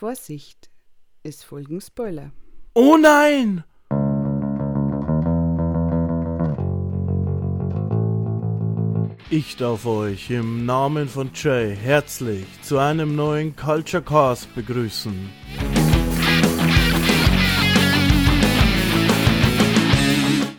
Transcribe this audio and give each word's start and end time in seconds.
Vorsicht, 0.00 0.70
es 1.22 1.42
folgen 1.44 1.78
Spoiler. 1.78 2.32
Oh 2.72 2.96
nein! 2.96 3.64
Ich 9.28 9.58
darf 9.58 9.84
euch 9.84 10.30
im 10.30 10.64
Namen 10.64 11.06
von 11.06 11.32
Jay 11.34 11.76
herzlich 11.76 12.46
zu 12.62 12.78
einem 12.78 13.14
neuen 13.14 13.54
Culture 13.56 14.02
Cast 14.02 14.54
begrüßen. 14.54 15.28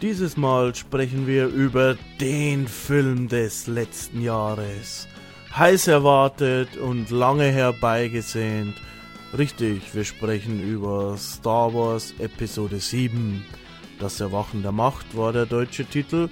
Dieses 0.03 0.37
Mal 0.37 0.75
sprechen 0.75 1.25
wir 1.25 1.47
über 1.47 1.97
den 2.19 2.67
Film 2.67 3.27
des 3.27 3.65
letzten 3.65 4.21
Jahres. 4.21 5.07
Heiß 5.57 5.87
erwartet 5.87 6.77
und 6.77 7.09
lange 7.09 7.45
herbeigesehnt. 7.45 8.75
Richtig, 9.37 9.95
wir 9.95 10.03
sprechen 10.03 10.61
über 10.61 11.15
Star 11.17 11.73
Wars 11.73 12.13
Episode 12.19 12.79
7. 12.79 13.45
Das 13.97 14.19
Erwachen 14.19 14.61
der 14.61 14.73
Macht 14.73 15.15
war 15.15 15.31
der 15.31 15.45
deutsche 15.45 15.85
Titel. 15.85 16.27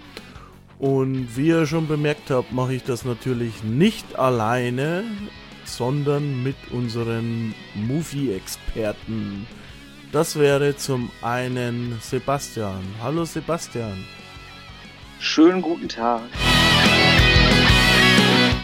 Und 0.79 1.37
wie 1.37 1.47
ihr 1.47 1.65
schon 1.65 1.87
bemerkt 1.87 2.29
habt, 2.29 2.51
mache 2.51 2.73
ich 2.73 2.83
das 2.83 3.05
natürlich 3.05 3.63
nicht 3.63 4.19
alleine, 4.19 5.05
sondern 5.63 6.43
mit 6.43 6.57
unseren 6.71 7.55
Movie-Experten. 7.75 9.47
Das 10.11 10.37
wäre 10.37 10.75
zum 10.75 11.09
einen 11.21 11.97
Sebastian. 12.01 12.83
Hallo 13.01 13.23
Sebastian. 13.23 14.03
Schönen 15.19 15.61
guten 15.61 15.87
Tag. 15.87 16.23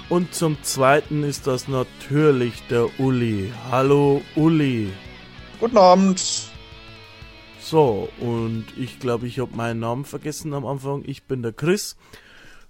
Und 0.08 0.36
zum 0.36 0.62
zweiten 0.62 1.24
ist 1.24 1.48
das 1.48 1.68
natürlich 1.68 2.62
der 2.68 3.00
Uli. 3.00 3.52
Hallo 3.72 4.22
Uli. 4.36 4.94
Guten 5.60 5.78
Abend. 5.78 6.22
So, 7.60 8.08
und 8.20 8.66
ich 8.78 9.00
glaube, 9.00 9.26
ich 9.26 9.40
habe 9.40 9.56
meinen 9.56 9.80
Namen 9.80 10.06
vergessen 10.06 10.54
am 10.54 10.68
Anfang. 10.68 11.04
Ich 11.08 11.24
bin 11.24 11.42
der 11.42 11.54
Chris. 11.54 11.96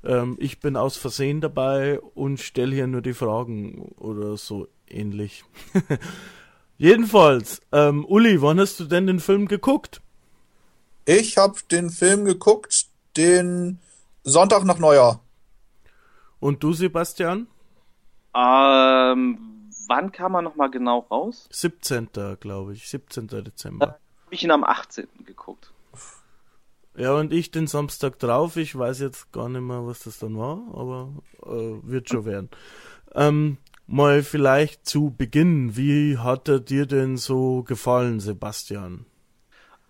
Ähm, 0.05 0.37
ich 0.39 0.61
bin 0.61 0.77
aus 0.77 0.95
Versehen 0.95 1.41
dabei 1.41 1.99
und 1.99 2.39
stelle 2.39 2.73
hier 2.73 2.87
nur 2.87 3.01
die 3.01 3.13
Fragen 3.13 3.91
oder 3.97 4.37
so 4.37 4.69
ähnlich. 4.87 5.43
Jedenfalls, 6.77 7.59
ähm, 7.73 8.05
Uli, 8.05 8.41
wann 8.41 8.61
hast 8.61 8.79
du 8.79 8.85
denn 8.85 9.07
den 9.07 9.19
Film 9.19 9.49
geguckt? 9.49 10.01
Ich 11.03 11.35
habe 11.35 11.55
den 11.69 11.89
Film 11.89 12.23
geguckt, 12.23 12.85
den 13.17 13.79
Sonntag 14.23 14.63
nach 14.63 14.79
Neujahr. 14.79 15.24
Und 16.45 16.61
du, 16.61 16.73
Sebastian? 16.73 17.47
Ähm, 18.35 19.39
wann 19.87 20.11
kam 20.11 20.35
er 20.35 20.43
nochmal 20.43 20.69
genau 20.69 20.99
raus? 20.99 21.49
17. 21.51 22.09
glaube 22.39 22.73
ich, 22.73 22.87
17. 22.87 23.29
Dezember. 23.29 23.87
Habe 23.87 23.97
ich 24.29 24.43
ihn 24.43 24.51
am 24.51 24.63
18. 24.63 25.07
geguckt. 25.25 25.73
Ja, 26.95 27.15
und 27.15 27.33
ich 27.33 27.49
den 27.49 27.65
Samstag 27.65 28.19
drauf. 28.19 28.57
Ich 28.57 28.77
weiß 28.77 28.99
jetzt 28.99 29.31
gar 29.31 29.49
nicht 29.49 29.63
mehr, 29.63 29.87
was 29.87 30.03
das 30.03 30.19
dann 30.19 30.37
war, 30.37 30.61
aber 30.75 31.13
äh, 31.47 31.79
wird 31.81 32.09
schon 32.09 32.25
werden. 32.25 32.51
Ähm, 33.15 33.57
mal 33.87 34.21
vielleicht 34.21 34.85
zu 34.85 35.15
Beginn, 35.17 35.75
wie 35.75 36.19
hat 36.19 36.47
er 36.47 36.59
dir 36.59 36.85
denn 36.85 37.17
so 37.17 37.63
gefallen, 37.63 38.19
Sebastian? 38.19 39.07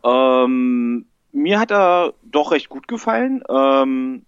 Ähm, 0.05 1.05
mir 1.33 1.59
hat 1.59 1.71
er 1.71 2.13
doch 2.23 2.53
recht 2.53 2.69
gut 2.69 2.87
gefallen. 2.87 3.43
Ähm, 3.49 4.25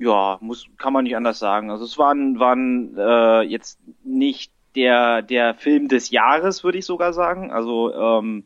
ja, 0.00 0.38
muss, 0.40 0.66
kann 0.78 0.92
man 0.92 1.04
nicht 1.04 1.14
anders 1.14 1.38
sagen. 1.38 1.70
Also 1.70 1.84
es 1.84 1.98
waren, 1.98 2.40
waren 2.40 2.96
äh, 2.96 3.42
jetzt 3.42 3.78
nicht 4.02 4.50
der, 4.74 5.22
der 5.22 5.54
Film 5.54 5.88
des 5.88 6.10
Jahres, 6.10 6.64
würde 6.64 6.78
ich 6.78 6.86
sogar 6.86 7.12
sagen. 7.12 7.52
Also 7.52 7.94
ähm, 7.94 8.44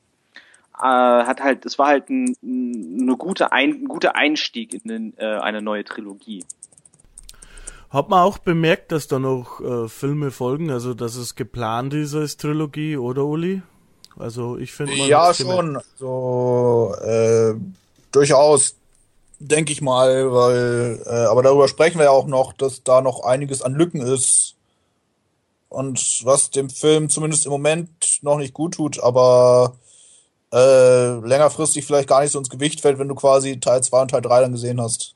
äh, 0.76 0.82
hat 0.82 1.40
halt, 1.40 1.64
es 1.64 1.78
war 1.78 1.86
halt 1.86 2.10
ein, 2.10 2.36
eine 2.42 3.16
gute 3.16 3.52
ein, 3.52 3.70
ein 3.70 3.84
guter 3.84 4.16
Einstieg 4.16 4.74
in 4.74 4.88
den, 4.88 5.14
äh, 5.16 5.38
eine 5.38 5.62
neue 5.62 5.84
Trilogie. 5.84 6.44
Hat 7.88 8.08
man 8.08 8.22
auch 8.22 8.38
bemerkt, 8.38 8.90
dass 8.90 9.06
da 9.06 9.20
noch 9.20 9.60
äh, 9.60 9.88
Filme 9.88 10.32
folgen, 10.32 10.72
also 10.72 10.94
dass 10.94 11.14
es 11.14 11.36
geplant 11.36 11.94
ist 11.94 12.16
als 12.16 12.36
Trilogie, 12.36 12.96
oder 12.96 13.24
Uli? 13.24 13.62
Also 14.18 14.58
ich 14.58 14.72
finde 14.72 14.94
Ja, 14.94 15.32
schon. 15.32 15.78
So 15.96 16.96
äh, 17.00 17.54
durchaus, 18.10 18.76
denke 19.48 19.72
ich 19.72 19.82
mal, 19.82 20.32
weil, 20.32 21.02
äh, 21.06 21.26
aber 21.26 21.42
darüber 21.42 21.68
sprechen 21.68 21.98
wir 21.98 22.04
ja 22.04 22.10
auch 22.10 22.26
noch, 22.26 22.52
dass 22.52 22.82
da 22.82 23.00
noch 23.00 23.24
einiges 23.24 23.62
an 23.62 23.74
Lücken 23.74 24.00
ist. 24.00 24.54
Und 25.68 26.20
was 26.24 26.50
dem 26.50 26.70
Film 26.70 27.08
zumindest 27.08 27.46
im 27.46 27.52
Moment 27.52 28.22
noch 28.22 28.38
nicht 28.38 28.54
gut 28.54 28.74
tut, 28.74 29.02
aber 29.02 29.76
äh, 30.52 31.18
längerfristig 31.18 31.84
vielleicht 31.84 32.08
gar 32.08 32.22
nicht 32.22 32.32
so 32.32 32.38
ins 32.38 32.50
Gewicht 32.50 32.80
fällt, 32.80 32.98
wenn 32.98 33.08
du 33.08 33.14
quasi 33.16 33.58
Teil 33.58 33.82
2 33.82 34.02
und 34.02 34.10
Teil 34.12 34.22
3 34.22 34.40
dann 34.42 34.52
gesehen 34.52 34.80
hast. 34.80 35.14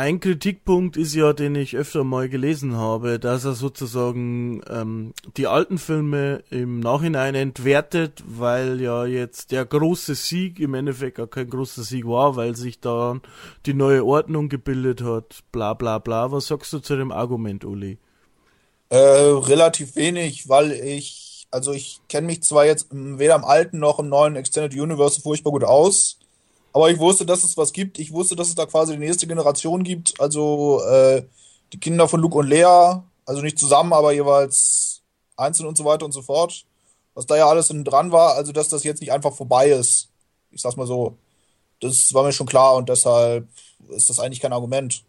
Ein 0.00 0.18
Kritikpunkt 0.18 0.96
ist 0.96 1.14
ja, 1.14 1.34
den 1.34 1.54
ich 1.54 1.76
öfter 1.76 2.04
mal 2.04 2.30
gelesen 2.30 2.74
habe, 2.74 3.18
dass 3.18 3.44
er 3.44 3.52
sozusagen 3.52 4.62
ähm, 4.66 5.12
die 5.36 5.46
alten 5.46 5.76
Filme 5.76 6.42
im 6.48 6.80
Nachhinein 6.80 7.34
entwertet, 7.34 8.22
weil 8.26 8.80
ja 8.80 9.04
jetzt 9.04 9.52
der 9.52 9.66
große 9.66 10.14
Sieg 10.14 10.58
im 10.58 10.72
Endeffekt 10.72 11.18
gar 11.18 11.26
kein 11.26 11.50
großer 11.50 11.82
Sieg 11.82 12.06
war, 12.06 12.34
weil 12.34 12.56
sich 12.56 12.80
da 12.80 13.20
die 13.66 13.74
neue 13.74 14.02
Ordnung 14.02 14.48
gebildet 14.48 15.02
hat, 15.02 15.40
bla 15.52 15.74
bla 15.74 15.98
bla. 15.98 16.32
Was 16.32 16.46
sagst 16.46 16.72
du 16.72 16.78
zu 16.78 16.96
dem 16.96 17.12
Argument, 17.12 17.66
Uli? 17.66 17.98
Äh, 18.88 18.96
relativ 18.96 19.96
wenig, 19.96 20.48
weil 20.48 20.72
ich, 20.72 21.46
also 21.50 21.74
ich 21.74 22.00
kenne 22.08 22.28
mich 22.28 22.42
zwar 22.42 22.64
jetzt 22.64 22.86
weder 22.90 23.34
im 23.34 23.44
alten 23.44 23.78
noch 23.78 23.98
im 23.98 24.08
neuen 24.08 24.36
Extended 24.36 24.80
Universe 24.80 25.20
furchtbar 25.20 25.50
gut 25.52 25.64
aus, 25.64 26.19
aber 26.72 26.90
ich 26.90 26.98
wusste, 26.98 27.26
dass 27.26 27.42
es 27.42 27.56
was 27.56 27.72
gibt. 27.72 27.98
Ich 27.98 28.12
wusste, 28.12 28.36
dass 28.36 28.48
es 28.48 28.54
da 28.54 28.66
quasi 28.66 28.92
die 28.92 28.98
nächste 28.98 29.26
Generation 29.26 29.82
gibt. 29.82 30.20
Also 30.20 30.82
äh, 30.84 31.24
die 31.72 31.80
Kinder 31.80 32.08
von 32.08 32.20
Luke 32.20 32.38
und 32.38 32.48
Lea, 32.48 33.00
also 33.24 33.42
nicht 33.42 33.58
zusammen, 33.58 33.92
aber 33.92 34.12
jeweils 34.12 35.02
einzeln 35.36 35.66
und 35.66 35.76
so 35.76 35.84
weiter 35.84 36.04
und 36.04 36.12
so 36.12 36.22
fort. 36.22 36.64
Was 37.14 37.26
da 37.26 37.36
ja 37.36 37.48
alles 37.48 37.68
dran 37.68 38.12
war, 38.12 38.34
also 38.34 38.52
dass 38.52 38.68
das 38.68 38.84
jetzt 38.84 39.00
nicht 39.00 39.12
einfach 39.12 39.34
vorbei 39.34 39.70
ist. 39.70 40.08
Ich 40.52 40.60
sag's 40.60 40.76
mal 40.76 40.86
so. 40.86 41.16
Das 41.80 42.12
war 42.14 42.24
mir 42.24 42.32
schon 42.32 42.46
klar 42.46 42.76
und 42.76 42.88
deshalb 42.88 43.48
ist 43.88 44.10
das 44.10 44.20
eigentlich 44.20 44.40
kein 44.40 44.52
Argument. 44.52 45.02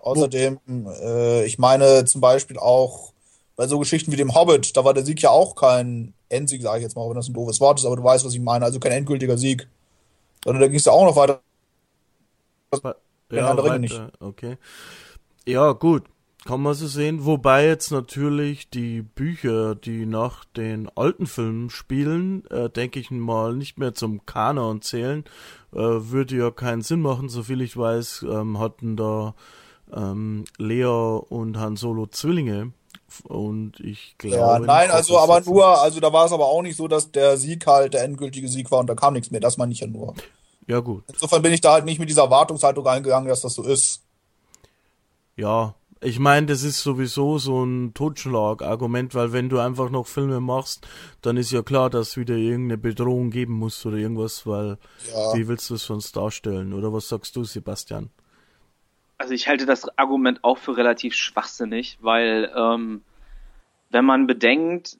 Außerdem, 0.00 0.58
äh, 1.00 1.46
ich 1.46 1.58
meine 1.58 2.04
zum 2.04 2.20
Beispiel 2.20 2.58
auch 2.58 3.12
bei 3.56 3.66
so 3.68 3.78
Geschichten 3.78 4.12
wie 4.12 4.16
dem 4.16 4.34
Hobbit, 4.34 4.76
da 4.76 4.84
war 4.84 4.92
der 4.92 5.04
Sieg 5.04 5.22
ja 5.22 5.30
auch 5.30 5.54
kein 5.54 6.12
Endsieg, 6.28 6.60
sage 6.62 6.78
ich 6.78 6.82
jetzt 6.82 6.96
mal, 6.96 7.08
wenn 7.08 7.16
das 7.16 7.28
ein 7.28 7.32
doofes 7.32 7.60
Wort 7.60 7.78
ist, 7.78 7.86
aber 7.86 7.96
du 7.96 8.04
weißt, 8.04 8.24
was 8.24 8.34
ich 8.34 8.40
meine. 8.40 8.64
Also 8.64 8.80
kein 8.80 8.92
endgültiger 8.92 9.38
Sieg. 9.38 9.68
Sondern 10.44 10.60
da 10.60 10.68
ging 10.68 10.76
es 10.76 10.84
ja 10.84 10.92
auch 10.92 11.04
noch 11.04 11.16
weiter. 11.16 11.40
Ja, 13.30 13.56
weiter. 13.56 13.78
Nicht. 13.78 14.00
okay. 14.20 14.58
Ja, 15.46 15.72
gut. 15.72 16.04
Kann 16.44 16.60
man 16.60 16.74
so 16.74 16.86
sehen. 16.86 17.24
Wobei 17.24 17.66
jetzt 17.66 17.90
natürlich 17.90 18.68
die 18.68 19.00
Bücher, 19.00 19.74
die 19.74 20.04
nach 20.04 20.44
den 20.44 20.90
alten 20.94 21.26
Filmen 21.26 21.70
spielen, 21.70 22.44
äh, 22.50 22.68
denke 22.68 23.00
ich 23.00 23.10
mal, 23.10 23.56
nicht 23.56 23.78
mehr 23.78 23.94
zum 23.94 24.26
Kanon 24.26 24.82
zählen. 24.82 25.24
Äh, 25.72 25.78
würde 25.78 26.36
ja 26.36 26.50
keinen 26.50 26.82
Sinn 26.82 27.00
machen. 27.00 27.30
Soviel 27.30 27.62
ich 27.62 27.78
weiß, 27.78 28.26
ähm, 28.28 28.58
hatten 28.58 28.94
da 28.96 29.34
ähm, 29.90 30.44
Lea 30.58 30.84
und 30.84 31.58
Han 31.58 31.76
Solo 31.76 32.06
Zwillinge. 32.08 32.72
Und 33.22 33.80
ich 33.80 34.16
glaube. 34.18 34.36
Ja, 34.36 34.58
nein, 34.58 34.90
also 34.90 35.18
aber 35.18 35.40
nur, 35.40 35.66
also 35.80 36.00
da 36.00 36.12
war 36.12 36.26
es 36.26 36.32
aber 36.32 36.46
auch 36.46 36.62
nicht 36.62 36.76
so, 36.76 36.88
dass 36.88 37.10
der 37.10 37.36
Sieg 37.36 37.66
halt 37.66 37.94
der 37.94 38.04
endgültige 38.04 38.48
Sieg 38.48 38.70
war 38.70 38.80
und 38.80 38.86
da 38.86 38.94
kam 38.94 39.14
nichts 39.14 39.30
mehr. 39.30 39.40
Das 39.40 39.56
meine 39.56 39.72
ich 39.72 39.80
ja 39.80 39.86
nur. 39.86 40.14
Ja, 40.66 40.80
gut. 40.80 41.04
Insofern 41.12 41.42
bin 41.42 41.52
ich 41.52 41.60
da 41.60 41.72
halt 41.72 41.84
nicht 41.84 41.98
mit 41.98 42.08
dieser 42.08 42.22
Erwartungshaltung 42.22 42.86
eingegangen, 42.86 43.28
dass 43.28 43.42
das 43.42 43.54
so 43.54 43.62
ist. 43.62 44.02
Ja, 45.36 45.74
ich 46.04 46.18
meine, 46.18 46.46
das 46.46 46.62
ist 46.62 46.82
sowieso 46.82 47.38
so 47.38 47.64
ein 47.64 47.94
Totschlag-Argument, 47.94 49.14
weil 49.14 49.32
wenn 49.32 49.48
du 49.48 49.58
einfach 49.58 49.88
noch 49.88 50.06
Filme 50.06 50.40
machst, 50.40 50.86
dann 51.22 51.38
ist 51.38 51.50
ja 51.50 51.62
klar, 51.62 51.88
dass 51.88 52.18
wieder 52.18 52.34
irgendeine 52.34 52.76
Bedrohung 52.76 53.30
geben 53.30 53.54
muss 53.54 53.84
oder 53.86 53.96
irgendwas, 53.96 54.46
weil 54.46 54.76
ja. 55.10 55.34
wie 55.34 55.48
willst 55.48 55.70
du 55.70 55.74
es 55.74 55.84
sonst 55.84 56.14
darstellen? 56.14 56.74
Oder 56.74 56.92
was 56.92 57.08
sagst 57.08 57.36
du, 57.36 57.44
Sebastian? 57.44 58.10
Also 59.18 59.34
ich 59.34 59.48
halte 59.48 59.66
das 59.66 59.96
Argument 59.98 60.42
auch 60.42 60.58
für 60.58 60.76
relativ 60.76 61.14
schwachsinnig, 61.14 61.98
weil 62.00 62.52
ähm, 62.56 63.02
wenn 63.90 64.04
man 64.04 64.26
bedenkt, 64.26 64.98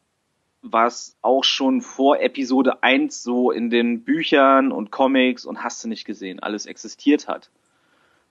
was 0.62 1.16
auch 1.20 1.44
schon 1.44 1.82
vor 1.82 2.20
Episode 2.20 2.82
1 2.82 3.22
so 3.22 3.50
in 3.50 3.68
den 3.68 4.02
Büchern 4.04 4.72
und 4.72 4.90
Comics 4.90 5.44
und 5.44 5.62
hast 5.62 5.84
du 5.84 5.88
nicht 5.88 6.04
gesehen, 6.04 6.40
alles 6.40 6.64
existiert 6.64 7.28
hat. 7.28 7.50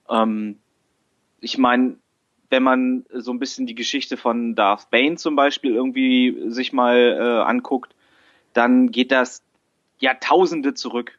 Ähm, 0.08 0.58
ich 1.40 1.58
meine, 1.58 1.96
wenn 2.50 2.62
man 2.62 3.04
so 3.12 3.32
ein 3.32 3.38
bisschen 3.38 3.66
die 3.66 3.74
Geschichte 3.74 4.16
von 4.16 4.54
Darth 4.54 4.90
Bane 4.90 5.16
zum 5.16 5.36
Beispiel 5.36 5.74
irgendwie 5.74 6.50
sich 6.50 6.72
mal 6.72 6.96
äh, 6.96 7.48
anguckt, 7.48 7.94
dann 8.52 8.90
geht 8.90 9.12
das 9.12 9.42
Jahrtausende 9.98 10.74
zurück. 10.74 11.18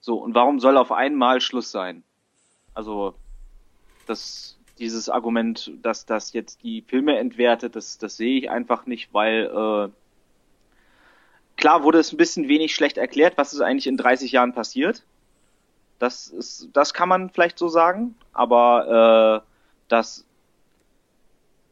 So, 0.00 0.18
und 0.18 0.34
warum 0.34 0.60
soll 0.60 0.76
auf 0.76 0.92
einmal 0.92 1.40
Schluss 1.40 1.70
sein? 1.70 2.02
Also, 2.74 3.14
das 4.06 4.56
dieses 4.78 5.08
Argument, 5.08 5.72
dass 5.82 6.06
das 6.06 6.32
jetzt 6.32 6.62
die 6.62 6.82
Filme 6.82 7.18
entwertet, 7.18 7.76
das, 7.76 7.98
das 7.98 8.16
sehe 8.16 8.38
ich 8.38 8.50
einfach 8.50 8.86
nicht, 8.86 9.12
weil 9.12 9.46
äh, 9.46 9.88
klar 11.56 11.82
wurde 11.82 11.98
es 11.98 12.12
ein 12.12 12.18
bisschen 12.18 12.48
wenig 12.48 12.74
schlecht 12.74 12.98
erklärt, 12.98 13.38
was 13.38 13.52
ist 13.52 13.60
eigentlich 13.60 13.86
in 13.86 13.96
30 13.96 14.32
Jahren 14.32 14.52
passiert. 14.52 15.04
Das 15.98 16.28
ist, 16.28 16.68
das 16.74 16.92
kann 16.92 17.08
man 17.08 17.30
vielleicht 17.30 17.58
so 17.58 17.68
sagen, 17.68 18.16
aber 18.32 19.42
äh, 19.42 19.48
dass 19.88 20.26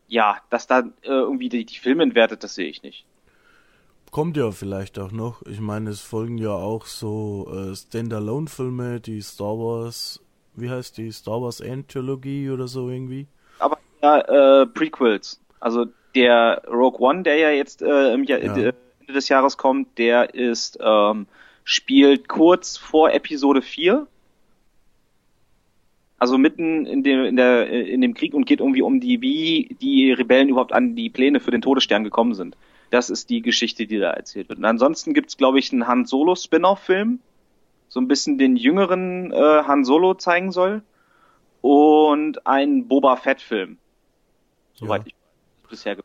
ja, 0.08 0.36
dass 0.50 0.66
da 0.66 0.80
äh, 0.80 1.08
irgendwie 1.08 1.48
die, 1.48 1.64
die 1.64 1.78
Filme 1.78 2.02
entwertet, 2.02 2.44
das 2.44 2.54
sehe 2.54 2.68
ich 2.68 2.82
nicht. 2.82 3.04
Kommt 4.10 4.36
ja 4.36 4.50
vielleicht 4.52 4.98
auch 4.98 5.10
noch. 5.10 5.42
Ich 5.42 5.60
meine, 5.60 5.90
es 5.90 6.00
folgen 6.00 6.38
ja 6.38 6.52
auch 6.52 6.86
so 6.86 7.48
äh, 7.52 7.74
Standalone-Filme, 7.74 9.00
die 9.00 9.20
Star 9.20 9.58
Wars, 9.58 10.20
wie 10.56 10.70
heißt 10.70 10.98
die, 10.98 11.10
Star 11.12 11.40
Wars 11.42 11.60
End-Trilogie 11.60 12.50
oder 12.50 12.68
so 12.68 12.88
irgendwie. 12.88 13.26
Aber 13.58 13.78
ja, 14.02 14.62
äh, 14.62 14.66
Prequels. 14.66 15.40
Also 15.60 15.86
der 16.14 16.62
Rogue 16.68 17.00
One, 17.00 17.22
der 17.22 17.36
ja 17.36 17.50
jetzt 17.50 17.82
äh, 17.82 18.12
im 18.14 18.24
Jahr, 18.24 18.40
Ja. 18.42 18.56
äh, 18.56 18.72
Ende 19.00 19.12
des 19.14 19.28
Jahres 19.28 19.56
kommt, 19.56 19.98
der 19.98 20.34
ist, 20.34 20.78
ähm, 20.80 21.26
spielt 21.64 22.28
kurz 22.28 22.76
vor 22.76 23.12
Episode 23.12 23.62
4. 23.62 24.06
Also 26.18 26.38
mitten 26.38 26.86
in 26.86 27.02
dem, 27.02 27.24
in 27.24 27.36
der, 27.36 27.68
in 27.68 28.00
dem 28.00 28.14
Krieg 28.14 28.32
und 28.34 28.46
geht 28.46 28.60
irgendwie 28.60 28.82
um 28.82 29.00
die, 29.00 29.20
wie 29.20 29.76
die 29.80 30.12
Rebellen 30.12 30.48
überhaupt 30.48 30.72
an 30.72 30.94
die 30.94 31.10
Pläne 31.10 31.40
für 31.40 31.50
den 31.50 31.60
Todesstern 31.60 32.04
gekommen 32.04 32.34
sind. 32.34 32.56
Das 32.90 33.10
ist 33.10 33.28
die 33.28 33.42
Geschichte, 33.42 33.86
die 33.86 33.98
da 33.98 34.10
erzählt 34.12 34.48
wird. 34.48 34.58
Und 34.58 34.64
ansonsten 34.64 35.12
gibt's, 35.12 35.36
glaube 35.36 35.58
ich, 35.58 35.72
einen 35.72 35.86
Han 35.86 36.04
Solo 36.06 36.34
Spin-off-Film, 36.36 37.18
so 37.94 38.00
ein 38.00 38.08
bisschen 38.08 38.38
den 38.38 38.56
jüngeren 38.56 39.30
äh, 39.32 39.36
Han 39.68 39.84
Solo 39.84 40.14
zeigen 40.14 40.50
soll 40.50 40.82
und 41.60 42.44
einen 42.44 42.88
Boba 42.88 43.14
Fett-Film, 43.14 43.78
soweit 44.74 45.02
Ja. 45.02 45.06
ich 45.06 45.14
weiß, 45.14 45.70
bisher. 45.70 45.94
ge- 45.94 46.04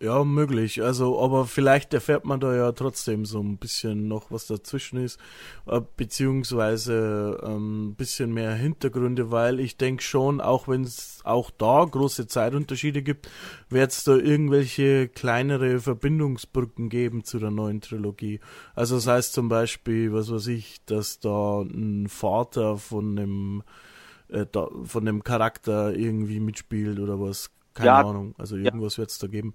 Ja, 0.00 0.22
möglich. 0.22 0.80
Also, 0.80 1.20
aber 1.20 1.44
vielleicht 1.46 1.92
erfährt 1.92 2.24
man 2.24 2.38
da 2.38 2.54
ja 2.54 2.70
trotzdem 2.70 3.24
so 3.24 3.40
ein 3.40 3.58
bisschen 3.58 4.06
noch, 4.06 4.30
was 4.30 4.46
dazwischen 4.46 5.02
ist, 5.02 5.18
äh, 5.66 5.80
beziehungsweise 5.96 7.40
ähm, 7.42 7.88
ein 7.88 7.94
bisschen 7.96 8.32
mehr 8.32 8.54
Hintergründe, 8.54 9.32
weil 9.32 9.58
ich 9.58 9.76
denke 9.76 10.04
schon, 10.04 10.40
auch 10.40 10.68
wenn 10.68 10.82
es 10.84 11.20
auch 11.24 11.50
da 11.50 11.84
große 11.84 12.28
Zeitunterschiede 12.28 13.02
gibt, 13.02 13.28
wird 13.70 13.90
es 13.90 14.04
da 14.04 14.14
irgendwelche 14.14 15.08
kleinere 15.08 15.80
Verbindungsbrücken 15.80 16.90
geben 16.90 17.24
zu 17.24 17.40
der 17.40 17.50
neuen 17.50 17.80
Trilogie. 17.80 18.38
Also 18.76 18.94
das 18.94 19.08
heißt 19.08 19.32
zum 19.32 19.48
Beispiel, 19.48 20.12
was 20.12 20.30
weiß 20.30 20.46
ich, 20.46 20.84
dass 20.86 21.18
da 21.18 21.62
ein 21.62 22.06
Vater 22.08 22.76
von 22.78 23.18
einem 23.18 23.62
äh, 24.28 24.46
da, 24.50 24.68
von 24.84 25.04
dem 25.04 25.24
Charakter 25.24 25.92
irgendwie 25.94 26.38
mitspielt 26.38 27.00
oder 27.00 27.20
was. 27.20 27.50
Keine 27.74 27.86
Ja. 27.88 28.00
Ahnung. 28.02 28.34
Also 28.38 28.56
irgendwas 28.56 28.98
wird 28.98 29.10
es 29.10 29.18
da 29.18 29.26
geben. 29.28 29.54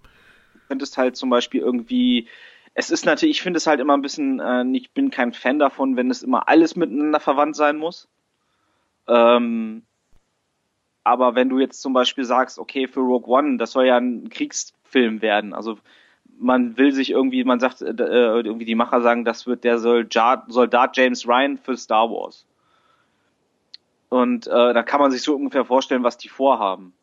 Könntest 0.68 0.98
halt 0.98 1.15
zum 1.15 1.30
Beispiel 1.30 1.62
irgendwie, 1.62 2.27
es 2.74 2.89
ist 2.89 3.06
natürlich, 3.06 3.38
ich 3.38 3.42
finde 3.42 3.57
es 3.57 3.68
halt 3.68 3.80
immer 3.80 3.95
ein 3.95 4.01
bisschen, 4.01 4.39
äh, 4.39 4.65
ich 4.74 4.92
bin 4.92 5.12
kein 5.12 5.33
Fan 5.33 5.60
davon, 5.60 5.95
wenn 5.95 6.10
es 6.10 6.24
immer 6.24 6.48
alles 6.48 6.75
miteinander 6.75 7.19
verwandt 7.19 7.56
sein 7.56 7.77
muss. 7.77 8.07
Ähm, 9.07 9.83
aber 11.04 11.36
wenn 11.36 11.50
du 11.50 11.60
jetzt 11.60 11.81
zum 11.81 11.94
Beispiel 11.94 12.24
sagst, 12.24 12.57
okay, 12.60 12.88
für 12.88 13.01
Rogue 13.01 13.27
One, 13.27 13.57
das 13.57 13.71
soll 13.71 13.86
ja 13.86 13.98
ein 13.98 14.30
Kriegsfilm 14.30 15.21
werden, 15.21 15.54
also 15.54 15.77
man 16.39 16.77
will 16.77 16.92
sich 16.92 17.12
irgendwie, 17.12 17.44
man 17.44 17.60
sagt, 17.60 17.81
äh, 17.81 17.89
äh, 17.89 18.42
irgendwie 18.42 18.65
die 18.65 18.75
Macher 18.75 19.01
sagen, 19.01 19.25
das 19.25 19.45
wird 19.48 19.63
der 19.63 19.77
Soldat, 19.77 20.45
Soldat 20.48 20.98
James 20.98 21.27
Ryan 21.27 21.57
für 21.57 21.77
Star 21.77 22.10
Wars. 22.10 22.45
Und 24.10 24.48
äh, 24.48 24.74
da 24.74 24.83
kann 24.83 25.00
man 25.00 25.12
sich 25.12 25.21
so 25.21 25.36
ungefähr 25.36 25.65
vorstellen, 25.65 26.04
was 26.04 26.18
die 26.18 26.30
vorhaben. 26.30 26.94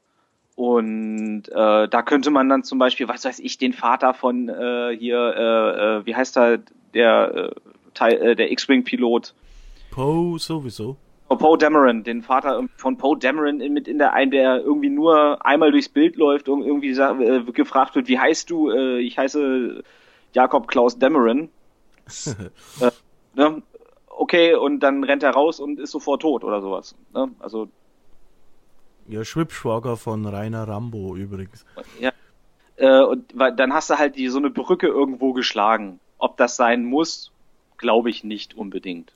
Und 0.60 1.44
äh, 1.48 1.88
da 1.88 2.02
könnte 2.02 2.30
man 2.30 2.50
dann 2.50 2.64
zum 2.64 2.78
Beispiel, 2.78 3.08
was 3.08 3.24
weiß 3.24 3.38
ich, 3.38 3.56
den 3.56 3.72
Vater 3.72 4.12
von 4.12 4.50
äh, 4.50 4.94
hier, 4.94 5.16
äh, 5.16 6.00
äh, 6.00 6.04
wie 6.06 6.14
heißt 6.14 6.36
er, 6.36 6.58
der 6.92 7.34
äh, 7.34 7.50
Teil, 7.94 8.12
äh, 8.20 8.36
der 8.36 8.52
X-Wing-Pilot, 8.52 9.32
Poe 9.90 10.38
sowieso. 10.38 10.96
oh, 11.30 11.36
Poe 11.36 11.56
Dameron, 11.56 12.04
den 12.04 12.20
Vater 12.20 12.62
von 12.76 12.98
Poe 12.98 13.16
Dameron 13.16 13.62
in- 13.62 13.72
mit 13.72 13.88
in 13.88 13.96
der 13.96 14.12
ein, 14.12 14.30
der 14.30 14.60
irgendwie 14.60 14.90
nur 14.90 15.44
einmal 15.46 15.70
durchs 15.70 15.88
Bild 15.88 16.16
läuft 16.16 16.50
und 16.50 16.62
irgendwie 16.62 16.92
gefragt 17.52 17.94
wird, 17.94 18.08
wie 18.08 18.18
heißt 18.18 18.50
du? 18.50 18.70
Ich 18.98 19.16
heiße 19.16 19.82
Jakob 20.34 20.68
Klaus 20.68 20.98
Dameron. 20.98 21.48
ne? 23.34 23.62
Okay, 24.08 24.54
und 24.54 24.80
dann 24.80 25.04
rennt 25.04 25.22
er 25.22 25.30
raus 25.30 25.58
und 25.58 25.80
ist 25.80 25.90
sofort 25.92 26.20
tot 26.20 26.44
oder 26.44 26.60
sowas. 26.60 26.94
Ne? 27.14 27.30
Also 27.38 27.68
Ja, 29.10 29.24
Schwibschwager 29.24 29.96
von 29.96 30.24
Rainer 30.24 30.68
Rambo 30.68 31.16
übrigens. 31.16 31.64
Ja. 31.98 32.12
Äh, 32.76 33.02
und 33.02 33.34
dann 33.36 33.74
hast 33.74 33.90
du 33.90 33.98
halt 33.98 34.16
die, 34.16 34.28
so 34.28 34.38
eine 34.38 34.50
Brücke 34.50 34.86
irgendwo 34.86 35.32
geschlagen. 35.32 36.00
Ob 36.18 36.36
das 36.36 36.56
sein 36.56 36.84
muss, 36.84 37.32
glaube 37.76 38.10
ich 38.10 38.24
nicht 38.24 38.54
unbedingt. 38.54 39.12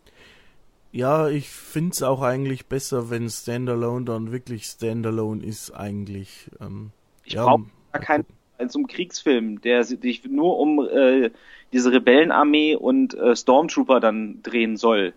Ja, 0.90 1.28
ich 1.28 1.48
find's 1.48 2.02
auch 2.02 2.22
eigentlich 2.22 2.66
besser, 2.66 3.10
wenn 3.10 3.28
Standalone 3.28 4.04
dann 4.04 4.32
wirklich 4.32 4.64
Standalone 4.64 5.44
ist 5.44 5.70
eigentlich. 5.70 6.50
Ähm, 6.60 6.90
Ich 7.24 7.34
ja, 7.34 7.44
brauche 7.44 7.64
gar 7.92 8.02
keinen 8.02 8.26
in 8.58 8.68
so 8.68 8.78
einem 8.78 8.86
Kriegsfilm, 8.86 9.60
der 9.60 9.84
sich 9.84 10.24
nur 10.24 10.58
um 10.58 10.86
äh, 10.88 11.30
diese 11.72 11.92
Rebellenarmee 11.92 12.76
und 12.76 13.14
äh, 13.14 13.34
Stormtrooper 13.34 14.00
dann 14.00 14.42
drehen 14.42 14.76
soll. 14.76 15.12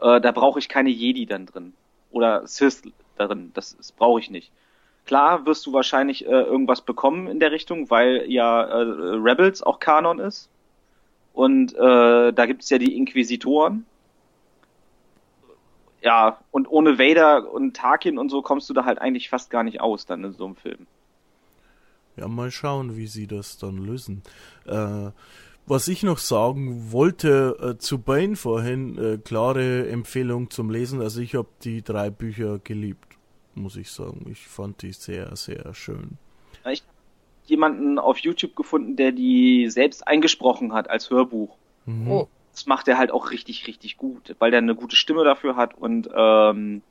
Äh, 0.00 0.20
da 0.20 0.32
brauche 0.32 0.58
ich 0.58 0.68
keine 0.68 0.90
Jedi 0.90 1.26
dann 1.26 1.46
drin. 1.46 1.72
Oder 2.10 2.46
Sith 2.46 2.82
darin. 3.16 3.50
Das, 3.54 3.76
das 3.76 3.92
brauche 3.92 4.20
ich 4.20 4.30
nicht. 4.30 4.52
Klar 5.06 5.44
wirst 5.44 5.66
du 5.66 5.72
wahrscheinlich 5.72 6.26
äh, 6.26 6.30
irgendwas 6.30 6.80
bekommen 6.80 7.26
in 7.26 7.38
der 7.38 7.52
Richtung, 7.52 7.90
weil 7.90 8.24
ja 8.30 8.62
äh, 8.62 9.16
Rebels 9.16 9.62
auch 9.62 9.78
Kanon 9.78 10.18
ist. 10.18 10.48
Und 11.34 11.74
äh, 11.74 12.32
da 12.32 12.46
gibt's 12.46 12.70
ja 12.70 12.78
die 12.78 12.96
Inquisitoren. 12.96 13.86
Ja, 16.00 16.38
und 16.50 16.70
ohne 16.70 16.98
Vader 16.98 17.50
und 17.50 17.74
Tarkin 17.76 18.18
und 18.18 18.28
so 18.28 18.42
kommst 18.42 18.68
du 18.68 18.74
da 18.74 18.84
halt 18.84 19.00
eigentlich 19.00 19.28
fast 19.28 19.50
gar 19.50 19.62
nicht 19.62 19.80
aus 19.80 20.06
dann 20.06 20.22
in 20.22 20.32
so 20.32 20.44
einem 20.44 20.56
Film. 20.56 20.86
Ja, 22.16 22.28
mal 22.28 22.50
schauen, 22.50 22.96
wie 22.96 23.06
sie 23.06 23.26
das 23.26 23.58
dann 23.58 23.78
lösen. 23.78 24.22
Äh, 24.66 25.10
was 25.66 25.88
ich 25.88 26.02
noch 26.02 26.18
sagen 26.18 26.92
wollte 26.92 27.56
äh, 27.60 27.78
zu 27.78 27.98
Bane 27.98 28.36
vorhin, 28.36 28.98
äh, 28.98 29.18
klare 29.18 29.88
Empfehlung 29.88 30.50
zum 30.50 30.70
Lesen. 30.70 31.00
Also 31.00 31.20
ich 31.20 31.34
habe 31.34 31.48
die 31.62 31.82
drei 31.82 32.10
Bücher 32.10 32.58
geliebt, 32.58 33.16
muss 33.54 33.76
ich 33.76 33.90
sagen. 33.90 34.26
Ich 34.30 34.46
fand 34.46 34.82
die 34.82 34.92
sehr, 34.92 35.34
sehr 35.36 35.72
schön. 35.74 36.18
Ich 36.70 36.82
habe 36.82 36.90
jemanden 37.46 37.98
auf 37.98 38.18
YouTube 38.18 38.56
gefunden, 38.56 38.96
der 38.96 39.12
die 39.12 39.68
selbst 39.70 40.06
eingesprochen 40.06 40.72
hat 40.72 40.90
als 40.90 41.10
Hörbuch. 41.10 41.56
Mhm. 41.86 42.10
Oh. 42.10 42.28
Das 42.52 42.66
macht 42.66 42.86
er 42.86 42.98
halt 42.98 43.10
auch 43.10 43.30
richtig, 43.30 43.66
richtig 43.66 43.96
gut, 43.96 44.36
weil 44.38 44.50
der 44.50 44.58
eine 44.58 44.76
gute 44.76 44.94
Stimme 44.96 45.24
dafür 45.24 45.56
hat 45.56 45.76
und 45.76 46.08
ähm, 46.14 46.82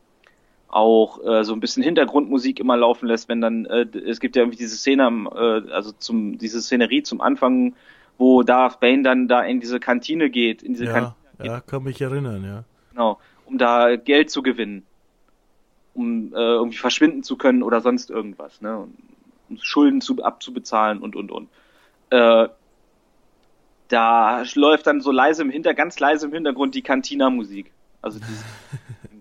auch 0.68 1.24
äh, 1.24 1.44
so 1.44 1.54
ein 1.54 1.60
bisschen 1.60 1.84
Hintergrundmusik 1.84 2.60
immer 2.60 2.76
laufen 2.76 3.08
lässt, 3.08 3.30
wenn 3.30 3.40
dann, 3.40 3.66
äh, 3.66 3.86
es 4.06 4.20
gibt 4.20 4.36
ja 4.36 4.42
irgendwie 4.42 4.58
diese 4.58 4.76
Szene, 4.76 5.06
am, 5.06 5.28
äh, 5.28 5.72
also 5.72 5.92
zum, 5.92 6.38
diese 6.38 6.62
Szenerie 6.62 7.04
zum 7.04 7.22
Anfang, 7.22 7.76
wo 8.24 8.42
Darth 8.42 8.80
Bane 8.80 9.04
dann 9.04 9.28
da 9.28 9.42
in 9.44 9.60
diese 9.60 9.80
Kantine 9.82 10.30
geht, 10.30 10.64
in 10.64 10.74
diese 10.74 10.86
Ja, 10.86 10.94
Kantine 10.94 11.16
geht, 11.38 11.46
ja, 11.46 11.60
kann 11.60 11.84
mich 11.84 12.00
erinnern, 12.00 12.44
ja. 12.46 12.64
genau, 12.92 13.20
um 13.46 13.58
da 13.58 13.98
Geld 13.98 14.30
zu 14.30 14.42
gewinnen, 14.42 14.86
um 15.94 16.34
äh, 16.34 16.38
irgendwie 16.38 16.78
verschwinden 16.78 17.24
zu 17.24 17.36
können 17.36 17.64
oder 17.64 17.82
sonst 17.82 18.10
irgendwas, 18.10 18.62
ne, 18.62 18.78
um, 18.78 18.94
um 19.50 19.58
Schulden 19.62 20.00
zu, 20.00 20.24
abzubezahlen 20.24 21.00
und 21.00 21.18
und 21.18 21.32
und. 21.32 21.50
Äh, 22.12 22.48
da 23.90 24.44
läuft 24.56 24.88
dann 24.88 25.02
so 25.02 25.12
leise 25.12 25.42
im 25.42 25.50
Hinter, 25.50 25.74
ganz 25.74 26.00
leise 26.00 26.28
im 26.28 26.34
Hintergrund 26.34 26.74
die 26.76 26.82
Cantina-Musik. 26.82 27.72
Also 28.02 28.20
diese, 28.20 28.44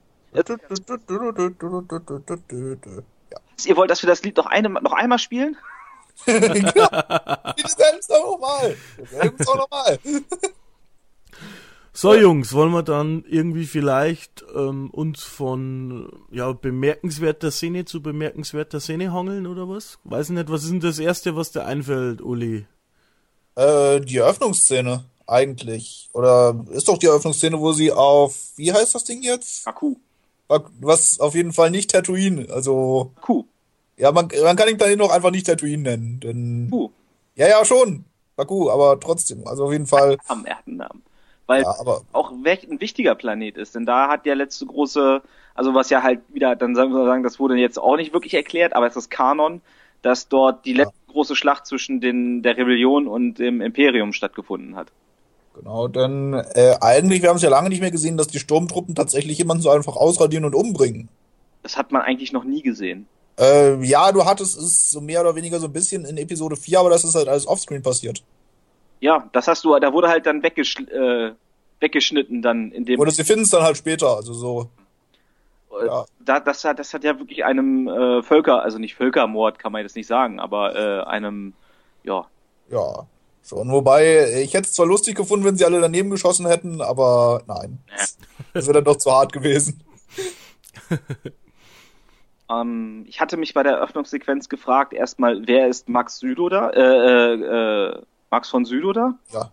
Ja. 3.30 3.38
ihr 3.66 3.76
wollt, 3.76 3.90
dass 3.90 4.02
wir 4.02 4.08
das 4.08 4.22
Lied 4.22 4.36
noch, 4.36 4.46
eine, 4.46 4.68
noch 4.68 4.92
einmal 4.92 5.18
spielen? 5.18 5.56
Genau. 6.26 6.88
Es 7.64 7.76
doch 8.08 8.32
nochmal. 8.32 8.76
Es 8.98 9.46
doch 9.46 9.56
nochmal. 9.56 9.98
So 11.94 12.14
Jungs, 12.14 12.54
wollen 12.54 12.72
wir 12.72 12.82
dann 12.82 13.22
irgendwie 13.28 13.66
vielleicht 13.66 14.42
ähm, 14.54 14.88
uns 14.90 15.24
von 15.24 16.10
ja 16.30 16.52
bemerkenswerter 16.52 17.50
Szene 17.50 17.84
zu 17.84 18.02
bemerkenswerter 18.02 18.80
Szene 18.80 19.12
hangeln 19.12 19.46
oder 19.46 19.68
was? 19.68 19.98
Weiß 20.04 20.30
nicht, 20.30 20.48
was 20.50 20.64
ist 20.64 20.70
denn 20.70 20.80
das 20.80 20.98
erste, 20.98 21.36
was 21.36 21.52
dir 21.52 21.66
einfällt, 21.66 22.22
Uli? 22.22 22.64
Äh, 23.56 24.00
die 24.00 24.16
Eröffnungsszene 24.16 25.04
eigentlich. 25.26 26.08
Oder 26.14 26.64
ist 26.70 26.88
doch 26.88 26.98
die 26.98 27.06
Eröffnungsszene, 27.06 27.60
wo 27.60 27.72
sie 27.72 27.92
auf, 27.92 28.36
wie 28.56 28.72
heißt 28.72 28.94
das 28.94 29.04
Ding 29.04 29.22
jetzt? 29.22 29.64
Baku. 29.64 29.96
Was 30.80 31.20
auf 31.20 31.34
jeden 31.34 31.52
Fall 31.52 31.70
nicht 31.70 31.90
Tatooine. 31.90 32.48
Also, 32.50 33.12
Baku. 33.16 33.44
Ja, 34.02 34.10
man, 34.10 34.28
man 34.42 34.56
kann 34.56 34.66
den 34.66 34.78
Planeten 34.78 35.00
auch 35.00 35.12
einfach 35.12 35.30
nicht 35.30 35.46
Tatooine 35.46 35.84
nennen. 35.84 36.18
Denn, 36.18 36.70
Baku. 36.70 36.88
ja, 37.36 37.46
ja, 37.46 37.64
schon. 37.64 38.04
Baku, 38.34 38.68
aber 38.68 38.98
trotzdem. 38.98 39.46
Also 39.46 39.66
auf 39.66 39.72
jeden 39.72 39.86
Fall. 39.86 40.18
Am 40.26 40.44
er 40.44 40.58
hat 40.58 40.66
einen 40.66 40.78
Namen. 40.78 41.02
Weil 41.46 41.62
Ja, 41.62 41.76
aber 41.78 42.02
auch 42.12 42.32
ein 42.32 42.44
wichtiger 42.80 43.14
Planet 43.14 43.56
ist, 43.56 43.76
denn 43.76 43.86
da 43.86 44.08
hat 44.08 44.26
der 44.26 44.34
letzte 44.34 44.66
große, 44.66 45.22
also 45.54 45.74
was 45.74 45.88
ja 45.90 46.02
halt 46.02 46.20
wieder, 46.32 46.56
dann 46.56 46.74
sagen 46.74 46.92
wir 46.92 47.04
sagen, 47.04 47.22
das 47.22 47.38
wurde 47.38 47.54
jetzt 47.54 47.78
auch 47.78 47.96
nicht 47.96 48.12
wirklich 48.12 48.34
erklärt, 48.34 48.74
aber 48.74 48.88
es 48.88 48.96
ist 48.96 49.08
Kanon, 49.08 49.60
dass 50.02 50.28
dort 50.28 50.66
die 50.66 50.72
letzte 50.72 50.98
große 51.06 51.36
Schlacht 51.36 51.66
zwischen 51.66 52.00
den, 52.00 52.42
der 52.42 52.56
Rebellion 52.56 53.06
und 53.06 53.38
dem 53.38 53.60
Imperium 53.60 54.12
stattgefunden 54.12 54.74
hat. 54.74 54.88
genau, 55.54 55.86
denn 55.86 56.34
äh, 56.54 56.74
eigentlich, 56.80 57.22
wir 57.22 57.28
haben 57.28 57.36
es 57.36 57.42
ja 57.42 57.50
lange 57.50 57.68
nicht 57.68 57.80
mehr 57.80 57.92
gesehen, 57.92 58.16
dass 58.16 58.26
die 58.26 58.40
Sturmtruppen 58.40 58.96
tatsächlich 58.96 59.38
jemanden 59.38 59.62
so 59.62 59.70
einfach 59.70 59.94
ausradieren 59.94 60.44
und 60.44 60.56
umbringen. 60.56 61.08
Das 61.62 61.76
hat 61.76 61.92
man 61.92 62.02
eigentlich 62.02 62.32
noch 62.32 62.42
nie 62.42 62.62
gesehen. 62.62 63.06
Äh, 63.38 63.82
ja, 63.84 64.12
du 64.12 64.24
hattest 64.24 64.58
es 64.58 64.90
so 64.90 65.00
mehr 65.00 65.20
oder 65.22 65.34
weniger 65.34 65.58
so 65.58 65.66
ein 65.66 65.72
bisschen 65.72 66.04
in 66.04 66.16
Episode 66.18 66.56
4, 66.56 66.80
aber 66.80 66.90
das 66.90 67.04
ist 67.04 67.14
halt 67.14 67.28
alles 67.28 67.46
offscreen 67.46 67.82
passiert. 67.82 68.22
Ja, 69.00 69.28
das 69.32 69.48
hast 69.48 69.64
du, 69.64 69.78
da 69.78 69.92
wurde 69.92 70.08
halt 70.08 70.26
dann 70.26 70.42
weggeschl 70.42 70.88
äh, 70.88 71.32
weggeschnitten 71.80 72.42
dann 72.42 72.70
in 72.70 72.84
dem 72.84 73.00
Oder 73.00 73.10
sie 73.10 73.24
finden 73.24 73.42
es 73.42 73.50
dann 73.50 73.62
halt 73.62 73.76
später, 73.76 74.16
also 74.16 74.32
so. 74.32 74.68
Äh, 75.80 75.86
Ja. 75.86 76.04
da, 76.20 76.38
das, 76.40 76.64
hat, 76.64 76.78
das 76.78 76.92
hat 76.94 77.02
ja 77.02 77.18
wirklich 77.18 77.44
einem 77.44 77.88
äh, 77.88 78.22
Völker, 78.22 78.62
also 78.62 78.78
nicht 78.78 78.94
Völkermord 78.94 79.58
kann 79.58 79.72
man 79.72 79.82
jetzt 79.82 79.96
nicht 79.96 80.06
sagen, 80.06 80.38
aber 80.38 80.76
äh, 80.76 81.02
einem, 81.08 81.54
ja, 82.04 82.26
Ja, 82.70 83.06
schon. 83.42 83.72
Wobei, 83.72 84.42
ich 84.42 84.54
hätte 84.54 84.68
es 84.68 84.74
zwar 84.74 84.86
lustig 84.86 85.16
gefunden, 85.16 85.44
wenn 85.44 85.56
sie 85.56 85.64
alle 85.64 85.80
daneben 85.80 86.10
geschossen 86.10 86.46
hätten, 86.46 86.80
aber 86.80 87.42
nein. 87.48 87.78
Ja. 87.88 88.04
Das 88.54 88.66
wäre 88.66 88.74
dann 88.74 88.84
doch 88.84 88.96
zu 88.98 89.10
hart 89.10 89.32
gewesen. 89.32 89.82
ähm, 92.60 93.04
ich 93.08 93.20
hatte 93.20 93.36
mich 93.36 93.54
bei 93.54 93.62
der 93.62 93.72
Eröffnungssequenz 93.72 94.48
gefragt, 94.48 94.92
erstmal, 94.92 95.46
wer 95.46 95.68
ist 95.68 95.88
Max 95.88 96.18
Südoda, 96.18 96.70
äh, 96.70 96.80
äh, 96.80 97.90
äh, 97.94 98.02
Max 98.30 98.48
von 98.48 98.64
Südoda? 98.64 99.14
Ja. 99.32 99.50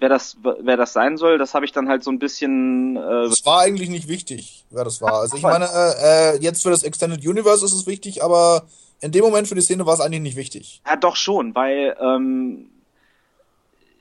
Wer 0.00 0.08
das, 0.08 0.36
wer 0.42 0.76
das 0.76 0.92
sein 0.92 1.16
soll, 1.16 1.38
das 1.38 1.54
habe 1.54 1.64
ich 1.64 1.72
dann 1.72 1.88
halt 1.88 2.04
so 2.04 2.10
ein 2.12 2.20
bisschen, 2.20 2.96
äh, 2.96 3.24
Es 3.24 3.44
war 3.44 3.62
eigentlich 3.62 3.88
nicht 3.88 4.06
wichtig, 4.06 4.64
wer 4.70 4.84
das 4.84 5.02
war. 5.02 5.14
Also 5.14 5.36
ich 5.36 5.42
meine, 5.42 5.64
äh, 5.64 6.36
äh, 6.36 6.38
jetzt 6.40 6.62
für 6.62 6.70
das 6.70 6.84
Extended 6.84 7.26
Universe 7.26 7.64
ist 7.64 7.72
es 7.72 7.86
wichtig, 7.88 8.22
aber 8.22 8.62
in 9.00 9.10
dem 9.10 9.24
Moment 9.24 9.48
für 9.48 9.56
die 9.56 9.60
Szene 9.60 9.86
war 9.86 9.94
es 9.94 10.00
eigentlich 10.00 10.22
nicht 10.22 10.36
wichtig. 10.36 10.82
ja 10.86 10.94
doch 10.96 11.16
schon, 11.16 11.54
weil 11.56 11.96
ähm, 12.00 12.70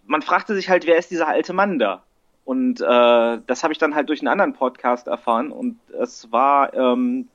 man 0.05 0.21
fragte 0.21 0.53
sich 0.53 0.69
halt, 0.69 0.85
wer 0.85 0.97
ist 0.97 1.09
dieser 1.09 1.27
alte 1.27 1.53
Mann 1.53 1.79
da? 1.79 2.03
Und 2.45 2.79
äh, 2.79 3.39
das 3.45 3.63
habe 3.63 3.73
ich 3.73 3.79
dann 3.79 3.95
halt 3.95 4.07
durch 4.09 4.21
einen 4.21 4.29
anderen 4.29 4.53
Podcast 4.53 5.07
erfahren 5.07 5.51
und 5.51 5.79
es 5.99 6.31
war 6.31 6.73
ähm, 6.73 7.27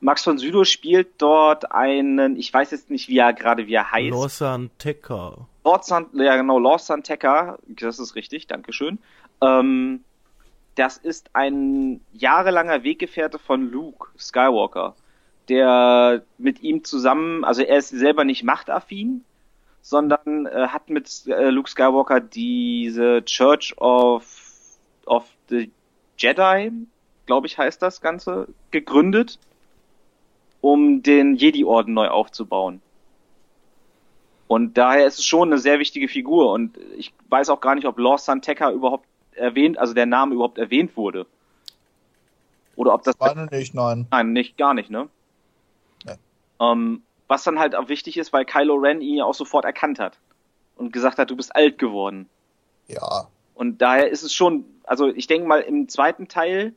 Max 0.00 0.22
von 0.22 0.38
Südow 0.38 0.64
spielt 0.64 1.20
dort 1.20 1.72
einen, 1.72 2.36
ich 2.36 2.52
weiß 2.52 2.70
jetzt 2.70 2.90
nicht, 2.90 3.08
wie 3.08 3.18
er 3.18 3.32
gerade 3.32 3.66
wie 3.66 3.74
er 3.74 3.90
heißt. 3.90 4.10
Lawson 4.10 4.70
Tecker. 4.78 5.46
San, 5.82 6.06
ja 6.14 6.36
genau, 6.36 6.58
Lord 6.58 6.80
Santeca, 6.80 7.58
das 7.66 7.98
ist 7.98 8.14
richtig, 8.14 8.46
Dankeschön. 8.46 8.98
Ähm, 9.42 10.02
das 10.76 10.96
ist 10.96 11.30
ein 11.34 12.00
jahrelanger 12.12 12.84
Weggefährte 12.84 13.38
von 13.38 13.70
Luke 13.70 14.08
Skywalker, 14.18 14.94
der 15.48 16.22
mit 16.38 16.62
ihm 16.62 16.84
zusammen, 16.84 17.44
also 17.44 17.62
er 17.62 17.78
ist 17.78 17.90
selber 17.90 18.24
nicht 18.24 18.44
machtaffin, 18.44 19.24
sondern 19.82 20.46
äh, 20.46 20.68
hat 20.68 20.88
mit 20.88 21.26
äh, 21.26 21.50
Luke 21.50 21.68
Skywalker 21.68 22.20
diese 22.20 23.24
Church 23.24 23.74
of, 23.78 24.24
of 25.06 25.24
the 25.48 25.70
Jedi, 26.16 26.72
glaube 27.26 27.46
ich 27.46 27.58
heißt 27.58 27.82
das 27.82 28.00
Ganze, 28.00 28.48
gegründet, 28.70 29.38
um 30.60 31.02
den 31.02 31.36
Jedi-Orden 31.36 31.94
neu 31.94 32.08
aufzubauen. 32.08 32.82
Und 34.48 34.78
daher 34.78 35.06
ist 35.06 35.18
es 35.18 35.24
schon 35.24 35.48
eine 35.48 35.58
sehr 35.58 35.78
wichtige 35.78 36.08
Figur. 36.08 36.52
Und 36.52 36.78
ich 36.96 37.12
weiß 37.28 37.50
auch 37.50 37.60
gar 37.60 37.74
nicht, 37.74 37.86
ob 37.86 37.98
Lord 37.98 38.20
Santeca 38.20 38.70
überhaupt 38.72 39.06
erwähnt, 39.32 39.78
also 39.78 39.94
der 39.94 40.06
Name 40.06 40.34
überhaupt 40.34 40.58
erwähnt 40.58 40.96
wurde. 40.96 41.26
Oder 42.74 42.94
ob 42.94 43.02
das. 43.02 43.18
Meine 43.18 43.46
nicht, 43.46 43.74
nein. 43.74 44.06
Nein, 44.10 44.32
nicht, 44.32 44.56
gar 44.56 44.72
nicht, 44.72 44.88
ne? 44.88 45.08
Nee. 46.06 46.14
Ähm, 46.60 47.02
was 47.26 47.44
dann 47.44 47.58
halt 47.58 47.74
auch 47.74 47.88
wichtig 47.88 48.16
ist, 48.16 48.32
weil 48.32 48.44
Kylo 48.44 48.76
Ren 48.76 49.00
ihn 49.00 49.16
ja 49.16 49.24
auch 49.24 49.34
sofort 49.34 49.64
erkannt 49.64 49.98
hat. 49.98 50.18
Und 50.76 50.92
gesagt 50.92 51.18
hat, 51.18 51.28
du 51.28 51.36
bist 51.36 51.54
alt 51.54 51.78
geworden. 51.78 52.28
Ja. 52.86 53.26
Und 53.54 53.82
daher 53.82 54.08
ist 54.08 54.22
es 54.22 54.32
schon, 54.32 54.64
also 54.84 55.08
ich 55.08 55.26
denke 55.26 55.48
mal 55.48 55.60
im 55.60 55.88
zweiten 55.88 56.28
Teil, 56.28 56.72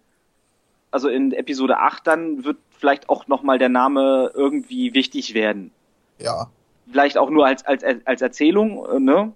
also 0.92 1.10
in 1.10 1.32
Episode 1.32 1.78
8 1.78 2.06
dann 2.06 2.44
wird 2.44 2.58
vielleicht 2.78 3.10
auch 3.10 3.28
nochmal 3.28 3.58
der 3.58 3.70
Name 3.70 4.32
irgendwie 4.34 4.94
wichtig 4.94 5.34
werden. 5.34 5.72
Ja. 6.20 6.52
vielleicht 6.92 7.18
auch 7.18 7.32
nur 7.32 7.48
als, 7.48 7.66
als, 7.66 7.84
als 8.06 8.22
Erzählung, 8.22 8.86
äh, 8.86 9.00
ne? 9.00 9.32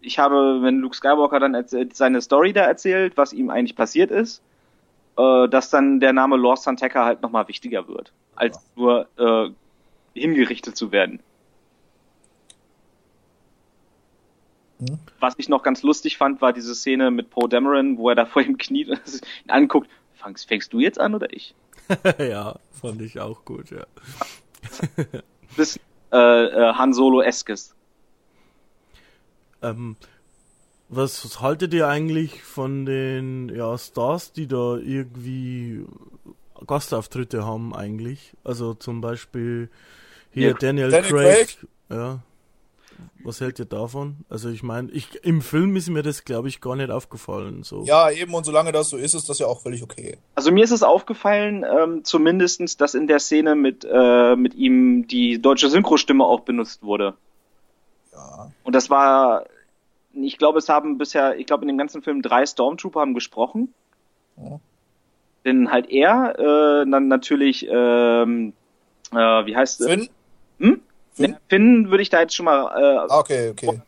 Ich 0.00 0.18
habe, 0.18 0.62
wenn 0.62 0.78
Luke 0.78 0.96
Skywalker 0.96 1.38
dann 1.38 1.66
seine 1.92 2.22
Story 2.22 2.54
da 2.54 2.62
erzählt, 2.62 3.18
was 3.18 3.34
ihm 3.34 3.50
eigentlich 3.50 3.76
passiert 3.76 4.10
ist, 4.10 4.42
äh, 5.18 5.48
dass 5.48 5.68
dann 5.68 6.00
der 6.00 6.14
Name 6.14 6.36
Lord 6.36 6.62
Santeca 6.62 7.04
halt 7.04 7.20
nochmal 7.20 7.48
wichtiger 7.48 7.86
wird, 7.88 8.12
als 8.34 8.58
nur 8.76 9.08
äh, 9.18 9.50
hingerichtet 10.14 10.76
zu 10.76 10.92
werden. 10.92 11.20
Hm. 14.78 14.98
Was 15.18 15.34
ich 15.36 15.48
noch 15.48 15.62
ganz 15.62 15.82
lustig 15.82 16.16
fand, 16.16 16.40
war 16.40 16.54
diese 16.54 16.74
Szene 16.74 17.10
mit 17.10 17.28
Poe 17.30 17.48
Dameron, 17.48 17.98
wo 17.98 18.08
er 18.08 18.14
da 18.14 18.24
vor 18.24 18.42
ihm 18.42 18.56
kniet 18.56 18.88
und 18.90 19.00
ihn 19.44 19.50
anguckt. 19.50 19.90
Fangst, 20.20 20.48
fängst 20.48 20.72
du 20.72 20.80
jetzt 20.80 21.00
an 21.00 21.14
oder 21.14 21.32
ich? 21.32 21.54
ja, 22.18 22.58
fand 22.70 23.02
ich 23.02 23.20
auch 23.20 23.44
gut, 23.44 23.70
ja. 23.70 23.84
Das 25.56 25.78
äh, 26.12 26.16
äh, 26.16 26.74
Han 26.74 26.92
Solo-eskes. 26.92 27.74
Ähm, 29.62 29.96
was, 30.88 31.24
was 31.24 31.40
haltet 31.40 31.72
ihr 31.74 31.88
eigentlich 31.88 32.42
von 32.42 32.84
den 32.84 33.48
ja, 33.48 33.76
Stars, 33.78 34.32
die 34.32 34.46
da 34.46 34.76
irgendwie 34.76 35.84
Gastauftritte 36.66 37.44
haben 37.44 37.74
eigentlich? 37.74 38.32
Also 38.44 38.74
zum 38.74 39.00
Beispiel 39.00 39.70
hier 40.32 40.48
Ja, 40.48 40.54
Daniel, 40.54 40.90
Daniel 40.90 41.12
Craig. 41.12 41.58
Ja. 41.88 42.22
Was 43.22 43.40
hält 43.40 43.58
ihr 43.58 43.64
davon? 43.64 44.24
Also 44.28 44.48
ich 44.48 44.62
meine, 44.62 44.90
ich 44.90 45.24
im 45.24 45.42
Film 45.42 45.76
ist 45.76 45.88
mir 45.88 46.02
das 46.02 46.24
glaube 46.24 46.48
ich 46.48 46.60
gar 46.60 46.76
nicht 46.76 46.90
aufgefallen. 46.90 47.62
So. 47.62 47.84
Ja, 47.84 48.10
eben, 48.10 48.34
und 48.34 48.44
solange 48.44 48.72
das 48.72 48.90
so 48.90 48.96
ist, 48.96 49.14
ist 49.14 49.28
das 49.28 49.38
ja 49.38 49.46
auch 49.46 49.60
völlig 49.60 49.82
okay. 49.82 50.18
Also 50.34 50.50
mir 50.52 50.64
ist 50.64 50.70
es 50.70 50.82
aufgefallen, 50.82 51.64
ähm, 51.64 52.04
zumindestens, 52.04 52.76
dass 52.76 52.94
in 52.94 53.06
der 53.06 53.18
Szene 53.18 53.54
mit, 53.54 53.86
äh, 53.90 54.36
mit 54.36 54.54
ihm 54.54 55.06
die 55.06 55.40
deutsche 55.40 55.68
Synchrostimme 55.68 56.24
auch 56.24 56.40
benutzt 56.40 56.82
wurde. 56.82 57.14
Ja. 58.12 58.50
Und 58.64 58.74
das 58.74 58.90
war, 58.90 59.44
ich 60.12 60.38
glaube, 60.38 60.58
es 60.58 60.68
haben 60.68 60.98
bisher, 60.98 61.38
ich 61.38 61.46
glaube, 61.46 61.62
in 61.62 61.68
dem 61.68 61.78
ganzen 61.78 62.02
Film 62.02 62.22
drei 62.22 62.46
Stormtrooper 62.46 63.00
haben 63.00 63.14
gesprochen. 63.14 63.74
Ja. 64.36 64.60
Denn 65.44 65.70
halt 65.70 65.90
er, 65.90 66.38
äh, 66.38 66.90
dann 66.90 67.08
natürlich, 67.08 67.66
ähm, 67.70 68.52
äh, 69.12 69.16
wie 69.16 69.56
heißt 69.56 69.80
es? 69.80 69.86
Finn? 69.86 70.08
Hm? 70.58 70.80
Finn? 71.20 71.36
Finn 71.48 71.90
würde 71.90 72.02
ich 72.02 72.08
da 72.10 72.20
jetzt 72.20 72.34
schon 72.34 72.44
mal, 72.46 72.66
Ah, 73.08 73.18
okay, 73.18 73.50
okay. 73.50 73.80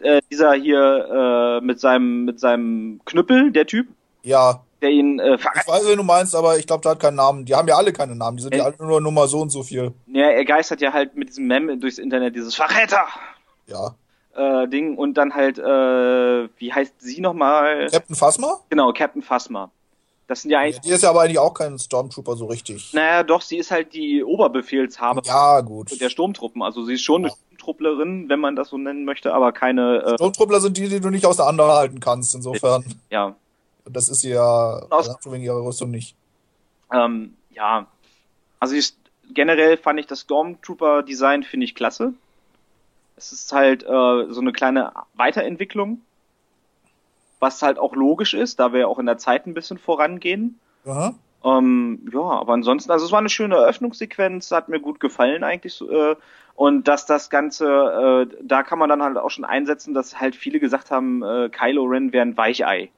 äh, 0.00 0.16
äh, 0.16 0.20
dieser 0.30 0.52
hier 0.54 1.58
äh, 1.60 1.64
mit 1.64 1.80
seinem 1.80 2.24
mit 2.24 2.38
seinem 2.40 3.00
Knüppel, 3.04 3.50
der 3.52 3.66
Typ, 3.66 3.88
Ja, 4.22 4.60
der 4.82 4.90
ihn 4.90 5.18
äh, 5.18 5.34
ich 5.36 5.44
weiß, 5.68 5.88
wen 5.88 5.96
du 5.96 6.02
meinst, 6.02 6.34
aber 6.36 6.58
ich 6.58 6.66
glaube, 6.66 6.82
der 6.82 6.92
hat 6.92 7.00
keinen 7.00 7.14
Namen. 7.16 7.44
Die 7.46 7.54
haben 7.54 7.68
ja 7.68 7.76
alle 7.76 7.92
keine 7.92 8.14
Namen. 8.14 8.36
Die 8.36 8.42
sind 8.42 8.54
ja 8.54 8.64
Äh. 8.68 8.72
alle 8.78 8.86
nur 8.86 9.00
Nummer 9.00 9.26
so 9.28 9.40
und 9.40 9.50
so 9.50 9.62
viel. 9.62 9.92
ja, 10.08 10.26
er 10.28 10.44
geistert 10.44 10.80
ja 10.82 10.92
halt 10.92 11.16
mit 11.16 11.28
diesem 11.30 11.46
Mem 11.46 11.80
durchs 11.80 11.98
Internet, 11.98 12.34
dieses 12.36 12.54
Verräter! 12.54 13.06
Ja. 13.66 13.94
äh, 14.36 14.68
Ding 14.68 14.96
und 14.98 15.14
dann 15.14 15.34
halt, 15.34 15.58
äh, 15.58 16.48
wie 16.58 16.72
heißt 16.72 16.94
sie 17.00 17.20
nochmal? 17.22 17.88
Captain 17.90 18.16
Phasma? 18.16 18.58
Genau, 18.68 18.92
Captain 18.92 19.22
Phasma. 19.22 19.70
Das 20.26 20.42
sind 20.42 20.50
ja 20.50 20.60
Ja, 20.60 20.64
eigentlich, 20.66 20.80
die 20.80 20.90
ist 20.90 21.02
ja 21.02 21.10
aber 21.10 21.20
eigentlich 21.22 21.38
auch 21.38 21.52
kein 21.52 21.78
Stormtrooper 21.78 22.36
so 22.36 22.46
richtig. 22.46 22.92
naja, 22.94 23.22
doch, 23.22 23.42
sie 23.42 23.58
ist 23.58 23.70
halt 23.70 23.92
die 23.92 24.24
Oberbefehlshaber 24.24 25.20
Ja, 25.26 25.60
gut. 25.60 26.00
der 26.00 26.08
Sturmtruppen. 26.08 26.62
Also 26.62 26.84
sie 26.84 26.94
ist 26.94 27.02
schon 27.02 27.24
eine 27.26 27.30
Sturmtrupplerin, 27.34 28.28
wenn 28.30 28.40
man 28.40 28.56
das 28.56 28.70
so 28.70 28.78
nennen 28.78 29.04
möchte, 29.04 29.34
aber 29.34 29.52
keine, 29.52 30.02
äh, 30.02 30.14
Sturmtruppler 30.14 30.60
sind 30.60 30.76
die, 30.78 30.88
die 30.88 31.00
du 31.00 31.10
nicht 31.10 31.26
auseinanderhalten 31.26 32.00
kannst, 32.00 32.34
insofern. 32.34 32.84
ja, 33.10 33.34
Und 33.84 33.94
das 33.96 34.08
ist 34.08 34.20
sie 34.20 34.30
ja 34.30 34.82
Aus- 34.88 35.10
wegen 35.26 35.44
ihrer 35.44 35.62
Rüstung 35.62 35.90
nicht. 35.90 36.14
ähm, 36.92 37.34
ja. 37.50 37.86
Also 38.60 38.74
ich, 38.76 38.94
generell 39.34 39.76
fand 39.76 40.00
ich 40.00 40.06
das 40.06 40.20
Stormtrooper-Design 40.20 41.42
finde 41.42 41.64
ich 41.64 41.74
klasse. 41.74 42.14
Es 43.16 43.30
ist 43.30 43.52
halt 43.52 43.82
äh, 43.82 43.86
so 44.32 44.40
eine 44.40 44.52
kleine 44.52 44.92
Weiterentwicklung, 45.14 46.00
was 47.40 47.62
halt 47.62 47.78
auch 47.78 47.94
logisch 47.94 48.34
ist, 48.34 48.60
da 48.60 48.72
wir 48.72 48.80
ja 48.80 48.86
auch 48.86 48.98
in 48.98 49.06
der 49.06 49.18
Zeit 49.18 49.46
ein 49.46 49.54
bisschen 49.54 49.78
vorangehen. 49.78 50.58
Aha. 50.86 51.14
Ähm, 51.44 52.00
ja, 52.10 52.20
aber 52.20 52.54
ansonsten, 52.54 52.90
also 52.90 53.04
es 53.04 53.12
war 53.12 53.18
eine 53.18 53.28
schöne 53.28 53.56
Eröffnungssequenz, 53.56 54.50
hat 54.50 54.68
mir 54.68 54.80
gut 54.80 54.98
gefallen 54.98 55.44
eigentlich. 55.44 55.80
Äh, 55.82 56.16
und 56.54 56.88
dass 56.88 57.04
das 57.04 57.30
Ganze, 57.30 58.26
äh, 58.30 58.36
da 58.42 58.62
kann 58.62 58.78
man 58.78 58.88
dann 58.88 59.02
halt 59.02 59.18
auch 59.18 59.30
schon 59.30 59.44
einsetzen, 59.44 59.92
dass 59.92 60.20
halt 60.20 60.36
viele 60.36 60.60
gesagt 60.60 60.90
haben, 60.90 61.22
äh, 61.22 61.50
Kylo 61.50 61.84
Ren 61.84 62.12
wäre 62.12 62.24
ein 62.24 62.36
Weichei. 62.36 62.90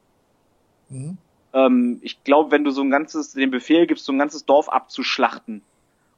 Mhm. 0.90 1.19
Ähm, 1.52 1.99
ich 2.02 2.23
glaube, 2.23 2.50
wenn 2.52 2.64
du 2.64 2.71
so 2.71 2.83
ein 2.83 2.90
ganzes, 2.90 3.33
den 3.33 3.50
Befehl 3.50 3.87
gibst, 3.87 4.05
so 4.05 4.12
ein 4.12 4.19
ganzes 4.19 4.45
Dorf 4.45 4.69
abzuschlachten 4.69 5.62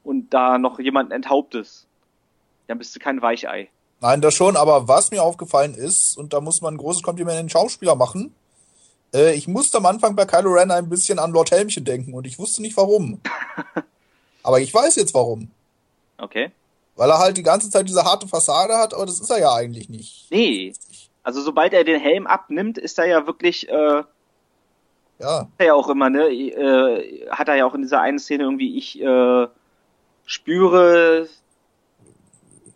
und 0.03 0.33
da 0.33 0.59
noch 0.59 0.79
jemanden 0.79 1.13
enthauptest, 1.13 1.87
dann 2.67 2.77
bist 2.77 2.95
du 2.95 2.99
kein 2.99 3.21
Weichei. 3.21 3.69
Nein, 4.01 4.21
das 4.21 4.33
schon, 4.33 4.55
aber 4.55 4.87
was 4.87 5.11
mir 5.11 5.21
aufgefallen 5.23 5.73
ist, 5.73 6.17
und 6.17 6.31
da 6.33 6.39
muss 6.41 6.61
man 6.61 6.75
ein 6.75 6.77
großes 6.77 7.03
Kompliment 7.03 7.37
an 7.37 7.45
den 7.45 7.49
Schauspieler 7.49 7.95
machen, 7.95 8.33
Äh, 9.11 9.33
ich 9.33 9.47
musste 9.47 9.77
am 9.79 9.87
Anfang 9.87 10.15
bei 10.15 10.25
Kylo 10.25 10.51
Ren 10.51 10.69
ein 10.69 10.87
bisschen 10.87 11.17
an 11.17 11.31
Lord 11.31 11.49
Helmchen 11.49 11.83
denken 11.83 12.13
und 12.13 12.27
ich 12.27 12.37
wusste 12.37 12.61
nicht 12.61 12.77
warum. 12.77 13.19
aber 14.43 14.59
ich 14.59 14.71
weiß 14.71 14.97
jetzt 14.97 15.15
warum. 15.15 15.49
Okay. 16.19 16.51
Weil 16.95 17.09
er 17.09 17.17
halt 17.17 17.35
die 17.35 17.41
ganze 17.43 17.71
Zeit 17.71 17.87
diese 17.89 18.03
harte 18.03 18.27
Fassade 18.27 18.77
hat, 18.77 18.93
aber 18.93 19.07
das 19.07 19.19
ist 19.19 19.31
er 19.31 19.39
ja 19.39 19.51
eigentlich 19.53 19.89
nicht. 19.89 20.27
Nee. 20.29 20.73
Also 21.23 21.41
sobald 21.41 21.73
er 21.73 21.83
den 21.83 21.99
Helm 21.99 22.27
abnimmt, 22.27 22.77
ist 22.77 22.99
er 22.99 23.05
ja 23.07 23.25
wirklich, 23.25 23.67
äh, 23.67 24.03
Ja. 25.19 25.47
er 25.57 25.65
ja 25.65 25.73
auch 25.73 25.89
immer, 25.89 26.11
ne, 26.11 26.27
äh, 26.29 27.27
hat 27.31 27.47
er 27.47 27.55
ja 27.55 27.65
auch 27.65 27.73
in 27.73 27.81
dieser 27.81 28.01
einen 28.01 28.19
Szene 28.19 28.43
irgendwie, 28.43 28.77
ich 28.77 29.01
äh, 29.01 29.47
spüre 30.27 31.27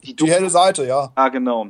die 0.03 0.15
Die 0.15 0.31
helle 0.31 0.50
Seite, 0.50 0.86
ja. 0.86 1.12
Ja, 1.15 1.29
genau. 1.29 1.67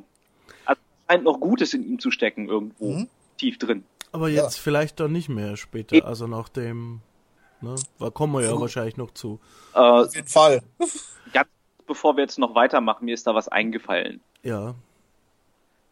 Also 0.66 0.82
es 0.82 1.08
scheint 1.14 1.24
noch 1.24 1.40
Gutes 1.40 1.74
in 1.74 1.84
ihm 1.84 2.00
zu 2.00 2.12
stecken 2.12 2.48
irgendwo 2.50 2.92
Mhm. 2.94 3.10
tief 3.38 3.58
drin. 3.58 3.84
Aber 4.12 4.30
Ja. 4.30 4.44
jetzt 4.44 4.60
vielleicht 4.60 5.00
doch 5.00 5.08
nicht 5.08 5.30
mehr 5.30 5.58
später, 5.58 6.06
also 6.06 6.28
nach 6.28 6.50
dem, 6.50 7.02
ne, 7.62 7.76
da 8.00 8.10
kommen 8.10 8.34
wir 8.34 8.42
ja 8.42 8.50
So. 8.50 8.62
wahrscheinlich 8.62 8.98
noch 8.98 9.12
zu. 9.12 9.40
Äh, 9.74 9.78
Auf 9.80 10.16
jeden 10.16 10.28
Fall. 10.28 10.62
ganz 11.34 11.48
bevor 11.88 12.16
wir 12.16 12.22
jetzt 12.24 12.38
noch 12.40 12.54
weitermachen, 12.56 13.06
mir 13.06 13.14
ist 13.14 13.26
da 13.28 13.34
was 13.36 13.48
eingefallen. 13.48 14.20
Ja. 14.44 14.76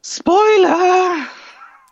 Spoiler! 0.04 1.14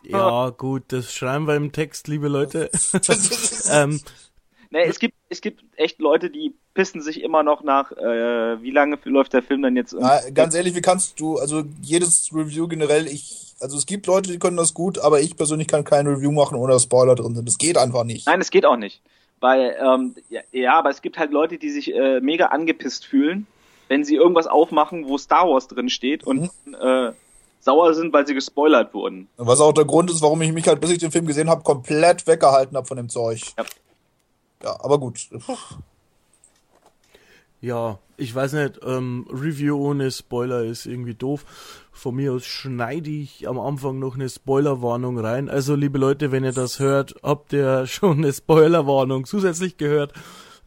Ja, 0.04 0.50
gut, 0.52 0.84
das 0.88 1.14
schreiben 1.14 1.46
wir 1.48 1.56
im 1.56 1.72
Text, 1.72 2.08
liebe 2.08 2.28
Leute. 2.30 2.72
ähm, 3.70 4.00
Ne, 4.72 4.84
es 4.84 5.00
gibt, 5.00 5.16
es 5.30 5.42
gibt 5.42 5.64
echt 5.78 6.00
Leute, 6.00 6.30
die 6.30 6.54
pissen 6.76 7.02
sich 7.02 7.24
immer 7.24 7.42
noch 7.42 7.64
nach, 7.64 7.92
äh, 7.92 8.62
wie 8.62 8.70
lange 8.70 9.00
läuft 9.04 9.34
der 9.34 9.42
Film 9.42 9.64
dann 9.64 9.76
jetzt? 9.76 9.96
Na, 10.00 10.20
ganz 10.30 10.54
ehrlich, 10.54 10.76
wie 10.76 10.82
kannst 10.82 11.20
du, 11.20 11.40
also 11.40 11.64
jedes 11.82 12.30
Review 12.32 12.68
generell, 12.68 13.08
ich, 13.08 13.56
also 13.60 13.78
es 13.78 13.88
gibt 13.88 14.06
Leute, 14.06 14.32
die 14.32 14.38
können 14.38 14.58
das 14.58 14.76
gut, 14.76 15.00
aber 15.00 15.22
ich 15.22 15.36
persönlich 15.36 15.68
kann 15.68 15.84
kein 15.84 16.06
Review 16.06 16.32
machen, 16.32 16.56
ohne 16.56 16.74
dass 16.74 16.84
Spoiler 16.84 17.16
drin 17.16 17.34
sind. 17.34 17.48
Das 17.48 17.58
geht 17.58 17.80
einfach 17.80 18.04
nicht. 18.04 18.28
Nein, 18.28 18.42
es 18.42 18.52
geht 18.52 18.66
auch 18.66 18.78
nicht. 18.78 19.02
Weil, 19.40 19.76
ähm, 19.82 20.16
ja, 20.30 20.42
ja, 20.52 20.78
aber 20.78 20.92
es 20.92 21.02
gibt 21.02 21.18
halt 21.18 21.32
Leute, 21.32 21.58
die 21.58 21.72
sich 21.72 21.96
äh, 21.96 22.20
mega 22.20 22.48
angepisst 22.48 23.06
fühlen, 23.06 23.48
wenn 23.88 24.04
sie 24.04 24.16
irgendwas 24.16 24.46
aufmachen, 24.46 25.08
wo 25.08 25.18
Star 25.18 25.50
Wars 25.50 25.68
drin 25.68 25.90
steht 25.90 26.28
und 26.28 26.52
äh, 26.80 27.12
sauer 27.60 27.94
sind, 27.96 28.14
weil 28.14 28.28
sie 28.28 28.36
gespoilert 28.36 28.94
wurden. 28.94 29.30
Was 29.38 29.62
auch 29.62 29.74
der 29.74 29.86
Grund 29.86 30.12
ist, 30.12 30.22
warum 30.22 30.44
ich 30.44 30.52
mich 30.52 30.68
halt, 30.68 30.80
bis 30.80 30.92
ich 30.92 31.00
den 31.00 31.12
Film 31.12 31.26
gesehen 31.26 31.50
habe, 31.50 31.64
komplett 31.64 32.28
weggehalten 32.28 32.78
habe 32.78 32.86
von 32.86 32.98
dem 32.98 33.10
Zeug. 33.10 33.42
Ja. 33.58 33.66
Ja, 34.64 34.78
aber 34.82 35.00
gut. 35.00 35.30
ja, 37.62 38.00
ich 38.18 38.34
weiß 38.36 38.54
nicht, 38.54 38.80
ähm, 38.84 39.26
Review 39.32 39.78
ohne 39.78 40.12
Spoiler 40.12 40.64
ist 40.64 40.86
irgendwie 40.86 41.16
doof. 41.16 41.46
Von 41.92 42.16
mir 42.16 42.34
aus 42.34 42.46
schneide 42.46 43.10
ich 43.10 43.48
am 43.48 43.60
Anfang 43.60 44.00
noch 44.00 44.16
eine 44.16 44.30
Spoilerwarnung 44.30 45.18
rein. 45.20 45.50
Also, 45.50 45.76
liebe 45.76 45.98
Leute, 45.98 46.32
wenn 46.32 46.44
ihr 46.44 46.52
das 46.52 46.80
hört, 46.80 47.16
habt 47.24 47.54
ihr 47.54 47.88
schon 47.88 48.20
eine 48.20 48.34
Spoilerwarnung 48.34 49.26
zusätzlich 49.26 49.78
gehört. 49.78 50.14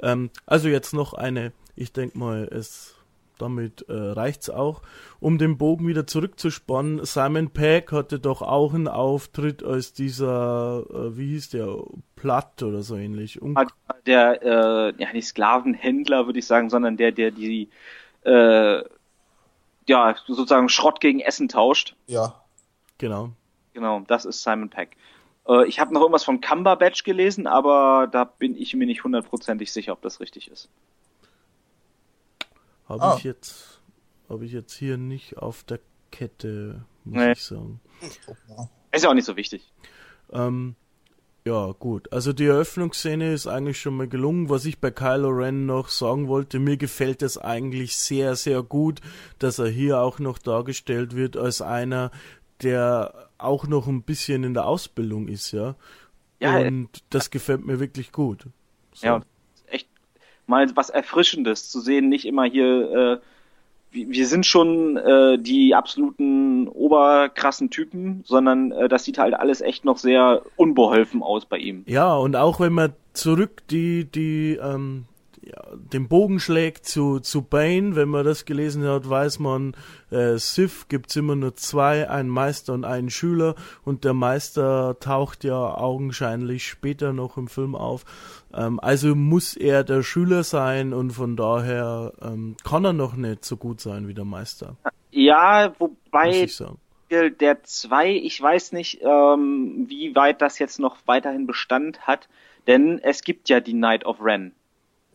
Ähm, 0.00 0.30
also 0.46 0.68
jetzt 0.68 0.92
noch 0.92 1.14
eine. 1.14 1.52
Ich 1.76 1.92
denke 1.92 2.18
mal, 2.18 2.48
es 2.50 2.94
damit 3.42 3.84
äh, 3.88 3.92
reicht's 3.92 4.48
auch. 4.48 4.82
Um 5.20 5.38
den 5.38 5.58
Bogen 5.58 5.86
wieder 5.86 6.06
zurückzuspannen, 6.06 7.04
Simon 7.04 7.50
Pegg 7.50 7.92
hatte 7.92 8.18
doch 8.18 8.42
auch 8.42 8.74
einen 8.74 8.88
Auftritt 8.88 9.62
als 9.62 9.92
dieser, 9.92 10.84
äh, 10.90 11.16
wie 11.16 11.28
hieß 11.28 11.50
der, 11.50 11.76
Platt 12.16 12.62
oder 12.62 12.82
so 12.82 12.96
ähnlich. 12.96 13.42
Un 13.42 13.58
Der, 14.06 14.42
äh, 14.42 14.94
ja, 14.96 15.12
nicht 15.12 15.26
Sklavenhändler, 15.26 16.26
würde 16.26 16.38
ich 16.38 16.46
sagen, 16.46 16.70
sondern 16.70 16.96
der, 16.96 17.10
der 17.10 17.32
die, 17.32 17.68
äh, 18.24 18.82
ja, 19.88 20.14
sozusagen 20.26 20.68
Schrott 20.68 21.00
gegen 21.00 21.18
Essen 21.18 21.48
tauscht. 21.48 21.96
Ja. 22.06 22.40
genau. 22.98 23.30
Genau, 23.74 24.00
das 24.06 24.24
ist 24.24 24.42
Simon 24.42 24.70
Peck. 24.70 24.96
Äh, 25.48 25.66
ich 25.66 25.80
habe 25.80 25.92
noch 25.92 26.00
irgendwas 26.00 26.24
von 26.24 26.40
Cumberbatch 26.40 27.04
gelesen, 27.04 27.46
aber 27.46 28.08
da 28.10 28.24
bin 28.24 28.56
ich 28.56 28.74
mir 28.74 28.86
nicht 28.86 29.04
hundertprozentig 29.04 29.72
sicher, 29.72 29.92
ob 29.92 30.02
das 30.02 30.20
richtig 30.20 30.50
ist. 30.50 30.68
Habe 32.88 33.02
Ah. 33.02 33.14
ich 33.16 33.24
jetzt, 33.24 33.80
habe 34.28 34.44
ich 34.44 34.52
jetzt 34.52 34.74
hier 34.74 34.96
nicht 34.96 35.38
auf 35.38 35.64
der 35.64 35.80
Kette, 36.10 36.84
muss 37.04 37.16
Nee. 37.16 37.32
ich 37.32 37.42
sagen. 37.42 37.80
Ist 38.92 39.04
ja 39.04 39.10
auch 39.10 39.14
nicht 39.14 39.24
so 39.24 39.36
wichtig. 39.36 39.72
Ähm, 40.32 40.74
ja, 41.44 41.72
gut. 41.72 42.12
Also 42.12 42.32
die 42.32 42.46
Eröffnungsszene 42.46 43.32
ist 43.32 43.46
eigentlich 43.46 43.80
schon 43.80 43.96
mal 43.96 44.06
gelungen. 44.08 44.48
Was 44.50 44.64
ich 44.64 44.78
bei 44.78 44.90
Kylo 44.90 45.28
Ren 45.30 45.66
noch 45.66 45.88
sagen 45.88 46.28
wollte, 46.28 46.58
mir 46.58 46.76
gefällt 46.76 47.22
es 47.22 47.38
eigentlich 47.38 47.96
sehr, 47.96 48.36
sehr 48.36 48.62
gut, 48.62 49.00
dass 49.38 49.58
er 49.58 49.68
hier 49.68 50.00
auch 50.00 50.18
noch 50.18 50.38
dargestellt 50.38 51.16
wird 51.16 51.36
als 51.36 51.60
einer, 51.62 52.10
der 52.62 53.28
auch 53.38 53.66
noch 53.66 53.88
ein 53.88 54.02
bisschen 54.02 54.44
in 54.44 54.54
der 54.54 54.66
Ausbildung 54.66 55.26
ist, 55.28 55.50
ja. 55.52 55.74
Ja, 56.38 56.58
Und 56.58 57.02
das 57.10 57.30
gefällt 57.30 57.64
mir 57.64 57.80
wirklich 57.80 58.12
gut. 58.12 58.46
So. 58.92 59.06
Ja, 59.06 59.20
mal 60.52 60.68
was 60.76 60.90
Erfrischendes 60.90 61.70
zu 61.70 61.80
sehen, 61.80 62.08
nicht 62.10 62.26
immer 62.26 62.44
hier, 62.44 63.20
äh, 63.22 63.26
wir 63.90 64.26
sind 64.26 64.46
schon 64.46 64.96
äh, 64.96 65.38
die 65.38 65.74
absoluten 65.74 66.68
oberkrassen 66.68 67.70
Typen, 67.70 68.22
sondern 68.24 68.70
äh, 68.72 68.88
das 68.88 69.04
sieht 69.04 69.18
halt 69.18 69.34
alles 69.34 69.60
echt 69.60 69.84
noch 69.84 69.98
sehr 69.98 70.42
unbeholfen 70.56 71.22
aus 71.22 71.46
bei 71.46 71.58
ihm. 71.58 71.84
Ja, 71.86 72.14
und 72.14 72.36
auch 72.36 72.60
wenn 72.60 72.72
man 72.72 72.92
zurück 73.12 73.62
die, 73.70 74.04
die, 74.04 74.58
ähm, 74.62 75.04
ja, 75.42 75.62
den 75.74 76.08
Bogen 76.08 76.38
schlägt 76.38 76.86
zu, 76.86 77.18
zu 77.18 77.42
Bane, 77.42 77.96
wenn 77.96 78.08
man 78.08 78.24
das 78.24 78.44
gelesen 78.44 78.84
hat, 78.86 79.08
weiß 79.08 79.40
man, 79.40 79.74
äh, 80.10 80.36
Sith 80.36 80.86
gibt's 80.88 81.16
immer 81.16 81.34
nur 81.34 81.56
zwei, 81.56 82.08
einen 82.08 82.28
Meister 82.28 82.72
und 82.74 82.84
einen 82.84 83.10
Schüler 83.10 83.56
und 83.84 84.04
der 84.04 84.14
Meister 84.14 84.96
taucht 85.00 85.42
ja 85.42 85.74
augenscheinlich 85.74 86.66
später 86.66 87.12
noch 87.12 87.36
im 87.36 87.48
Film 87.48 87.74
auf. 87.74 88.04
Ähm, 88.54 88.78
also 88.78 89.14
muss 89.16 89.56
er 89.56 89.82
der 89.82 90.02
Schüler 90.02 90.44
sein 90.44 90.92
und 90.92 91.10
von 91.10 91.36
daher 91.36 92.12
ähm, 92.22 92.56
kann 92.62 92.84
er 92.84 92.92
noch 92.92 93.14
nicht 93.14 93.44
so 93.44 93.56
gut 93.56 93.80
sein 93.80 94.06
wie 94.06 94.14
der 94.14 94.24
Meister, 94.24 94.76
Ja, 95.10 95.74
wobei 95.78 96.48
der 97.10 97.62
zwei, 97.64 98.10
ich 98.10 98.40
weiß 98.40 98.72
nicht, 98.72 99.00
ähm, 99.02 99.84
wie 99.88 100.14
weit 100.14 100.40
das 100.40 100.58
jetzt 100.58 100.78
noch 100.78 100.96
weiterhin 101.04 101.46
Bestand 101.46 102.06
hat, 102.06 102.28
denn 102.66 102.98
es 103.02 103.22
gibt 103.22 103.48
ja 103.48 103.60
die 103.60 103.74
Night 103.74 104.06
of 104.06 104.16
Ren. 104.22 104.52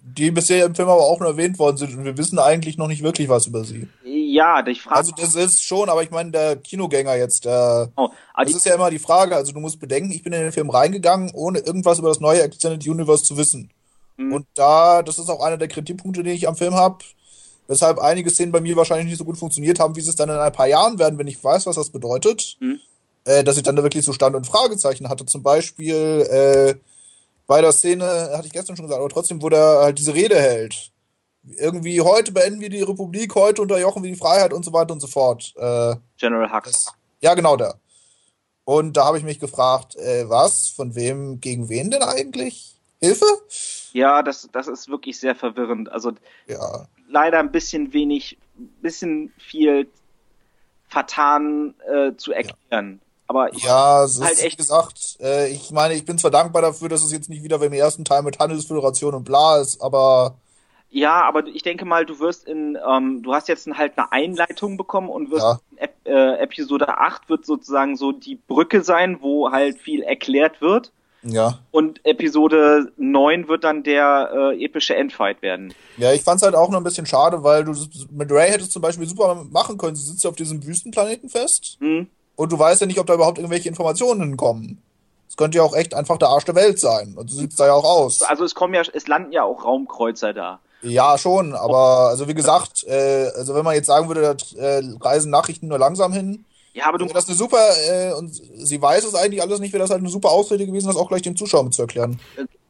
Die 0.09 0.31
bisher 0.31 0.65
im 0.65 0.73
Film 0.73 0.87
aber 0.87 1.01
auch 1.01 1.19
nur 1.19 1.29
erwähnt 1.29 1.59
worden 1.59 1.77
sind 1.77 1.97
und 1.97 2.05
wir 2.05 2.17
wissen 2.17 2.39
eigentlich 2.39 2.77
noch 2.77 2.87
nicht 2.87 3.03
wirklich 3.03 3.27
was 3.27 3.45
über 3.45 3.65
sie. 3.65 3.87
Ja, 4.05 4.65
ich 4.65 4.81
frage 4.81 4.95
Also 4.95 5.11
das 5.11 5.35
ist 5.35 5.63
schon, 5.63 5.89
aber 5.89 6.01
ich 6.01 6.11
meine, 6.11 6.31
der 6.31 6.55
Kinogänger 6.55 7.15
jetzt, 7.15 7.45
der, 7.45 7.91
oh, 7.95 8.09
aber 8.33 8.45
das 8.45 8.55
ist 8.55 8.65
ja 8.65 8.75
immer 8.75 8.89
die 8.89 8.99
Frage, 8.99 9.35
also 9.35 9.51
du 9.51 9.59
musst 9.59 9.79
bedenken, 9.79 10.11
ich 10.11 10.23
bin 10.23 10.31
in 10.31 10.41
den 10.41 10.51
Film 10.51 10.69
reingegangen, 10.69 11.31
ohne 11.33 11.59
irgendwas 11.59 11.99
über 11.99 12.07
das 12.07 12.19
neue 12.19 12.41
Extended 12.41 12.87
Universe 12.87 13.23
zu 13.23 13.35
wissen. 13.35 13.69
Mhm. 14.15 14.33
Und 14.33 14.47
da, 14.55 15.03
das 15.03 15.19
ist 15.19 15.29
auch 15.29 15.41
einer 15.41 15.57
der 15.57 15.67
Kritikpunkte, 15.67 16.23
den 16.23 16.35
ich 16.35 16.47
am 16.47 16.55
Film 16.55 16.75
habe, 16.75 17.03
weshalb 17.67 17.99
einige 17.99 18.29
Szenen 18.29 18.51
bei 18.51 18.61
mir 18.61 18.75
wahrscheinlich 18.75 19.07
nicht 19.07 19.17
so 19.17 19.25
gut 19.25 19.37
funktioniert 19.37 19.79
haben, 19.79 19.95
wie 19.95 20.01
sie 20.01 20.09
es 20.09 20.15
dann 20.15 20.29
in 20.29 20.35
ein 20.35 20.53
paar 20.53 20.67
Jahren 20.67 20.99
werden, 20.99 21.19
wenn 21.19 21.27
ich 21.27 21.43
weiß, 21.43 21.65
was 21.65 21.75
das 21.75 21.89
bedeutet. 21.89 22.57
Mhm. 22.59 22.79
Äh, 23.25 23.43
dass 23.43 23.57
ich 23.57 23.63
dann 23.63 23.75
da 23.75 23.83
wirklich 23.83 24.05
so 24.05 24.13
Stand- 24.13 24.37
und 24.37 24.47
Fragezeichen 24.47 25.09
hatte. 25.09 25.25
Zum 25.25 25.43
Beispiel 25.43 25.95
äh, 25.95 26.75
bei 27.47 27.61
der 27.61 27.71
Szene, 27.71 28.05
hatte 28.33 28.47
ich 28.47 28.53
gestern 28.53 28.75
schon 28.75 28.85
gesagt, 28.85 28.99
aber 28.99 29.09
trotzdem, 29.09 29.41
wo 29.41 29.49
der 29.49 29.79
halt 29.81 29.97
diese 29.97 30.13
Rede 30.13 30.35
hält. 30.35 30.91
Irgendwie 31.43 32.01
heute 32.01 32.33
beenden 32.33 32.59
wir 32.59 32.69
die 32.69 32.81
Republik, 32.81 33.33
heute 33.35 33.61
unterjochen 33.61 34.03
wir 34.03 34.11
die 34.11 34.17
Freiheit 34.17 34.51
und 34.51 34.65
so 34.65 34.73
weiter 34.73 34.93
und 34.93 34.99
so 34.99 35.07
fort. 35.07 35.53
Äh, 35.55 35.95
General 36.17 36.51
Hux. 36.51 36.91
ja, 37.21 37.33
genau 37.33 37.55
da. 37.55 37.75
Und 38.65 38.97
da 38.97 39.05
habe 39.05 39.17
ich 39.17 39.23
mich 39.23 39.39
gefragt, 39.39 39.95
äh, 39.95 40.29
was, 40.29 40.67
von 40.67 40.93
wem, 40.93 41.39
gegen 41.39 41.69
wen 41.69 41.89
denn 41.89 42.03
eigentlich? 42.03 42.75
Hilfe? 42.99 43.25
Ja, 43.93 44.21
das, 44.23 44.49
das 44.51 44.67
ist 44.67 44.89
wirklich 44.89 45.19
sehr 45.19 45.35
verwirrend. 45.35 45.89
Also 45.89 46.11
Ja, 46.47 46.87
leider 47.07 47.39
ein 47.39 47.53
bisschen 47.53 47.93
wenig, 47.93 48.37
bisschen 48.81 49.31
viel 49.37 49.87
vertan 50.89 51.75
äh, 51.87 52.15
zu 52.17 52.33
erklären. 52.33 52.99
Aber 53.27 53.53
ja, 53.55 54.03
es 54.05 54.21
Halt 54.21 54.33
ist, 54.33 54.43
echt- 54.43 54.53
wie 54.53 54.57
gesagt, 54.57 55.17
äh, 55.21 55.49
ich 55.49 55.71
meine, 55.71 55.93
ich 55.95 56.05
bin 56.05 56.17
zwar 56.17 56.31
dankbar 56.31 56.61
dafür, 56.61 56.89
dass 56.89 57.03
es 57.03 57.11
jetzt 57.11 57.29
nicht 57.29 57.43
wieder 57.43 57.59
wie 57.61 57.65
im 57.65 57.73
ersten 57.73 58.05
Teil 58.05 58.23
mit 58.23 58.39
Handelsföderation 58.39 59.13
und 59.13 59.23
bla 59.25 59.57
ist, 59.59 59.81
aber 59.81 60.35
ja, 60.89 61.23
aber 61.25 61.45
ich 61.47 61.63
denke 61.63 61.83
mal, 61.83 62.05
du 62.05 62.19
wirst 62.19 62.47
in, 62.47 62.77
ähm, 62.89 63.21
du 63.21 63.33
hast 63.33 63.49
jetzt 63.49 63.67
halt 63.67 63.97
eine 63.97 64.09
Einleitung 64.13 64.77
bekommen 64.77 65.09
und 65.09 65.29
wirst 65.31 65.41
Ja. 65.43 65.59
in 65.71 65.77
Ep 65.79 65.93
äh, 66.05 66.37
Episode 66.39 66.87
8 66.97 67.27
wird 67.27 67.45
sozusagen 67.45 67.97
so 67.97 68.13
die 68.13 68.35
Brücke 68.35 68.81
sein, 68.81 69.17
wo 69.21 69.51
halt 69.51 69.77
viel 69.79 70.01
erklärt 70.01 70.61
wird. 70.61 70.93
ja. 71.23 71.59
Und 71.71 71.99
Episode 72.05 72.93
9 72.95 73.49
wird 73.49 73.65
dann 73.65 73.83
der 73.83 74.31
äh, 74.53 74.63
epische 74.63 74.95
Endfight 74.95 75.41
werden. 75.41 75.73
Ja, 75.97 76.13
ich 76.13 76.21
fand's 76.23 76.43
halt 76.43 76.55
auch 76.55 76.69
noch 76.69 76.77
ein 76.77 76.83
bisschen 76.85 77.05
schade, 77.05 77.43
weil 77.43 77.65
du 77.65 77.73
mit 78.11 78.31
Ray 78.31 78.49
hättest 78.51 78.71
zum 78.71 78.81
Beispiel 78.81 79.05
super 79.07 79.45
machen 79.51 79.77
können. 79.77 79.97
Sie 79.97 80.05
sitzt 80.09 80.23
ja 80.23 80.29
auf 80.29 80.37
diesem 80.37 80.65
Wüstenplaneten 80.65 81.27
fest 81.27 81.75
Hm? 81.81 82.07
Und 82.37 82.51
du 82.53 82.57
weißt 82.57 82.79
ja 82.79 82.87
nicht, 82.87 82.99
ob 82.99 83.07
da 83.07 83.13
überhaupt 83.15 83.37
irgendwelche 83.39 83.67
Informationen 83.67 84.21
hinkommen. 84.21 84.81
Es 85.29 85.35
könnte 85.35 85.57
ja 85.57 85.63
auch 85.63 85.75
echt 85.75 85.93
einfach 85.93 86.17
der 86.17 86.29
Arsch 86.29 86.45
der 86.45 86.55
Welt 86.55 86.79
sein. 86.79 87.15
Und 87.17 87.29
so 87.29 87.37
sieht's 87.37 87.57
da 87.57 87.65
ja 87.67 87.73
auch 87.73 87.83
aus. 87.83 88.21
Also 88.21 88.45
es 88.45 88.55
kommen 88.55 88.73
ja, 88.73 88.81
es 88.93 89.07
landen 89.07 89.33
ja 89.33 89.43
auch 89.43 89.65
Raumkreuzer 89.65 90.33
da. 90.33 90.59
Ja, 90.81 91.17
schon, 91.17 91.53
aber 91.53 92.07
also 92.09 92.27
wie 92.29 92.33
gesagt, 92.33 92.85
äh, 92.85 93.27
also 93.35 93.53
wenn 93.55 93.65
man 93.65 93.75
jetzt 93.75 93.87
sagen 93.87 94.07
würde, 94.07 94.21
da 94.55 94.59
äh, 94.61 94.83
reisen 95.01 95.31
Nachrichten 95.31 95.67
nur 95.67 95.79
langsam 95.79 96.13
hin, 96.13 96.45
Ja, 96.73 96.87
aber 96.87 96.99
du 96.99 97.05
Wäre 97.05 97.15
das 97.15 97.27
eine 97.27 97.35
super, 97.35 97.57
äh, 97.89 98.13
und 98.13 98.29
sie 98.33 98.79
weiß 98.81 99.03
es 99.03 99.15
eigentlich 99.15 99.41
alles 99.41 99.59
nicht, 99.59 99.73
wäre 99.73 99.81
das 99.81 99.89
halt 99.89 100.01
eine 100.01 100.09
super 100.09 100.29
Ausrede 100.29 100.65
gewesen, 100.67 100.87
das 100.87 100.95
auch 100.95 101.09
gleich 101.09 101.23
dem 101.23 101.35
Zuschauer 101.35 101.63
mit 101.63 101.73
zu 101.73 101.81
erklären. 101.81 102.19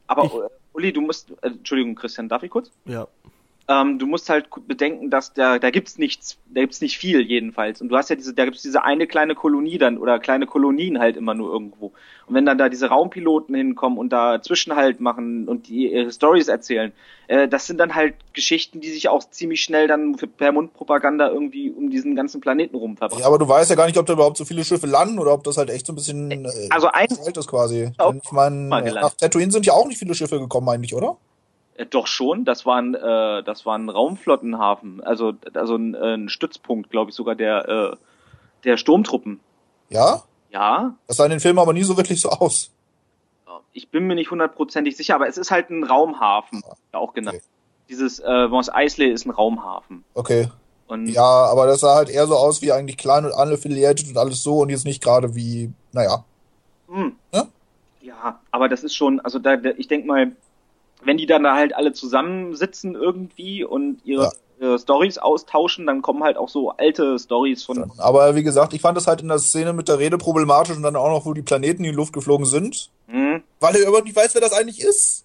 aber 0.06 0.24
Ich- 0.24 0.32
äh, 0.34 0.48
Uli, 0.72 0.92
du 0.92 1.02
musst, 1.02 1.30
äh, 1.42 1.48
Entschuldigung, 1.48 1.94
Christian, 1.96 2.28
darf 2.30 2.42
ich 2.42 2.50
kurz? 2.50 2.70
Ja. 2.86 3.06
Ähm, 3.70 3.98
du 3.98 4.06
musst 4.06 4.30
halt 4.30 4.46
bedenken, 4.66 5.10
dass 5.10 5.34
da, 5.34 5.58
da 5.58 5.70
gibt's 5.70 5.98
nichts, 5.98 6.38
da 6.46 6.62
gibt's 6.62 6.80
nicht 6.80 6.96
viel 6.96 7.20
jedenfalls. 7.20 7.82
Und 7.82 7.90
du 7.90 7.96
hast 7.98 8.08
ja 8.08 8.16
diese, 8.16 8.32
da 8.32 8.46
gibt's 8.46 8.62
diese 8.62 8.82
eine 8.82 9.06
kleine 9.06 9.34
Kolonie 9.34 9.76
dann 9.76 9.98
oder 9.98 10.18
kleine 10.18 10.46
Kolonien 10.46 10.98
halt 10.98 11.18
immer 11.18 11.34
nur 11.34 11.52
irgendwo. 11.52 11.92
Und 12.26 12.34
wenn 12.34 12.46
dann 12.46 12.56
da 12.56 12.70
diese 12.70 12.86
Raumpiloten 12.88 13.54
hinkommen 13.54 13.98
und 13.98 14.10
da 14.10 14.40
Zwischenhalt 14.40 15.00
machen 15.00 15.46
und 15.48 15.68
die 15.68 15.92
ihre 15.92 16.10
Stories 16.10 16.48
erzählen, 16.48 16.92
äh, 17.26 17.46
das 17.46 17.66
sind 17.66 17.76
dann 17.78 17.94
halt 17.94 18.14
Geschichten, 18.32 18.80
die 18.80 18.88
sich 18.88 19.10
auch 19.10 19.22
ziemlich 19.28 19.60
schnell 19.62 19.86
dann 19.86 20.16
per 20.38 20.52
Mundpropaganda 20.52 21.28
irgendwie 21.28 21.70
um 21.70 21.90
diesen 21.90 22.16
ganzen 22.16 22.40
Planeten 22.40 22.74
rum 22.74 22.96
verbreiten. 22.96 23.20
Ja, 23.20 23.26
aber 23.28 23.38
du 23.38 23.46
weißt 23.46 23.68
ja 23.68 23.76
gar 23.76 23.84
nicht, 23.84 23.98
ob 23.98 24.06
da 24.06 24.14
überhaupt 24.14 24.38
so 24.38 24.46
viele 24.46 24.64
Schiffe 24.64 24.86
landen 24.86 25.18
oder 25.18 25.34
ob 25.34 25.44
das 25.44 25.58
halt 25.58 25.68
echt 25.68 25.86
so 25.86 25.92
ein 25.92 25.96
bisschen 25.96 26.30
äh, 26.46 26.48
Also 26.70 26.86
ein- 26.86 27.08
alt 27.22 27.36
ist 27.36 27.46
quasi. 27.48 27.90
Ich 27.92 28.32
meine, 28.32 28.68
gelandet. 28.70 28.94
nach 29.02 29.12
Tatooine 29.12 29.52
sind 29.52 29.66
ja 29.66 29.74
auch 29.74 29.86
nicht 29.86 29.98
viele 29.98 30.14
Schiffe 30.14 30.38
gekommen 30.40 30.70
eigentlich, 30.70 30.94
oder? 30.94 31.18
Äh, 31.78 31.86
Doch 31.86 32.06
schon, 32.06 32.44
das 32.44 32.66
war 32.66 32.76
ein, 32.76 32.94
äh, 32.94 33.42
das 33.44 33.64
war 33.64 33.78
ein 33.78 33.88
Raumflottenhafen, 33.88 35.02
also 35.02 35.32
also 35.54 35.76
ein, 35.76 35.94
äh, 35.94 36.14
ein 36.14 36.28
Stützpunkt, 36.28 36.90
glaube 36.90 37.10
ich, 37.10 37.16
sogar 37.16 37.34
der 37.34 37.68
äh, 37.68 37.96
der 38.64 38.76
Sturmtruppen. 38.76 39.40
Ja? 39.88 40.22
Ja, 40.50 40.94
Das 41.06 41.16
sah 41.18 41.24
in 41.24 41.30
den 41.30 41.40
Filmen 41.40 41.58
aber 41.58 41.72
nie 41.72 41.84
so 41.84 41.96
wirklich 41.96 42.20
so 42.20 42.30
aus. 42.30 42.70
ich 43.72 43.88
bin 43.90 44.06
mir 44.06 44.14
nicht 44.14 44.30
hundertprozentig 44.30 44.96
sicher, 44.96 45.14
aber 45.14 45.28
es 45.28 45.38
ist 45.38 45.50
halt 45.50 45.70
ein 45.70 45.84
Raumhafen, 45.84 46.62
auch 46.92 47.14
genannt. 47.14 47.36
Okay. 47.38 47.46
Dieses 47.88 48.18
äh, 48.18 48.48
Mos 48.48 48.68
Eisley 48.68 49.10
ist 49.10 49.24
ein 49.26 49.30
Raumhafen. 49.30 50.04
Okay. 50.14 50.48
Und 50.88 51.06
Ja, 51.08 51.22
aber 51.22 51.66
das 51.66 51.80
sah 51.80 51.94
halt 51.94 52.08
eher 52.08 52.26
so 52.26 52.34
aus 52.34 52.60
wie 52.62 52.72
eigentlich 52.72 52.96
klein 52.96 53.24
und 53.26 53.32
unaffiliated 53.32 54.08
und 54.08 54.16
alles 54.18 54.42
so 54.42 54.58
und 54.58 54.70
jetzt 54.70 54.84
nicht 54.84 55.02
gerade 55.02 55.34
wie, 55.34 55.70
naja. 55.92 56.24
Hm. 56.88 57.14
Ja? 57.32 57.46
Ja, 58.00 58.40
aber 58.50 58.68
das 58.68 58.84
ist 58.84 58.94
schon, 58.96 59.20
also 59.20 59.38
da 59.38 59.54
ich 59.76 59.86
denke 59.86 60.06
mal, 60.06 60.32
wenn 61.04 61.16
die 61.16 61.26
dann 61.26 61.42
da 61.44 61.54
halt 61.54 61.74
alle 61.74 61.92
zusammensitzen 61.92 62.94
irgendwie 62.94 63.64
und 63.64 64.00
ihre, 64.04 64.24
Ja. 64.24 64.76
Stories 64.76 65.18
austauschen, 65.18 65.86
dann 65.86 66.02
kommen 66.02 66.24
halt 66.24 66.36
auch 66.36 66.48
so 66.48 66.70
alte 66.70 67.16
Stories 67.20 67.62
von. 67.62 67.92
Aber 67.98 68.34
wie 68.34 68.42
gesagt, 68.42 68.74
ich 68.74 68.80
fand 68.80 68.96
das 68.96 69.06
halt 69.06 69.20
in 69.20 69.28
der 69.28 69.38
Szene 69.38 69.72
mit 69.72 69.86
der 69.86 70.00
Rede 70.00 70.18
problematisch 70.18 70.76
und 70.76 70.82
dann 70.82 70.96
auch 70.96 71.10
noch, 71.10 71.26
wo 71.26 71.32
die 71.32 71.42
Planeten 71.42 71.84
in 71.84 71.92
die 71.92 71.96
Luft 71.96 72.12
geflogen 72.12 72.44
sind, 72.44 72.90
Hm, 73.06 73.40
weil 73.60 73.76
er 73.76 73.82
überhaupt 73.86 74.06
nicht 74.06 74.16
weiß, 74.16 74.34
wer 74.34 74.40
das 74.40 74.52
eigentlich 74.52 74.80
ist. 74.80 75.24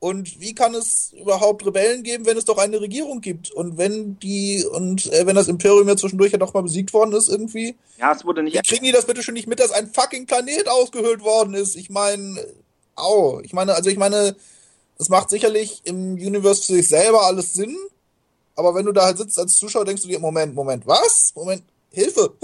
Und 0.00 0.40
wie 0.40 0.52
kann 0.52 0.74
es 0.74 1.12
überhaupt 1.12 1.64
Rebellen 1.64 2.02
geben, 2.02 2.26
wenn 2.26 2.36
es 2.36 2.44
doch 2.44 2.58
eine 2.58 2.80
Regierung 2.80 3.20
gibt? 3.20 3.52
Und 3.52 3.78
wenn 3.78 4.18
die, 4.18 4.64
und 4.72 5.06
äh, 5.12 5.26
wenn 5.26 5.36
das 5.36 5.46
Imperium 5.46 5.86
ja 5.86 5.96
zwischendurch 5.96 6.32
ja 6.32 6.38
doch 6.38 6.52
mal 6.52 6.64
besiegt 6.64 6.92
worden 6.92 7.12
ist 7.12 7.28
irgendwie, 7.28 7.76
ja, 8.00 8.10
es 8.10 8.24
wurde 8.24 8.42
nicht. 8.42 8.54
wie 8.56 8.62
kriegen 8.62 8.84
die 8.84 8.90
das 8.90 9.06
bitte 9.06 9.22
schon 9.22 9.34
nicht 9.34 9.46
mit, 9.46 9.60
dass 9.60 9.70
ein 9.70 9.86
fucking 9.86 10.26
Planet 10.26 10.68
ausgehöhlt 10.68 11.22
worden 11.22 11.54
ist? 11.54 11.76
Ich 11.76 11.88
meine, 11.88 12.36
au, 12.96 13.38
ich 13.44 13.52
meine, 13.52 13.74
also 13.76 13.90
ich 13.90 13.96
meine, 13.96 14.34
das 14.98 15.08
macht 15.08 15.30
sicherlich 15.30 15.80
im 15.84 16.14
Universe 16.14 16.62
für 16.62 16.72
sich 16.74 16.88
selber 16.88 17.22
alles 17.26 17.52
Sinn, 17.54 17.76
aber 18.54 18.74
wenn 18.74 18.86
du 18.86 18.92
da 18.92 19.04
halt 19.06 19.18
sitzt 19.18 19.38
als 19.38 19.56
Zuschauer, 19.56 19.84
denkst 19.84 20.02
du 20.02 20.08
dir, 20.08 20.18
Moment, 20.20 20.54
Moment, 20.54 20.86
was? 20.86 21.32
Moment, 21.34 21.64
Hilfe! 21.90 22.32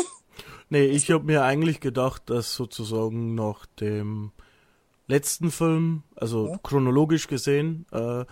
Nee, 0.71 0.85
ich 0.85 1.11
habe 1.11 1.25
mir 1.25 1.45
eigentlich 1.45 1.81
gedacht, 1.81 2.25
dass 2.27 2.53
sozusagen 2.55 3.35
nach 3.35 3.65
dem 3.81 4.33
letzten 5.07 5.51
Film, 5.51 6.03
also 6.15 6.49
Ja. 6.49 6.59
chronologisch 6.63 7.27
gesehen, 7.27 7.87
äh, 7.91 8.27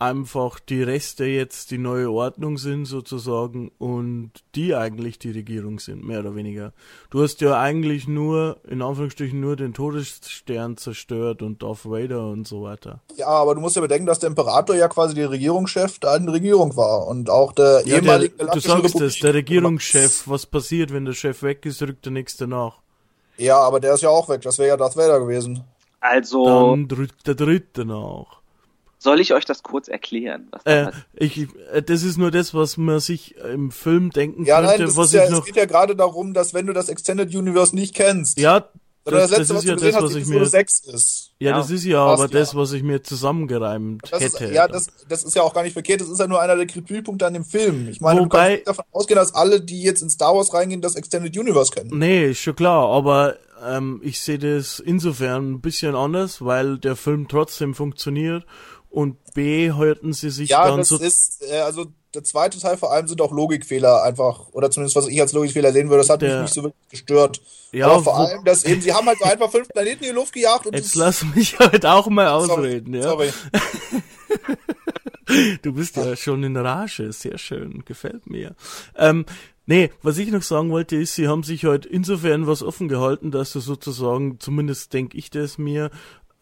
einfach 0.00 0.58
die 0.58 0.82
Reste 0.82 1.24
jetzt 1.26 1.70
die 1.70 1.78
neue 1.78 2.10
Ordnung 2.10 2.56
sind 2.58 2.86
sozusagen 2.86 3.70
und 3.78 4.32
die 4.54 4.74
eigentlich 4.74 5.18
die 5.18 5.30
Regierung 5.30 5.78
sind, 5.78 6.04
mehr 6.04 6.20
oder 6.20 6.34
weniger. 6.34 6.72
Du 7.10 7.22
hast 7.22 7.40
ja 7.42 7.60
eigentlich 7.60 8.08
nur, 8.08 8.56
in 8.66 8.80
Anführungsstrichen, 8.82 9.38
nur 9.38 9.56
den 9.56 9.74
Todesstern 9.74 10.76
zerstört 10.78 11.42
und 11.42 11.62
Darth 11.62 11.84
Vader 11.84 12.28
und 12.30 12.48
so 12.48 12.62
weiter. 12.62 13.00
Ja, 13.16 13.26
aber 13.28 13.54
du 13.54 13.60
musst 13.60 13.76
ja 13.76 13.82
bedenken, 13.82 14.06
dass 14.06 14.18
der 14.18 14.28
Imperator 14.30 14.74
ja 14.74 14.88
quasi 14.88 15.14
der 15.14 15.30
Regierungschef 15.30 15.98
der 15.98 16.10
alten 16.10 16.28
Regierung 16.30 16.76
war 16.76 17.06
und 17.06 17.28
auch 17.28 17.52
der 17.52 17.80
Ja, 17.80 17.84
der, 17.84 17.94
ehemalige 17.96 18.30
du 18.30 18.38
Galaktischen 18.38 18.70
sagst 18.70 18.94
Republik- 18.94 19.06
es, 19.06 19.18
der 19.20 19.34
Regierungschef, 19.34 20.22
was 20.26 20.46
passiert, 20.46 20.92
wenn 20.92 21.04
der 21.04 21.12
Chef 21.12 21.42
weg 21.42 21.66
ist, 21.66 21.82
rückt 21.82 22.06
der 22.06 22.12
nächste 22.12 22.46
nach. 22.46 22.78
Ja, 23.36 23.58
aber 23.58 23.80
der 23.80 23.94
ist 23.94 24.02
ja 24.02 24.08
auch 24.08 24.28
weg, 24.30 24.40
das 24.42 24.58
wäre 24.58 24.68
ja 24.70 24.76
Darth 24.76 24.96
Vader 24.96 25.20
gewesen. 25.20 25.62
Also 26.00 26.46
Dann 26.46 26.88
rückt 26.90 27.26
der 27.26 27.34
dritte 27.34 27.84
nach. 27.84 28.39
Soll 29.02 29.18
ich 29.20 29.34
euch 29.34 29.44
das 29.44 29.62
kurz 29.64 29.88
erklären? 29.88 30.46
Was 30.52 30.62
da 30.64 30.70
Äh, 30.70 30.84
passiert? 30.84 31.04
ich, 31.16 31.48
äh, 31.72 31.82
das 31.82 32.02
ist 32.04 32.18
nur 32.18 32.30
das, 32.30 32.54
was 32.54 32.76
man 32.76 33.00
sich 33.00 33.34
im 33.36 33.70
Film 33.72 34.10
denken 34.10 34.44
Ja, 34.44 34.60
nein, 34.60 34.70
könnte, 34.76 34.84
das 34.84 34.96
was 34.96 35.06
ist 35.08 35.12
ja, 35.14 35.22
ich 35.24 35.30
es 35.30 35.36
noch. 35.38 35.44
geht 35.44 35.56
ja 35.56 35.64
gerade 35.64 35.96
darum, 35.96 36.34
dass 36.34 36.54
wenn 36.54 36.66
du 36.66 36.72
das 36.72 36.88
Extended 36.88 37.34
Universe 37.34 37.74
nicht 37.74 37.94
kennst, 37.94 38.38
Ja, 38.38 38.60
das, 39.04 39.14
das, 39.14 39.30
das, 39.30 39.38
letzte, 39.38 39.54
was 39.54 39.62
ist 39.64 39.68
ja 39.70 39.76
du 39.76 39.84
das, 39.86 39.94
hast, 39.96 40.02
was 40.04 40.14
ich 40.14 40.26
mir. 40.26 40.44
6 40.46 40.80
ist. 40.80 41.30
Ja, 41.38 41.50
Ja, 41.52 41.56
das 41.56 41.70
ist 41.70 41.84
ja 41.86 42.04
aber 42.04 42.28
das, 42.28 42.52
ja. 42.52 42.58
was 42.58 42.72
ich 42.72 42.82
mir 42.82 43.02
zusammengereimt 43.02 44.02
Das 44.10 44.22
ist, 44.22 44.38
hätte. 44.40 44.52
ja, 44.52 44.68
das, 44.68 44.88
das 45.08 45.24
ist 45.24 45.34
ja 45.34 45.42
auch 45.42 45.54
gar 45.54 45.62
nicht 45.62 45.72
verkehrt, 45.72 46.02
das 46.02 46.08
ist 46.10 46.20
ja 46.20 46.26
nur 46.26 46.40
einer 46.42 46.54
der 46.56 46.66
Kritikpunkte 46.66 47.26
an 47.26 47.32
dem 47.32 47.44
Film. 47.44 47.88
Ich 47.88 48.00
meine, 48.02 48.20
du 48.20 48.24
Wobei- 48.26 48.36
kannst 48.38 48.50
nicht 48.56 48.68
davon 48.68 48.84
ausgehen, 48.92 49.16
dass 49.16 49.34
alle, 49.34 49.60
die 49.62 49.82
jetzt 49.82 50.02
in 50.02 50.10
Star 50.10 50.34
Wars 50.36 50.52
reingehen, 50.52 50.82
das 50.82 50.94
Extended 50.96 51.36
Universe 51.36 51.72
kennen. 51.72 51.90
Nee, 51.98 52.30
ist 52.32 52.40
schon 52.40 52.54
klar, 52.54 52.88
aber 52.90 53.36
ähm, 53.66 54.00
ich 54.04 54.20
sehe 54.20 54.38
das 54.38 54.78
insofern 54.78 55.52
ein 55.52 55.60
bisschen 55.62 55.94
anders, 55.94 56.44
weil 56.44 56.78
der 56.78 56.94
Film 56.96 57.26
trotzdem 57.28 57.74
funktioniert 57.74 58.44
und 58.90 59.16
B 59.34 59.72
halten 59.72 60.12
sie 60.12 60.30
sich 60.30 60.50
Ja, 60.50 60.66
dann 60.68 60.78
das 60.78 60.88
so. 60.88 60.98
ist, 60.98 61.42
äh, 61.48 61.58
also 61.60 61.86
der 62.12 62.24
zweite 62.24 62.58
Teil 62.58 62.76
vor 62.76 62.92
allem 62.92 63.06
sind 63.06 63.20
auch 63.22 63.30
Logikfehler 63.30 64.02
einfach, 64.02 64.48
oder 64.52 64.68
zumindest 64.70 64.96
was 64.96 65.06
ich 65.06 65.20
als 65.20 65.32
Logikfehler 65.32 65.72
sehen 65.72 65.88
würde, 65.88 65.98
das 66.02 66.10
hat 66.10 66.22
Der- 66.22 66.34
mich 66.40 66.42
nicht 66.50 66.54
so 66.54 66.64
wirklich 66.64 66.88
gestört. 66.90 67.40
Ja, 67.72 67.86
Aber 67.86 68.02
vor 68.02 68.18
allem, 68.18 68.44
dass 68.44 68.64
eben, 68.64 68.80
sie 68.82 68.92
haben 68.92 69.06
halt 69.06 69.18
so 69.20 69.24
einfach 69.26 69.48
fünf 69.48 69.68
Planeten 69.68 70.02
in 70.02 70.10
die 70.10 70.14
Luft 70.16 70.32
gejagt 70.32 70.66
und 70.66 70.74
Jetzt 70.74 70.96
lass 70.96 71.24
mich 71.36 71.56
halt 71.60 71.86
auch 71.86 72.08
mal 72.08 72.26
sorry, 72.44 72.52
ausreden, 72.52 72.94
ja. 72.94 73.02
sorry. 73.02 73.30
Du 75.62 75.72
bist 75.74 75.94
ja 75.96 76.16
schon 76.16 76.42
in 76.42 76.56
Rage, 76.56 77.12
sehr 77.12 77.38
schön, 77.38 77.84
gefällt 77.84 78.28
mir. 78.28 78.56
Ähm, 78.96 79.24
nee, 79.64 79.90
was 80.02 80.18
ich 80.18 80.28
noch 80.32 80.42
sagen 80.42 80.70
wollte, 80.72 80.96
ist, 80.96 81.14
sie 81.14 81.28
haben 81.28 81.44
sich 81.44 81.64
halt 81.66 81.86
insofern 81.86 82.48
was 82.48 82.64
offen 82.64 82.88
gehalten, 82.88 83.30
dass 83.30 83.52
du 83.52 83.60
sozusagen, 83.60 84.40
zumindest 84.40 84.92
denke 84.92 85.16
ich 85.16 85.30
das 85.30 85.56
mir, 85.56 85.90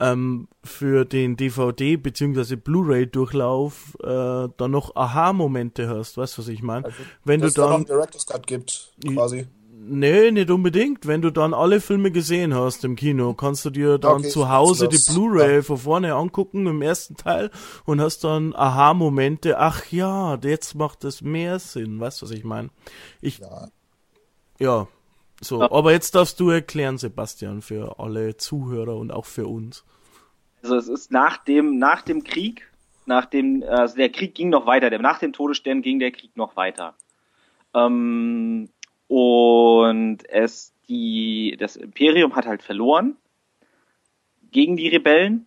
ähm, 0.00 0.48
für 0.62 1.04
den 1.04 1.36
DVD 1.36 1.96
bzw. 1.96 2.56
Blu-ray-Durchlauf 2.56 3.96
äh, 4.02 4.48
dann 4.56 4.70
noch 4.70 4.94
Aha-Momente 4.96 5.88
hast, 5.88 6.16
weißt 6.16 6.38
du, 6.38 6.42
was 6.42 6.48
ich 6.48 6.62
meine? 6.62 6.84
Also, 6.86 6.96
Wenn 7.24 7.40
du 7.40 7.48
es 7.48 7.54
dann 7.54 7.72
einen 7.72 7.84
Director's 7.84 8.26
Cut 8.26 8.46
gibt, 8.46 8.92
quasi. 9.04 9.46
Nee, 9.90 10.32
nicht 10.32 10.50
unbedingt. 10.50 11.06
Wenn 11.06 11.22
du 11.22 11.30
dann 11.30 11.54
alle 11.54 11.80
Filme 11.80 12.10
gesehen 12.10 12.54
hast 12.54 12.84
im 12.84 12.94
Kino, 12.94 13.32
kannst 13.32 13.64
du 13.64 13.70
dir 13.70 13.96
dann 13.96 14.18
Okay, 14.18 14.28
zu 14.28 14.50
Hause 14.50 14.88
die 14.88 14.98
Blu-ray 14.98 15.56
ja. 15.56 15.62
von 15.62 15.78
vorne 15.78 16.14
angucken 16.14 16.66
im 16.66 16.82
ersten 16.82 17.16
Teil 17.16 17.50
und 17.86 17.98
hast 18.00 18.22
dann 18.24 18.54
Aha-Momente. 18.54 19.58
Ach 19.58 19.86
ja, 19.90 20.38
jetzt 20.42 20.74
macht 20.74 21.04
das 21.04 21.22
mehr 21.22 21.58
Sinn. 21.58 22.00
Weißt 22.00 22.20
du, 22.20 22.26
was 22.26 22.32
ich 22.32 22.44
meine? 22.44 22.68
Ich, 23.22 23.38
Ja. 23.38 23.68
ja, 24.58 24.88
so. 25.40 25.60
Ja. 25.60 25.70
Aber 25.70 25.92
jetzt 25.92 26.14
darfst 26.14 26.40
du 26.40 26.50
erklären, 26.50 26.98
Sebastian, 26.98 27.62
für 27.62 27.98
alle 27.98 28.36
Zuhörer 28.36 28.96
und 28.96 29.10
auch 29.10 29.26
für 29.26 29.46
uns. 29.46 29.84
Also 30.62 30.76
es 30.76 30.88
ist 30.88 31.12
nach 31.12 31.38
dem, 31.38 31.78
nach 31.78 32.02
dem 32.02 32.24
Krieg, 32.24 32.70
nach 33.06 33.26
dem, 33.26 33.62
also 33.62 33.96
der 33.96 34.10
Krieg 34.10 34.34
ging 34.34 34.48
noch 34.48 34.66
weiter, 34.66 34.90
der, 34.90 34.98
nach 34.98 35.18
dem 35.18 35.32
Todesstern 35.32 35.82
ging 35.82 35.98
der 35.98 36.10
Krieg 36.10 36.36
noch 36.36 36.56
weiter. 36.56 36.94
Ähm, 37.74 38.68
und 39.06 40.28
es, 40.28 40.74
die, 40.88 41.56
das 41.58 41.76
Imperium 41.76 42.34
hat 42.36 42.46
halt 42.46 42.62
verloren 42.62 43.16
gegen 44.50 44.76
die 44.76 44.88
Rebellen. 44.88 45.46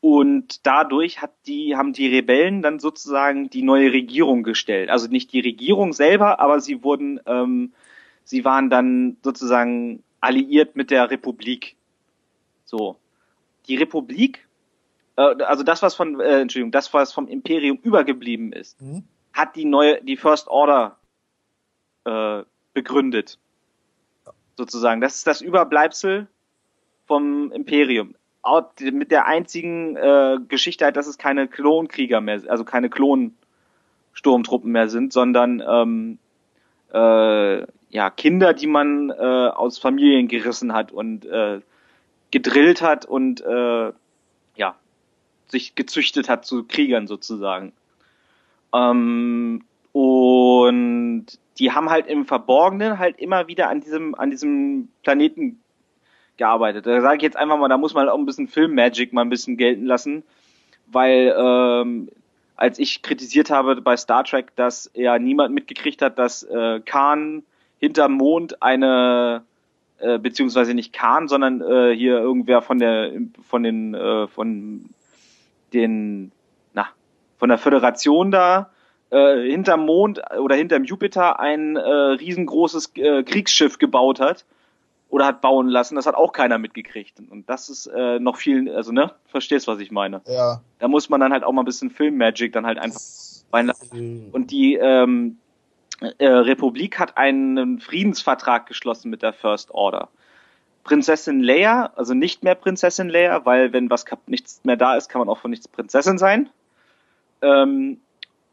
Und 0.00 0.64
dadurch 0.64 1.20
hat 1.20 1.32
die, 1.46 1.74
haben 1.74 1.92
die 1.92 2.06
Rebellen 2.06 2.62
dann 2.62 2.78
sozusagen 2.78 3.50
die 3.50 3.62
neue 3.62 3.92
Regierung 3.92 4.44
gestellt. 4.44 4.90
Also 4.90 5.08
nicht 5.08 5.32
die 5.32 5.40
Regierung 5.40 5.92
selber, 5.92 6.38
aber 6.38 6.60
sie 6.60 6.84
wurden, 6.84 7.20
ähm, 7.26 7.72
sie 8.28 8.44
waren 8.44 8.68
dann 8.68 9.16
sozusagen 9.24 10.02
alliiert 10.20 10.76
mit 10.76 10.90
der 10.90 11.10
Republik. 11.10 11.76
So 12.66 12.96
die 13.66 13.76
Republik, 13.76 14.46
äh, 15.16 15.42
also 15.44 15.62
das, 15.62 15.80
was 15.80 15.94
von, 15.94 16.20
äh, 16.20 16.40
Entschuldigung, 16.40 16.70
das, 16.70 16.92
was 16.92 17.12
vom 17.12 17.26
Imperium 17.26 17.78
übergeblieben 17.78 18.52
ist, 18.52 18.80
Mhm. 18.82 19.04
hat 19.32 19.56
die 19.56 19.64
neue, 19.64 20.02
die 20.02 20.18
First 20.18 20.48
Order 20.48 20.98
äh, 22.04 22.42
begründet. 22.74 23.38
Sozusagen. 24.56 25.00
Das 25.00 25.14
ist 25.16 25.26
das 25.26 25.40
Überbleibsel 25.40 26.26
vom 27.06 27.50
Imperium. 27.52 28.14
Auch 28.42 28.72
Mit 28.80 29.10
der 29.10 29.26
einzigen 29.26 29.96
äh, 29.96 30.38
Geschichte 30.48 30.84
halt, 30.84 30.96
dass 30.96 31.06
es 31.06 31.16
keine 31.16 31.48
Klonkrieger 31.48 32.20
mehr, 32.20 32.42
also 32.48 32.64
keine 32.64 32.90
Klonsturmtruppen 32.90 34.70
mehr 34.72 34.88
sind, 34.88 35.12
sondern 35.12 35.62
ähm, 35.66 36.18
äh, 36.92 37.66
ja 37.90 38.10
Kinder, 38.10 38.54
die 38.54 38.66
man 38.66 39.10
äh, 39.10 39.14
aus 39.14 39.78
Familien 39.78 40.28
gerissen 40.28 40.72
hat 40.72 40.92
und 40.92 41.24
äh, 41.24 41.60
gedrillt 42.30 42.82
hat 42.82 43.06
und 43.06 43.40
äh, 43.40 43.92
ja 44.56 44.74
sich 45.46 45.74
gezüchtet 45.74 46.28
hat 46.28 46.44
zu 46.44 46.64
Kriegern 46.64 47.06
sozusagen. 47.06 47.72
Ähm, 48.74 49.64
Und 49.92 51.26
die 51.58 51.72
haben 51.72 51.90
halt 51.90 52.06
im 52.06 52.24
Verborgenen 52.24 52.98
halt 52.98 53.18
immer 53.18 53.48
wieder 53.48 53.68
an 53.68 53.80
diesem, 53.80 54.14
an 54.14 54.30
diesem 54.30 54.88
Planeten 55.02 55.60
gearbeitet. 56.36 56.86
Da 56.86 57.00
sage 57.00 57.16
ich 57.16 57.22
jetzt 57.22 57.36
einfach 57.36 57.58
mal, 57.58 57.68
da 57.68 57.78
muss 57.78 57.94
man 57.94 58.08
auch 58.08 58.18
ein 58.18 58.26
bisschen 58.26 58.46
Film-Magic 58.46 59.12
mal 59.12 59.22
ein 59.22 59.30
bisschen 59.30 59.56
gelten 59.56 59.86
lassen, 59.86 60.22
weil 60.86 61.34
ähm, 61.36 62.10
als 62.54 62.78
ich 62.78 63.02
kritisiert 63.02 63.50
habe 63.50 63.80
bei 63.80 63.96
Star 63.96 64.22
Trek, 64.22 64.54
dass 64.54 64.90
ja 64.94 65.18
niemand 65.18 65.54
mitgekriegt 65.54 66.02
hat, 66.02 66.18
dass 66.18 66.44
äh, 66.44 66.80
Khan 66.84 67.42
hinterm 67.78 68.12
Mond 68.12 68.62
eine 68.62 69.42
äh, 69.98 70.18
beziehungsweise 70.18 70.74
nicht 70.74 70.92
Khan, 70.92 71.28
sondern 71.28 71.60
äh, 71.60 71.94
hier 71.94 72.18
irgendwer 72.18 72.62
von 72.62 72.78
der 72.78 73.12
von 73.48 73.62
den 73.62 73.94
äh, 73.94 74.26
von 74.28 74.90
den 75.72 76.32
na 76.72 76.88
von 77.38 77.48
der 77.48 77.58
Föderation 77.58 78.30
da 78.30 78.70
äh, 79.10 79.50
hinterm 79.50 79.86
Mond 79.86 80.20
oder 80.38 80.56
hinterm 80.56 80.84
Jupiter 80.84 81.40
ein 81.40 81.76
äh, 81.76 81.80
riesengroßes 81.80 82.92
äh, 82.96 83.22
Kriegsschiff 83.22 83.78
gebaut 83.78 84.20
hat 84.20 84.44
oder 85.08 85.26
hat 85.26 85.40
bauen 85.40 85.68
lassen, 85.68 85.96
das 85.96 86.06
hat 86.06 86.14
auch 86.14 86.32
keiner 86.32 86.58
mitgekriegt. 86.58 87.20
Und 87.30 87.48
das 87.48 87.68
ist 87.70 87.86
äh, 87.86 88.18
noch 88.18 88.36
viel, 88.36 88.70
also 88.74 88.92
ne, 88.92 89.12
verstehst 89.26 89.66
was 89.66 89.80
ich 89.80 89.90
meine? 89.90 90.20
Ja. 90.26 90.60
Da 90.78 90.88
muss 90.88 91.08
man 91.08 91.20
dann 91.20 91.32
halt 91.32 91.44
auch 91.44 91.52
mal 91.52 91.62
ein 91.62 91.66
bisschen 91.66 91.90
Film-Magic 91.90 92.52
dann 92.52 92.66
halt 92.66 92.78
einfach 92.78 93.00
reinlassen. 93.52 94.28
Und 94.32 94.50
die 94.50 94.74
ähm, 94.74 95.38
äh, 96.00 96.26
Republik 96.26 96.98
hat 96.98 97.16
einen 97.16 97.80
Friedensvertrag 97.80 98.66
geschlossen 98.66 99.10
mit 99.10 99.22
der 99.22 99.32
First 99.32 99.70
Order. 99.72 100.08
Prinzessin 100.84 101.42
Leia, 101.42 101.92
also 101.96 102.14
nicht 102.14 102.42
mehr 102.42 102.54
Prinzessin 102.54 103.08
Leia, 103.08 103.44
weil 103.44 103.72
wenn 103.72 103.90
was 103.90 104.04
nichts 104.26 104.64
mehr 104.64 104.76
da 104.76 104.96
ist, 104.96 105.08
kann 105.08 105.18
man 105.18 105.28
auch 105.28 105.38
von 105.38 105.50
nichts 105.50 105.68
Prinzessin 105.68 106.18
sein. 106.18 106.48
Ähm, 107.42 108.00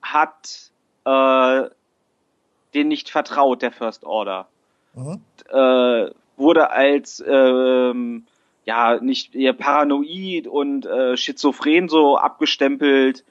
hat 0.01 0.71
äh, 1.05 1.69
den 2.73 2.87
nicht 2.87 3.09
vertraut, 3.09 3.61
der 3.61 3.71
First 3.71 4.03
Order. 4.03 4.47
Mhm. 4.93 5.21
Äh, 5.49 6.11
wurde 6.37 6.71
als 6.71 7.23
ähm, 7.25 8.25
ja 8.65 8.99
nicht 8.99 9.35
eher 9.35 9.53
paranoid 9.53 10.47
und 10.47 10.85
äh, 10.85 11.15
schizophren 11.15 11.87
so 11.87 12.17
abgestempelt 12.17 13.23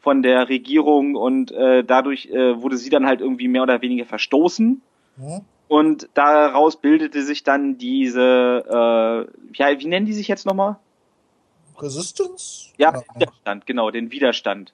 von 0.00 0.22
der 0.22 0.48
Regierung 0.48 1.16
und 1.16 1.50
äh, 1.50 1.84
dadurch 1.84 2.26
äh, 2.26 2.60
wurde 2.60 2.76
sie 2.76 2.90
dann 2.90 3.06
halt 3.06 3.20
irgendwie 3.20 3.48
mehr 3.48 3.62
oder 3.62 3.82
weniger 3.82 4.04
verstoßen. 4.04 4.80
Mhm. 5.16 5.40
Und 5.66 6.08
daraus 6.14 6.76
bildete 6.76 7.22
sich 7.22 7.42
dann 7.42 7.76
diese, 7.76 8.64
äh, 8.66 9.52
ja, 9.54 9.78
wie 9.78 9.86
nennen 9.86 10.06
die 10.06 10.14
sich 10.14 10.28
jetzt 10.28 10.46
nochmal? 10.46 10.76
Resistance? 11.78 12.72
Ja, 12.78 13.02
Widerstand, 13.14 13.66
genau, 13.66 13.90
den 13.90 14.10
Widerstand. 14.10 14.72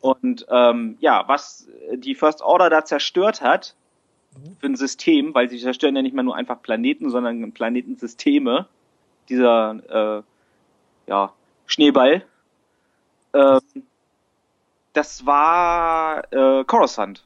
Und 0.00 0.46
ähm, 0.50 0.98
ja, 1.00 1.24
was 1.26 1.68
die 1.94 2.14
First 2.14 2.42
Order 2.42 2.68
da 2.68 2.84
zerstört 2.84 3.40
hat 3.40 3.74
für 4.60 4.66
ein 4.66 4.76
System, 4.76 5.34
weil 5.34 5.48
sie 5.48 5.58
zerstören 5.58 5.96
ja 5.96 6.02
nicht 6.02 6.14
mehr 6.14 6.22
nur 6.22 6.36
einfach 6.36 6.60
Planeten, 6.60 7.10
sondern 7.10 7.52
Planetensysteme, 7.52 8.66
dieser 9.28 10.18
äh, 10.18 10.22
ja, 11.10 11.32
Schneeball, 11.66 12.24
ähm, 13.32 13.60
das 14.96 15.26
war 15.26 16.22
äh, 16.32 16.64
Coruscant. 16.64 17.22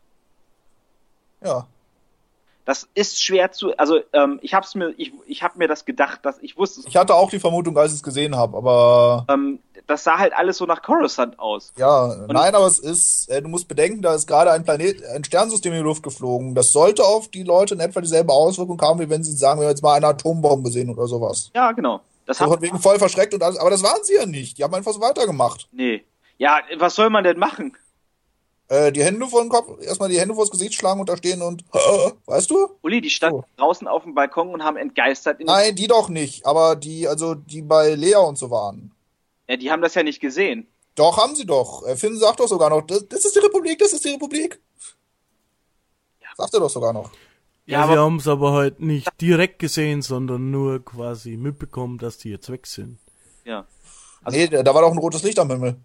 Ja. 1.45 1.67
Das 2.65 2.89
ist 2.95 3.23
schwer 3.23 3.51
zu, 3.53 3.77
also 3.79 4.01
ähm, 4.13 4.39
ich 4.43 4.55
hab's 4.55 4.75
mir, 4.75 4.93
ich, 4.97 5.13
ich 5.27 5.43
hab 5.43 5.57
mir 5.57 5.67
das 5.67 5.85
gedacht, 5.85 6.21
dass 6.25 6.39
ich 6.41 6.57
wusste, 6.57 6.83
Ich 6.87 6.97
hatte 6.97 7.15
auch 7.15 7.31
die 7.31 7.41
Vermutung, 7.41 7.77
als 7.77 7.93
ich 7.93 7.97
es 7.99 8.03
gesehen 8.03 8.37
habe, 8.37 8.57
aber 8.57 9.25
ähm, 9.29 9.59
das 9.87 10.05
sah 10.05 10.19
halt 10.19 10.33
alles 10.35 10.59
so 10.59 10.67
nach 10.67 10.83
Coruscant 10.83 11.39
aus. 11.39 11.73
ja, 11.77 12.15
nein, 12.29 12.55
aber 12.55 12.67
es 12.67 12.79
ist, 12.79 13.29
äh, 13.31 13.41
du 13.43 13.49
musst 13.49 13.67
bedenken, 13.67 14.03
da 14.03 14.15
ist 14.15 14.27
gerade 14.27 14.53
ein 14.53 14.63
Planet, 14.63 15.05
ein 15.07 15.25
Sternsystem 15.25 15.73
in 15.73 15.79
die 15.79 15.85
Luft 15.85 16.03
geflogen. 16.03 16.55
Das 16.55 16.71
sollte 16.71 17.03
auf 17.03 17.29
die 17.29 17.43
Leute 17.43 17.75
in 17.75 17.81
etwa 17.81 18.01
dieselbe 18.01 18.33
Auswirkung 18.33 18.81
haben, 18.83 19.01
wie 19.01 19.11
wenn 19.11 19.25
sie 19.25 19.33
sagen, 19.33 19.61
wir 19.61 19.65
haben 19.65 19.73
jetzt 19.73 19.83
mal 19.83 19.95
eine 19.95 20.09
Atombombe 20.09 20.71
sehen 20.71 20.91
oder 20.91 21.07
sowas. 21.09 21.51
Ja, 21.55 21.73
genau. 21.73 22.01
Das 22.27 22.39
So 22.39 22.53
hat, 22.53 22.61
wegen 22.61 22.79
voll 22.79 22.99
verschreckt 22.99 23.35
und 23.35 23.43
alles, 23.43 23.59
aber 23.59 23.71
das 23.71 23.83
waren 23.83 24.05
sie 24.05 24.15
ja 24.15 24.27
nicht. 24.27 24.59
Die 24.59 24.65
haben 24.65 24.75
einfach 24.75 24.93
so 24.93 25.01
weitergemacht. 25.01 25.69
nee. 25.73 26.05
Ja, 26.41 26.61
was 26.79 26.95
soll 26.95 27.11
man 27.11 27.23
denn 27.23 27.39
machen? 27.39 27.77
Äh, 28.69 28.93
die 28.93 29.03
Hände 29.05 29.27
vor 29.27 29.43
den 29.43 29.51
Kopf, 29.51 29.79
erstmal 29.83 30.09
die 30.09 30.19
Hände 30.19 30.35
vors 30.35 30.51
Gesicht 30.51 30.75
schlagen 30.75 31.01
und 31.01 31.09
da 31.09 31.17
stehen 31.17 31.43
und, 31.43 31.63
äh, 31.75 32.11
weißt 32.27 32.51
du? 32.51 32.69
Uli, 32.83 33.01
die 33.03 33.11
standen 33.11 33.41
So. 33.43 33.45
draußen 33.59 33.87
auf 33.87 34.05
dem 34.05 34.15
Balkon 34.15 34.49
und 34.55 34.65
haben 34.65 34.77
entgeistert 34.79 35.39
in 35.41 35.47
Nein, 35.47 35.75
die 35.77 35.87
doch 35.87 36.09
nicht, 36.09 36.47
aber 36.47 36.77
die, 36.77 37.07
also 37.07 37.35
die 37.35 37.61
bei 37.63 37.95
Lea 37.95 38.15
und 38.17 38.39
so 38.39 38.51
waren. 38.51 38.93
Ja, 39.49 39.57
die 39.57 39.71
haben 39.71 39.83
das 39.83 39.95
ja 39.95 40.03
nicht 40.03 40.21
gesehen. 40.21 40.67
Doch, 40.95 41.19
haben 41.19 41.35
sie 41.35 41.45
doch. 41.45 41.87
Äh, 41.87 41.97
Finn 41.97 42.17
sagt 42.17 42.41
doch 42.41 42.49
sogar 42.49 42.71
noch, 42.71 42.83
das, 42.83 43.07
das 43.09 43.25
ist 43.27 43.35
die 43.37 43.41
Republik, 43.41 43.79
das 43.79 43.93
ist 43.93 44.05
die 44.05 44.11
Republik. 44.13 44.61
Sagt 46.37 46.55
er 46.55 46.61
doch 46.61 46.71
sogar 46.71 46.93
noch. 46.95 47.11
Ja, 47.67 47.81
Ja, 47.81 47.87
sie 47.87 47.93
aber- 47.93 48.01
haben 48.03 48.17
es 48.17 48.29
aber 48.29 48.53
halt 48.53 48.81
nicht 48.81 49.09
direkt 49.21 49.59
gesehen, 49.59 50.01
sondern 50.01 50.51
nur 50.51 50.83
quasi 50.85 51.37
mitbekommen, 51.37 51.99
dass 51.99 52.17
die 52.19 52.31
jetzt 52.31 52.51
weg 52.51 52.67
sind. 52.67 52.99
Ja. 53.45 53.67
Also- 54.23 54.39
nee, 54.39 54.47
da 54.49 54.63
da 54.63 54.75
war 54.75 54.83
doch 54.83 54.93
ein 54.93 54.99
rotes 54.99 55.23
Licht 55.23 55.39
am 55.39 55.51
Himmel. 55.51 55.77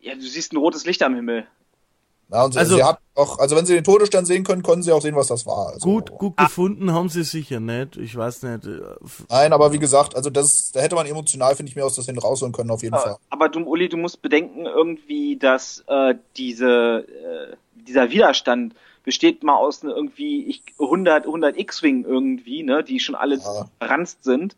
Ja, 0.00 0.14
du 0.14 0.20
siehst 0.22 0.52
ein 0.52 0.56
rotes 0.56 0.84
Licht 0.86 1.02
am 1.02 1.14
Himmel. 1.14 1.46
Ja, 2.32 2.44
und 2.44 2.52
sie, 2.52 2.60
Also- 2.60 2.76
sie 2.76 2.84
hat 2.84 3.00
auch, 3.16 3.38
also 3.40 3.56
wenn 3.56 3.66
sie 3.66 3.74
den 3.74 3.82
Todesstern 3.84 4.24
sehen 4.24 4.44
können, 4.44 4.62
können 4.62 4.82
sie 4.84 4.92
auch 4.92 5.02
sehen, 5.02 5.16
was 5.16 5.26
das 5.26 5.46
war. 5.46 5.70
Also, 5.72 5.84
Gut, 5.84 6.10
gut 6.16 6.36
gefunden 6.36 6.92
haben 6.92 7.08
sie 7.08 7.24
sicher 7.24 7.58
nicht. 7.58 7.96
Ich 7.96 8.16
weiß 8.16 8.44
nicht. 8.44 8.66
äh, 8.66 8.80
Nein, 9.28 9.52
aber 9.52 9.72
wie 9.72 9.80
gesagt, 9.80 10.14
also 10.14 10.30
das, 10.30 10.70
da 10.72 10.80
hätte 10.80 10.94
man 10.94 11.06
emotional, 11.06 11.56
finde 11.56 11.70
ich, 11.70 11.76
mir 11.76 11.84
aus 11.84 11.96
das 11.96 12.06
hin 12.06 12.16
rausholen 12.18 12.52
können, 12.52 12.70
auf 12.70 12.82
jeden 12.84 12.96
Fall. 12.96 13.16
Aber 13.30 13.48
du, 13.48 13.60
Uli, 13.64 13.88
du 13.88 13.96
musst 13.96 14.22
bedenken 14.22 14.64
irgendwie, 14.66 15.36
dass 15.36 15.84
äh, 15.88 16.14
diese, 16.36 17.04
äh, 17.08 17.56
dieser 17.74 18.10
Widerstand 18.10 18.74
besteht 19.02 19.42
mal 19.42 19.56
aus 19.56 19.82
ne, 19.82 19.90
irgendwie 19.90 20.44
ich, 20.44 20.62
100, 20.78 21.26
100 21.26 21.58
X-Wing 21.58 22.04
irgendwie, 22.04 22.62
ne, 22.62 22.84
die 22.84 23.00
schon 23.00 23.16
alle 23.16 23.38
Ja. 23.38 23.64
verranzt 23.80 24.22
sind. 24.22 24.54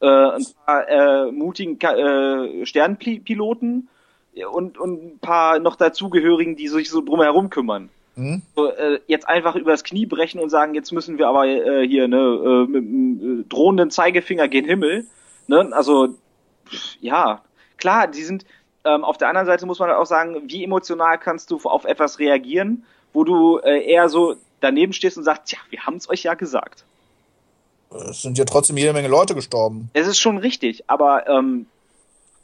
Äh, 0.00 0.06
ein 0.06 0.46
paar 0.64 0.88
äh, 0.88 1.32
mutigen 1.32 1.80
äh, 1.80 2.64
Sternpiloten 2.66 3.88
und, 4.44 4.78
und 4.78 5.04
ein 5.04 5.18
paar 5.18 5.58
noch 5.58 5.76
dazugehörigen, 5.76 6.56
die 6.56 6.68
sich 6.68 6.90
so 6.90 7.00
drumherum 7.00 7.50
kümmern. 7.50 7.88
Hm? 8.16 8.42
So, 8.54 8.70
äh, 8.70 9.00
jetzt 9.06 9.28
einfach 9.28 9.56
übers 9.56 9.84
Knie 9.84 10.06
brechen 10.06 10.40
und 10.40 10.48
sagen, 10.48 10.74
jetzt 10.74 10.90
müssen 10.92 11.18
wir 11.18 11.28
aber 11.28 11.46
äh, 11.46 11.86
hier 11.86 12.08
ne, 12.08 12.16
äh, 12.16 12.66
mit 12.66 12.82
dem 12.82 13.40
äh, 13.40 13.44
drohenden 13.48 13.90
Zeigefinger 13.90 14.48
gen 14.48 14.64
Himmel. 14.64 15.06
Ne? 15.48 15.68
Also 15.72 16.14
ja, 17.00 17.42
klar, 17.76 18.08
die 18.08 18.22
sind. 18.22 18.44
Ähm, 18.84 19.02
auf 19.02 19.18
der 19.18 19.28
anderen 19.28 19.46
Seite 19.46 19.66
muss 19.66 19.80
man 19.80 19.88
halt 19.88 19.98
auch 19.98 20.06
sagen, 20.06 20.42
wie 20.46 20.62
emotional 20.62 21.18
kannst 21.18 21.50
du 21.50 21.58
auf 21.64 21.84
etwas 21.84 22.20
reagieren, 22.20 22.84
wo 23.12 23.24
du 23.24 23.58
äh, 23.58 23.84
eher 23.84 24.08
so 24.08 24.36
daneben 24.60 24.92
stehst 24.92 25.18
und 25.18 25.24
sagst, 25.24 25.50
ja, 25.52 25.58
wir 25.70 25.80
haben 25.80 25.96
es 25.96 26.08
euch 26.08 26.22
ja 26.22 26.34
gesagt. 26.34 26.84
Es 27.90 28.22
sind 28.22 28.38
ja 28.38 28.44
trotzdem 28.44 28.76
jede 28.76 28.92
Menge 28.92 29.08
Leute 29.08 29.34
gestorben. 29.34 29.90
Es 29.92 30.06
ist 30.06 30.18
schon 30.18 30.38
richtig, 30.38 30.88
aber 30.88 31.28
ähm, 31.28 31.66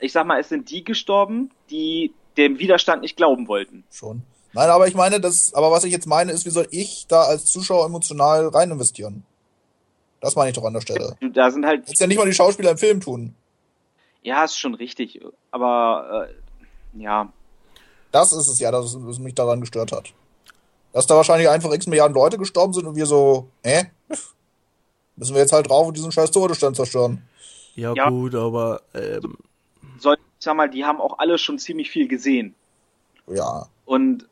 ich 0.02 0.12
sag 0.12 0.26
mal, 0.26 0.40
es 0.40 0.48
sind 0.48 0.70
die 0.70 0.84
gestorben, 0.84 1.50
die 1.70 2.12
dem 2.36 2.58
Widerstand 2.58 3.02
nicht 3.02 3.16
glauben 3.16 3.48
wollten. 3.48 3.84
Schon. 3.90 4.22
Nein, 4.54 4.68
aber 4.68 4.86
ich 4.86 4.94
meine, 4.94 5.20
das, 5.20 5.54
aber 5.54 5.70
was 5.70 5.84
ich 5.84 5.92
jetzt 5.92 6.06
meine, 6.06 6.32
ist, 6.32 6.44
wie 6.44 6.50
soll 6.50 6.66
ich 6.70 7.06
da 7.08 7.22
als 7.22 7.46
Zuschauer 7.46 7.86
emotional 7.86 8.48
rein 8.48 8.70
investieren? 8.70 9.24
Das 10.20 10.36
meine 10.36 10.50
ich 10.50 10.54
doch 10.56 10.64
an 10.64 10.74
der 10.74 10.80
Stelle. 10.82 11.16
Da 11.32 11.50
sind 11.50 11.64
halt 11.66 11.84
Das 11.84 11.94
ist 11.94 12.00
ja 12.00 12.06
nicht 12.06 12.18
mal 12.18 12.26
die 12.26 12.34
Schauspieler 12.34 12.70
im 12.72 12.78
Film 12.78 13.00
tun. 13.00 13.34
Ja, 14.22 14.44
ist 14.44 14.58
schon 14.58 14.74
richtig. 14.74 15.20
Aber 15.50 16.28
äh, 16.28 17.02
ja, 17.02 17.32
Das 18.12 18.32
ist 18.32 18.46
es 18.46 18.58
ja, 18.60 18.70
das, 18.70 18.96
was 19.00 19.18
mich 19.18 19.34
daran 19.34 19.60
gestört 19.60 19.90
hat. 19.92 20.12
Dass 20.92 21.06
da 21.06 21.16
wahrscheinlich 21.16 21.48
einfach 21.48 21.72
x 21.72 21.86
Milliarden 21.86 22.14
Leute 22.14 22.38
gestorben 22.38 22.72
sind 22.72 22.86
und 22.86 22.94
wir 22.94 23.06
so, 23.06 23.48
äh? 23.62 23.84
Müssen 25.16 25.34
wir 25.34 25.40
jetzt 25.40 25.52
halt 25.52 25.68
drauf 25.68 25.88
und 25.88 25.96
diesen 25.96 26.12
scheiß 26.12 26.30
Todesstern 26.30 26.74
zerstören. 26.74 27.26
Ja, 27.74 27.94
Ja. 27.94 28.08
gut, 28.10 28.34
aber 28.34 28.82
ähm, 28.94 29.36
soll, 30.02 30.16
ich 30.16 30.44
sag 30.44 30.54
mal, 30.56 30.68
die 30.68 30.84
haben 30.84 31.00
auch 31.00 31.18
alle 31.18 31.38
schon 31.38 31.58
ziemlich 31.58 31.90
viel 31.90 32.08
gesehen. 32.08 32.54
Ja. 33.26 33.66
Und 33.84 34.28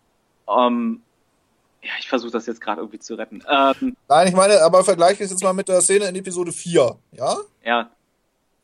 ähm, 0.49 1.03
ja, 1.83 1.91
ich 1.99 2.09
versuche 2.09 2.33
das 2.33 2.47
jetzt 2.47 2.61
gerade 2.61 2.81
irgendwie 2.81 2.99
zu 2.99 3.15
retten. 3.15 3.43
Ähm, 3.49 3.97
Nein, 4.09 4.29
ich 4.29 4.35
meine, 4.35 4.63
aber 4.63 4.85
vergleiche 4.85 5.25
es 5.25 5.31
jetzt 5.31 5.43
mal 5.43 5.53
mit 5.55 5.69
der 5.69 5.81
Szene 5.81 6.07
in 6.07 6.17
Episode 6.17 6.53
4, 6.53 6.97
ja? 7.13 7.37
ja, 7.65 7.91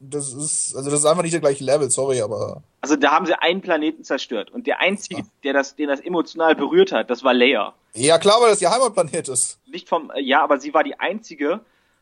Das 0.00 0.34
ist, 0.34 0.76
also 0.76 0.90
das 0.90 1.00
ist 1.00 1.06
einfach 1.06 1.22
nicht 1.22 1.32
der 1.32 1.40
gleiche 1.40 1.64
Level, 1.64 1.90
sorry, 1.90 2.20
aber. 2.20 2.62
also 2.82 2.96
da 2.96 3.12
haben 3.12 3.24
sie 3.24 3.34
einen 3.40 3.62
Planeten 3.62 4.04
zerstört 4.04 4.50
und 4.50 4.66
der 4.66 4.80
einzige, 4.80 5.22
der 5.44 5.54
das, 5.54 5.76
den 5.76 5.88
das 5.88 6.00
emotional 6.00 6.54
berührt 6.54 6.92
hat, 6.92 7.08
das 7.08 7.24
war 7.24 7.32
Leia. 7.32 7.72
Ja, 7.94 8.18
klar, 8.18 8.40
weil 8.40 8.50
das 8.50 8.60
ihr 8.60 8.70
Heimatplanet 8.70 9.28
ist. 9.28 9.58
Nicht 9.66 9.88
vom, 9.88 10.10
äh, 10.10 10.20
ja, 10.20 10.42
aber 10.42 10.58
sie 10.58 10.74
war 10.74 10.84
die 10.84 11.00
einzige 11.00 11.60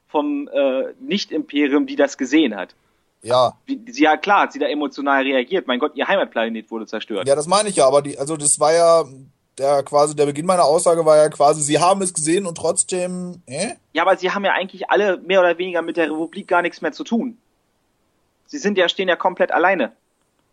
vom 0.08 0.48
äh, 0.48 0.92
Nicht-Imperium, 1.00 1.86
die 1.86 1.96
das 1.96 2.18
gesehen 2.18 2.56
hat. 2.56 2.74
Ja. 3.24 3.54
Wie, 3.66 3.80
sie 3.90 4.02
ja 4.02 4.16
klar, 4.16 4.42
hat 4.42 4.52
sie 4.52 4.58
da 4.58 4.66
emotional 4.66 5.22
reagiert. 5.22 5.66
Mein 5.66 5.78
Gott, 5.78 5.92
ihr 5.96 6.06
Heimatplanet 6.06 6.70
wurde 6.70 6.86
zerstört. 6.86 7.26
Ja, 7.26 7.34
das 7.34 7.46
meine 7.46 7.68
ich 7.70 7.76
ja, 7.76 7.86
aber 7.86 8.02
die, 8.02 8.18
also 8.18 8.36
das 8.36 8.60
war 8.60 8.72
ja, 8.72 9.04
der 9.58 9.82
quasi, 9.82 10.14
der 10.14 10.26
Beginn 10.26 10.46
meiner 10.46 10.64
Aussage 10.64 11.04
war 11.06 11.16
ja 11.16 11.28
quasi, 11.30 11.62
sie 11.62 11.78
haben 11.78 12.02
es 12.02 12.12
gesehen 12.12 12.46
und 12.46 12.56
trotzdem, 12.56 13.42
äh? 13.46 13.74
Ja, 13.94 14.02
aber 14.02 14.16
sie 14.16 14.30
haben 14.30 14.44
ja 14.44 14.52
eigentlich 14.52 14.90
alle 14.90 15.16
mehr 15.18 15.40
oder 15.40 15.56
weniger 15.58 15.80
mit 15.82 15.96
der 15.96 16.10
Republik 16.10 16.46
gar 16.48 16.62
nichts 16.62 16.82
mehr 16.82 16.92
zu 16.92 17.02
tun. 17.04 17.38
Sie 18.46 18.58
sind 18.58 18.76
ja, 18.78 18.88
stehen 18.88 19.08
ja 19.08 19.16
komplett 19.16 19.52
alleine. 19.52 19.92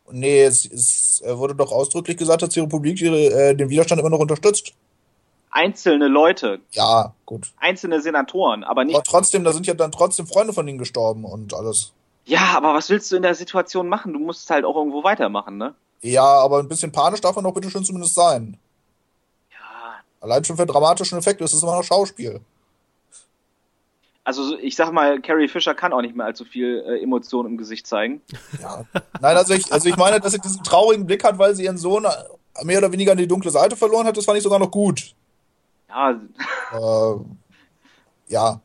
Nee, 0.09 0.43
es, 0.43 0.65
es 0.65 1.21
wurde 1.25 1.55
doch 1.55 1.71
ausdrücklich 1.71 2.17
gesagt, 2.17 2.41
dass 2.41 2.49
die 2.49 2.59
Republik 2.59 3.01
ihre, 3.01 3.17
äh, 3.17 3.55
den 3.55 3.69
Widerstand 3.69 3.99
immer 4.01 4.09
noch 4.09 4.19
unterstützt. 4.19 4.73
einzelne 5.51 6.07
Leute, 6.07 6.59
Ja, 6.71 7.13
gut. 7.25 7.51
einzelne 7.57 8.01
Senatoren, 8.01 8.63
aber 8.63 8.85
nicht. 8.85 8.95
Aber 8.95 9.03
trotzdem, 9.03 9.43
da 9.43 9.51
sind 9.51 9.67
ja 9.67 9.73
dann 9.73 9.91
trotzdem 9.91 10.25
Freunde 10.27 10.53
von 10.53 10.67
ihnen 10.67 10.77
gestorben 10.77 11.25
und 11.25 11.53
alles. 11.53 11.91
Ja, 12.31 12.53
aber 12.55 12.73
was 12.73 12.89
willst 12.89 13.11
du 13.11 13.17
in 13.17 13.23
der 13.23 13.35
Situation 13.35 13.89
machen? 13.89 14.13
Du 14.13 14.19
musst 14.19 14.49
halt 14.49 14.63
auch 14.63 14.77
irgendwo 14.77 15.03
weitermachen, 15.03 15.57
ne? 15.57 15.75
Ja, 15.99 16.23
aber 16.23 16.59
ein 16.59 16.69
bisschen 16.69 16.93
panisch 16.93 17.19
darf 17.19 17.35
man 17.35 17.43
doch 17.43 17.53
bitte 17.53 17.69
schön 17.69 17.83
zumindest 17.83 18.15
sein. 18.15 18.57
Ja. 19.51 19.95
Allein 20.21 20.45
schon 20.45 20.55
für 20.55 20.65
dramatischen 20.65 21.17
Effekte 21.17 21.43
ist 21.43 21.51
es 21.51 21.61
immer 21.61 21.75
noch 21.75 21.83
Schauspiel. 21.83 22.39
Also 24.23 24.57
ich 24.59 24.77
sag 24.77 24.93
mal, 24.93 25.19
Carrie 25.19 25.49
Fisher 25.49 25.75
kann 25.75 25.91
auch 25.91 25.99
nicht 25.99 26.15
mehr 26.15 26.25
allzu 26.25 26.45
viel 26.45 26.81
äh, 26.87 27.03
Emotion 27.03 27.45
im 27.47 27.57
Gesicht 27.57 27.85
zeigen. 27.85 28.21
Ja. 28.61 28.85
Nein, 29.19 29.35
also 29.35 29.53
ich, 29.53 29.69
also 29.73 29.89
ich 29.89 29.97
meine, 29.97 30.21
dass 30.21 30.31
sie 30.31 30.39
diesen 30.39 30.63
traurigen 30.63 31.05
Blick 31.05 31.25
hat, 31.25 31.37
weil 31.37 31.53
sie 31.53 31.65
ihren 31.65 31.77
Sohn 31.77 32.07
mehr 32.63 32.77
oder 32.77 32.93
weniger 32.93 33.11
an 33.11 33.17
die 33.17 33.27
dunkle 33.27 33.51
Seite 33.51 33.75
verloren 33.75 34.07
hat, 34.07 34.15
das 34.15 34.23
fand 34.23 34.37
ich 34.37 34.43
sogar 34.43 34.59
noch 34.59 34.71
gut. 34.71 35.13
Ja, 35.89 36.11
Äh, 36.11 37.15
ja. 38.27 38.61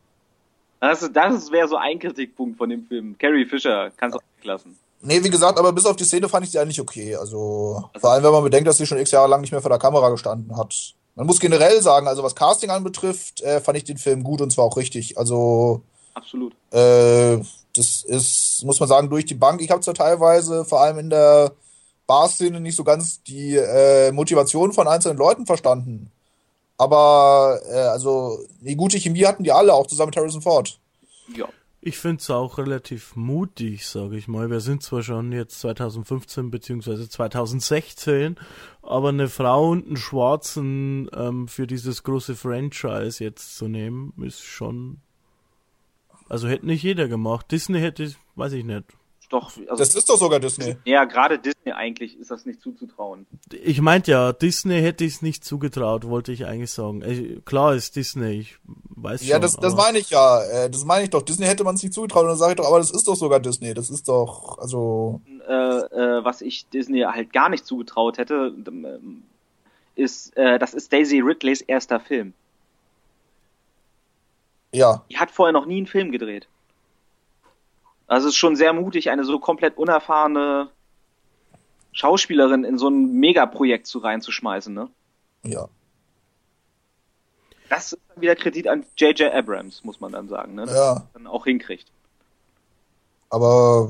Das, 0.87 1.11
das 1.13 1.51
wäre 1.51 1.69
so 1.69 1.77
ein 1.77 1.99
Kritikpunkt 1.99 2.59
von 2.59 2.69
dem 2.69 2.87
Film. 2.87 3.17
Carrie 3.19 3.47
Fisher 3.47 3.91
kannst 3.97 4.17
du 4.17 4.21
weglassen. 4.39 4.77
Nee, 5.03 5.23
wie 5.23 5.31
gesagt, 5.31 5.59
aber 5.59 5.73
bis 5.73 5.87
auf 5.87 5.97
die 5.97 6.05
Szene 6.05 6.29
fand 6.29 6.47
ich 6.47 6.53
sie 6.53 6.59
eigentlich 6.59 6.81
okay. 6.81 7.15
Also, 7.17 7.91
vor 7.99 8.11
allem, 8.11 8.25
wenn 8.25 8.33
man 8.33 8.43
bedenkt, 8.43 8.67
dass 8.67 8.79
sie 8.79 8.87
schon 8.87 8.99
x 8.99 9.11
Jahre 9.11 9.29
lang 9.29 9.41
nicht 9.41 9.53
mehr 9.53 9.61
vor 9.61 9.69
der 9.71 9.79
Kamera 9.79 10.11
gestanden 10.11 10.57
hat. 10.57 10.95
Man 11.15 11.27
muss 11.27 11.41
generell 11.41 11.81
sagen, 11.81 12.09
also 12.09 12.23
was 12.23 12.35
Casting 12.35 12.71
anbetrifft, 12.71 13.41
äh, 13.43 13.61
fand 13.61 13.79
ich 13.79 13.85
den 13.85 13.99
Film 13.99 14.23
gut 14.23 14.41
und 14.41 14.51
zwar 14.51 14.65
auch 14.65 14.77
richtig. 14.77 15.17
Also, 15.19 15.83
Absolut. 16.15 16.55
äh, 16.73 17.39
das 17.75 18.03
ist, 18.05 18.65
muss 18.65 18.81
man 18.81 18.89
sagen, 18.89 19.09
durch 19.11 19.27
die 19.27 19.35
Bank. 19.35 19.61
Ich 19.61 19.71
habe 19.71 19.81
zwar 19.81 19.95
teilweise, 19.95 20.65
vor 20.65 20.81
allem 20.81 20.99
in 20.99 21.11
der 21.11 21.53
Bar-Szene, 22.07 22.61
nicht 22.61 22.77
so 22.77 22.85
ganz 22.85 23.23
die 23.23 23.57
äh, 23.57 24.13
Motivation 24.13 24.73
von 24.73 24.89
einzelnen 24.89 25.19
Leuten 25.19 25.47
verstanden. 25.47 26.11
Aber, 26.79 27.61
äh, 27.71 27.75
also, 27.75 28.39
die 28.61 28.77
gute 28.77 28.99
Chemie 28.99 29.25
hatten 29.25 29.45
die 29.45 29.53
alle, 29.53 29.73
auch 29.73 29.87
zusammen 29.87 30.09
mit 30.09 30.17
Harrison 30.17 30.43
Ford. 30.43 30.79
Ja. 31.35 31.49
Ich 31.81 31.99
finde 31.99 32.21
es 32.21 32.31
auch 32.31 32.59
relativ 32.59 33.15
mutig, 33.15 33.87
sage 33.87 34.17
ich 34.17 34.27
mal. 34.27 34.51
Wir 34.51 34.59
sind 34.59 34.83
zwar 34.83 35.05
schon 35.05 35.31
jetzt 35.31 35.61
2015 35.61 36.51
beziehungsweise 36.51 37.09
2016, 37.09 38.37
aber 38.83 39.11
eine 39.11 39.29
Frau 39.29 39.71
und 39.71 39.87
einen 39.87 39.97
Schwarzen 39.97 41.09
ähm, 41.15 41.47
für 41.47 41.69
dieses 41.69 42.03
große 42.03 42.35
Franchise 42.35 43.23
jetzt 43.23 43.57
zu 43.57 43.69
nehmen, 43.69 44.13
ist 44.21 44.43
schon. 44.43 45.01
Also 46.29 46.49
hätte 46.49 46.67
nicht 46.67 46.83
jeder 46.83 47.07
gemacht. 47.07 47.53
Disney 47.53 47.79
hätte, 47.79 48.13
weiß 48.35 48.55
ich 48.55 48.65
nicht. 48.65 48.87
Doch, 49.29 49.51
also 49.57 49.77
Das 49.77 49.95
ist 49.95 50.09
doch 50.09 50.19
sogar 50.19 50.39
Disney. 50.39 50.77
ja, 50.85 51.05
gerade 51.05 51.39
Disney 51.39 51.73
eigentlich 51.73 52.17
ist 52.19 52.31
das 52.31 52.47
nicht 52.47 52.61
zuzutrauen. 52.61 53.27
Ich 53.51 53.81
meinte 53.81 54.13
ja, 54.13 54.33
Disney 54.33 54.81
hätte 54.81 55.05
ich 55.05 55.15
es 55.15 55.23
nicht 55.23 55.45
zugetraut, 55.45 56.07
wollte 56.09 56.31
ich 56.33 56.47
eigentlich 56.47 56.71
sagen. 56.71 57.03
Äh, 57.03 57.41
klar 57.45 57.75
ist 57.75 57.97
Disney, 57.97 58.41
ich 58.41 58.59
weiß 58.65 59.21
schon. 59.23 59.29
Ja, 59.31 59.39
das, 59.39 59.57
das 59.57 59.75
meine 59.75 59.99
ich 59.99 60.11
ja. 60.11 60.43
Äh, 60.45 60.71
das 60.71 60.85
meine 60.85 61.05
ich 61.05 61.11
doch. 61.11 61.23
Disney 61.23 61.47
hätte 61.47 61.65
man 61.65 61.75
es 61.75 61.83
nicht 61.83 61.93
zugetraut. 61.95 62.23
Und 62.23 62.29
dann 62.29 62.39
sage 62.39 62.53
ich 62.53 62.57
doch, 62.57 62.67
aber 62.69 62.79
das 62.79 62.91
ist 62.93 63.09
doch 63.09 63.17
sogar 63.17 63.41
Disney. 63.41 63.75
Das 63.75 63.91
ist 63.91 64.09
doch, 64.09 64.59
also, 64.59 65.21
Äh, 65.49 65.53
äh, 65.53 66.25
was 66.25 66.41
ich 66.41 66.69
Disney 66.69 67.01
halt 67.01 67.33
gar 67.33 67.49
nicht 67.49 67.67
zugetraut 67.67 68.19
hätte, 68.19 68.55
ähm, 68.67 69.23
ist, 69.97 70.37
äh, 70.37 70.59
das 70.59 70.75
ist 70.75 70.93
Daisy 70.93 71.21
Ridleys 71.21 71.61
erster 71.63 71.99
Film. 72.01 72.33
ja. 74.73 75.03
Die 75.11 75.17
hat 75.17 75.31
vorher 75.31 75.53
noch 75.53 75.67
nie 75.67 75.79
einen 75.79 75.87
Film 75.87 76.13
gedreht. 76.13 76.49
Also 78.07 78.29
es 78.29 78.35
ist 78.35 78.39
schon 78.39 78.57
sehr 78.57 78.73
mutig, 78.73 79.11
eine 79.11 79.25
so 79.25 79.39
komplett 79.39 79.77
unerfahrene 79.77 80.71
Schauspielerin 81.93 82.65
in 82.65 82.79
so 82.79 82.89
ein 82.89 83.13
Megaprojekt 83.13 83.87
zu 83.87 83.99
reinzuschmeißen, 83.99 84.73
ne? 84.73 84.89
Ja. 85.45 85.69
Das 87.69 87.93
ist 87.93 88.01
dann 88.09 88.21
wieder 88.23 88.37
Kredit 88.37 88.69
an 88.69 88.85
J.J. 88.97 89.33
Abrams, 89.33 89.83
muss 89.83 90.01
man 90.01 90.13
dann 90.13 90.29
sagen, 90.29 90.55
ne? 90.55 90.67
Dass 90.67 90.77
Ja. 90.77 91.07
dann 91.15 91.27
auch 91.27 91.45
hinkriegt. 91.45 91.89
Aber 93.29 93.89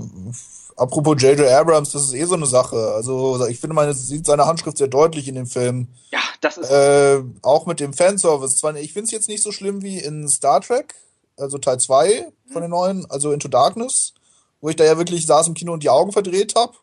apropos 0.77 1.21
J.J. 1.21 1.47
Abrams, 1.51 1.91
das 1.93 2.05
ist 2.05 2.15
eh 2.15 2.25
so 2.25 2.37
eine 2.37 2.47
Sache. 2.47 2.93
Also, 2.95 3.47
ich 3.49 3.61
finde, 3.61 3.75
man 3.75 3.93
sieht 3.93 4.25
seine 4.25 4.47
Handschrift 4.47 4.79
sehr 4.79 4.89
deutlich 4.89 5.29
in 5.29 5.35
dem 5.35 5.47
Film. 5.47 5.89
Ja, 6.11 6.21
das 6.41 6.57
ist 6.57 6.71
Äh, 6.71 7.23
auch 7.43 7.67
mit 7.67 7.81
dem 7.81 7.93
Fanservice. 7.93 8.57
Zwar, 8.57 8.75
ich 8.77 8.95
finde 8.95 9.05
es 9.07 9.11
jetzt 9.11 9.29
nicht 9.29 9.43
so 9.43 9.53
schlimm 9.53 9.83
wie 9.83 9.99
in 9.99 10.27
Star 10.29 10.63
Trek, 10.63 10.95
also 11.37 11.59
Teil 11.59 11.79
2 11.79 12.33
von 12.53 12.63
den 12.63 12.71
neuen, 12.71 13.07
also 13.11 13.33
Into 13.33 13.49
Darkness, 13.49 14.15
wo 14.61 14.69
ich 14.69 14.77
da 14.77 14.85
ja 14.85 14.99
wirklich 14.99 15.27
saß 15.27 15.49
im 15.49 15.55
Kino 15.55 15.73
und 15.73 15.83
die 15.83 15.91
Augen 15.91 16.13
verdreht 16.13 16.55
habe. 16.57 16.75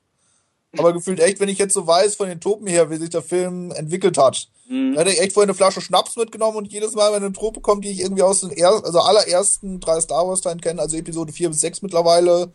Aber 0.78 0.94
gefühlt 0.94 1.20
echt, 1.20 1.40
wenn 1.40 1.50
ich 1.50 1.60
jetzt 1.60 1.74
so 1.74 1.86
weiß 1.86 2.16
von 2.16 2.28
den 2.28 2.42
Topen 2.42 2.66
her, 2.66 2.90
wie 2.90 2.98
sich 2.98 3.12
der 3.12 3.22
Film 3.22 3.72
entwickelt 3.72 4.18
hat. 4.18 4.48
Mhm. 4.68 4.96
Da 4.96 5.02
hätte 5.02 5.12
ich 5.12 5.22
echt 5.22 5.34
vorher 5.34 5.48
eine 5.48 5.54
Flasche 5.54 5.82
Schnaps 5.82 6.16
mitgenommen 6.16 6.58
und 6.58 6.72
jedes 6.72 6.94
Mal, 6.96 7.12
wenn 7.14 7.24
eine 7.24 7.34
Trope 7.34 7.62
kommt, 7.62 7.86
die 7.86 7.92
ich 7.92 8.02
irgendwie 8.02 8.24
aus 8.24 8.42
den 8.42 8.50
er 8.50 8.84
also 8.84 9.00
allerersten 9.00 9.80
drei 9.80 10.02
Star 10.02 10.28
Wars 10.28 10.42
Teilen 10.42 10.62
kenne, 10.62 10.82
also 10.82 10.98
Episode 10.98 11.32
4 11.32 11.50
bis 11.50 11.62
6 11.62 11.84
mittlerweile, 11.84 12.52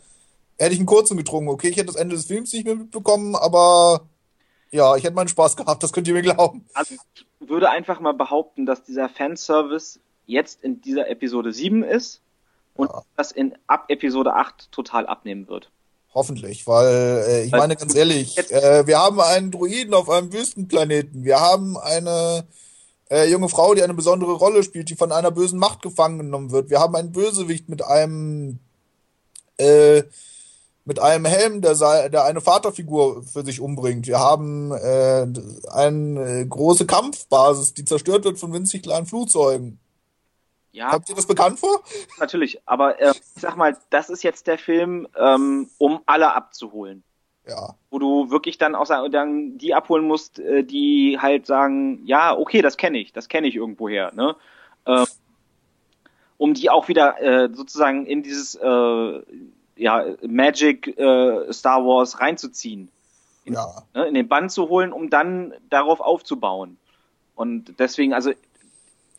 hätte 0.57 0.73
ich 0.73 0.79
einen 0.79 0.85
kurzen 0.85 1.15
getrunken. 1.15 1.49
Okay, 1.49 1.69
ich 1.69 1.77
hätte 1.77 1.87
das 1.87 1.95
Ende 1.95 2.15
des 2.15 2.25
Films 2.25 2.51
nicht 2.51 2.65
mehr 2.65 2.75
mitbekommen, 2.75 3.35
aber 3.35 4.01
ja, 4.71 4.95
ich 4.95 5.03
hätte 5.03 5.15
meinen 5.15 5.29
Spaß 5.29 5.55
gehabt, 5.55 5.81
das 5.81 5.93
könnt 5.93 6.07
ihr 6.07 6.13
mir 6.13 6.21
glauben. 6.21 6.65
Also 6.73 6.95
ich 7.15 7.49
würde 7.49 7.69
einfach 7.69 7.99
mal 7.99 8.13
behaupten, 8.13 8.65
dass 8.65 8.83
dieser 8.83 9.07
Fanservice 9.07 9.99
jetzt 10.29 10.63
in 10.63 10.81
dieser 10.81 11.09
Episode 11.09 11.51
7 11.51 11.83
ist 11.83 12.21
und 12.75 12.89
Ja. 12.89 13.01
das 13.17 13.31
in 13.31 13.55
ab 13.67 13.85
Episode 13.89 14.33
8 14.35 14.71
total 14.71 15.07
abnehmen 15.07 15.47
wird. 15.47 15.71
Hoffentlich, 16.13 16.65
weil 16.65 16.87
äh, 17.27 17.43
ich 17.45 17.51
Weil- 17.51 17.59
meine 17.59 17.75
ganz 17.75 17.93
ehrlich, 17.95 18.37
äh, 18.51 18.85
wir 18.87 18.97
haben 18.99 19.19
einen 19.21 19.51
Druiden 19.51 19.93
auf 19.93 20.09
einem 20.09 20.31
Wüstenplaneten. 20.33 21.23
Wir 21.23 21.39
haben 21.39 21.77
eine 21.77 22.45
äh, 23.11 23.29
junge 23.29 23.49
Frau, 23.49 23.73
die 23.73 23.81
eine 23.83 23.93
besondere 23.95 24.33
Rolle 24.33 24.63
spielt, 24.63 24.89
die 24.89 24.95
von 24.95 25.11
einer 25.11 25.31
bösen 25.31 25.59
Macht 25.59 25.81
gefangen 25.81 26.19
genommen 26.19 26.51
wird. 26.51 26.69
Wir 26.69 26.79
haben 26.79 26.95
einen 26.95 27.11
Bösewicht 27.11 27.67
mit 27.69 27.83
einem 27.83 28.59
äh, 29.57 30.03
mit 30.85 30.99
einem 30.99 31.25
Helm, 31.25 31.61
der, 31.61 31.75
der 32.09 32.23
eine 32.23 32.41
Vaterfigur 32.41 33.21
für 33.23 33.45
sich 33.45 33.59
umbringt. 33.61 34.07
Wir 34.07 34.19
haben 34.19 34.71
äh, 34.71 35.27
eine 35.71 36.39
äh, 36.41 36.45
große 36.45 36.87
Kampfbasis, 36.87 37.75
die 37.75 37.85
zerstört 37.85 38.23
wird 38.25 38.39
von 38.39 38.53
winzig 38.53 38.81
kleinen 38.83 39.05
Flugzeugen. 39.05 39.79
Ja, 40.79 40.93
Habt 40.93 41.09
ihr 41.09 41.15
das 41.15 41.27
bekannt 41.27 41.59
vor? 41.59 41.83
natürlich. 42.19 42.61
Aber 42.65 43.01
äh, 43.01 43.11
ich 43.11 43.41
sag 43.41 43.57
mal, 43.57 43.75
das 43.89 44.09
ist 44.09 44.23
jetzt 44.23 44.47
der 44.47 44.57
Film, 44.57 45.09
ähm, 45.17 45.69
um 45.77 45.99
alle 46.05 46.33
abzuholen. 46.33 47.03
Ja. 47.45 47.75
Wo 47.91 47.99
du 47.99 48.31
wirklich 48.31 48.57
dann 48.57 48.75
auch 48.75 48.87
dann 49.09 49.57
die 49.57 49.73
abholen 49.73 50.07
musst, 50.07 50.39
äh, 50.39 50.63
die 50.63 51.17
halt 51.19 51.45
sagen, 51.45 52.05
ja, 52.05 52.37
okay, 52.37 52.61
das 52.61 52.77
kenne 52.77 52.97
ich, 52.97 53.11
das 53.11 53.27
kenne 53.27 53.47
ich 53.47 53.57
irgendwoher, 53.57 54.13
ne? 54.13 54.37
Ähm, 54.85 55.05
um 56.37 56.53
die 56.53 56.69
auch 56.69 56.87
wieder 56.87 57.21
äh, 57.21 57.49
sozusagen 57.53 58.05
in 58.05 58.23
dieses 58.23 58.55
äh, 58.55 59.21
ja, 59.75 60.05
Magic 60.25 60.97
äh, 60.97 61.51
Star 61.51 61.83
Wars 61.83 62.21
reinzuziehen. 62.21 62.89
Ja. 63.43 63.83
ne, 63.93 64.05
in 64.05 64.13
den 64.13 64.29
Bann 64.29 64.49
zu 64.49 64.69
holen, 64.69 64.93
um 64.93 65.09
dann 65.09 65.53
darauf 65.69 65.99
aufzubauen. 65.99 66.77
Und 67.35 67.79
deswegen, 67.79 68.13
also 68.13 68.31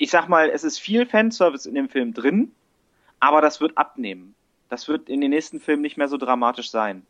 ich 0.01 0.11
sag 0.11 0.29
mal, 0.29 0.49
es 0.49 0.65
ist 0.65 0.79
viel 0.81 1.05
Fanservice 1.07 1.67
in 1.69 1.75
dem 1.75 1.91
Film 1.91 2.15
drin, 2.15 2.53
aber 3.21 3.43
das 3.43 3.61
wird 3.61 3.77
abnehmen. 3.77 4.35
Das 4.71 4.89
wird 4.89 5.11
in 5.11 5.21
den 5.21 5.31
nächsten 5.31 5.61
Filmen 5.61 5.83
nicht 5.83 5.99
mehr 5.99 6.09
so 6.09 6.17
dramatisch 6.17 6.71
sein. 6.71 7.03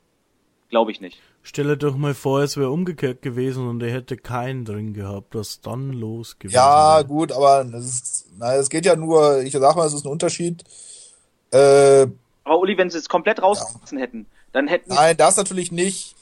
Glaube 0.71 0.91
ich 0.91 1.01
nicht. 1.01 1.21
Stelle 1.43 1.77
doch 1.77 1.97
mal 1.97 2.15
vor, 2.15 2.43
es 2.43 2.57
wäre 2.57 2.71
umgekehrt 2.71 3.23
gewesen 3.23 3.69
und 3.69 3.81
er 3.83 3.93
hätte 3.93 4.17
keinen 4.17 4.65
drin 4.65 4.93
gehabt, 4.93 5.37
was 5.37 5.61
dann 5.61 5.93
los 5.93 6.39
gewesen 6.41 6.57
Ja, 6.57 6.97
wäre. 6.97 7.05
gut, 7.07 7.31
aber 7.33 7.65
es, 7.75 7.85
ist, 7.87 8.27
na, 8.39 8.55
es 8.57 8.69
geht 8.71 8.85
ja 8.87 8.97
nur, 8.97 9.41
ich 9.43 9.53
sag 9.53 9.77
mal, 9.77 9.87
es 9.87 9.95
ist 9.95 10.05
ein 10.05 10.11
Unterschied. 10.13 10.65
Äh, 11.53 12.09
Aber 12.45 12.59
Uli, 12.59 12.77
wenn 12.77 12.91
sie 12.91 12.99
es 12.99 13.09
komplett 13.09 13.41
rausgelassen 13.41 13.99
hätten, 13.99 14.27
dann 14.53 14.67
hätten 14.67 14.93
nein, 14.93 15.17
das 15.17 15.37
natürlich 15.37 15.71
nicht. 15.71 16.17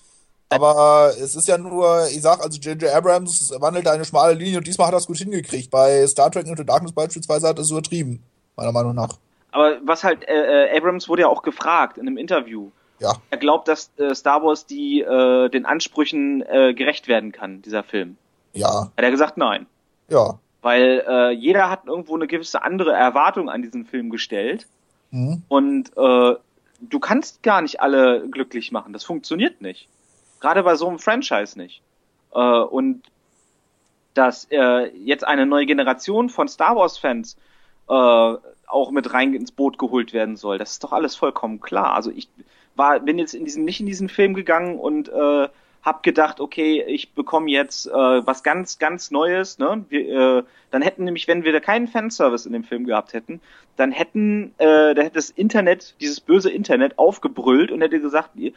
Aber 0.51 1.13
es 1.21 1.35
ist 1.35 1.47
ja 1.47 1.59
nur, 1.59 2.07
ich 2.11 2.23
sag, 2.23 2.43
also 2.43 2.59
J.J. 2.59 2.91
Abrams 2.95 3.53
wandelt 3.59 3.87
eine 3.87 4.05
schmale 4.05 4.35
Linie 4.35 4.59
und 4.59 4.67
diesmal 4.67 4.87
hat 4.87 4.95
er 4.95 4.99
es 4.99 5.07
gut 5.07 5.19
hingekriegt. 5.19 5.71
Bei 5.71 6.07
Star 6.07 6.31
Trek 6.31 6.47
Into 6.47 6.65
Darkness 6.65 6.93
beispielsweise 6.93 7.49
hat 7.49 7.59
er 7.59 7.63
es 7.63 7.71
übertrieben, 7.71 8.23
meiner 8.57 8.73
Meinung 8.73 8.95
nach. 8.95 9.19
Aber 9.51 9.77
was 9.85 10.05
halt, 10.05 10.27
äh, 10.27 10.67
äh, 10.67 10.77
Abrams 10.77 11.09
wurde 11.09 11.23
ja 11.23 11.29
auch 11.29 11.43
gefragt 11.43 11.99
in 11.99 12.07
einem 12.07 12.17
Interview. 12.17 12.71
Ja, 13.01 13.15
Er 13.31 13.39
glaubt, 13.39 13.69
dass 13.69 13.91
äh, 13.99 14.15
Star 14.15 14.43
Wars 14.43 14.67
die 14.67 15.03
äh, 15.03 15.49
den 15.51 15.67
Ansprüchen 15.67 16.43
äh, 16.43 16.75
gerecht 16.75 17.07
werden 17.09 17.31
kann, 17.31 17.63
dieser 17.63 17.85
Film. 17.85 18.17
ja, 18.55 18.87
Hat 18.87 18.91
er 18.97 19.11
gesagt, 19.11 19.37
nein. 19.37 19.67
ja. 20.09 20.39
Weil 20.61 21.05
äh, 21.07 21.31
jeder 21.31 21.71
hat 21.71 21.87
irgendwo 21.87 22.17
eine 22.17 22.27
gewisse 22.27 22.63
andere 22.63 22.93
Erwartung 22.93 23.49
an 23.49 23.63
diesen 23.63 23.85
Film 23.87 24.11
gestellt. 24.11 24.67
Hm. 25.13 25.43
Und 25.49 25.93
du 25.97 26.99
kannst 27.01 27.43
gar 27.45 27.63
nicht 27.63 27.81
alle 27.81 28.29
glücklich 28.29 28.73
machen. 28.73 28.93
Das 28.93 29.05
funktioniert 29.05 29.63
nicht. 29.63 29.89
Gerade 30.41 30.63
bei 30.63 30.75
so 30.77 30.89
einem 30.89 30.99
Franchise 30.99 31.59
nicht. 31.59 31.83
Äh, 32.35 32.39
und 32.39 33.03
dass 34.15 34.47
äh, 34.51 34.89
jetzt 34.97 35.27
eine 35.27 35.47
neue 35.47 35.67
Generation 35.67 36.29
von 36.29 36.49
Star 36.49 36.77
Wars-Fans 36.77 37.37
äh, 37.89 37.93
auch 37.93 38.91
mit 38.91 39.13
rein 39.13 39.35
ins 39.35 39.53
Boot 39.53 39.79
geholt 39.79 40.13
werden 40.13 40.37
soll, 40.37 40.59
das 40.59 40.73
ist 40.73 40.85
doch 40.85 40.93
alles 40.93 41.17
vollkommen 41.17 41.61
klar. 41.61 41.95
Also 41.95 42.11
ich 42.11 42.29
war, 42.75 43.01
bin 43.01 43.19
jetzt 43.19 43.35
in 43.35 43.45
diesen, 43.45 43.65
nicht 43.65 43.81
in 43.81 43.87
diesen 43.87 44.09
Film 44.09 44.35
gegangen 44.35 44.79
und 44.79 45.09
äh, 45.09 45.49
hab 45.89 46.03
gedacht, 46.03 46.39
okay, 46.39 46.85
ich 46.87 47.15
bekomme 47.15 47.51
jetzt 47.51 47.87
äh, 47.87 47.91
was 47.91 48.43
ganz, 48.43 48.79
ganz 48.79 49.11
Neues. 49.11 49.59
Ne? 49.59 49.87
Wir, 49.89 50.39
äh, 50.39 50.43
dann 50.71 50.83
hätten 50.83 51.05
nämlich, 51.05 51.27
wenn 51.27 51.45
wir 51.45 51.53
da 51.53 51.61
keinen 51.61 51.89
Fanservice 51.89 52.45
in 52.45 52.53
dem 52.53 52.63
Film 52.63 52.85
gehabt 52.85 53.15
hätten, 53.15 53.41
dann 53.77 53.91
hätten, 53.91 54.53
äh, 54.59 54.95
da 54.95 55.01
hätte 55.01 55.15
das 55.15 55.31
Internet, 55.31 55.95
dieses 56.01 56.21
böse 56.21 56.51
Internet, 56.51 56.99
aufgebrüllt 56.99 57.73
und 57.73 57.81
hätte 57.81 58.01
gesagt, 58.01 58.33
äh, 58.37 58.53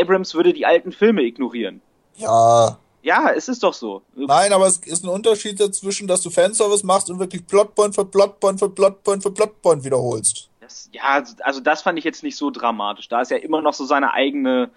Abrams 0.00 0.34
würde 0.34 0.54
die 0.54 0.64
alten 0.64 0.92
Filme 0.92 1.22
ignorieren. 1.22 1.82
Ja. 2.16 2.78
Ja, 3.02 3.30
es 3.30 3.48
ist 3.48 3.62
doch 3.62 3.74
so. 3.74 4.00
Nein, 4.14 4.52
aber 4.52 4.66
es 4.66 4.78
ist 4.78 5.04
ein 5.04 5.10
Unterschied 5.10 5.60
dazwischen, 5.60 6.06
dass 6.06 6.22
du 6.22 6.30
Fanservice 6.30 6.86
machst 6.86 7.10
und 7.10 7.18
wirklich 7.18 7.46
Plotpoint 7.46 7.94
für 7.94 8.06
Plotpoint 8.06 8.60
für 8.60 8.70
Plotpoint 8.70 9.22
für 9.22 9.32
Plotpoint 9.32 9.84
wiederholst. 9.84 10.48
Das, 10.60 10.88
ja, 10.92 11.22
also 11.40 11.60
das 11.60 11.82
fand 11.82 11.98
ich 11.98 12.04
jetzt 12.04 12.22
nicht 12.22 12.36
so 12.36 12.50
dramatisch. 12.50 13.08
Da 13.08 13.20
ist 13.20 13.30
ja 13.30 13.36
immer 13.36 13.60
noch 13.60 13.74
so 13.74 13.84
seine 13.84 14.14
eigene 14.14 14.70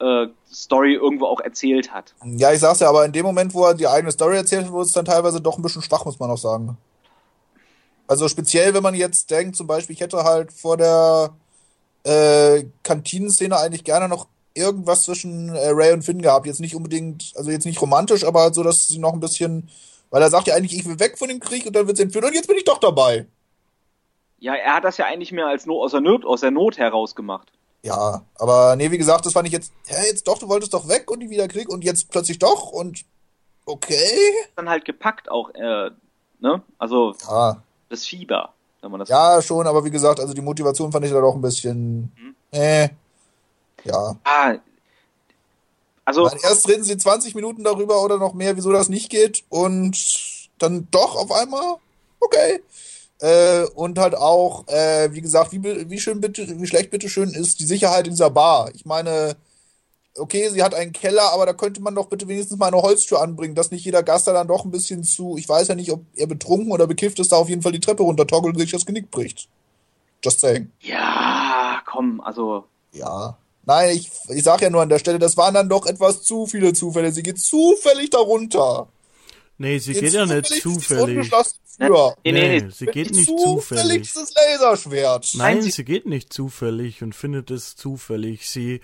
äh, 0.00 0.26
Story 0.52 0.94
irgendwo 0.94 1.26
auch 1.26 1.40
erzählt 1.40 1.92
hat. 1.92 2.14
Ja, 2.24 2.52
ich 2.52 2.60
sag's 2.60 2.80
ja, 2.80 2.88
aber 2.88 3.04
in 3.04 3.12
dem 3.12 3.24
Moment, 3.24 3.54
wo 3.54 3.64
er 3.64 3.74
die 3.74 3.86
eigene 3.86 4.10
Story 4.10 4.36
erzählt 4.36 4.64
hat, 4.66 4.72
wurde 4.72 4.86
es 4.86 4.92
dann 4.92 5.04
teilweise 5.04 5.40
doch 5.40 5.58
ein 5.58 5.62
bisschen 5.62 5.82
schwach, 5.82 6.04
muss 6.04 6.18
man 6.18 6.30
auch 6.30 6.38
sagen. 6.38 6.76
Also 8.06 8.28
speziell, 8.28 8.74
wenn 8.74 8.82
man 8.82 8.94
jetzt 8.94 9.30
denkt, 9.30 9.56
zum 9.56 9.66
Beispiel, 9.66 9.94
ich 9.94 10.00
hätte 10.00 10.24
halt 10.24 10.52
vor 10.52 10.76
der 10.76 11.30
äh, 12.02 12.64
Kantinenszene 12.82 13.56
eigentlich 13.56 13.84
gerne 13.84 14.08
noch 14.08 14.26
irgendwas 14.54 15.04
zwischen 15.04 15.54
äh, 15.54 15.68
Ray 15.68 15.92
und 15.92 16.02
Finn 16.02 16.22
gehabt. 16.22 16.46
Jetzt 16.46 16.60
nicht 16.60 16.74
unbedingt, 16.74 17.32
also 17.36 17.50
jetzt 17.50 17.66
nicht 17.66 17.80
romantisch, 17.80 18.24
aber 18.24 18.40
halt 18.40 18.54
so, 18.54 18.62
dass 18.62 18.88
sie 18.88 18.98
noch 18.98 19.12
ein 19.12 19.20
bisschen, 19.20 19.68
weil 20.10 20.22
er 20.22 20.30
sagt 20.30 20.48
ja 20.48 20.54
eigentlich, 20.54 20.78
ich 20.78 20.86
will 20.86 20.98
weg 20.98 21.18
von 21.18 21.28
dem 21.28 21.40
Krieg 21.40 21.66
und 21.66 21.76
dann 21.76 21.86
wird 21.86 21.98
es 21.98 22.02
entführt 22.02 22.24
und 22.24 22.34
jetzt 22.34 22.48
bin 22.48 22.56
ich 22.56 22.64
doch 22.64 22.78
dabei. 22.78 23.26
Ja, 24.38 24.54
er 24.54 24.74
hat 24.74 24.84
das 24.84 24.96
ja 24.96 25.04
eigentlich 25.04 25.32
mehr 25.32 25.46
als 25.46 25.66
no 25.66 25.82
aus, 25.82 25.92
der 25.92 26.00
Not, 26.00 26.24
aus 26.24 26.40
der 26.40 26.50
Not 26.50 26.78
heraus 26.78 27.14
gemacht. 27.14 27.52
Ja, 27.82 28.22
aber 28.34 28.76
nee, 28.76 28.90
wie 28.90 28.98
gesagt, 28.98 29.24
das 29.24 29.32
fand 29.32 29.46
ich 29.46 29.52
jetzt, 29.54 29.72
hä, 29.86 30.06
jetzt 30.06 30.28
doch, 30.28 30.38
du 30.38 30.48
wolltest 30.48 30.74
doch 30.74 30.86
weg 30.88 31.10
und 31.10 31.20
die 31.20 31.30
wieder 31.30 31.48
Krieg 31.48 31.68
und 31.68 31.82
jetzt 31.82 32.10
plötzlich 32.10 32.38
doch 32.38 32.70
und 32.72 33.04
okay. 33.64 34.18
Dann 34.56 34.68
halt 34.68 34.84
gepackt 34.84 35.30
auch, 35.30 35.48
äh, 35.54 35.90
ne? 36.40 36.62
Also 36.78 37.14
Ja, 37.26 37.62
das 37.88 38.04
Fieber, 38.06 38.52
wenn 38.82 38.90
man 38.90 39.00
das. 39.00 39.08
ja, 39.08 39.40
schon, 39.40 39.66
aber 39.66 39.84
wie 39.84 39.90
gesagt, 39.90 40.20
also 40.20 40.34
die 40.34 40.42
Motivation 40.42 40.92
fand 40.92 41.06
ich 41.06 41.12
da 41.12 41.20
doch 41.20 41.34
ein 41.34 41.40
bisschen, 41.40 42.12
Mhm. 42.16 42.34
äh, 42.50 42.88
ja. 43.84 44.16
Ah, 44.24 44.54
also 46.04 46.24
Weil 46.24 46.38
erst 46.42 46.68
reden 46.68 46.82
sie 46.84 46.96
20 46.98 47.34
Minuten 47.34 47.62
darüber 47.64 48.02
oder 48.02 48.18
noch 48.18 48.34
mehr, 48.34 48.56
wieso 48.56 48.72
das 48.72 48.88
nicht 48.88 49.10
geht 49.10 49.44
und 49.48 49.96
dann 50.58 50.88
doch 50.90 51.16
auf 51.16 51.30
einmal, 51.32 51.76
okay. 52.18 52.62
Äh, 53.20 53.64
und 53.74 53.98
halt 53.98 54.14
auch, 54.14 54.66
äh, 54.68 55.12
wie 55.12 55.20
gesagt, 55.20 55.52
wie, 55.52 55.62
wie 55.62 56.00
schön 56.00 56.20
bitte, 56.20 56.58
wie 56.60 56.66
schlecht 56.66 56.90
bitte 56.90 57.08
schön 57.08 57.30
ist 57.30 57.60
die 57.60 57.66
Sicherheit 57.66 58.06
in 58.06 58.14
dieser 58.14 58.30
Bar. 58.30 58.70
Ich 58.74 58.86
meine, 58.86 59.36
okay, 60.16 60.48
sie 60.48 60.62
hat 60.62 60.74
einen 60.74 60.92
Keller, 60.92 61.32
aber 61.32 61.44
da 61.44 61.52
könnte 61.52 61.82
man 61.82 61.94
doch 61.94 62.06
bitte 62.08 62.28
wenigstens 62.28 62.58
mal 62.58 62.68
eine 62.68 62.80
Holztür 62.80 63.20
anbringen, 63.20 63.54
dass 63.54 63.70
nicht 63.70 63.84
jeder 63.84 64.02
Gast 64.02 64.26
da 64.26 64.32
dann 64.32 64.48
doch 64.48 64.64
ein 64.64 64.70
bisschen 64.70 65.04
zu, 65.04 65.36
ich 65.36 65.48
weiß 65.48 65.68
ja 65.68 65.74
nicht, 65.74 65.92
ob 65.92 66.02
er 66.16 66.26
betrunken 66.26 66.72
oder 66.72 66.86
bekifft 66.86 67.18
ist, 67.18 67.32
da 67.32 67.36
auf 67.36 67.50
jeden 67.50 67.62
Fall 67.62 67.72
die 67.72 67.80
Treppe 67.80 68.02
runtertoggelt 68.02 68.54
und 68.54 68.60
sich 68.60 68.70
das 68.72 68.86
Genick 68.86 69.10
bricht. 69.10 69.48
Just 70.24 70.40
saying. 70.40 70.70
ja, 70.80 71.82
komm, 71.86 72.20
also 72.20 72.64
Ja. 72.92 73.36
Nein, 73.66 73.96
ich, 73.96 74.10
ich 74.28 74.42
sag 74.42 74.62
ja 74.62 74.70
nur 74.70 74.82
an 74.82 74.88
der 74.88 74.98
Stelle, 74.98 75.18
das 75.18 75.36
waren 75.36 75.54
dann 75.54 75.68
doch 75.68 75.86
etwas 75.86 76.22
zu 76.22 76.46
viele 76.46 76.72
Zufälle. 76.72 77.12
Sie 77.12 77.22
geht 77.22 77.38
zufällig 77.38 78.10
darunter. 78.10 78.88
Nee, 79.58 79.78
sie 79.78 79.92
geht 79.92 80.12
ja 80.14 80.24
nicht 80.24 80.46
zufällig. 80.62 81.30
Tür. 81.86 82.14
nee, 82.24 82.32
nee, 82.32 82.60
Nee, 82.60 82.68
sie 82.70 82.86
geht 82.86 83.10
nicht 83.12 83.26
Zufällig 83.28 84.12
Laserschwert. 84.14 85.30
Nein, 85.34 85.54
Nein, 85.56 85.62
sie- 85.62 85.70
sie 85.70 85.84
geht 85.84 86.06
nicht 86.06 86.32
zufällig 86.32 87.02
und 87.02 87.14
findet 87.14 87.50
es 87.50 87.76
zufällig. 87.76 88.48
Sie 88.48 88.80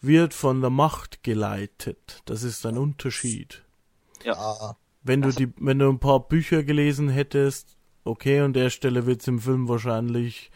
wird 0.00 0.34
von 0.34 0.60
der 0.60 0.70
Macht 0.70 1.22
geleitet. 1.22 2.22
Das 2.24 2.42
ist 2.42 2.64
ein 2.66 2.78
Unterschied. 2.78 3.62
Ja. 4.24 4.76
Wenn 5.02 5.22
du 5.22 5.30
die, 5.30 5.48
wenn 5.58 5.78
du 5.78 5.88
ein 5.88 6.00
paar 6.00 6.20
Bücher 6.28 6.62
gelesen 6.62 7.08
hättest, 7.08 7.76
okay, 8.04 8.40
an 8.40 8.52
der 8.52 8.70
Stelle 8.70 9.06
wird's 9.06 9.26
im 9.28 9.38
Film 9.40 9.68
wahrscheinlich. 9.68 10.50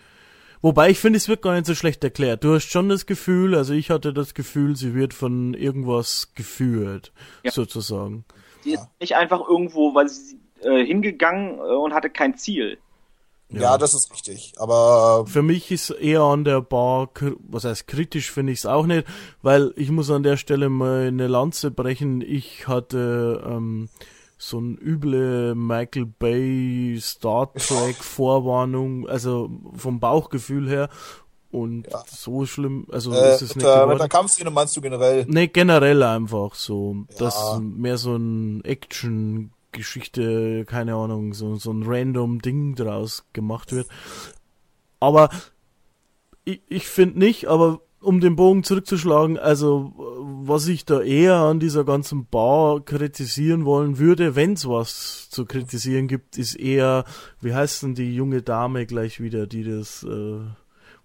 Wobei 0.60 0.90
ich 0.90 0.98
finde, 1.00 1.16
es 1.16 1.26
wird 1.28 1.42
gar 1.42 1.54
nicht 1.54 1.66
so 1.66 1.74
schlecht 1.74 2.04
erklärt. 2.04 2.44
Du 2.44 2.54
hast 2.54 2.70
schon 2.70 2.88
das 2.88 3.06
Gefühl, 3.06 3.56
also 3.56 3.72
ich 3.74 3.90
hatte 3.90 4.12
das 4.12 4.32
Gefühl, 4.34 4.76
sie 4.76 4.94
wird 4.94 5.12
von 5.12 5.54
irgendwas 5.54 6.32
geführt, 6.34 7.12
Ja. 7.42 7.50
sozusagen. 7.50 8.24
Die 8.64 8.74
ist 8.74 8.86
nicht 9.00 9.16
einfach 9.16 9.40
irgendwo, 9.48 9.92
weil 9.94 10.08
sie 10.08 10.38
äh, 10.64 10.84
hingegangen 10.84 11.58
äh, 11.58 11.62
und 11.62 11.94
hatte 11.94 12.10
kein 12.10 12.36
Ziel. 12.36 12.78
ja, 13.50 13.76
das 13.76 13.92
ist 13.94 14.10
richtig. 14.12 14.54
Aber 14.56 15.26
Für 15.26 15.42
mich 15.42 15.70
ist 15.70 15.90
eher 15.90 16.22
an 16.22 16.44
der 16.44 16.62
Bar, 16.62 17.10
was 17.48 17.64
heißt 17.64 17.86
kritisch 17.86 18.30
finde 18.30 18.52
ich 18.52 18.60
es 18.60 18.66
auch 18.66 18.86
nicht, 18.86 19.06
weil 19.42 19.72
ich 19.76 19.90
muss 19.90 20.10
an 20.10 20.22
der 20.22 20.36
Stelle 20.38 20.68
mal 20.70 21.08
eine 21.08 21.26
Lanze 21.26 21.70
brechen. 21.70 22.22
Ich 22.22 22.66
hatte 22.66 23.42
ähm, 23.46 23.88
so 24.38 24.56
eine 24.58 24.76
üble 24.80 25.54
Michael 25.54 26.06
Bay 26.06 26.98
Star 27.00 27.52
Trek 27.52 27.96
Vorwarnung, 28.02 29.06
also 29.08 29.50
vom 29.76 30.00
Bauchgefühl 30.00 30.68
her. 30.68 30.88
Und 31.50 31.86
Ja. 31.92 32.02
so 32.06 32.46
schlimm, 32.46 32.86
also 32.90 33.12
äh, 33.12 33.34
ist 33.34 33.42
es 33.42 33.50
mit, 33.50 33.64
nicht 33.64 33.66
der, 33.66 33.86
mit 33.86 34.00
der 34.00 34.08
Kampfszene 34.08 34.50
meinst 34.50 34.74
du 34.74 34.80
generell? 34.80 35.26
Nee, 35.28 35.48
generell 35.48 36.02
einfach 36.02 36.54
so. 36.54 37.04
Dass 37.18 37.34
Ja. 37.52 37.60
mehr 37.60 37.98
so 37.98 38.16
ein 38.16 38.62
Action-Geschichte, 39.72 40.64
keine 40.66 40.94
Ahnung, 40.94 41.32
so, 41.34 41.56
so 41.56 41.72
ein 41.72 41.82
random 41.84 42.40
Ding 42.40 42.74
draus 42.74 43.24
gemacht 43.32 43.72
wird. 43.72 43.88
Aber 45.00 45.30
ich, 46.44 46.60
ich 46.68 46.86
finde 46.86 47.18
nicht, 47.18 47.46
aber 47.46 47.80
um 48.00 48.20
den 48.20 48.36
Bogen 48.36 48.64
zurückzuschlagen, 48.64 49.38
also 49.38 49.92
was 50.44 50.66
ich 50.66 50.84
da 50.84 51.00
eher 51.00 51.36
an 51.36 51.60
dieser 51.60 51.84
ganzen 51.84 52.26
Bar 52.26 52.80
kritisieren 52.80 53.64
wollen 53.64 53.98
würde, 53.98 54.34
wenn 54.34 54.54
es 54.54 54.68
was 54.68 55.30
zu 55.30 55.44
kritisieren 55.46 56.08
gibt, 56.08 56.36
ist 56.36 56.56
eher, 56.56 57.04
wie 57.40 57.54
heißt 57.54 57.82
denn 57.82 57.94
die 57.94 58.14
junge 58.14 58.42
Dame 58.42 58.86
gleich 58.86 59.20
wieder, 59.20 59.46
die 59.46 59.62
das 59.62 60.02
äh, 60.02 60.40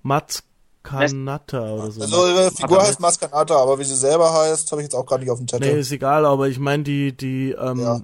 Matzkanata 0.01 1.73
oder 1.73 1.91
so. 1.91 2.01
Also 2.01 2.27
ihre 2.27 2.51
Figur 2.51 2.81
heißt 2.81 2.99
Maskanata, 2.99 3.55
aber 3.55 3.77
wie 3.77 3.83
sie 3.83 3.95
selber 3.95 4.33
heißt, 4.33 4.71
habe 4.71 4.81
ich 4.81 4.87
jetzt 4.87 4.95
auch 4.95 5.05
gerade 5.05 5.21
nicht 5.21 5.31
auf 5.31 5.37
dem 5.37 5.47
Zettel. 5.47 5.75
Nee, 5.75 5.79
ist 5.81 5.91
egal, 5.91 6.25
aber 6.25 6.47
ich 6.47 6.57
meine, 6.57 6.83
die, 6.83 7.15
die, 7.15 7.51
ähm, 7.51 7.79
Ja. 7.79 8.01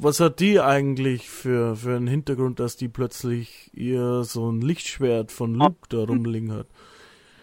Was 0.00 0.20
hat 0.20 0.40
die 0.40 0.60
eigentlich 0.60 1.28
für, 1.28 1.76
für 1.76 1.96
einen 1.96 2.06
Hintergrund, 2.06 2.60
dass 2.60 2.76
die 2.76 2.88
plötzlich 2.88 3.70
ihr 3.74 4.24
so 4.24 4.50
ein 4.50 4.60
Lichtschwert 4.60 5.32
von 5.32 5.54
Luke 5.54 5.88
da 5.88 6.04
rumliegen 6.04 6.52
hat? 6.52 6.66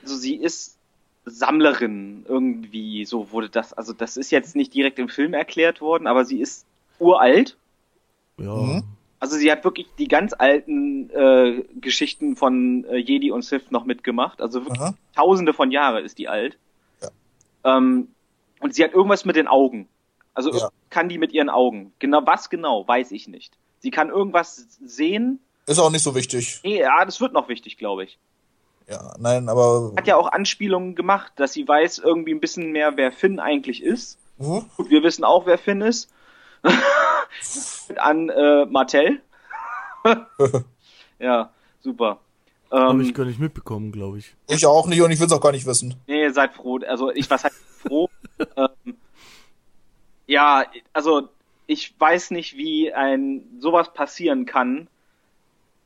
Also 0.03 0.15
sie 0.15 0.35
ist 0.35 0.77
Sammlerin 1.25 2.25
irgendwie, 2.27 3.05
so 3.05 3.31
wurde 3.31 3.49
das, 3.49 3.73
also 3.73 3.93
das 3.93 4.17
ist 4.17 4.31
jetzt 4.31 4.55
nicht 4.55 4.73
direkt 4.73 4.99
im 4.99 5.09
Film 5.09 5.33
erklärt 5.33 5.81
worden, 5.81 6.07
aber 6.07 6.25
sie 6.25 6.39
ist 6.39 6.65
uralt. 6.99 7.57
Ja. 8.37 8.55
Mhm. 8.55 8.83
Also 9.19 9.37
sie 9.37 9.51
hat 9.51 9.63
wirklich 9.63 9.87
die 9.99 10.07
ganz 10.07 10.33
alten 10.33 11.11
äh, 11.11 11.63
Geschichten 11.79 12.35
von 12.35 12.85
äh, 12.85 12.97
Jedi 12.97 13.29
und 13.29 13.43
Sith 13.43 13.69
noch 13.69 13.85
mitgemacht. 13.85 14.41
Also 14.41 14.61
wirklich 14.61 14.81
Aha. 14.81 14.95
tausende 15.15 15.53
von 15.53 15.69
Jahre 15.69 16.01
ist 16.01 16.17
die 16.17 16.27
alt. 16.27 16.57
Ähm, 17.63 18.07
und 18.59 18.73
sie 18.73 18.83
hat 18.83 18.93
irgendwas 18.93 19.25
mit 19.25 19.35
den 19.35 19.47
Augen. 19.47 19.87
Also 20.33 20.51
Ja. 20.53 20.69
kann 20.89 21.09
die 21.09 21.17
mit 21.17 21.31
ihren 21.33 21.49
Augen. 21.49 21.93
Genau, 21.99 22.21
was 22.25 22.49
genau, 22.49 22.87
weiß 22.87 23.11
ich 23.11 23.27
nicht. 23.27 23.57
Sie 23.79 23.91
kann 23.91 24.09
irgendwas 24.09 24.67
sehen. 24.85 25.39
Ist 25.65 25.79
auch 25.79 25.89
nicht 25.91 26.03
so 26.03 26.15
wichtig. 26.15 26.59
Nee, 26.63 26.79
ja, 26.79 27.03
das 27.05 27.19
wird 27.21 27.33
noch 27.33 27.47
wichtig, 27.49 27.77
glaube 27.77 28.03
ich. 28.05 28.17
Ja, 28.87 29.13
nein, 29.19 29.47
aber. 29.49 29.93
Hat 29.95 30.07
ja 30.07 30.15
auch 30.17 30.27
Anspielungen 30.31 30.95
gemacht, 30.95 31.31
dass 31.35 31.53
sie 31.53 31.67
weiß 31.67 31.99
irgendwie 31.99 32.33
ein 32.33 32.39
bisschen 32.39 32.71
mehr, 32.71 32.97
wer 32.97 33.11
Finn 33.11 33.39
eigentlich 33.39 33.81
ist. 33.83 34.17
Mhm. 34.37 34.65
Gut, 34.75 34.89
wir 34.89 35.03
wissen 35.03 35.23
auch, 35.23 35.45
wer 35.45 35.57
Finn 35.57 35.81
ist. 35.81 36.09
An 37.97 38.29
äh, 38.29 38.65
Martell. 38.65 39.21
ja, 41.19 41.49
super. 41.81 42.19
Habe 42.71 43.01
ich 43.01 43.09
Ähm, 43.09 43.13
gar 43.13 43.25
nicht 43.25 43.39
mitbekommen, 43.39 43.91
glaube 43.91 44.17
ich. 44.19 44.33
Ich 44.47 44.65
auch 44.65 44.87
nicht 44.87 45.01
und 45.01 45.11
ich 45.11 45.19
will 45.19 45.27
es 45.27 45.33
auch 45.33 45.41
gar 45.41 45.51
nicht 45.51 45.65
wissen. 45.65 45.95
nee, 46.07 46.29
seid 46.29 46.53
froh. 46.53 46.79
Also 46.87 47.11
ich 47.11 47.29
was 47.29 47.43
heißt 47.43 47.55
froh? 47.85 48.09
ähm, 48.55 48.95
ja, 50.31 50.65
also 50.93 51.27
ich 51.67 51.93
weiß 51.99 52.31
nicht, 52.31 52.55
wie 52.55 52.93
ein 52.93 53.43
sowas 53.59 53.93
passieren 53.93 54.45
kann, 54.45 54.87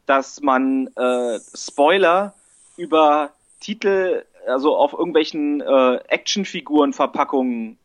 dass 0.06 0.40
man 0.40 0.88
äh, 0.96 1.40
Spoiler 1.56 2.36
über 2.78 3.32
Titel, 3.60 4.24
also 4.46 4.78
auf 4.78 4.94
irgendwelchen 4.94 5.62
äh, 5.62 5.96
Actionfiguren-Verpackungen 5.96 7.80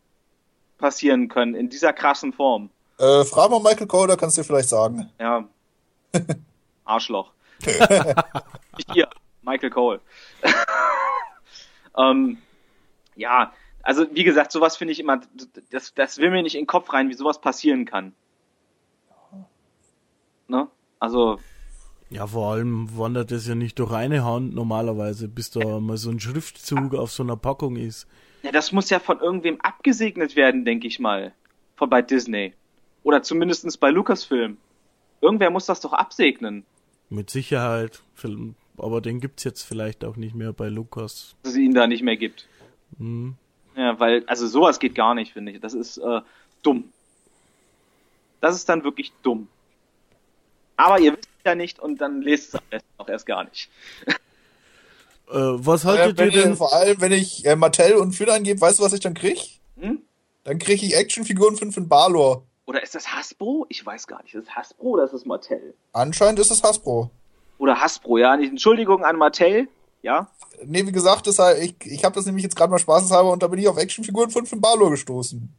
passieren 0.77 1.29
können 1.29 1.55
in 1.55 1.69
dieser 1.69 1.93
krassen 1.93 2.31
Form. 2.31 2.69
Äh, 2.99 3.23
frag 3.25 3.49
mal 3.49 3.59
Michael 3.59 3.87
Cole, 3.87 4.09
da 4.09 4.15
kannst 4.15 4.37
du 4.37 4.41
dir 4.41 4.45
vielleicht 4.45 4.69
sagen. 4.69 5.09
Ja. 5.19 5.45
Arschloch. 6.85 7.31
Hier, 8.93 9.09
Michael 9.41 9.71
Cole. 9.71 9.99
ähm, 11.97 12.37
ja, 13.15 13.51
also 13.83 14.05
wie 14.13 14.23
gesagt, 14.23 14.51
sowas 14.51 14.77
finde 14.77 14.91
ich 14.93 14.99
immer, 14.99 15.21
das, 15.69 15.93
das 15.93 16.17
will 16.17 16.31
mir 16.31 16.43
nicht 16.43 16.55
in 16.55 16.61
den 16.61 16.67
Kopf 16.67 16.91
rein, 16.93 17.09
wie 17.09 17.13
sowas 17.13 17.41
passieren 17.41 17.85
kann. 17.85 18.13
Ne? 20.47 20.67
Also, 20.99 21.39
Ja, 22.09 22.27
vor 22.27 22.51
allem 22.51 22.97
wandert 22.97 23.31
es 23.31 23.47
ja 23.47 23.55
nicht 23.55 23.79
durch 23.79 23.91
eine 23.91 24.25
Hand 24.25 24.53
normalerweise, 24.53 25.27
bis 25.27 25.49
da 25.49 25.79
mal 25.79 25.97
so 25.97 26.09
ein 26.11 26.19
Schriftzug 26.19 26.93
auf 26.93 27.11
so 27.11 27.23
einer 27.23 27.37
Packung 27.37 27.77
ist. 27.77 28.07
Ja, 28.43 28.51
das 28.51 28.71
muss 28.71 28.89
ja 28.89 28.99
von 28.99 29.19
irgendwem 29.19 29.61
abgesegnet 29.61 30.35
werden, 30.35 30.65
denke 30.65 30.87
ich 30.87 30.99
mal. 30.99 31.33
Von 31.75 31.89
bei 31.89 32.01
Disney. 32.01 32.53
Oder 33.03 33.23
zumindestens 33.23 33.77
bei 33.77 33.89
Lucasfilm. 33.89 34.57
Irgendwer 35.21 35.51
muss 35.51 35.65
das 35.67 35.79
doch 35.79 35.93
absegnen. 35.93 36.65
Mit 37.09 37.29
Sicherheit. 37.29 38.01
Aber 38.77 39.01
den 39.01 39.19
gibt's 39.19 39.43
jetzt 39.43 39.61
vielleicht 39.63 40.03
auch 40.03 40.17
nicht 40.17 40.35
mehr 40.35 40.53
bei 40.53 40.69
Lukas. 40.69 41.35
Dass 41.43 41.53
es 41.53 41.57
ihn 41.59 41.73
da 41.73 41.87
nicht 41.87 42.03
mehr 42.03 42.17
gibt. 42.17 42.47
Hm. 42.97 43.35
Ja, 43.75 43.99
weil, 43.99 44.23
also 44.27 44.47
sowas 44.47 44.79
geht 44.79 44.95
gar 44.95 45.15
nicht, 45.15 45.33
finde 45.33 45.51
ich. 45.53 45.61
Das 45.61 45.73
ist 45.73 45.97
äh, 45.97 46.21
dumm. 46.63 46.91
Das 48.41 48.55
ist 48.55 48.67
dann 48.69 48.83
wirklich 48.83 49.11
dumm. 49.23 49.47
Aber 50.77 50.99
ihr 50.99 51.13
wisst 51.13 51.29
ja 51.45 51.55
nicht 51.55 51.79
und 51.79 51.99
dann 52.01 52.21
lest 52.21 52.49
es 52.49 52.55
am 52.55 52.61
besten 52.69 52.89
auch 52.97 53.07
erst 53.07 53.25
gar 53.25 53.43
nicht. 53.43 53.69
Äh, 54.07 54.13
was 55.33 55.83
Äh, 55.83 55.87
haltet 55.87 56.17
wenn, 56.17 56.31
ihr 56.31 56.41
denn? 56.43 56.55
Vor 56.55 56.73
allem, 56.73 56.99
wenn 57.01 57.11
ich 57.11 57.45
äh, 57.45 57.55
Mattel 57.55 57.95
und 57.95 58.13
Finn 58.13 58.29
eingebe, 58.29 58.59
weißt 58.59 58.79
du, 58.79 58.83
was 58.83 58.93
ich 58.93 58.99
dann 58.99 59.13
krieg? 59.13 59.59
Hm? 59.79 60.01
Dann 60.43 60.59
krieg 60.59 60.81
ich 60.81 60.95
Actionfiguren 60.95 61.55
von 61.55 61.71
Finn 61.71 61.87
Balor. 61.87 62.43
Oder 62.65 62.81
ist 62.83 62.95
das 62.95 63.13
Hasbro? 63.13 63.65
Ich 63.69 63.85
weiß 63.85 64.07
gar 64.07 64.21
nicht. 64.23 64.33
Ist 64.33 64.47
das 64.47 64.55
Hasbro 64.55 64.89
oder 64.91 65.03
ist 65.03 65.13
das 65.13 65.25
Mattel? 65.25 65.73
Anscheinend 65.93 66.39
ist 66.39 66.51
es 66.51 66.63
Hasbro. 66.63 67.09
Oder 67.59 67.79
Hasbro, 67.79 68.17
ja. 68.17 68.35
Nicht- 68.37 68.49
Entschuldigung 68.49 69.03
an 69.05 69.17
Mattel. 69.17 69.67
Ja. 70.01 70.29
Nee, 70.65 70.85
wie 70.85 70.91
gesagt, 70.91 71.27
das, 71.27 71.39
ich, 71.59 71.75
ich 71.85 72.03
habe 72.03 72.15
das 72.15 72.25
nämlich 72.25 72.43
jetzt 72.43 72.55
gerade 72.55 72.71
mal 72.71 72.79
spaßeshalber 72.79 73.31
und 73.31 73.43
da 73.43 73.47
bin 73.47 73.59
ich 73.59 73.67
auf 73.67 73.77
Actionfiguren 73.77 74.29
von 74.29 74.45
Finn 74.45 74.61
Balor 74.61 74.91
gestoßen. 74.91 75.49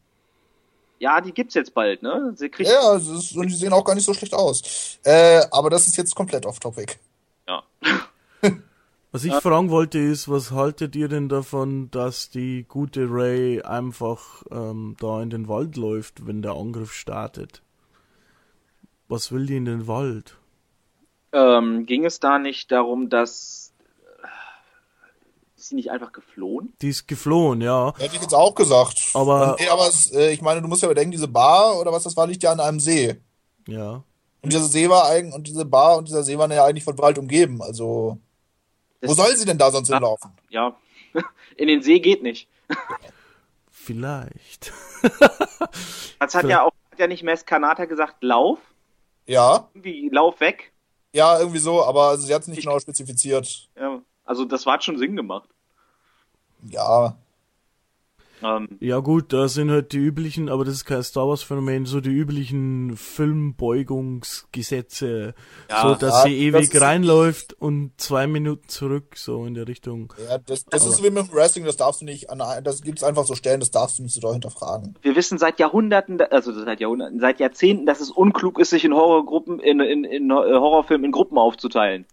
Ja, 0.98 1.20
die 1.20 1.32
gibt's 1.32 1.54
jetzt 1.54 1.74
bald, 1.74 2.02
ne? 2.02 2.32
Sie 2.36 2.48
kriegt. 2.48 2.70
Ja, 2.70 2.94
ist, 2.94 3.36
und 3.36 3.48
die 3.48 3.54
sehen 3.54 3.72
auch 3.72 3.84
gar 3.84 3.94
nicht 3.94 4.04
so 4.04 4.14
schlecht 4.14 4.34
aus. 4.34 4.98
Äh, 5.02 5.42
aber 5.50 5.68
das 5.68 5.88
ist 5.88 5.96
jetzt 5.96 6.14
komplett 6.14 6.46
off-topic. 6.46 6.94
Ja. 7.48 7.62
Was 9.12 9.24
ich 9.24 9.34
fragen 9.34 9.68
wollte 9.68 9.98
ist, 9.98 10.30
was 10.30 10.52
haltet 10.52 10.96
ihr 10.96 11.06
denn 11.06 11.28
davon, 11.28 11.90
dass 11.90 12.30
die 12.30 12.64
gute 12.66 13.08
Ray 13.10 13.60
einfach 13.60 14.42
ähm, 14.50 14.96
da 14.98 15.20
in 15.20 15.28
den 15.28 15.48
Wald 15.48 15.76
läuft, 15.76 16.26
wenn 16.26 16.40
der 16.40 16.52
Angriff 16.52 16.94
startet? 16.94 17.60
Was 19.08 19.30
will 19.30 19.44
die 19.44 19.56
in 19.56 19.66
den 19.66 19.86
Wald? 19.86 20.38
Ähm, 21.32 21.84
ging 21.84 22.06
es 22.06 22.20
da 22.20 22.38
nicht 22.38 22.72
darum, 22.72 23.10
dass. 23.10 23.61
Ist 25.62 25.68
sie 25.68 25.76
nicht 25.76 25.92
einfach 25.92 26.10
geflohen? 26.10 26.72
Die 26.82 26.88
ist 26.88 27.06
geflohen, 27.06 27.60
ja. 27.60 27.94
Hätte 27.96 28.16
ich 28.16 28.20
jetzt 28.22 28.34
auch 28.34 28.52
gesagt. 28.56 29.00
Aber- 29.14 29.54
nee, 29.60 29.68
aber 29.68 29.86
es, 29.86 30.10
äh, 30.10 30.32
ich 30.32 30.42
meine, 30.42 30.60
du 30.60 30.66
musst 30.66 30.82
ja 30.82 30.88
bedenken, 30.88 31.12
diese 31.12 31.28
Bar 31.28 31.78
oder 31.78 31.92
was 31.92 32.02
das 32.02 32.16
war, 32.16 32.26
liegt 32.26 32.42
ja 32.42 32.50
an 32.50 32.58
einem 32.58 32.80
See. 32.80 33.20
Ja. 33.68 34.02
Und 34.42 34.52
dieser 34.52 34.64
See 34.64 34.88
war 34.88 35.04
eigentlich, 35.06 35.32
und 35.36 35.46
diese 35.46 35.64
Bar 35.64 35.98
und 35.98 36.08
dieser 36.08 36.24
See 36.24 36.36
waren 36.36 36.50
ja 36.50 36.64
eigentlich 36.64 36.82
von 36.82 36.98
Wald 36.98 37.16
umgeben. 37.16 37.62
Also, 37.62 38.18
wo 39.02 39.06
Das- 39.06 39.14
soll 39.16 39.36
sie 39.36 39.44
denn 39.44 39.56
da 39.56 39.70
sonst 39.70 39.88
hinlaufen? 39.88 40.32
Ja. 40.50 40.74
In 41.56 41.68
den 41.68 41.80
See 41.80 42.00
geht 42.00 42.24
nicht. 42.24 42.48
Vielleicht. 43.70 44.72
Das 46.18 46.34
hat 46.34 46.46
ja 46.46 46.62
auch 46.64 46.72
hat 46.90 46.98
ja 46.98 47.06
nicht 47.06 47.22
Mescanata 47.22 47.84
gesagt, 47.84 48.22
lauf. 48.22 48.58
Ja, 49.26 49.68
Irgendwie 49.74 50.08
lauf 50.12 50.40
weg. 50.40 50.72
ja, 51.12 51.38
irgendwie 51.38 51.58
so, 51.60 51.84
aber 51.84 52.18
sie 52.18 52.34
hat 52.34 52.42
es 52.42 52.48
nicht 52.48 52.62
genau 52.62 52.78
spezifiziert. 52.80 53.68
Ja. 53.76 53.91
Also 54.32 54.46
das 54.46 54.64
war 54.64 54.80
schon 54.80 54.96
Sinn 54.96 55.14
gemacht. 55.14 55.50
Ja, 56.62 57.18
Ähm, 58.42 58.68
Ja 58.80 58.98
gut, 58.98 59.32
da 59.32 59.46
sind 59.48 59.70
halt 59.70 59.92
die 59.92 59.98
üblichen, 59.98 60.48
aber 60.48 60.64
das 60.64 60.74
ist 60.74 60.84
kein 60.84 61.00
Star 61.02 61.28
Wars 61.28 61.42
Phänomen, 61.42 61.86
so 61.86 62.00
die 62.00 62.10
üblichen 62.10 62.96
Filmbeugungsgesetze, 62.96 65.34
Ja, 65.70 65.82
so 65.82 65.94
dass 65.94 66.24
ja, 66.24 66.26
sie 66.30 66.36
ewig 66.38 66.70
das 66.70 66.82
reinläuft 66.82 67.52
und 67.54 67.92
zwei 67.98 68.26
Minuten 68.26 68.68
zurück, 68.68 69.16
so 69.16 69.46
in 69.46 69.54
der 69.54 69.68
Richtung. 69.68 70.12
ja 70.28 70.38
das, 70.38 70.64
das 70.64 70.84
ist 70.86 71.04
wie 71.04 71.10
mit 71.10 71.28
dem 71.28 71.32
Wrestling, 71.32 71.64
das 71.64 71.76
darfst 71.76 72.00
du 72.00 72.04
nicht, 72.04 72.30
an, 72.30 72.42
das 72.64 72.82
gibt's 72.82 73.04
einfach 73.04 73.26
so 73.26 73.34
Stellen, 73.34 73.60
das 73.60 73.70
darfst 73.70 73.98
du 73.98 74.02
nicht 74.02 74.14
so 74.14 74.20
doll 74.20 74.32
hinterfragen. 74.32 74.98
wir 75.02 75.14
wissen 75.14 75.38
seit 75.38 75.60
Jahrhunderten, 75.60 76.20
also 76.20 76.52
seit 76.52 76.80
Jahrhunderten, 76.80 77.20
seit 77.20 77.38
Jahrzehnten, 77.40 77.86
dass 77.86 78.00
es 78.00 78.10
unklug 78.10 78.58
ist, 78.58 78.70
sich 78.70 78.84
in 78.84 78.94
Horrorgruppen, 78.94 79.60
in, 79.60 79.78
in, 79.80 80.04
in 80.04 80.32
Horrorfilmen 80.32 81.04
in 81.04 81.12
Gruppen 81.12 81.38
aufzuteilen. 81.38 82.06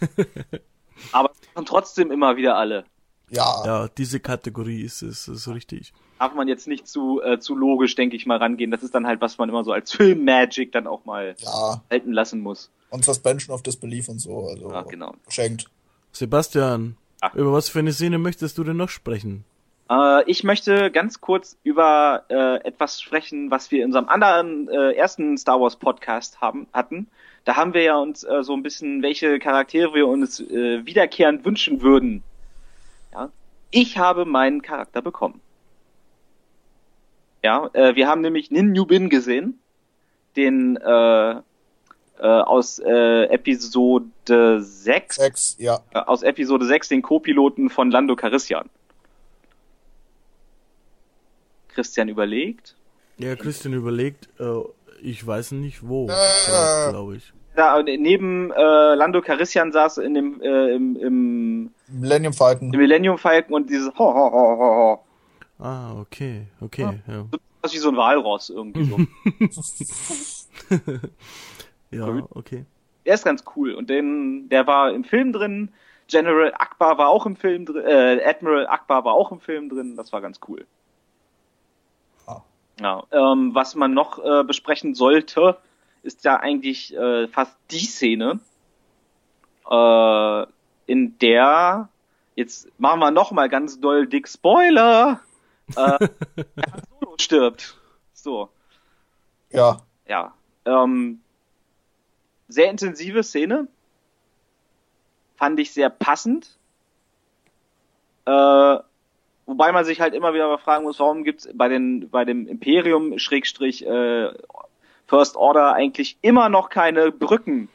Aber 1.12 1.28
das 1.28 1.38
machen 1.54 1.66
trotzdem 1.66 2.10
immer 2.10 2.36
wieder 2.36 2.56
alle. 2.56 2.84
Ja, 3.30 3.62
Ja, 3.64 3.88
diese 3.88 4.20
Kategorie 4.20 4.82
ist 4.82 5.02
es, 5.02 5.26
ist 5.28 5.48
richtig. 5.48 5.92
Darf 6.18 6.32
man 6.34 6.48
jetzt 6.48 6.66
nicht 6.68 6.86
zu, 6.88 7.20
äh, 7.22 7.38
zu 7.40 7.54
logisch, 7.56 7.94
denke 7.94 8.16
ich 8.16 8.24
mal, 8.24 8.38
rangehen. 8.38 8.70
Das 8.70 8.82
ist 8.82 8.94
dann 8.94 9.06
halt, 9.06 9.20
was 9.20 9.36
man 9.38 9.48
immer 9.48 9.64
so 9.64 9.72
als 9.72 9.92
Film-Magic 9.96 10.72
dann 10.72 10.86
auch 10.86 11.04
mal 11.04 11.34
ja, 11.38 11.82
halten 11.90 12.12
lassen 12.12 12.40
muss. 12.40 12.70
und 12.90 13.04
Suspension 13.04 13.54
of 13.54 13.62
Disbelief 13.62 14.08
und 14.08 14.20
so, 14.20 14.46
also 14.48 14.70
Ja, 14.70 14.82
genau. 14.82 15.14
geschenkt. 15.26 15.66
Sebastian, 16.12 16.96
Ah. 17.22 17.30
über 17.34 17.52
was 17.52 17.68
für 17.70 17.78
eine 17.78 17.92
Szene 17.92 18.18
möchtest 18.18 18.58
du 18.58 18.64
denn 18.64 18.76
noch 18.76 18.90
sprechen? 18.90 19.44
Äh, 19.90 20.22
ich 20.30 20.44
möchte 20.44 20.90
ganz 20.90 21.20
kurz 21.20 21.56
über 21.62 22.24
äh, 22.28 22.56
etwas 22.66 23.00
sprechen, 23.00 23.50
was 23.50 23.70
wir 23.70 23.80
in 23.80 23.86
unserem 23.86 24.08
anderen 24.08 24.68
äh, 24.68 24.92
ersten 24.92 25.36
Star 25.38 25.58
Wars 25.60 25.76
Podcast 25.76 26.40
haben 26.40 26.66
hatten. 26.72 27.06
Da 27.46 27.54
haben 27.54 27.74
wir 27.74 27.82
ja 27.82 27.96
uns 27.96 28.24
äh, 28.24 28.42
so 28.42 28.54
ein 28.54 28.64
bisschen, 28.64 29.02
welche 29.02 29.38
Charaktere 29.38 29.94
wir 29.94 30.08
uns 30.08 30.40
äh, 30.40 30.84
wiederkehrend 30.84 31.44
wünschen 31.44 31.80
würden. 31.80 32.24
Ja, 33.12 33.30
ich 33.70 33.98
habe 33.98 34.24
meinen 34.24 34.62
Charakter 34.62 35.00
bekommen. 35.00 35.40
Ja, 37.44 37.70
äh, 37.72 37.94
wir 37.94 38.08
haben 38.08 38.20
nämlich 38.20 38.50
Nin 38.50 38.72
Nubin 38.72 39.08
gesehen, 39.10 39.60
den 40.34 40.76
äh, 40.76 41.30
äh, 41.30 41.40
aus 42.18 42.80
äh, 42.80 43.26
Episode 43.26 44.60
6, 44.60 45.16
Sex, 45.16 45.56
ja. 45.60 45.78
äh, 45.94 46.00
aus 46.00 46.24
Episode 46.24 46.66
6, 46.66 46.88
den 46.88 47.02
Co-Piloten 47.02 47.70
von 47.70 47.92
Lando 47.92 48.16
Carissian. 48.16 48.68
Christian 51.68 52.08
überlegt. 52.08 52.74
Ja, 53.18 53.36
Christian 53.36 53.72
überlegt, 53.72 54.28
äh, 54.40 54.62
ich 55.02 55.26
weiß 55.26 55.52
nicht 55.52 55.86
wo, 55.86 56.08
Äh. 56.08 56.90
glaube 56.90 57.16
ich. 57.16 57.32
Da, 57.54 57.82
neben 57.82 58.50
äh, 58.52 58.94
Lando 58.94 59.22
Carissian 59.22 59.72
saß 59.72 59.98
in 59.98 60.12
dem 60.14 60.40
äh, 60.42 60.74
im, 60.74 60.96
im, 60.96 61.70
Millennium 61.88 62.34
Falcon. 62.34 62.72
im 62.72 62.78
Millennium 62.78 63.16
Falcon 63.16 63.54
und 63.54 63.70
dieses 63.70 63.88
ho, 63.98 64.14
ho, 64.14 64.30
ho, 64.32 64.58
ho, 64.58 64.76
ho. 64.76 65.02
Ah, 65.58 65.98
okay, 65.98 66.42
okay, 66.60 67.00
ja. 67.06 67.24
Das 67.62 67.72
ist 67.72 67.78
wie 67.78 67.82
so 67.82 67.88
ein 67.88 67.96
Walross 67.96 68.50
irgendwie 68.50 68.84
so. 68.84 68.98
Ja, 71.90 72.06
okay. 72.30 72.64
der 73.06 73.14
ist 73.14 73.24
ganz 73.24 73.44
cool 73.54 73.72
und 73.72 73.88
den 73.88 74.48
der 74.48 74.66
war 74.66 74.92
im 74.92 75.04
Film 75.04 75.32
drin. 75.32 75.70
General 76.08 76.52
Akbar 76.54 76.98
war 76.98 77.08
auch 77.08 77.26
im 77.26 77.36
Film 77.36 77.64
drin. 77.64 77.84
Äh, 77.84 78.20
Admiral 78.24 78.66
Akbar 78.68 79.04
war 79.04 79.14
auch 79.14 79.32
im 79.32 79.40
Film 79.40 79.68
drin. 79.68 79.96
Das 79.96 80.12
war 80.12 80.20
ganz 80.20 80.38
cool. 80.48 80.64
Ja, 82.80 83.04
ähm, 83.10 83.54
was 83.54 83.74
man 83.74 83.94
noch 83.94 84.22
äh, 84.22 84.44
besprechen 84.44 84.94
sollte, 84.94 85.58
ist 86.02 86.24
ja 86.24 86.38
eigentlich 86.38 86.94
äh, 86.94 87.26
fast 87.28 87.56
die 87.70 87.84
Szene, 87.84 88.40
äh, 89.70 90.46
in 90.86 91.18
der 91.18 91.88
jetzt 92.36 92.68
machen 92.78 93.00
wir 93.00 93.10
noch 93.10 93.32
mal 93.32 93.48
ganz 93.48 93.80
doll 93.80 94.06
dick 94.06 94.28
Spoiler. 94.28 95.20
Äh, 95.74 96.08
Solo 97.00 97.14
stirbt. 97.18 97.76
So, 98.12 98.50
Ja, 99.50 99.80
ja. 100.06 100.34
Ähm, 100.64 101.20
sehr 102.48 102.70
intensive 102.70 103.22
Szene. 103.22 103.68
Fand 105.36 105.58
ich 105.58 105.72
sehr 105.72 105.90
passend. 105.90 106.56
Äh, 108.26 108.78
wobei 109.46 109.72
man 109.72 109.84
sich 109.84 110.00
halt 110.00 110.14
immer 110.14 110.34
wieder 110.34 110.48
mal 110.48 110.58
fragen 110.58 110.84
muss, 110.84 110.98
warum 110.98 111.24
gibt's 111.24 111.48
bei 111.54 111.68
den 111.68 112.10
bei 112.10 112.24
dem 112.24 112.46
Imperium 112.46 113.18
Schrägstrich 113.18 113.86
äh, 113.86 114.30
First 115.06 115.36
Order 115.36 115.72
eigentlich 115.72 116.18
immer 116.20 116.48
noch 116.48 116.68
keine 116.68 117.12
Brücken 117.12 117.68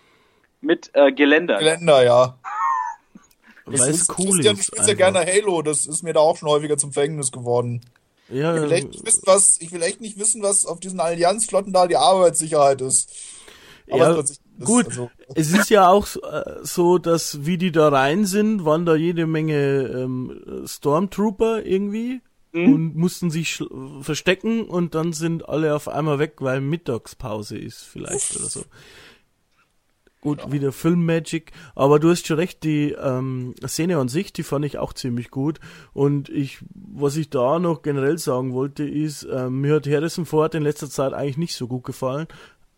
mit 0.59 0.91
äh, 0.93 1.11
Geländer. 1.11 1.57
Geländer, 1.57 2.03
ja. 2.03 2.37
Weil 3.65 3.89
es 3.89 4.07
cool 4.17 4.39
ist. 4.39 4.47
spielst 4.47 4.71
ja 4.75 4.81
einfach. 4.81 4.97
gerne 4.97 5.19
Halo, 5.25 5.61
das 5.61 5.85
ist 5.85 6.03
mir 6.03 6.13
da 6.13 6.19
auch 6.19 6.37
schon 6.37 6.49
häufiger 6.49 6.77
zum 6.77 6.91
Verhängnis 6.91 7.31
geworden. 7.31 7.81
Ja, 8.29 8.55
Ich 8.55 8.61
will, 8.61 8.71
echt 8.71 8.89
nicht 8.89 9.05
wissen, 9.05 9.23
was, 9.25 9.57
ich 9.59 9.71
will 9.71 9.81
echt 9.81 10.01
nicht 10.01 10.17
wissen, 10.17 10.41
was 10.41 10.65
auf 10.65 10.79
diesen 10.79 10.99
Allianzflotten 10.99 11.73
da 11.73 11.87
die 11.87 11.97
Arbeitssicherheit 11.97 12.81
ist. 12.81 13.11
Aber 13.89 14.15
Ja, 14.15 14.23
gut. 14.65 14.87
also- 14.87 15.09
Es 15.35 15.51
ist 15.53 15.69
ja 15.69 15.87
auch 15.89 16.05
so, 16.05 16.21
äh, 16.23 16.59
so, 16.63 16.97
dass 16.97 17.45
wie 17.45 17.57
die 17.57 17.71
da 17.71 17.89
rein 17.89 18.25
sind, 18.25 18.65
waren 18.65 18.85
da 18.85 18.95
jede 18.95 19.27
Menge 19.27 19.87
ähm, 19.87 20.63
Stormtrooper 20.65 21.63
irgendwie 21.65 22.21
Mhm. 22.53 22.73
und 22.73 22.95
mussten 22.97 23.31
sich 23.31 23.63
verstecken 24.01 24.65
und 24.65 24.93
dann 24.93 25.13
sind 25.13 25.47
alle 25.47 25.73
auf 25.73 25.87
einmal 25.87 26.19
weg, 26.19 26.33
weil 26.39 26.59
Mittagspause 26.59 27.57
ist 27.57 27.83
vielleicht 27.83 28.35
oder 28.35 28.45
so. 28.49 28.63
Gut, 30.19 30.51
wieder 30.51 30.71
Filmmagic, 30.71 31.51
aber 31.73 31.97
du 31.99 32.11
hast 32.11 32.27
schon 32.27 32.37
recht, 32.37 32.63
die 32.63 32.91
ähm, 32.91 33.55
Szene 33.65 33.97
an 33.97 34.07
sich, 34.07 34.31
die 34.31 34.43
fand 34.43 34.63
ich 34.65 34.77
auch 34.77 34.93
ziemlich 34.93 35.31
gut. 35.31 35.59
Und 35.93 36.29
ich, 36.29 36.59
was 36.75 37.15
ich 37.15 37.31
da 37.31 37.57
noch 37.57 37.81
generell 37.81 38.19
sagen 38.19 38.53
wollte, 38.53 38.83
ist, 38.87 39.25
ähm, 39.31 39.61
mir 39.61 39.75
hat 39.75 39.87
Harrison 39.87 40.27
Ford 40.27 40.53
in 40.53 40.61
letzter 40.61 40.91
Zeit 40.91 41.13
eigentlich 41.13 41.37
nicht 41.37 41.55
so 41.55 41.67
gut 41.67 41.85
gefallen. 41.85 42.27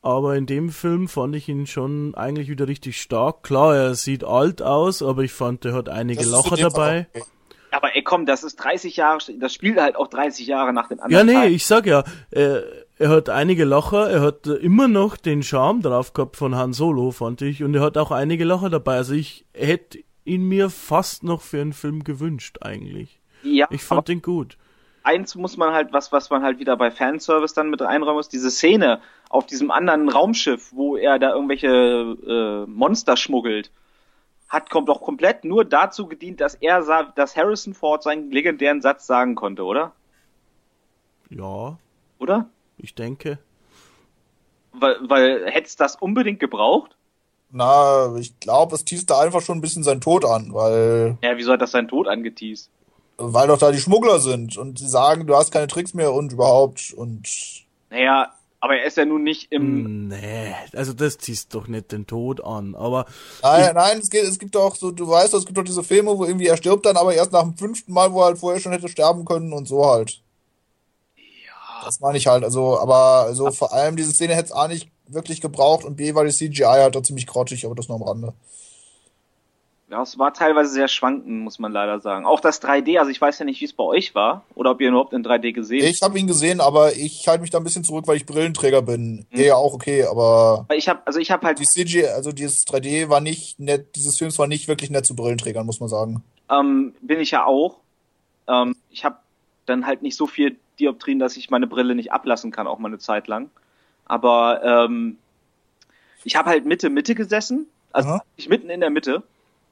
Aber 0.03 0.35
in 0.35 0.45
dem 0.45 0.69
Film 0.69 1.07
fand 1.07 1.35
ich 1.35 1.49
ihn 1.49 1.65
schon 1.65 2.13
eigentlich 2.13 2.49
wieder 2.49 2.67
richtig 2.67 3.01
stark. 3.01 3.41
Klar, 3.41 3.75
er 3.75 3.95
sieht 3.95 4.23
alt 4.23 4.61
aus, 4.61 5.01
aber 5.01 5.23
ich 5.23 5.31
fand, 5.31 5.65
er 5.65 5.73
hat 5.73 5.89
einige 5.89 6.23
Lacher 6.25 6.55
dem 6.55 6.63
dabei. 6.69 7.07
okay. 7.13 7.23
Aber 7.71 7.95
ey, 7.95 8.03
komm, 8.03 8.27
das 8.27 8.43
ist 8.43 8.57
30 8.57 8.97
Jahre, 8.97 9.17
das 9.39 9.51
spielt 9.51 9.79
halt 9.79 9.95
auch 9.95 10.07
30 10.07 10.45
Jahre 10.45 10.73
nach 10.73 10.89
den 10.89 10.99
Ja, 10.99 11.05
anderen. 11.05 11.25
nee, 11.25 11.33
Teilen. 11.33 11.53
ich 11.55 11.65
sag 11.65 11.87
ja, 11.87 12.03
er, 12.29 12.63
er 12.99 13.09
hat 13.09 13.29
einige 13.29 13.65
Lacher, 13.65 14.07
er 14.11 14.21
hat 14.21 14.45
äh, 14.45 14.53
immer 14.57 14.87
noch 14.87 15.17
den 15.17 15.41
Charme 15.41 15.81
drauf 15.81 16.13
gehabt 16.13 16.37
von 16.37 16.53
Han 16.55 16.73
Solo, 16.73 17.09
fand 17.09 17.41
ich, 17.41 17.63
und 17.63 17.73
er 17.73 17.81
hat 17.81 17.97
auch 17.97 18.11
einige 18.11 18.43
Lacher 18.45 18.69
dabei. 18.69 18.97
Also 18.97 19.13
ich 19.15 19.45
hätte 19.55 19.97
ihn 20.23 20.43
mir 20.43 20.69
fast 20.69 21.23
noch 21.23 21.41
für 21.41 21.61
einen 21.61 21.73
Film 21.73 22.03
gewünscht, 22.03 22.57
eigentlich. 22.61 23.19
ja, 23.41 23.67
Ich 23.71 23.81
fand 23.83 24.07
ihn 24.09 24.21
gut. 24.21 24.57
Eins 25.03 25.35
muss 25.35 25.57
man 25.57 25.73
halt, 25.73 25.93
was, 25.93 26.11
was 26.11 26.29
man 26.29 26.43
halt 26.43 26.59
wieder 26.59 26.75
bei 26.77 26.91
Fanservice 26.91 27.53
dann 27.53 27.69
mit 27.69 27.81
reinräumen 27.81 28.15
muss, 28.15 28.29
diese 28.29 28.49
Szene 28.51 29.01
auf 29.29 29.45
diesem 29.45 29.71
anderen 29.71 30.09
Raumschiff, 30.09 30.71
wo 30.73 30.95
er 30.97 31.19
da 31.19 31.31
irgendwelche 31.33 31.67
äh, 31.67 32.69
Monster 32.69 33.17
schmuggelt, 33.17 33.71
hat 34.49 34.69
kommt 34.69 34.87
doch 34.89 35.01
komplett 35.01 35.43
nur 35.45 35.65
dazu 35.65 36.07
gedient, 36.07 36.39
dass 36.39 36.55
er 36.55 36.83
sah, 36.83 37.03
dass 37.03 37.35
Harrison 37.35 37.73
Ford 37.73 38.03
seinen 38.03 38.31
legendären 38.31 38.81
Satz 38.81 39.07
sagen 39.07 39.35
konnte, 39.35 39.63
oder? 39.63 39.93
Ja, 41.29 41.77
Oder? 42.19 42.47
ich 42.77 42.93
denke. 42.93 43.39
Weil, 44.71 44.97
weil 45.01 45.45
hätte 45.49 45.67
es 45.67 45.75
das 45.75 45.95
unbedingt 45.95 46.39
gebraucht? 46.39 46.95
Na, 47.51 48.15
ich 48.17 48.39
glaube, 48.39 48.75
es 48.75 48.85
teaste 48.85 49.17
einfach 49.17 49.41
schon 49.41 49.57
ein 49.57 49.61
bisschen 49.61 49.83
seinen 49.83 50.01
Tod 50.01 50.25
an, 50.25 50.53
weil, 50.53 51.17
Ja, 51.21 51.37
wieso 51.37 51.51
hat 51.53 51.61
das 51.61 51.71
seinen 51.71 51.87
Tod 51.87 52.07
angeteased? 52.07 52.69
Weil 53.17 53.47
doch 53.47 53.57
da 53.57 53.71
die 53.71 53.79
Schmuggler 53.79 54.19
sind 54.19 54.57
und 54.57 54.79
sie 54.79 54.87
sagen, 54.87 55.27
du 55.27 55.35
hast 55.35 55.51
keine 55.51 55.67
Tricks 55.67 55.93
mehr 55.93 56.13
und 56.13 56.33
überhaupt 56.33 56.93
und 56.93 57.27
Naja, 57.89 58.33
aber 58.59 58.77
er 58.77 58.85
ist 58.85 58.95
ja 58.95 59.05
nun 59.05 59.23
nicht 59.23 59.51
im. 59.51 60.07
Nee, 60.07 60.55
also 60.73 60.93
das 60.93 61.17
ziehst 61.17 61.53
doch 61.53 61.67
nicht 61.67 61.91
den 61.91 62.07
Tod 62.07 62.43
an, 62.43 62.75
aber 62.75 63.05
Nein, 63.41 63.75
nein, 63.75 63.99
es 63.99 64.09
gibt, 64.09 64.23
es 64.23 64.39
gibt 64.39 64.55
doch 64.55 64.75
so, 64.75 64.91
du 64.91 65.07
weißt, 65.07 65.33
doch, 65.33 65.39
es 65.39 65.45
gibt 65.45 65.57
doch 65.57 65.65
diese 65.65 65.83
Filme, 65.83 66.17
wo 66.17 66.23
irgendwie 66.25 66.47
er 66.47 66.57
stirbt 66.57 66.85
dann, 66.85 66.95
aber 66.95 67.13
erst 67.13 67.33
nach 67.33 67.43
dem 67.43 67.57
fünften 67.57 67.91
Mal, 67.91 68.13
wo 68.13 68.21
er 68.21 68.27
halt 68.27 68.37
vorher 68.37 68.61
schon 68.61 68.71
hätte 68.71 68.87
sterben 68.87 69.25
können 69.25 69.51
und 69.51 69.67
so 69.67 69.85
halt. 69.85 70.21
Ja. 71.17 71.85
Das 71.85 71.99
meine 71.99 72.17
ich 72.17 72.27
halt, 72.27 72.43
also, 72.43 72.79
aber 72.79 73.25
also 73.25 73.51
vor 73.51 73.73
allem 73.73 73.97
diese 73.97 74.13
Szene 74.13 74.33
hätte 74.33 74.45
es 74.45 74.51
A 74.53 74.67
nicht 74.67 74.89
wirklich 75.07 75.41
gebraucht 75.41 75.83
und 75.83 75.97
B 75.97 76.15
war 76.15 76.23
die 76.23 76.31
CGI 76.31 76.63
halt 76.63 76.95
da 76.95 77.03
ziemlich 77.03 77.27
grottig, 77.27 77.65
aber 77.65 77.75
das 77.75 77.89
nur 77.89 77.97
am 77.97 78.03
Rande. 78.03 78.33
Ja, 79.93 80.01
es 80.01 80.17
war 80.17 80.33
teilweise 80.33 80.71
sehr 80.71 80.87
schwankend, 80.87 81.43
muss 81.43 81.59
man 81.59 81.71
leider 81.71 81.99
sagen. 81.99 82.25
Auch 82.25 82.39
das 82.39 82.59
3D, 82.63 82.97
also 82.97 83.11
ich 83.11 83.21
weiß 83.21 83.37
ja 83.37 83.45
nicht, 83.45 83.61
wie 83.61 83.65
es 83.65 83.73
bei 83.73 83.83
euch 83.83 84.15
war 84.15 84.43
oder 84.55 84.71
ob 84.71 84.81
ihr 84.81 84.87
ihn 84.87 84.93
überhaupt 84.93 85.13
in 85.13 85.23
3D 85.23 85.53
gesehen 85.53 85.83
habt. 85.83 85.93
Ich 85.93 86.01
habe 86.01 86.17
ihn 86.17 86.25
gesehen, 86.25 86.61
aber 86.61 86.95
ich 86.95 87.27
halte 87.27 87.41
mich 87.41 87.51
da 87.51 87.59
ein 87.59 87.63
bisschen 87.63 87.83
zurück, 87.83 88.07
weil 88.07 88.17
ich 88.17 88.25
Brillenträger 88.25 88.81
bin. 88.81 89.27
Hm. 89.29 89.39
Ja, 89.39 89.45
ja, 89.45 89.55
auch 89.55 89.75
okay, 89.75 90.03
aber 90.05 90.65
Ich 90.75 90.89
habe, 90.89 91.01
also 91.05 91.19
ich 91.19 91.29
habe 91.29 91.45
halt 91.45 91.59
die 91.59 91.67
CGI, 91.67 92.07
also 92.07 92.31
dieses 92.31 92.65
3D 92.65 93.09
war 93.09 93.21
nicht 93.21 93.59
nett, 93.59 93.95
dieses 93.95 94.17
Films 94.17 94.39
war 94.39 94.47
nicht 94.47 94.67
wirklich 94.67 94.89
nett 94.89 95.05
zu 95.05 95.15
Brillenträgern, 95.15 95.63
muss 95.63 95.79
man 95.79 95.89
sagen. 95.89 96.23
ähm, 96.49 96.95
bin 97.01 97.19
ich 97.19 97.29
ja 97.29 97.45
auch. 97.45 97.77
Ähm, 98.47 98.75
ich 98.89 99.05
habe 99.05 99.17
dann 99.67 99.85
halt 99.85 100.01
nicht 100.01 100.17
so 100.17 100.25
viel 100.25 100.57
Dioptrien, 100.79 101.19
dass 101.19 101.37
ich 101.37 101.51
meine 101.51 101.67
Brille 101.67 101.93
nicht 101.93 102.11
ablassen 102.11 102.49
kann, 102.49 102.65
auch 102.65 102.79
mal 102.79 102.87
eine 102.87 102.97
Zeit 102.97 103.27
lang. 103.27 103.51
Aber 104.05 104.63
ähm, 104.63 105.19
ich 106.23 106.35
habe 106.35 106.49
halt 106.49 106.65
Mitte 106.65 106.89
Mitte 106.89 107.13
gesessen, 107.13 107.67
also 107.91 108.17
ich 108.37 108.49
mitten 108.49 108.71
in 108.71 108.79
der 108.79 108.89
Mitte. 108.89 109.21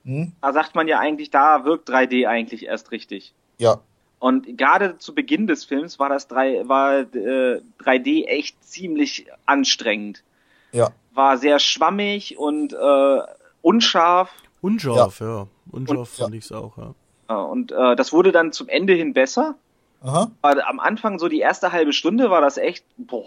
Hm? 0.06 0.32
Da 0.41 0.54
sagt 0.54 0.76
man 0.76 0.88
ja 0.88 0.99
eigentlich, 0.99 1.30
da 1.30 1.64
wirkt 1.66 1.89
3D 1.89 2.28
eigentlich 2.28 2.66
erst 2.66 2.91
richtig. 2.91 3.34
Ja. 3.58 3.80
Und 4.20 4.58
gerade 4.58 4.97
zu 4.99 5.16
Beginn 5.16 5.47
des 5.47 5.66
Films 5.66 5.97
war 5.99 6.10
das 6.10 6.28
3, 6.28 6.68
war, 6.68 6.99
äh, 6.99 7.62
3D 7.84 8.26
echt 8.26 8.64
ziemlich 8.64 9.26
anstrengend. 9.45 10.24
Ja. 10.72 10.89
War 11.14 11.38
sehr 11.38 11.60
schwammig 11.60 12.38
und 12.38 12.74
äh, 12.74 13.20
unscharf. 13.62 14.32
unscharf, 14.62 15.20
ja. 15.20 15.47
Unscharf 15.72 15.97
Und- 15.97 16.08
fand 16.08 16.36
ich's 16.36 16.52
auch, 16.52 16.78
ja. 16.78 16.93
Und 17.36 17.72
äh, 17.72 17.95
das 17.95 18.12
wurde 18.12 18.32
dann 18.34 18.52
zum 18.52 18.68
Ende 18.68 18.93
hin 18.93 19.14
besser. 19.14 19.56
Aha. 20.02 20.30
Aber 20.41 20.68
am 20.68 20.80
Anfang, 20.82 21.18
so 21.18 21.30
die 21.30 21.39
erste 21.39 21.72
halbe 21.72 21.93
Stunde, 21.93 22.30
war 22.30 22.41
das 22.41 22.58
echt, 22.58 22.84
boah. 22.97 23.24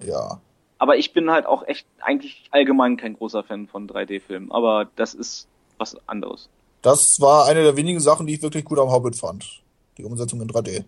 Ja. 0.00 0.40
Aber 0.78 0.96
ich 0.96 1.12
bin 1.12 1.30
halt 1.30 1.46
auch 1.46 1.64
echt 1.66 1.86
eigentlich 2.00 2.48
allgemein 2.50 2.96
kein 2.96 3.14
großer 3.14 3.44
Fan 3.44 3.68
von 3.68 3.86
3D-Filmen. 3.88 4.50
Aber 4.50 4.88
das 4.96 5.14
ist 5.14 5.46
was 5.82 5.96
anderes. 6.08 6.48
Das 6.80 7.20
war 7.20 7.46
eine 7.46 7.62
der 7.62 7.76
wenigen 7.76 8.00
Sachen, 8.00 8.26
die 8.26 8.34
ich 8.34 8.42
wirklich 8.42 8.64
gut 8.64 8.78
am 8.78 8.90
Hobbit 8.90 9.16
fand. 9.16 9.62
Die 9.98 10.04
Umsetzung 10.04 10.40
in 10.40 10.48
3D. 10.48 10.84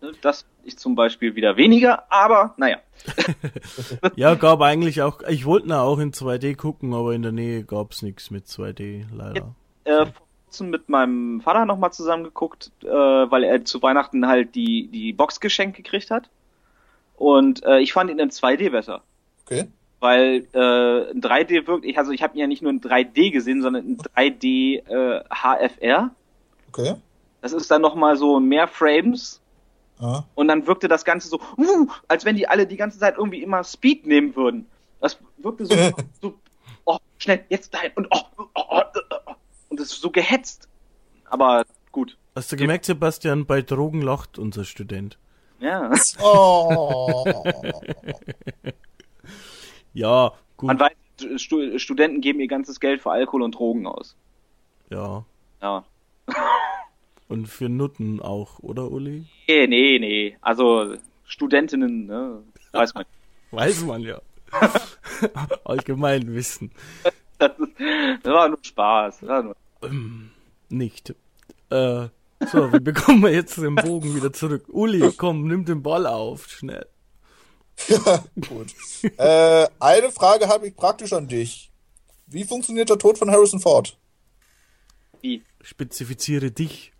Ne, 0.00 0.12
Das 0.22 0.46
ich 0.64 0.78
zum 0.78 0.94
Beispiel 0.94 1.34
wieder 1.34 1.56
weniger, 1.56 2.10
aber 2.10 2.54
naja. 2.56 2.78
Ja, 4.16 4.34
gab 4.34 4.60
eigentlich 4.62 5.02
auch, 5.02 5.20
ich 5.28 5.44
wollte 5.44 5.66
ihn 5.68 5.72
auch 5.72 5.98
in 5.98 6.12
2D 6.12 6.56
gucken, 6.56 6.94
aber 6.94 7.14
in 7.14 7.22
der 7.22 7.32
Nähe 7.32 7.64
gab's 7.64 8.02
nichts 8.02 8.30
mit 8.30 8.46
2D, 8.46 9.04
leider. 9.14 9.54
äh, 9.84 10.06
vor 10.06 10.26
kurzem 10.46 10.70
mit 10.70 10.88
meinem 10.88 11.40
Vater 11.40 11.66
nochmal 11.66 11.92
zusammengeguckt, 11.92 12.70
äh, 12.82 12.86
weil 12.86 13.44
er 13.44 13.64
zu 13.64 13.82
Weihnachten 13.82 14.26
halt 14.26 14.54
die, 14.54 14.88
die 14.88 15.12
Box 15.12 15.40
geschenkt 15.40 15.76
gekriegt 15.76 16.10
hat. 16.10 16.30
Und 17.16 17.62
äh, 17.64 17.80
ich 17.80 17.92
fand 17.92 18.10
ihn 18.10 18.18
in 18.18 18.30
2D 18.30 18.70
besser. 18.70 19.02
Okay. 19.44 19.66
Weil 20.04 20.46
äh, 20.52 21.12
in 21.12 21.22
3D 21.22 21.66
wirkt, 21.66 21.86
ich, 21.86 21.96
also 21.96 22.12
ich 22.12 22.22
habe 22.22 22.34
ihn 22.34 22.40
ja 22.40 22.46
nicht 22.46 22.60
nur 22.60 22.70
in 22.70 22.82
3D 22.82 23.30
gesehen, 23.30 23.62
sondern 23.62 23.86
in 23.86 23.96
3D 23.96 24.86
äh, 24.86 25.24
HFR. 25.30 26.10
Okay. 26.68 26.96
Das 27.40 27.54
ist 27.54 27.70
dann 27.70 27.80
nochmal 27.80 28.18
so 28.18 28.38
mehr 28.38 28.68
Frames 28.68 29.40
Aha. 30.00 30.26
und 30.34 30.48
dann 30.48 30.66
wirkte 30.66 30.88
das 30.88 31.06
Ganze 31.06 31.28
so, 31.28 31.40
uh, 31.56 31.86
als 32.06 32.26
wenn 32.26 32.36
die 32.36 32.46
alle 32.46 32.66
die 32.66 32.76
ganze 32.76 32.98
Zeit 32.98 33.16
irgendwie 33.16 33.42
immer 33.42 33.64
Speed 33.64 34.06
nehmen 34.06 34.36
würden. 34.36 34.66
Das 35.00 35.18
wirkte 35.38 35.64
so, 35.64 35.74
so 36.20 36.34
oh, 36.84 36.98
schnell, 37.16 37.42
jetzt 37.48 37.72
dahin 37.72 37.92
und 37.94 38.06
oh, 38.10 38.20
oh, 38.36 38.44
oh, 38.54 38.82
oh, 39.10 39.32
und 39.70 39.80
das 39.80 39.86
ist 39.86 40.02
so 40.02 40.10
gehetzt. 40.10 40.68
Aber 41.30 41.64
gut, 41.92 42.18
Hast 42.36 42.52
du 42.52 42.56
gemerkt, 42.56 42.84
Sebastian, 42.84 43.46
bei 43.46 43.62
Drogen 43.62 44.02
lacht 44.02 44.38
unser 44.38 44.64
Student. 44.64 45.16
ja. 45.60 45.90
Oh. 46.22 47.24
Ja, 49.94 50.32
gut, 50.56 50.66
Man 50.66 50.78
weiß, 50.80 50.92
Stu 51.40 51.78
Studenten 51.78 52.20
geben 52.20 52.40
ihr 52.40 52.48
ganzes 52.48 52.80
Geld 52.80 53.00
für 53.00 53.10
Alkohol 53.12 53.42
und 53.42 53.54
Drogen 53.54 53.86
aus. 53.86 54.16
ja. 54.90 55.24
Ja. 55.62 55.84
Und 57.26 57.46
für 57.48 57.70
Nutten 57.70 58.20
auch, 58.20 58.58
oder 58.60 58.90
Uli? 58.90 59.24
Nee, 59.48 59.66
nee, 59.66 59.98
nee. 59.98 60.36
Also 60.42 60.94
Studentinnen, 61.24 62.04
ne, 62.06 62.42
weiß 62.72 62.92
man. 62.94 63.04
Weiß 63.50 63.82
man 63.84 64.02
ja. 64.02 64.20
Allgemeinwissen. 65.64 66.70
Das, 67.38 67.52
ist, 67.58 67.72
das 68.22 68.32
war 68.32 68.48
nur 68.48 68.58
Spaß. 68.62 69.20
Das 69.20 69.28
war 69.28 69.42
nur 69.42 69.56
Nicht. 70.68 71.14
Äh, 71.70 72.08
so, 72.46 72.72
wie 72.72 72.80
bekommen 72.80 73.22
wir 73.22 73.32
jetzt 73.32 73.56
den 73.56 73.76
Bogen 73.76 74.14
wieder 74.14 74.32
zurück? 74.32 74.64
Uli, 74.68 75.12
komm, 75.16 75.46
nimm 75.48 75.64
den 75.64 75.82
Ball 75.82 76.06
auf, 76.06 76.48
schnell. 76.48 76.86
Gut. 78.48 78.74
Äh, 79.18 79.66
eine 79.80 80.10
Frage 80.12 80.48
habe 80.48 80.68
ich 80.68 80.76
praktisch 80.76 81.12
an 81.12 81.28
dich. 81.28 81.70
Wie 82.26 82.44
funktioniert 82.44 82.88
der 82.88 82.98
Tod 82.98 83.18
von 83.18 83.30
Harrison 83.30 83.60
Ford? 83.60 83.96
wie. 85.24 85.42
Spezifiziere 85.60 86.52
dich. 86.52 86.92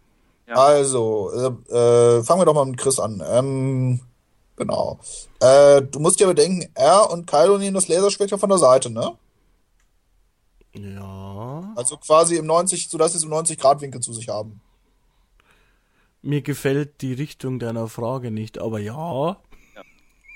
Ja. 0.48 0.56
Also, 0.56 1.30
äh, 1.32 1.72
äh, 1.72 2.24
fangen 2.24 2.40
wir 2.40 2.46
doch 2.46 2.54
mal 2.54 2.64
mit 2.64 2.78
Chris 2.78 2.98
an. 2.98 3.22
Ähm, 3.26 4.00
genau. 4.56 4.98
Äh, 5.40 5.82
du 5.82 6.00
musst 6.00 6.18
ja 6.20 6.26
bedenken, 6.26 6.70
er 6.74 7.10
und 7.10 7.26
Kylo 7.26 7.58
nehmen 7.58 7.74
das 7.74 7.88
Laserschwert 7.88 8.30
ja 8.30 8.38
von 8.38 8.48
der 8.48 8.58
Seite, 8.58 8.90
ne? 8.90 9.16
Ja. 10.74 11.72
Also 11.76 11.96
quasi 11.98 12.36
im 12.36 12.46
90, 12.46 12.88
sodass 12.88 13.12
sie 13.12 13.18
es 13.18 13.24
im 13.24 13.32
90-Grad-Winkel 13.32 14.00
zu 14.00 14.12
sich 14.12 14.28
haben. 14.28 14.60
Mir 16.20 16.42
gefällt 16.42 17.00
die 17.02 17.12
Richtung 17.12 17.58
deiner 17.58 17.86
Frage 17.86 18.30
nicht, 18.30 18.58
aber 18.58 18.80
ja. 18.80 19.36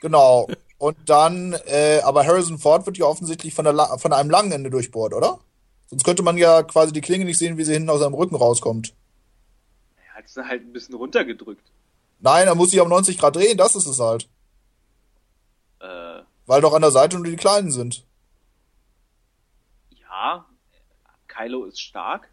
Genau. 0.00 0.48
Und 0.78 0.96
dann, 1.06 1.54
äh, 1.66 2.00
aber 2.04 2.24
Harrison 2.24 2.58
Ford 2.58 2.86
wird 2.86 2.98
ja 2.98 3.06
offensichtlich 3.06 3.52
von, 3.54 3.64
der 3.64 3.74
von 3.98 4.12
einem 4.12 4.30
langen 4.30 4.52
Ende 4.52 4.70
durchbohrt, 4.70 5.12
oder? 5.12 5.40
Sonst 5.88 6.04
könnte 6.04 6.22
man 6.22 6.36
ja 6.36 6.62
quasi 6.62 6.92
die 6.92 7.00
Klinge 7.00 7.24
nicht 7.24 7.38
sehen, 7.38 7.56
wie 7.56 7.64
sie 7.64 7.72
hinten 7.72 7.90
aus 7.90 8.00
seinem 8.00 8.14
Rücken 8.14 8.36
rauskommt. 8.36 8.94
Er 10.06 10.14
hat 10.14 10.26
es 10.26 10.36
halt 10.36 10.62
ein 10.62 10.72
bisschen 10.72 10.94
runtergedrückt. 10.94 11.72
Nein, 12.20 12.46
er 12.46 12.54
muss 12.54 12.70
sich 12.70 12.80
um 12.80 12.88
90 12.88 13.18
Grad 13.18 13.36
drehen, 13.36 13.56
das 13.56 13.74
ist 13.74 13.86
es 13.86 13.98
halt. 13.98 14.28
Äh, 15.80 16.22
Weil 16.46 16.60
doch 16.60 16.74
an 16.74 16.82
der 16.82 16.90
Seite 16.90 17.16
nur 17.16 17.24
die 17.24 17.36
Kleinen 17.36 17.70
sind. 17.70 18.04
ja. 19.90 20.44
Kylo 21.26 21.64
ist 21.64 21.80
stark. 21.80 22.28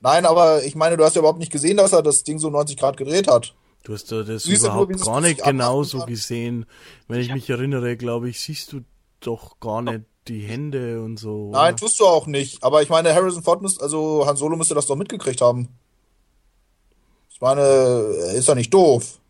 Nein, 0.00 0.26
aber 0.26 0.64
ich 0.64 0.74
meine, 0.74 0.96
du 0.96 1.04
hast 1.04 1.14
ja 1.14 1.20
überhaupt 1.20 1.38
nicht 1.38 1.52
gesehen, 1.52 1.76
dass 1.76 1.92
er 1.92 2.02
das 2.02 2.24
Ding 2.24 2.38
so 2.38 2.50
90 2.50 2.76
Grad 2.76 2.96
gedreht 2.96 3.28
hat. 3.28 3.54
Du 3.84 3.92
hast 3.92 4.10
da 4.10 4.22
das 4.22 4.46
nur, 4.46 4.56
überhaupt 4.56 5.04
gar 5.04 5.20
nicht 5.20 5.42
genauso 5.44 5.98
kann? 5.98 6.08
gesehen. 6.08 6.66
Wenn 7.06 7.20
ich 7.20 7.32
mich 7.32 7.48
erinnere, 7.50 7.96
glaube 7.96 8.28
ich, 8.30 8.40
siehst 8.40 8.72
du 8.72 8.80
doch 9.20 9.60
gar 9.60 9.82
nicht 9.82 10.04
die 10.26 10.40
Hände 10.40 11.02
und 11.02 11.18
so. 11.18 11.50
Nein, 11.52 11.74
oder? 11.74 11.76
tust 11.76 12.00
du 12.00 12.06
auch 12.06 12.26
nicht. 12.26 12.64
Aber 12.64 12.82
ich 12.82 12.88
meine, 12.88 13.14
Harrison 13.14 13.42
Ford 13.42 13.60
müsste, 13.60 13.82
also 13.82 14.24
Han 14.26 14.36
Solo 14.36 14.56
müsste 14.56 14.74
das 14.74 14.86
doch 14.86 14.96
mitgekriegt 14.96 15.42
haben. 15.42 15.68
Ich 17.30 17.40
meine, 17.40 17.60
er 17.60 18.32
ist 18.34 18.48
ja 18.48 18.54
nicht 18.54 18.72
doof. 18.72 19.20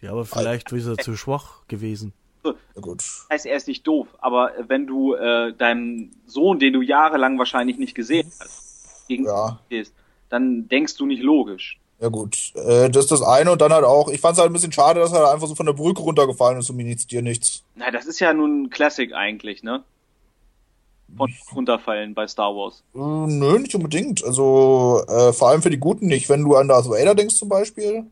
Ja, 0.00 0.12
aber 0.12 0.24
vielleicht 0.24 0.70
ist 0.72 0.86
er 0.86 0.98
zu 0.98 1.16
schwach 1.16 1.66
gewesen. 1.66 2.12
Ja, 2.44 2.52
gut. 2.80 2.98
Das 2.98 3.26
heißt, 3.30 3.46
er 3.46 3.56
ist 3.56 3.66
nicht 3.66 3.86
doof, 3.86 4.06
aber 4.18 4.52
wenn 4.68 4.86
du 4.86 5.14
äh, 5.14 5.52
deinem 5.54 6.10
Sohn, 6.26 6.58
den 6.58 6.74
du 6.74 6.82
jahrelang 6.82 7.38
wahrscheinlich 7.38 7.78
nicht 7.78 7.94
gesehen 7.94 8.30
hast, 8.38 9.08
gegen 9.08 9.24
Ja. 9.24 9.58
gehst, 9.70 9.94
dann 10.28 10.68
denkst 10.68 10.96
du 10.96 11.06
nicht 11.06 11.22
logisch. 11.22 11.80
Ja 12.00 12.08
gut, 12.08 12.52
äh, 12.56 12.90
das 12.90 13.04
ist 13.04 13.12
das 13.12 13.22
eine 13.22 13.52
und 13.52 13.60
dann 13.60 13.72
halt 13.72 13.84
auch, 13.84 14.08
ich 14.08 14.20
fand 14.20 14.34
es 14.34 14.40
halt 14.40 14.50
ein 14.50 14.52
bisschen 14.52 14.72
schade, 14.72 15.00
dass 15.00 15.12
er 15.12 15.32
einfach 15.32 15.46
so 15.46 15.54
von 15.54 15.66
der 15.66 15.72
Brücke 15.72 16.02
runtergefallen 16.02 16.58
ist 16.58 16.68
und 16.68 16.76
mir 16.76 16.84
nichts, 16.84 17.06
dir 17.06 17.22
nichts. 17.22 17.62
Na, 17.76 17.90
das 17.90 18.06
ist 18.06 18.20
ja 18.20 18.34
nun 18.34 18.64
ein 18.64 18.70
Classic 18.70 19.12
eigentlich, 19.14 19.62
ne? 19.62 19.84
Von 21.16 21.32
runterfallen 21.54 22.14
bei 22.14 22.26
Star 22.26 22.54
Wars. 22.56 22.82
Äh, 22.94 22.98
nö, 22.98 23.58
nicht 23.58 23.74
unbedingt. 23.74 24.24
Also 24.24 25.02
äh, 25.06 25.32
vor 25.32 25.48
allem 25.48 25.62
für 25.62 25.70
die 25.70 25.78
Guten 25.78 26.06
nicht. 26.06 26.28
Wenn 26.28 26.42
du 26.42 26.56
an 26.56 26.66
Darth 26.66 26.88
Vader 26.88 27.14
denkst 27.14 27.36
zum 27.36 27.48
Beispiel. 27.48 28.04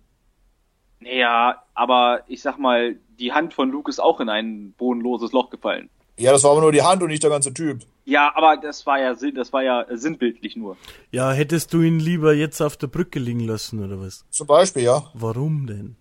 Naja, 1.00 1.62
aber 1.74 2.20
ich 2.28 2.42
sag 2.42 2.58
mal, 2.58 2.96
die 3.18 3.32
Hand 3.32 3.54
von 3.54 3.70
Luke 3.70 3.90
ist 3.90 3.98
auch 3.98 4.20
in 4.20 4.28
ein 4.28 4.72
bodenloses 4.78 5.32
Loch 5.32 5.50
gefallen. 5.50 5.90
Ja, 6.16 6.30
das 6.30 6.44
war 6.44 6.52
aber 6.52 6.60
nur 6.60 6.72
die 6.72 6.82
Hand 6.82 7.02
und 7.02 7.08
nicht 7.08 7.22
der 7.22 7.30
ganze 7.30 7.52
Typ. 7.52 7.80
Ja, 8.04 8.32
aber 8.34 8.56
das 8.56 8.84
war 8.86 8.98
ja 8.98 9.14
sinn- 9.14 9.34
das 9.34 9.52
war 9.52 9.62
ja 9.62 9.82
äh, 9.82 9.96
sinnbildlich 9.96 10.56
nur. 10.56 10.76
Ja, 11.12 11.30
hättest 11.32 11.72
du 11.72 11.80
ihn 11.82 12.00
lieber 12.00 12.34
jetzt 12.34 12.60
auf 12.60 12.76
der 12.76 12.88
Brücke 12.88 13.18
liegen 13.20 13.40
lassen, 13.40 13.82
oder 13.84 14.00
was? 14.00 14.24
Zum 14.30 14.46
Beispiel, 14.46 14.82
ja. 14.82 15.04
Warum 15.14 15.66
denn? 15.66 15.96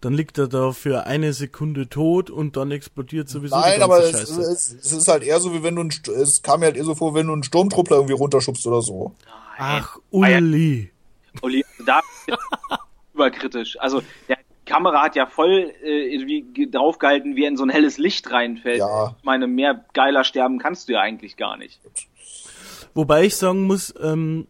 Dann 0.00 0.12
liegt 0.12 0.38
er 0.38 0.46
da 0.48 0.72
für 0.72 1.06
eine 1.06 1.32
Sekunde 1.32 1.88
tot 1.88 2.30
und 2.30 2.56
dann 2.56 2.70
explodiert 2.70 3.28
sowieso 3.28 3.54
die 3.56 3.60
Nein, 3.62 3.80
ganze 3.80 3.84
aber 3.84 3.98
es, 4.04 4.10
Scheiße. 4.10 4.40
es, 4.42 4.72
es 4.72 4.92
ist 4.92 5.08
halt 5.08 5.22
eher 5.22 5.40
so, 5.40 5.54
wie 5.54 5.62
wenn 5.62 5.74
du 5.76 5.80
einen, 5.82 5.90
St- 5.90 6.10
es 6.12 6.42
kam 6.42 6.60
mir 6.60 6.66
halt 6.66 6.76
eher 6.76 6.84
so 6.84 6.94
vor, 6.94 7.14
wenn 7.14 7.26
du 7.28 7.32
einen 7.32 7.42
Sturmtruppler 7.44 7.96
irgendwie 7.96 8.14
runterschubst 8.14 8.66
oder 8.66 8.82
so. 8.82 9.14
Ach, 9.58 9.96
Uli. 10.10 10.90
Uli, 11.42 11.64
da 11.86 12.00
überkritisch. 13.14 13.78
Also 13.80 14.02
der 14.28 14.35
Kamera 14.66 15.02
hat 15.02 15.16
ja 15.16 15.26
voll 15.26 15.72
äh, 15.82 16.12
irgendwie 16.14 16.42
ge- 16.42 16.68
draufgehalten, 16.70 17.36
wie 17.36 17.44
er 17.44 17.48
in 17.48 17.56
so 17.56 17.62
ein 17.64 17.70
helles 17.70 17.96
Licht 17.98 18.30
reinfällt. 18.30 18.78
Ja. 18.78 19.14
Ich 19.18 19.24
meine, 19.24 19.46
mehr 19.46 19.84
geiler 19.94 20.24
sterben 20.24 20.58
kannst 20.58 20.88
du 20.88 20.92
ja 20.94 21.00
eigentlich 21.00 21.36
gar 21.36 21.56
nicht. 21.56 21.80
Wobei 22.94 23.24
ich 23.24 23.36
sagen 23.36 23.62
muss, 23.62 23.94
ähm, 24.02 24.46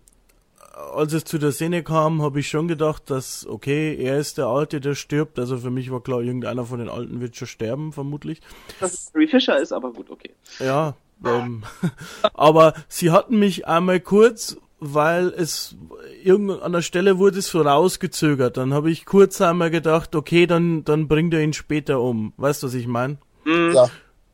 als 0.95 1.13
es 1.15 1.25
zu 1.25 1.39
der 1.39 1.53
Szene 1.53 1.83
kam, 1.83 2.21
habe 2.23 2.41
ich 2.41 2.49
schon 2.49 2.69
gedacht, 2.69 3.09
dass, 3.11 3.47
okay, 3.47 3.97
er 3.97 4.19
ist 4.19 4.37
der 4.39 4.47
Alte, 4.47 4.81
der 4.81 4.95
stirbt. 4.95 5.39
Also 5.39 5.57
für 5.59 5.71
mich 5.71 5.91
war 5.91 6.03
klar, 6.03 6.21
irgendeiner 6.21 6.65
von 6.65 6.79
den 6.79 6.89
Alten 6.89 7.21
wird 7.21 7.35
schon 7.37 7.49
sterben, 7.49 7.93
vermutlich. 7.93 8.41
Dass 8.81 8.93
es 8.93 9.13
Carrie 9.13 9.27
Fisher 9.29 9.59
ist, 9.59 9.73
aber 9.73 9.93
gut, 9.93 10.11
okay. 10.11 10.31
Ja, 10.59 10.95
ähm, 11.25 11.65
aber 12.35 12.75
sie 12.89 13.11
hatten 13.11 13.39
mich 13.39 13.67
einmal 13.67 14.01
kurz, 14.01 14.59
weil 14.79 15.29
es 15.29 15.75
irgend 16.23 16.63
an 16.63 16.73
der 16.73 16.83
Stelle 16.83 17.19
wurde 17.19 17.39
es 17.39 17.49
so 17.49 17.63
rausgezögert. 17.63 18.57
Dann 18.57 18.75
habe 18.75 18.91
ich 18.91 19.07
kurz 19.07 19.41
einmal 19.41 19.71
gedacht, 19.71 20.15
okay, 20.15 20.47
dann, 20.47 20.85
dann 20.85 21.09
bringt 21.09 21.33
er 21.35 21.41
ihn 21.41 21.53
später 21.53 22.01
um. 22.01 22.33
Weißt 22.37 22.63
du, 22.63 22.67
was 22.67 22.75
ich 22.75 22.87
meine? 22.87 23.19
Ja. 23.45 23.89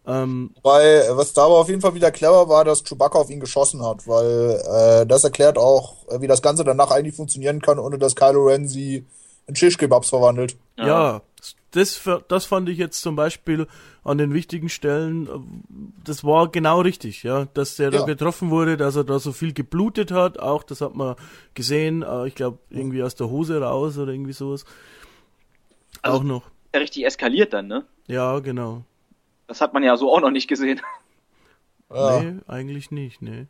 Ähm, 0.05 0.51
Weil, 0.63 1.05
was 1.11 1.33
da 1.33 1.45
aber 1.45 1.59
auf 1.59 1.69
jeden 1.69 1.81
Fall 1.81 1.95
wieder 1.95 2.11
clever 2.11 2.49
war, 2.49 2.65
dass 2.65 2.83
Chewbacca 2.83 3.19
auf 3.21 3.31
ihn 3.31 3.39
geschossen 3.39 3.85
hat, 3.87 4.09
weil 4.09 4.61
äh, 4.69 5.07
das 5.07 5.23
erklärt 5.23 5.59
auch, 5.59 6.09
äh, 6.09 6.21
wie 6.21 6.27
das 6.27 6.43
Ganze 6.43 6.65
danach 6.65 6.91
eigentlich 6.91 7.15
funktionieren 7.15 7.61
kann, 7.61 7.79
ohne 7.79 7.99
dass 7.99 8.17
Kylo 8.17 8.47
Ren 8.47 8.67
sie 8.67 9.07
in 9.47 9.55
Shish-Kebabs 9.55 10.09
verwandelt. 10.09 10.57
Ja, 10.77 11.23
das, 11.73 12.09
das 12.29 12.47
fand 12.47 12.69
ich 12.69 12.79
jetzt 12.79 13.01
zum 13.03 13.17
Beispiel 13.17 13.67
an 14.05 14.19
den 14.19 14.33
wichtigen 14.33 14.69
Stellen, 14.69 15.27
äh, 15.27 15.31
das 16.05 16.25
war 16.25 16.49
genau 16.51 16.81
richtig, 16.81 17.23
ja, 17.23 17.47
dass 17.55 17.77
der 17.77 17.91
da 17.91 17.99
Ja. 18.01 18.05
getroffen 18.07 18.51
wurde, 18.51 18.77
dass 18.77 18.97
er 18.97 19.05
da 19.05 19.19
so 19.19 19.33
viel 19.33 19.53
geblutet 19.53 20.11
hat, 20.11 20.39
auch 20.39 20.63
das 20.63 20.81
hat 20.81 20.95
man 20.95 21.17
gesehen, 21.55 22.03
äh, 22.03 22.27
ich 22.29 22.35
glaube 22.35 22.59
irgendwie 22.71 23.03
aus 23.03 23.15
der 23.15 23.29
Hose 23.29 23.61
raus 23.61 23.99
oder 23.99 24.13
irgendwie 24.13 24.33
sowas. 24.33 24.65
Also- 26.03 26.19
auch 26.19 26.23
noch. 26.23 26.43
Ja, 26.75 26.81
richtig 26.81 27.05
eskaliert 27.05 27.53
dann, 27.53 27.67
ne? 27.67 27.85
Ja, 28.07 28.39
genau. 28.39 28.85
Das 29.47 29.61
hat 29.61 29.75
man 29.75 29.83
ja 29.83 29.97
so 29.97 30.11
auch 30.13 30.21
noch 30.21 30.31
nicht 30.31 30.49
gesehen. 30.49 30.81
Ja. 31.91 32.21
Nee, 32.23 32.37
eigentlich 32.49 32.91
nicht, 32.91 33.21
nee. 33.21 33.47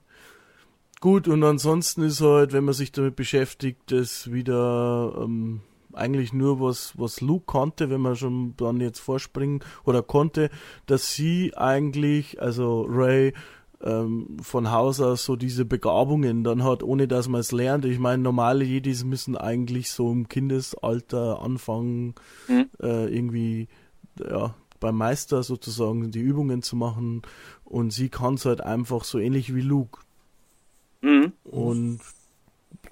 Gut, 1.00 1.28
und 1.28 1.42
ansonsten 1.44 2.02
ist 2.02 2.20
halt, 2.20 2.52
wenn 2.52 2.64
man 2.64 2.74
sich 2.74 2.90
damit 2.90 3.14
beschäftigt, 3.14 3.80
das 3.92 4.32
wieder 4.32 5.14
ähm, 5.20 5.60
eigentlich 5.94 6.32
nur 6.32 6.60
was, 6.60 6.98
was 6.98 7.20
Luke 7.20 7.44
konnte, 7.46 7.90
wenn 7.90 8.00
man 8.00 8.16
schon 8.16 8.54
dann 8.56 8.80
jetzt 8.80 9.00
vorspringen 9.00 9.60
oder 9.84 10.02
konnte, 10.02 10.50
dass 10.86 11.14
sie 11.14 11.56
eigentlich, 11.56 12.40
also 12.40 12.86
Ray, 12.88 13.34
ähm, 13.82 14.36
von 14.40 14.70
Haus 14.70 15.00
aus 15.00 15.24
so 15.24 15.36
diese 15.36 15.64
Begabungen 15.64 16.44
dann 16.44 16.62
hat, 16.62 16.82
ohne 16.82 17.08
dass 17.08 17.28
man 17.28 17.40
es 17.40 17.52
lernt. 17.52 17.84
Ich 17.84 17.98
meine, 17.98 18.22
normale 18.22 18.64
Jedis 18.64 19.04
müssen 19.04 19.36
eigentlich 19.36 19.90
so 19.90 20.10
im 20.12 20.28
Kindesalter 20.28 21.42
anfangen, 21.42 22.14
Mhm. 22.48 22.68
äh, 22.80 23.12
irgendwie, 23.12 23.68
ja, 24.18 24.54
beim 24.78 24.96
Meister 24.96 25.42
sozusagen 25.42 26.10
die 26.10 26.20
Übungen 26.20 26.62
zu 26.62 26.76
machen 26.76 27.22
und 27.64 27.92
sie 27.92 28.08
kann 28.08 28.34
es 28.34 28.44
halt 28.44 28.60
einfach 28.60 29.04
so 29.04 29.18
ähnlich 29.18 29.54
wie 29.54 29.60
Luke. 29.60 30.00
Mhm. 31.00 31.32
Und 31.44 32.00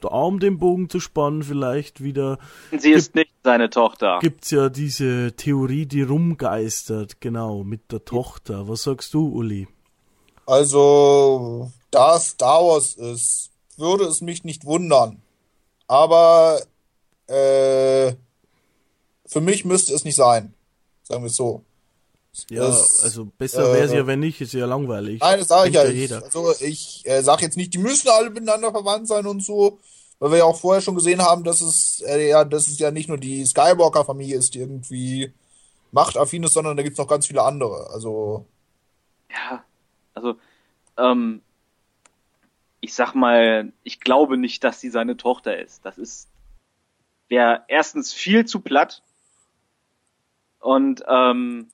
um 0.05 0.41
den 0.41 0.59
Bogen 0.59 0.89
zu 0.89 1.01
spannen, 1.01 1.43
vielleicht 1.43 2.03
wieder 2.03 2.39
Sie 2.77 2.93
ist 2.93 3.15
nicht 3.15 3.31
seine 3.45 3.71
Tochter. 3.71 4.19
gibt's 4.21 4.51
ja 4.51 4.69
diese 4.69 5.33
Theorie, 5.37 5.87
die 5.87 6.03
rumgeistert, 6.03 7.21
genau, 7.21 7.65
mit 7.65 7.93
der 7.93 8.05
Tochter. 8.05 8.69
Was 8.69 8.85
sagst 8.85 9.15
du, 9.15 9.29
Uli? 9.29 9.69
Also, 10.47 11.71
da 11.91 12.17
es 12.17 12.31
Star 12.31 12.63
Wars 12.65 12.95
ist, 12.95 13.51
würde 13.77 14.05
es 14.05 14.21
mich 14.21 14.45
nicht 14.45 14.65
wundern. 14.65 15.23
Aber 15.87 16.61
äh, 17.27 18.15
für 19.27 19.41
mich 19.41 19.65
müsste 19.65 19.95
es 19.95 20.05
nicht 20.05 20.17
sein. 20.17 20.55
Sagen 21.03 21.23
wir 21.23 21.29
es 21.29 21.37
so. 21.37 21.65
Ja, 22.49 22.69
Es- 22.69 23.01
also 23.03 23.25
besser 23.27 23.73
wäre 23.73 23.85
es 23.87 23.93
äh, 23.93 23.97
ja, 23.99 24.07
wenn 24.07 24.21
nicht, 24.21 24.41
ist 24.41 24.53
ja 24.53 24.67
langweilig. 24.67 25.21
Nein, 25.21 25.39
das 25.41 25.49
sage 25.49 25.69
ich 25.69 25.75
ja. 25.75 25.85
Ich, 25.85 25.95
jeder. 25.95 26.23
also 26.23 26.53
ich 26.61 27.03
äh, 27.07 27.23
sage 27.23 27.43
jetzt 27.43 27.57
nicht, 27.57 27.75
die 27.75 27.79
müssen 27.79 28.09
alle 28.09 28.31
miteinander 28.31 28.71
verwandt 28.71 29.09
sein 29.09 29.27
und 29.27 29.43
so, 29.45 29.79
weil 30.21 30.31
wir 30.33 30.39
ja 30.39 30.45
auch 30.45 30.59
vorher 30.61 30.81
schon 30.81 30.95
gesehen 30.95 31.23
haben, 31.23 31.45
dass 31.45 31.61
es 31.61 32.03
äh, 32.03 32.29
ja, 32.29 32.45
dass 32.45 32.69
es 32.69 32.79
ja 32.79 32.91
nicht 32.91 33.09
nur 33.09 33.19
die 33.19 33.45
Skywalker-Familie 33.45 34.37
ist, 34.37 34.55
die 34.55 34.61
irgendwie 34.61 35.33
machtaffin 35.93 36.45
ist, 36.45 36.55
sondern 36.55 36.77
da 36.77 36.83
gibt's 36.85 36.99
noch 36.99 37.09
ganz 37.09 37.27
viele 37.27 37.43
andere. 37.43 37.91
Also 37.91 38.47
Ja, 39.31 39.65
also, 40.15 40.37
ähm, 40.99 41.43
ich 42.81 42.95
sag 42.95 43.15
mal, 43.15 43.73
ich 43.83 44.01
glaube 44.01 44.37
nicht, 44.37 44.63
dass 44.65 44.81
sie 44.81 44.91
seine 44.91 45.17
Tochter 45.17 45.59
ist. 45.59 45.85
Das 45.85 45.99
ist, 45.99 46.29
wäre 47.29 47.65
erstens 47.69 48.13
viel 48.13 48.45
zu 48.47 48.61
platt 48.61 49.03
und 50.61 51.03
ähm, 51.09 51.69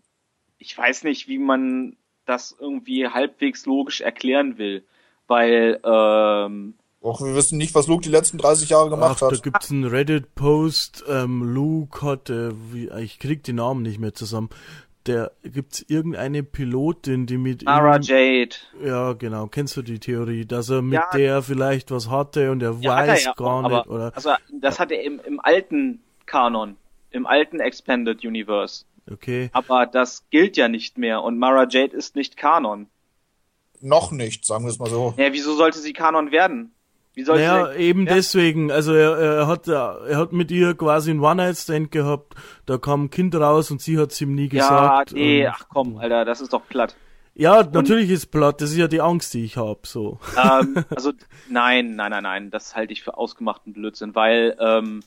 ich 0.58 0.76
weiß 0.76 1.04
nicht, 1.04 1.28
wie 1.28 1.38
man 1.38 1.96
das 2.24 2.56
irgendwie 2.58 3.08
halbwegs 3.08 3.66
logisch 3.66 4.00
erklären 4.00 4.58
will, 4.58 4.84
weil 5.26 5.80
ähm, 5.84 6.74
auch 7.02 7.20
wir 7.20 7.34
wissen 7.36 7.56
nicht, 7.58 7.74
was 7.74 7.86
Luke 7.86 8.02
die 8.02 8.08
letzten 8.10 8.38
30 8.38 8.70
Jahre 8.70 8.90
gemacht 8.90 9.18
Ach, 9.22 9.28
da 9.28 9.30
hat. 9.30 9.42
gibt's 9.42 9.70
einen 9.70 9.84
Reddit-Post, 9.84 11.04
ähm, 11.08 11.42
Luke 11.42 12.02
hatte, 12.04 12.54
wie, 12.72 12.88
ich 13.00 13.18
krieg 13.20 13.44
die 13.44 13.52
Namen 13.52 13.82
nicht 13.82 14.00
mehr 14.00 14.12
zusammen. 14.14 14.48
Der 15.06 15.30
gibt's 15.44 15.84
irgendeine 15.86 16.42
Pilotin, 16.42 17.26
die 17.26 17.38
mit 17.38 17.64
Mara 17.64 17.96
ihm, 17.96 18.02
Jade, 18.02 18.56
ja 18.84 19.12
genau, 19.12 19.46
kennst 19.46 19.76
du 19.76 19.82
die 19.82 20.00
Theorie, 20.00 20.46
dass 20.46 20.68
er 20.68 20.82
mit 20.82 20.94
Ja. 20.94 21.08
der 21.14 21.42
vielleicht 21.42 21.92
was 21.92 22.10
hatte 22.10 22.50
und 22.50 22.60
er 22.60 22.76
ja, 22.80 22.96
hat 22.96 23.06
weiß 23.06 23.20
er 23.20 23.24
ja 23.26 23.34
gar 23.34 23.46
auch, 23.46 23.62
nicht 23.62 23.72
aber 23.72 23.90
oder 23.94 24.12
also 24.16 24.30
das 24.52 24.80
hat 24.80 24.90
er 24.90 25.04
im, 25.04 25.20
im 25.24 25.38
alten 25.38 26.00
Kanon, 26.24 26.76
im 27.12 27.24
alten 27.24 27.60
Expanded 27.60 28.24
Universe. 28.24 28.84
Okay. 29.10 29.50
Aber 29.52 29.86
das 29.86 30.24
gilt 30.30 30.56
ja 30.56 30.68
nicht 30.68 30.98
mehr 30.98 31.22
und 31.22 31.38
Mara 31.38 31.66
Jade 31.68 31.96
ist 31.96 32.16
nicht 32.16 32.36
Kanon. 32.36 32.88
Noch 33.80 34.10
nicht, 34.10 34.44
sagen 34.46 34.64
wir 34.64 34.70
es 34.70 34.78
mal 34.78 34.88
so. 34.88 35.14
Ja, 35.16 35.32
wieso 35.32 35.54
sollte 35.54 35.78
sie 35.78 35.92
Kanon 35.92 36.30
werden? 36.30 36.72
Wie 37.14 37.22
sollte 37.24 37.42
Naja, 37.46 37.72
sie 37.72 37.78
eben 37.78 38.06
ja. 38.06 38.14
deswegen. 38.14 38.70
Also 38.70 38.92
er, 38.92 39.16
er 39.16 39.46
hat 39.46 39.68
er 39.68 40.18
hat 40.18 40.32
mit 40.32 40.50
ihr 40.50 40.74
quasi 40.74 41.10
einen 41.10 41.20
One-Night-Stand 41.20 41.90
gehabt. 41.90 42.34
Da 42.66 42.76
kam 42.76 43.04
ein 43.04 43.10
Kind 43.10 43.34
raus 43.34 43.70
und 43.70 43.80
sie 43.80 43.98
hat's 43.98 44.20
ihm 44.20 44.34
nie 44.34 44.48
Ja, 44.52 45.02
gesagt. 45.02 45.12
nee, 45.12 45.46
und, 45.46 45.52
ach 45.54 45.66
komm, 45.68 45.96
Alter, 45.96 46.24
das 46.26 46.40
ist 46.42 46.52
doch 46.52 46.66
platt. 46.68 46.94
Ja, 47.34 47.62
natürlich 47.62 48.10
ist 48.10 48.26
platt. 48.26 48.60
Das 48.60 48.70
ist 48.70 48.76
ja 48.76 48.88
die 48.88 49.00
Angst, 49.00 49.32
die 49.34 49.44
ich 49.44 49.56
hab. 49.56 49.86
So. 49.86 50.18
ähm, 50.36 50.84
also 50.94 51.12
nein, 51.48 51.96
nein, 51.96 52.10
nein, 52.10 52.22
nein, 52.22 52.50
das 52.50 52.76
halte 52.76 52.92
ich 52.92 53.02
für 53.02 53.16
ausgemachten 53.16 53.72
Blödsinn, 53.72 54.14
weil 54.14 54.56
ähm, 54.58 55.02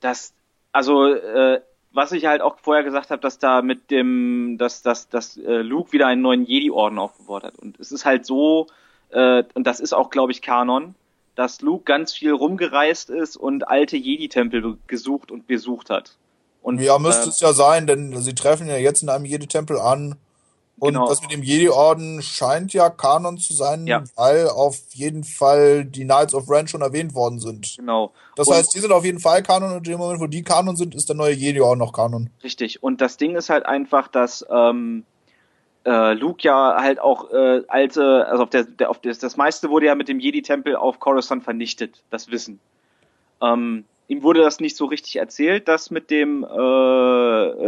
das, 0.00 0.34
also 0.72 1.12
äh, 1.14 1.60
was 1.92 2.12
ich 2.12 2.26
halt 2.26 2.40
auch 2.40 2.58
vorher 2.58 2.84
gesagt 2.84 3.10
habe, 3.10 3.20
dass 3.20 3.38
da 3.38 3.62
mit 3.62 3.90
dem, 3.90 4.56
dass, 4.58 4.82
dass, 4.82 5.08
dass 5.08 5.36
äh, 5.36 5.62
Luke 5.62 5.92
wieder 5.92 6.06
einen 6.06 6.22
neuen 6.22 6.44
Jedi-Orden 6.44 6.98
aufgebaut 6.98 7.44
hat. 7.44 7.58
Und 7.58 7.78
es 7.80 7.92
ist 7.92 8.04
halt 8.04 8.24
so, 8.26 8.66
äh, 9.10 9.44
und 9.54 9.66
das 9.66 9.80
ist 9.80 9.92
auch, 9.92 10.10
glaube 10.10 10.32
ich, 10.32 10.42
Kanon, 10.42 10.94
dass 11.34 11.60
Luke 11.60 11.84
ganz 11.84 12.12
viel 12.12 12.32
rumgereist 12.32 13.10
ist 13.10 13.36
und 13.36 13.68
alte 13.68 13.96
Jedi-Tempel 13.96 14.78
gesucht 14.86 15.30
und 15.30 15.46
besucht 15.46 15.90
hat. 15.90 16.16
Und 16.62 16.80
Ja, 16.80 16.98
müsste 16.98 17.26
äh, 17.26 17.28
es 17.28 17.40
ja 17.40 17.52
sein, 17.52 17.86
denn 17.86 18.16
sie 18.20 18.34
treffen 18.34 18.68
ja 18.68 18.76
jetzt 18.76 19.02
in 19.02 19.08
einem 19.08 19.24
Jedi-Tempel 19.24 19.78
an, 19.78 20.16
Und 20.82 20.94
Genau. 20.94 21.06
das 21.06 21.22
mit 21.22 21.30
dem 21.30 21.44
Jedi-Orden 21.44 22.22
scheint 22.22 22.72
ja 22.72 22.90
Kanon 22.90 23.38
zu 23.38 23.52
sein, 23.52 23.86
Ja. 23.86 24.02
weil 24.16 24.48
auf 24.48 24.76
jeden 24.94 25.22
Fall 25.22 25.84
die 25.84 26.02
Knights 26.02 26.34
of 26.34 26.50
Ren 26.50 26.66
schon 26.66 26.80
erwähnt 26.82 27.14
worden 27.14 27.38
sind. 27.38 27.76
Genau. 27.76 28.10
Das 28.34 28.48
Und- 28.48 28.54
heißt, 28.56 28.74
die 28.74 28.80
sind 28.80 28.90
auf 28.90 29.04
jeden 29.04 29.20
Fall 29.20 29.44
Kanon 29.44 29.70
und 29.70 29.76
in 29.86 29.92
dem 29.92 29.98
Moment, 29.98 30.20
wo 30.20 30.26
die 30.26 30.42
Kanon 30.42 30.74
sind, 30.74 30.96
ist 30.96 31.08
der 31.08 31.14
neue 31.14 31.34
Jedi-Orden 31.34 31.78
noch 31.78 31.92
Kanon. 31.92 32.30
Richtig. 32.42 32.82
Und 32.82 33.00
das 33.00 33.16
Ding 33.16 33.36
ist 33.36 33.48
halt 33.48 33.64
einfach, 33.64 34.08
dass 34.08 34.44
ähm, 34.50 35.04
äh, 35.86 36.14
Luke 36.14 36.38
ja 36.42 36.74
halt 36.80 36.98
auch 36.98 37.30
äh, 37.30 37.62
alte, 37.68 38.26
also 38.26 38.42
auf 38.42 38.50
der, 38.50 38.64
der 38.64 38.90
auf 38.90 38.98
das, 39.00 39.20
das 39.20 39.36
meiste 39.36 39.70
wurde 39.70 39.86
ja 39.86 39.94
mit 39.94 40.08
dem 40.08 40.18
Jedi-Tempel 40.18 40.74
auf 40.74 40.98
Coruscant 40.98 41.44
vernichtet, 41.44 42.02
das 42.10 42.28
Wissen. 42.32 42.58
Ähm, 43.40 43.84
ihm 44.08 44.24
wurde 44.24 44.40
das 44.42 44.58
nicht 44.58 44.76
so 44.76 44.86
richtig 44.86 45.14
erzählt, 45.14 45.68
das 45.68 45.92
mit 45.92 46.10
dem 46.10 46.42
äh, 46.44 46.48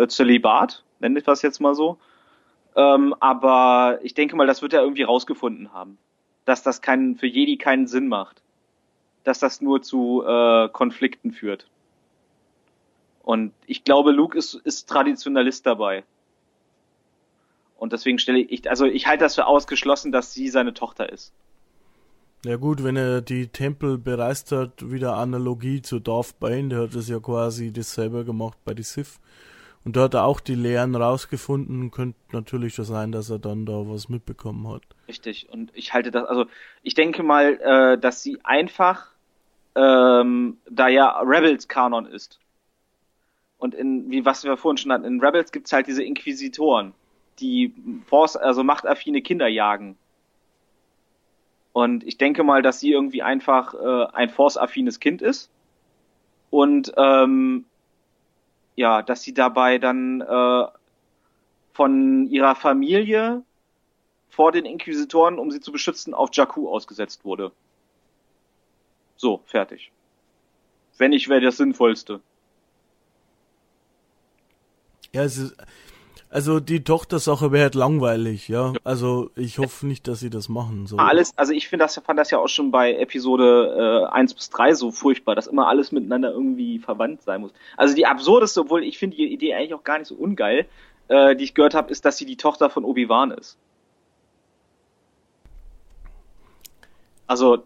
äh, 0.03 0.09
Zölibat, 0.09 0.83
nenne 0.99 1.21
ich 1.21 1.25
das 1.25 1.43
jetzt 1.43 1.61
mal 1.61 1.77
so. 1.77 1.97
Ähm, 2.77 3.15
aber 3.21 4.01
ich 4.03 4.15
denke 4.15 4.37
mal, 4.37 4.47
das 4.47 4.63
wird 4.63 4.73
er 4.73 4.83
irgendwie 4.83 5.03
rausgefunden 5.03 5.73
haben, 5.73 5.99
dass 6.45 6.63
das 6.63 6.81
keinen, 6.81 7.17
für 7.17 7.27
Jedi 7.27 7.57
keinen 7.57 7.87
Sinn 7.87 8.09
macht, 8.09 8.43
dass 9.23 9.39
das 9.39 9.61
nur 9.61 9.83
zu 9.83 10.25
äh, 10.27 10.69
Konflikten 10.71 11.33
führt. 11.33 11.69
Und 13.23 13.53
ich 13.67 13.85
glaube, 13.85 14.11
Luke 14.11 14.37
ist, 14.37 14.55
ist 14.55 14.89
Traditionalist 14.89 15.65
dabei. 15.67 16.05
Und 17.79 17.93
deswegen 17.93 18.19
stelle 18.19 18.41
ich, 18.41 18.69
also 18.69 18.87
ich 18.87 19.07
halte 19.07 19.25
das 19.25 19.35
für 19.35 19.47
ausgeschlossen, 19.47 20.13
dass 20.13 20.33
sie 20.33 20.49
seine 20.49 20.75
Tochter 20.75 21.11
ist. 21.11 21.33
Ja 22.45 22.57
gut, 22.57 22.85
wenn 22.85 22.97
er 22.97 23.23
die 23.23 23.49
Tempel 23.49 23.97
bereist 23.97 24.53
hat, 24.53 24.91
wieder 24.91 25.17
Analogie 25.17 25.81
zu 25.81 25.99
Darth 25.99 26.39
Bane, 26.39 26.69
der 26.69 26.81
hat 26.83 26.95
das 26.95 27.09
ja 27.09 27.19
quasi 27.19 27.73
dasselbe 27.73 28.25
gemacht 28.25 28.59
bei 28.65 28.75
die 28.75 28.83
Sith. 28.83 29.19
Und 29.85 29.97
da 29.97 30.03
hat 30.03 30.15
er 30.15 30.25
auch 30.25 30.41
die 30.41 30.55
Lehren 30.55 30.95
rausgefunden, 30.95 31.91
könnte 31.91 32.19
natürlich 32.33 32.75
das 32.75 32.89
sein, 32.89 33.13
dass 33.13 33.29
er 33.29 33.39
dann 33.39 33.67
da 33.67 33.73
was 33.87 34.09
mitbekommen 34.09 34.67
hat. 34.69 34.83
Richtig. 35.09 35.49
Und 35.51 35.71
ich 35.75 35.93
halte 35.93 36.11
das, 36.11 36.25
also 36.25 36.47
ich 36.83 36.95
denke 36.95 37.23
mal, 37.23 37.61
äh, 37.61 37.99
dass 37.99 38.23
sie 38.23 38.39
einfach, 38.45 39.09
ähm, 39.75 40.57
da 40.71 40.89
ja 40.89 41.21
Rebels 41.21 41.69
Kanon 41.69 42.07
ist. 42.07 42.41
Und 43.59 43.75
in, 43.75 44.11
wie 44.11 44.25
was 44.25 44.45
wir 44.45 44.57
vorhin 44.57 44.79
schon 44.79 44.93
hatten, 44.93 45.05
in 45.05 45.21
Rebels 45.21 45.53
gibt's 45.53 45.73
halt 45.73 45.87
diese 45.87 46.03
Inquisitoren, 46.03 46.95
die 47.39 47.75
Force, 48.07 48.37
also 48.37 48.65
machtaffine 48.65 49.21
Kinder 49.21 49.49
jagen. 49.49 49.97
Und 51.73 52.05
ich 52.05 52.17
denke 52.17 52.43
mal, 52.45 52.63
dass 52.63 52.81
sie 52.81 52.93
irgendwie 52.93 53.23
einfach 53.23 53.75
äh, 53.75 54.07
ein 54.13 54.31
Force-affines 54.31 55.01
Kind 55.01 55.21
ist. 55.21 55.51
Und 56.51 56.93
ähm, 56.97 57.65
ja, 58.77 59.03
dass 59.03 59.23
sie 59.23 59.35
dabei 59.35 59.79
dann 59.79 60.21
äh, 60.21 60.67
von 61.73 62.27
ihrer 62.29 62.55
Familie 62.55 63.43
vor 64.29 64.53
den 64.53 64.65
Inquisitoren, 64.65 65.39
um 65.39 65.51
sie 65.51 65.61
zu 65.61 65.71
beschützen, 65.73 66.15
auf 66.15 66.31
Jakku 66.33 66.69
ausgesetzt 66.69 67.25
wurde. 67.25 67.53
So, 69.17 69.43
fertig. 69.47 69.93
Wenn 70.99 71.13
ich 71.13 71.29
wäre 71.29 71.41
das 71.41 71.57
Sinnvollste. 71.57 72.21
Ja, 75.13 75.23
es 75.23 75.39
ist, 75.39 75.57
also 76.35 76.59
die 76.59 76.83
Tochtersache 76.83 77.53
wäre 77.53 77.63
halt 77.63 77.77
langweilig, 77.77 78.49
ja. 78.49 78.73
Also 78.83 79.31
ich 79.37 79.61
hoffe 79.61 79.87
nicht, 79.87 80.09
dass 80.09 80.19
sie 80.19 80.31
das 80.31 80.49
machen. 80.49 80.89
So. 80.89 80.97
Alles, 80.97 81.39
also 81.39 81.53
ich 81.53 81.69
finde 81.69 81.85
das, 81.85 81.95
fand 82.05 82.19
das 82.19 82.33
ja 82.33 82.39
auch 82.39 82.49
schon 82.49 82.73
bei 82.73 82.93
Episode 82.93 84.09
äh, 84.11 84.13
1 84.13 84.35
bis 84.35 84.51
3 84.51 84.75
so 84.75 84.91
furchtbar, 84.91 85.37
dass 85.37 85.47
immer 85.47 85.69
alles 85.69 85.93
miteinander 85.93 86.33
irgendwie 86.33 86.81
verwandt 86.81 87.23
sein 87.23 87.41
muss. 87.41 87.53
Also 87.77 87.95
die 87.95 88.07
absurdeste, 88.07 88.63
obwohl 88.63 88.83
ich 88.83 88.99
finde 88.99 89.17
die 89.17 89.33
Idee 89.33 89.55
eigentlich 89.55 89.75
auch 89.75 89.85
gar 89.85 90.01
nicht 90.01 90.09
so 90.09 90.17
ungeil, 90.17 90.67
äh, 91.07 91.37
die 91.37 91.45
ich 91.45 91.55
gehört 91.55 91.75
habe, 91.75 91.93
ist, 91.93 92.05
dass 92.05 92.17
sie 92.17 92.27
die 92.27 92.37
Tochter 92.37 92.69
von 92.69 92.85
Obi-Wan 92.85 93.31
ist. 93.31 93.57
Also 97.29 97.59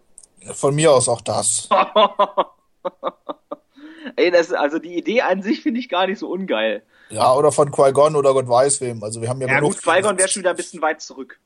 Von 0.53 0.75
mir 0.75 0.91
aus 0.91 1.09
auch 1.09 1.21
das. 1.21 1.69
Ey, 4.15 4.29
das, 4.29 4.53
also 4.53 4.77
die 4.77 4.95
Idee 4.95 5.21
an 5.21 5.41
sich 5.41 5.63
finde 5.63 5.79
ich 5.79 5.89
gar 5.89 6.05
nicht 6.05 6.19
so 6.19 6.29
ungeil. 6.29 6.83
Ja, 7.09 7.33
oder 7.33 7.51
von 7.51 7.71
Qui-Gon 7.71 8.15
oder 8.15 8.33
Gott 8.33 8.47
weiß 8.47 8.81
wem. 8.81 9.03
Also 9.03 9.21
wir 9.21 9.29
haben 9.29 9.41
ja, 9.41 9.47
Ja 9.47 9.55
genug. 9.59 9.73
gut, 9.73 9.81
Qui-Gon 9.83 10.17
wäre 10.17 10.27
schon 10.29 10.41
wieder 10.41 10.51
ein 10.51 10.55
bisschen 10.55 10.81
weit 10.81 11.01
zurück. 11.01 11.39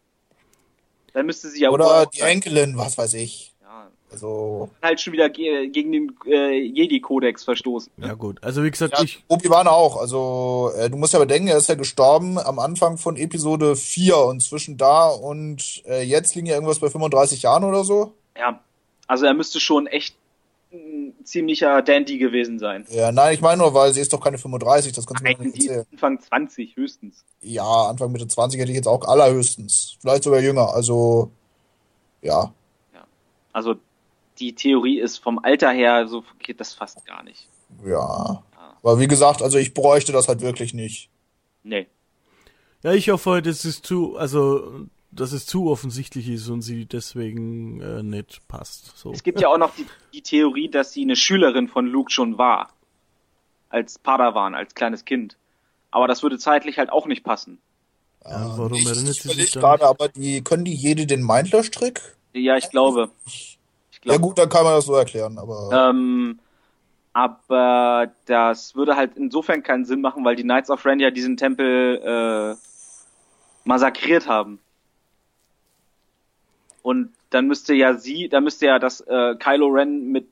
Dann 1.14 1.26
müsste 1.26 1.50
sie 1.50 1.62
ja 1.62 1.70
Oder 1.70 2.06
die 2.08 2.20
sein. 2.20 2.30
Enkelin, 2.30 2.78
was 2.78 2.98
weiß 2.98 3.14
ich. 3.14 3.54
ja, 3.62 3.88
Also. 4.12 4.70
halt 4.82 5.00
schon 5.00 5.14
wieder 5.14 5.30
ge 5.30 5.68
gegen 5.68 5.92
den 5.92 6.16
äh, 6.26 6.60
Jedi-Kodex 6.60 7.44
verstoßen. 7.44 7.92
ne? 7.98 8.08
Ja 8.08 8.14
gut, 8.16 8.44
also 8.44 8.64
wie 8.64 8.72
gesagt, 8.72 8.98
Ja, 8.98 9.04
ich, 9.04 9.24
Obi-Wan 9.28 9.68
auch. 9.68 9.98
Also, 9.98 10.72
äh, 10.76 10.90
du 10.90 10.98
musst 10.98 11.14
ja 11.14 11.20
bedenken, 11.20 11.48
er 11.50 11.58
ist 11.58 11.70
ja 11.70 11.76
gestorben 11.76 12.40
am 12.40 12.58
Anfang 12.58 12.98
von 12.98 13.16
Episode 13.16 13.76
4 13.76 14.18
und 14.18 14.42
zwischen 14.42 14.78
da 14.78 15.08
und 15.10 15.84
äh, 15.86 16.02
jetzt 16.02 16.34
liegen 16.36 16.48
ja 16.48 16.56
irgendwas 16.56 16.80
bei 16.80 16.90
35 16.90 17.44
Jahren 17.44 17.64
oder 17.64 17.84
so. 17.84 18.14
Ja, 18.36 18.60
also 19.08 19.26
er 19.28 19.36
müsste 19.36 19.60
schon 19.60 19.86
echt 19.86 20.16
ein 20.74 21.14
ziemlicher 21.24 21.82
Dandy 21.82 22.18
gewesen 22.18 22.60
sein. 22.60 22.86
Ja, 22.90 23.12
nein, 23.12 23.34
ich 23.34 23.42
meine 23.42 23.62
nur, 23.62 23.74
weil 23.74 23.94
sie 23.94 24.02
ist 24.02 24.12
doch 24.12 24.20
keine 24.20 24.38
35, 24.38 24.92
das 24.92 25.06
kannst 25.06 25.22
du 25.22 25.24
mir 25.24 25.38
nicht 25.38 25.68
erzählen. 25.68 25.86
Anfang 25.92 26.20
20 26.20 26.76
höchstens. 26.76 27.24
Ja, 27.42 27.88
Anfang 27.90 28.12
Mitte 28.12 28.28
20 28.28 28.60
hätte 28.60 28.72
ich 28.72 28.78
jetzt 28.78 28.88
auch 28.88 29.06
allerhöchstens. 29.06 29.98
Vielleicht 30.02 30.24
sogar 30.24 30.40
jünger. 30.40 30.74
Also, 30.74 31.32
ja. 32.22 32.54
Also 33.54 33.76
die 34.40 34.56
Theorie 34.56 35.00
ist 35.00 35.20
vom 35.20 35.40
Alter 35.40 35.72
her, 35.72 36.08
so 36.08 36.24
geht 36.40 36.60
das 36.60 36.74
fast 36.74 37.06
gar 37.06 37.24
nicht. 37.24 37.48
Ja. 37.86 38.44
Aber 38.82 39.00
wie 39.00 39.08
gesagt, 39.08 39.42
also 39.42 39.58
ich 39.58 39.74
bräuchte 39.74 40.12
das 40.12 40.28
halt 40.28 40.42
wirklich 40.42 40.74
nicht. 40.74 41.10
Nee. 41.64 41.88
ja, 42.82 42.92
ich 42.92 43.10
hoffe 43.10 43.32
halt, 43.32 43.48
es 43.48 43.64
ist 43.64 43.86
zu, 43.86 44.18
also, 44.18 44.88
dass 45.16 45.32
es 45.32 45.46
zu 45.46 45.70
offensichtlich 45.70 46.30
ist 46.30 46.50
und 46.50 46.62
sie 46.62 46.86
deswegen 46.86 47.82
äh, 47.82 48.04
nicht 48.04 48.48
passt. 48.48 48.98
So. 48.98 49.12
Es 49.12 49.24
gibt 49.24 49.40
ja 49.40 49.48
auch 49.50 49.58
noch 49.58 49.76
die, 49.76 49.86
die 50.14 50.22
Theorie, 50.22 50.70
dass 50.70 50.92
sie 50.92 51.04
eine 51.04 51.16
Schülerin 51.16 51.68
von 51.68 51.88
Luke 51.88 52.12
schon 52.12 52.38
war. 52.38 52.70
Als 53.70 53.98
Padawan, 53.98 54.56
als 54.56 54.76
kleines 54.76 55.06
Kind. 55.06 55.38
Aber 55.92 56.08
das 56.08 56.24
würde 56.24 56.38
zeitlich 56.38 56.78
halt 56.78 56.92
auch 56.92 57.06
nicht 57.06 57.24
passen. 57.24 57.60
Ja, 58.26 58.58
warum 58.58 58.74
ich, 58.74 58.86
erinnert 58.86 59.16
ich 59.16 59.22
sie 59.22 59.30
sich 59.30 59.52
gerade, 59.52 59.86
aber 59.86 60.08
die 60.08 60.44
können 60.44 60.64
die 60.64 60.74
jede 60.74 61.06
den 61.06 61.26
Mindler-Strick? 61.26 62.02
Ja, 62.34 62.56
ich 62.58 62.70
glaube. 62.70 63.12
Ich 63.26 63.60
Ja 63.92 64.00
glaube. 64.02 64.22
gut, 64.22 64.38
dann 64.38 64.50
kann 64.50 64.64
man 64.64 64.76
das 64.76 64.86
so 64.86 64.96
erklären, 64.96 65.38
aber 65.38 65.90
Ähm, 65.90 66.40
aber 67.14 68.12
das 68.26 68.76
würde 68.76 68.96
halt 68.96 69.16
insofern 69.18 69.62
keinen 69.62 69.86
Sinn 69.86 70.02
machen, 70.02 70.26
weil 70.26 70.36
die 70.36 70.44
Knights 70.44 70.72
of 70.72 70.84
Ren 70.86 71.00
ja 71.00 71.12
diesen 71.12 71.38
Tempel 71.38 72.02
äh, 72.04 72.56
massakriert 73.66 74.28
haben. 74.28 74.60
Und 76.84 77.14
dann 77.32 77.48
müsste 77.48 77.74
ja 77.74 77.98
sie, 77.98 78.30
dann 78.30 78.44
müsste 78.44 78.68
ja 78.68 78.78
das 78.78 79.02
äh, 79.02 79.36
Kylo 79.40 79.68
Ren 79.68 80.12
mit 80.12 80.28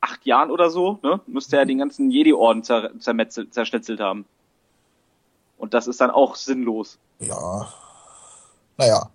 acht 0.00 0.24
Jahren 0.26 0.50
oder 0.52 0.70
so, 0.70 0.98
ne, 1.02 1.20
müsste 1.26 1.56
ja 1.56 1.64
den 1.64 1.78
ganzen 1.78 2.10
Jedi-Orden 2.10 2.62
zer 2.62 2.90
zermetzelt, 3.00 3.52
zerschnetzelt 3.54 3.98
haben. 4.00 4.26
Und 5.58 5.72
das 5.74 5.86
ist 5.88 6.00
dann 6.00 6.10
auch 6.10 6.36
sinnlos. 6.36 6.98
ja. 7.18 7.68
Naja. 8.76 9.08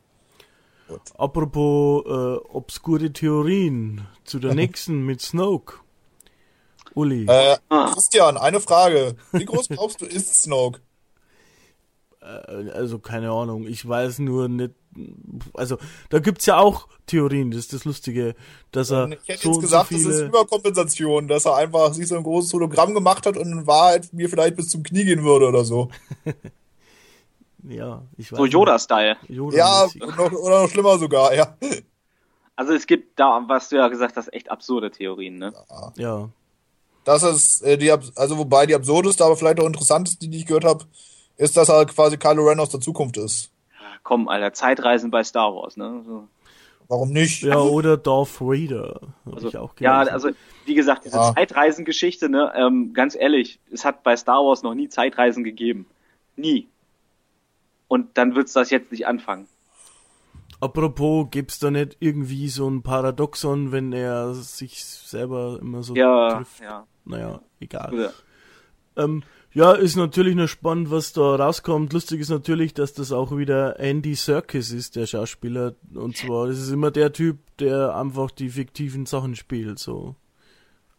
Apropos 1.17 2.05
äh, 2.05 2.37
obskure 2.49 3.11
Theorien 3.13 4.07
zu 4.23 4.39
der 4.39 4.55
nächsten 4.55 5.05
mit 5.05 5.21
Snoke. 5.21 5.75
Uli, 6.95 7.25
Äh, 7.27 7.57
Ah. 7.69 7.91
Christian, 7.93 8.37
eine 8.37 8.59
Frage. 8.59 9.15
Wie 9.31 9.45
groß 9.45 9.67
glaubst 9.69 10.01
du 10.01 10.05
ist 10.05 10.33
Snoke? 10.41 10.79
Äh, 12.21 12.71
also 12.71 12.99
keine 12.99 13.31
Ahnung, 13.31 13.67
ich 13.67 13.87
weiß 13.87 14.19
nur 14.19 14.47
nicht, 14.47 14.73
also 15.53 15.77
da 16.09 16.19
gibt's 16.19 16.45
ja 16.45 16.57
auch 16.57 16.87
Theorien, 17.05 17.51
das 17.51 17.61
ist 17.61 17.73
das 17.73 17.85
Lustige, 17.85 18.35
dass 18.71 18.91
er 18.91 19.11
Ich 19.11 19.27
hätte 19.27 19.43
so 19.43 19.49
jetzt 19.51 19.61
gesagt, 19.61 19.89
so 19.89 19.95
das 19.95 20.05
ist 20.05 20.15
viele, 20.17 20.25
Überkompensation, 20.27 21.27
dass 21.27 21.45
er 21.45 21.55
einfach 21.55 21.93
sich 21.93 22.07
so 22.07 22.15
ein 22.17 22.23
großes 22.23 22.53
Hologramm 22.53 22.93
gemacht 22.93 23.25
hat 23.25 23.37
und 23.37 23.51
in 23.51 23.67
Wahrheit 23.67 24.11
mir 24.13 24.29
vielleicht 24.29 24.55
bis 24.55 24.69
zum 24.69 24.83
Knie 24.83 25.05
gehen 25.05 25.23
würde 25.23 25.47
oder 25.47 25.63
so. 25.63 25.89
ja, 27.63 28.03
ich 28.17 28.31
weiß 28.31 28.37
So. 28.37 28.45
Yoda-Style. 28.45 29.17
Yoda 29.27 29.57
Ja, 29.57 29.87
noch, 30.17 30.31
oder 30.31 30.63
noch 30.63 30.69
schlimmer 30.69 30.97
sogar, 30.97 31.33
ja. 31.33 31.55
Also 32.55 32.73
es 32.73 32.85
gibt 32.87 33.19
da, 33.19 33.43
was 33.47 33.69
du 33.69 33.77
ja 33.77 33.87
gesagt 33.87 34.17
hast, 34.17 34.33
echt 34.33 34.51
absurde 34.51 34.91
Theorien, 34.91 35.37
ne? 35.37 35.53
ja. 35.95 36.29
Das 37.05 37.23
ist 37.23 37.61
äh, 37.63 37.77
die, 37.77 37.91
Abs- 37.91 38.15
also 38.17 38.37
wobei 38.37 38.65
die 38.65 38.75
absurdeste, 38.75 39.23
aber 39.23 39.37
vielleicht 39.37 39.59
auch 39.59 39.65
interessanteste, 39.65 40.27
die 40.27 40.37
ich 40.39 40.45
gehört 40.45 40.65
habe, 40.65 40.85
ist, 41.39 41.57
dass 41.57 41.69
er 41.69 41.85
quasi 41.85 42.17
Kylo 42.17 42.43
Ren 42.47 42.59
aus 42.59 42.69
der 42.69 42.79
Zukunft 42.81 43.17
ist. 43.17 43.51
Komm, 44.03 44.27
Alter, 44.27 44.53
Zeitreisen 44.53 45.09
bei 45.09 45.23
Star 45.23 45.53
Wars, 45.55 45.77
ne? 45.77 46.03
So. 46.05 46.27
Warum 46.87 47.11
nicht? 47.11 47.43
Ja, 47.43 47.57
oder 47.59 47.97
Darth 47.97 48.39
Vader, 48.41 48.99
habe 49.25 49.35
Also, 49.35 49.47
ich 49.49 49.57
auch 49.57 49.73
ja, 49.79 49.99
also 49.99 50.29
wie 50.65 50.73
gesagt, 50.73 51.05
diese 51.05 51.17
Ja. 51.17 51.33
Zeitreisengeschichte, 51.35 52.29
ne, 52.29 52.51
ähm, 52.55 52.93
ganz 52.93 53.15
ehrlich, 53.15 53.59
es 53.71 53.85
hat 53.85 54.03
bei 54.03 54.15
Star 54.17 54.43
Wars 54.43 54.63
noch 54.63 54.73
nie 54.73 54.89
Zeitreisen 54.89 55.43
gegeben. 55.43 55.85
Nie. 56.35 56.67
Und 57.87 58.17
dann 58.17 58.35
wird's 58.35 58.53
das 58.53 58.69
jetzt 58.71 58.91
nicht 58.91 59.05
anfangen. 59.07 59.47
Apropos, 60.61 61.27
gibt's 61.31 61.59
da 61.59 61.71
nicht 61.71 61.97
irgendwie 61.99 62.49
so 62.49 62.67
ein 62.69 62.81
Paradoxon, 62.81 63.71
wenn 63.71 63.93
er 63.93 64.33
sich 64.33 64.83
selber 64.83 65.57
immer 65.61 65.83
so 65.83 65.95
Ja, 65.95 66.37
trifft? 66.37 66.59
ja. 66.61 66.85
Naja, 67.05 67.39
egal. 67.59 67.93
Oder- 67.93 68.13
Ähm, 68.97 69.23
Ja, 69.51 69.71
ist 69.71 69.95
natürlich 69.95 70.35
noch 70.35 70.47
spannend, 70.47 70.91
was 70.91 71.11
da 71.11 71.35
rauskommt. 71.35 71.91
Lustig 71.93 72.21
ist 72.21 72.29
natürlich, 72.29 72.75
dass 72.75 72.93
das 72.93 73.11
auch 73.11 73.35
wieder 73.35 73.79
Andy 73.79 74.13
Serkis 74.13 74.71
ist, 74.71 74.95
der 74.95 75.07
Schauspieler. 75.07 75.73
Und 75.93 76.17
zwar, 76.17 76.47
das 76.47 76.59
ist 76.59 76.69
immer 76.69 76.91
der 76.91 77.13
Typ, 77.13 77.39
der 77.57 77.95
einfach 77.95 78.29
die 78.29 78.49
fiktiven 78.49 79.07
Sachen 79.07 79.35
spielt, 79.35 79.79
so. 79.79 80.15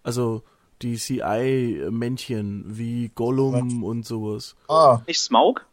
Also, 0.02 0.42
die 0.82 0.96
CI-Männchen, 0.96 2.64
wie 2.66 3.10
Gollum 3.14 3.84
und 3.84 4.04
sowas. 4.04 4.56
Ah, 4.68 5.00
Nicht 5.06 5.20
Smaug? 5.20 5.66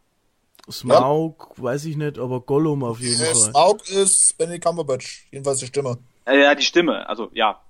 Smaug, 0.70 1.54
weiß 1.56 1.86
ich 1.86 1.96
nicht, 1.96 2.18
aber 2.18 2.40
Gollum 2.40 2.84
auf 2.84 3.00
jeden 3.00 3.20
äh, 3.22 3.24
Fall. 3.24 3.34
Smaug 3.34 3.88
ist 3.88 4.36
Benedict 4.36 4.64
Cumberbatch, 4.64 5.26
jedenfalls 5.32 5.60
die 5.60 5.66
Stimme. 5.66 5.98
Äh, 6.26 6.42
ja, 6.42 6.54
die 6.54 6.62
Stimme, 6.62 7.08
also 7.08 7.30
ja. 7.32 7.60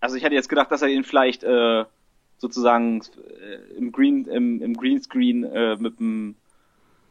Also 0.00 0.16
ich 0.16 0.22
hätte 0.22 0.34
jetzt 0.34 0.48
gedacht, 0.48 0.70
dass 0.70 0.82
er 0.82 0.88
ihn 0.88 1.02
vielleicht 1.02 1.42
äh, 1.42 1.84
sozusagen 2.44 3.00
äh, 3.40 3.74
im 3.78 3.90
Green, 3.90 4.26
im, 4.26 4.60
im 4.60 4.74
Greenscreen 4.74 5.44
äh, 5.44 5.76
mit 5.76 5.98
einem 5.98 6.34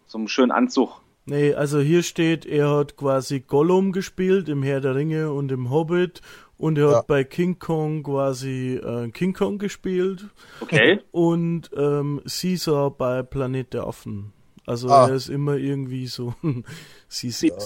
so 0.06 0.20
einem 0.20 0.28
schönen 0.28 0.52
Anzug. 0.52 1.02
Nee, 1.26 1.54
also 1.56 1.80
hier 1.80 2.04
steht, 2.04 2.46
er 2.46 2.70
hat 2.70 2.98
quasi 2.98 3.40
Gollum 3.40 3.94
gespielt 3.94 4.48
im 4.48 4.62
Herr 4.62 4.80
der 4.80 4.94
Ringe 4.94 5.32
und 5.32 5.52
im 5.52 5.72
Hobbit 5.72 6.22
und 6.58 6.78
er 6.78 6.92
Ja. 6.92 6.98
hat 6.98 7.08
bei 7.08 7.24
King 7.24 7.58
Kong 7.58 8.04
quasi 8.04 8.76
äh, 8.76 9.10
King 9.10 9.34
Kong 9.34 9.58
gespielt 9.58 10.26
Okay. 10.62 11.00
und 11.12 11.72
ähm, 11.76 12.22
Caesar 12.28 12.92
bei 12.92 13.24
Planet 13.24 13.74
der 13.74 13.88
Affen. 13.88 14.34
Also 14.68 14.90
Ah. 14.90 15.08
er 15.08 15.16
ist 15.16 15.30
immer 15.30 15.56
irgendwie 15.56 16.06
so 16.08 16.36
Caesar. 17.10 17.58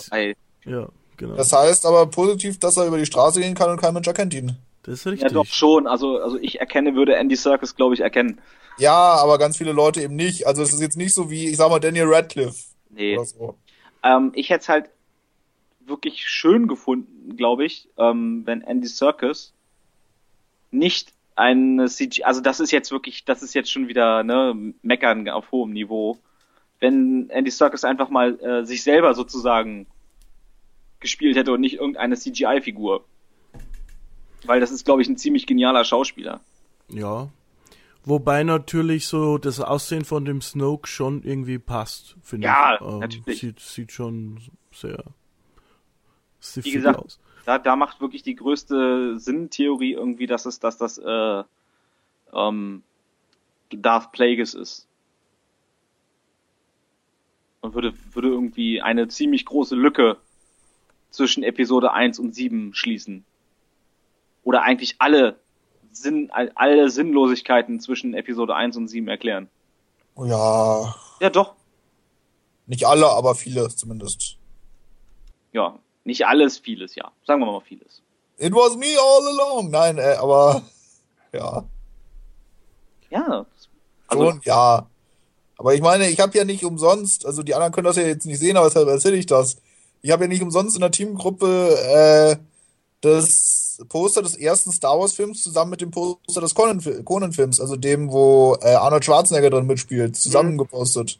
Ja, 0.66 0.88
genau. 1.18 1.36
Das 1.36 1.52
heißt 1.52 1.86
aber 1.86 2.06
positiv, 2.08 2.60
dass 2.60 2.78
er 2.78 2.88
über 2.88 2.98
die 2.98 3.06
Straße 3.08 3.42
gehen 3.42 3.56
kann 3.56 3.72
und 3.72 3.82
kein 3.82 3.94
Mensch 3.94 4.08
erkennt 4.08 4.34
ihn. 4.36 4.56
Das 4.88 4.96
ist 5.00 5.06
ja 5.06 5.12
richtig. 5.12 5.34
doch 5.34 5.46
schon. 5.46 5.86
Also 5.86 6.18
also 6.20 6.38
ich 6.40 6.60
erkenne, 6.60 6.96
würde 6.96 7.16
Andy 7.16 7.36
Serkis, 7.36 7.76
glaube 7.76 7.94
ich, 7.94 8.00
erkennen. 8.00 8.40
Ja, 8.78 8.94
aber 8.94 9.38
ganz 9.38 9.58
viele 9.58 9.74
Leute 9.74 10.02
eben 10.02 10.16
nicht. 10.16 10.48
Also 10.48 10.62
es 10.62 10.74
ist 10.74 10.82
jetzt 10.82 10.98
nicht 10.98 11.14
so 11.14 11.30
wie, 11.30 11.50
ich 11.50 11.58
sag 11.58 11.70
mal, 11.70 11.80
Daniel 11.80 12.06
Radcliffe 12.08 12.64
Nee. 12.90 13.18
oder 13.18 13.26
so. 13.26 13.56
Ähm, 14.04 14.32
ich 14.34 14.50
hätte 14.50 14.62
es 14.62 14.70
halt 14.70 14.90
wirklich 15.82 16.26
schön 16.28 16.68
gefunden, 16.68 17.36
glaube 17.36 17.66
ich, 17.66 17.90
ähm, 17.98 18.44
wenn 18.46 18.62
Andy 18.62 18.88
Serkis 18.88 19.54
nicht 20.72 21.12
eine 21.36 21.88
CG, 21.88 22.24
also 22.24 22.42
das 22.42 22.60
ist 22.60 22.72
jetzt 22.72 22.92
wirklich, 22.92 23.26
das 23.26 23.44
ist 23.44 23.54
jetzt 23.54 23.72
schon 23.72 23.88
wieder 23.88 24.24
ne 24.24 24.74
meckern 24.82 25.28
auf 25.30 25.52
hohem 25.52 25.72
Niveau. 25.72 26.18
Wenn 26.80 27.30
Andy 27.30 27.52
Serkis 27.52 27.84
einfach 27.84 28.10
mal 28.10 28.40
äh, 28.40 28.66
sich 28.66 28.84
selber 28.84 29.14
sozusagen 29.14 29.88
gespielt 31.00 31.36
hätte 31.36 31.52
und 31.52 31.62
nicht 31.62 31.76
irgendeine 31.76 32.16
CGI-Figur. 32.16 33.04
Weil 34.48 34.60
das 34.60 34.72
ist, 34.72 34.86
glaube 34.86 35.02
ich, 35.02 35.08
ein 35.10 35.18
ziemlich 35.18 35.46
genialer 35.46 35.84
Schauspieler. 35.84 36.42
Ja. 36.90 37.30
Wobei 38.06 38.44
natürlich 38.44 39.08
so 39.08 39.38
das 39.38 39.60
Aussehen 39.60 40.06
von 40.06 40.24
dem 40.24 40.42
Snoke 40.42 40.88
schon 40.88 41.24
irgendwie 41.24 41.60
passt, 41.60 42.16
finde 42.22 42.48
Ja, 42.48 42.76
ich. 42.76 42.82
Ähm, 42.82 43.00
natürlich. 43.00 43.40
Sieht, 43.40 43.60
sieht 43.60 43.92
schon 43.92 44.40
sehr 44.72 45.04
Wie 46.56 46.72
gesagt, 46.72 47.00
aus. 47.00 47.20
da, 47.46 47.58
da 47.60 47.76
macht 47.76 48.00
wirklich 48.00 48.24
die 48.24 48.36
größte 48.36 49.20
Sinntheorie 49.20 49.92
irgendwie, 49.94 50.26
dass 50.28 50.46
es, 50.46 50.60
dass 50.60 50.78
das 50.78 50.98
äh, 50.98 51.44
ähm, 52.34 52.84
Darth 53.72 54.14
Plagueis 54.14 54.54
ist. 54.54 54.88
Und 57.60 57.74
würde, 57.74 57.94
würde 58.14 58.30
irgendwie 58.30 58.82
eine 58.82 59.10
ziemlich 59.10 59.44
große 59.44 59.76
Lücke 59.76 60.18
zwischen 61.10 61.44
Episode 61.44 61.92
1 61.92 62.20
und 62.20 62.34
7 62.34 62.74
schließen. 62.74 63.26
Oder 64.48 64.62
eigentlich 64.64 64.96
alle 65.00 65.36
Sinn, 65.92 66.30
all- 66.32 66.54
alle 66.56 66.90
Sinnlosigkeiten 66.90 67.82
zwischen 67.82 68.14
Episode 68.14 68.56
1 68.56 68.78
und 68.78 68.88
7 68.88 69.06
erklären. 69.10 69.50
Ja, 70.16 70.96
Ja, 71.20 71.30
doch. 71.30 71.54
nicht 72.66 72.86
alle, 72.88 73.10
aber 73.10 73.36
viele 73.36 73.68
zumindest. 73.68 74.38
Ja. 75.52 75.78
Nicht 76.06 76.26
alles, 76.26 76.60
vieles, 76.60 76.96
ja. 76.96 77.12
Sagen 77.26 77.42
wir 77.42 77.48
mal 77.52 77.60
vieles. 77.60 78.02
It 78.38 78.54
was 78.54 78.78
me 78.78 78.86
all 78.98 79.28
along. 79.28 79.70
Nein, 79.70 79.98
äh, 79.98 80.16
aber 80.18 80.62
ja, 81.34 81.66
Ja. 83.10 83.46
Also, 84.08 84.30
schon, 84.32 84.42
ja. 84.46 84.88
Aber 85.58 85.74
ich 85.74 85.82
meine, 85.82 86.08
ich 86.10 86.22
habe 86.22 86.38
ja 86.38 86.46
nicht 86.46 86.64
umsonst, 86.64 87.26
also 87.26 87.44
die 87.44 87.54
anderen 87.54 87.74
können 87.74 87.86
das 87.86 87.98
ja 87.98 88.04
jetzt 88.04 88.26
nicht 88.26 88.40
sehen, 88.40 88.56
aber 88.56 88.68
deshalb 88.68 88.88
erzähle 88.88 89.18
ich 89.18 89.26
das. 89.26 89.58
Ich 90.02 90.12
habe 90.12 90.24
ja 90.24 90.28
nicht 90.30 90.42
umsonst 90.42 90.76
in 90.76 90.82
der 90.82 90.92
Teamgruppe 90.92 92.38
äh, 92.38 92.38
das 93.02 93.57
Poster 93.90 94.22
des 94.22 94.36
ersten 94.36 94.72
Star 94.72 95.00
Wars 95.00 95.14
Films 95.14 95.44
zusammen 95.44 95.72
mit 95.72 95.82
dem 95.82 95.92
Poster 95.92 96.42
des 96.42 96.56
Conan, 96.56 96.82
Conan 97.06 97.34
Films, 97.34 97.60
also 97.60 97.76
dem, 97.76 98.12
wo 98.12 98.58
äh, 98.62 98.74
Arnold 98.74 99.06
Schwarzenegger 99.06 99.50
drin 99.50 99.68
mitspielt, 99.68 100.16
zusammen 100.16 100.58
gepostet. 100.58 101.20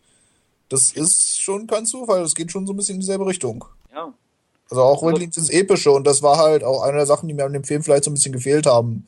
Das 0.70 0.92
ist 0.92 1.40
schon 1.40 1.68
kein 1.68 1.86
Zufall, 1.86 2.22
das 2.22 2.36
geht 2.36 2.52
schon 2.52 2.66
so 2.68 2.74
ein 2.74 2.78
bisschen 2.78 2.96
in 2.96 3.02
dieselbe 3.02 3.26
Richtung. 3.26 3.66
ja. 3.94 4.14
Also 4.70 4.84
auch 4.84 5.02
wirklich 5.02 5.30
dieses 5.30 5.50
Epische 5.50 5.92
und 5.92 6.06
das 6.06 6.22
war 6.22 6.40
halt 6.40 6.62
auch 6.62 6.82
eine 6.82 6.98
der 6.98 7.06
Sachen, 7.06 7.30
die 7.30 7.34
mir 7.34 7.46
an 7.46 7.54
dem 7.54 7.64
Film 7.64 7.84
vielleicht 7.84 8.04
so 8.04 8.12
ein 8.12 8.16
bisschen 8.16 8.34
gefehlt 8.34 8.66
haben. 8.66 9.08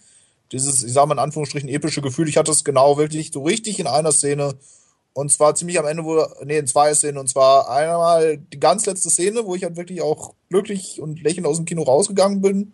Dieses, 0.54 0.84
ich 0.84 0.94
sag 0.94 1.06
mal 1.06 1.16
in 1.16 1.20
Anführungsstrichen, 1.20 1.68
epische 1.68 2.02
Gefühl. 2.02 2.30
Ich 2.30 2.38
hatte 2.38 2.52
es 2.52 2.64
genau 2.64 2.98
wirklich 2.98 3.32
so 3.34 3.44
richtig 3.44 3.78
in 3.78 3.86
einer 3.86 4.14
Szene 4.14 4.56
und 5.12 5.34
zwar 5.34 5.56
ziemlich 5.56 5.78
am 5.78 5.86
Ende, 5.86 6.06
wo, 6.06 6.26
nee, 6.46 6.60
in 6.60 6.66
zwei 6.66 6.94
Szenen 6.94 7.18
und 7.18 7.28
zwar 7.28 7.70
einmal 7.70 8.38
die 8.38 8.60
ganz 8.60 8.86
letzte 8.86 9.10
Szene, 9.10 9.46
wo 9.46 9.54
ich 9.54 9.66
halt 9.66 9.76
wirklich 9.76 10.02
auch 10.02 10.34
glücklich 10.50 11.02
und 11.02 11.22
lächelnd 11.22 11.46
aus 11.46 11.58
dem 11.58 11.66
Kino 11.66 11.84
rausgegangen 11.84 12.40
bin 12.42 12.74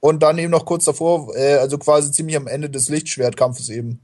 und 0.00 0.22
dann 0.22 0.38
eben 0.38 0.50
noch 0.50 0.64
kurz 0.64 0.84
davor, 0.84 1.34
äh, 1.36 1.56
also 1.56 1.78
quasi 1.78 2.10
ziemlich 2.10 2.36
am 2.36 2.46
Ende 2.46 2.70
des 2.70 2.88
Lichtschwertkampfes 2.88 3.68
eben. 3.68 4.00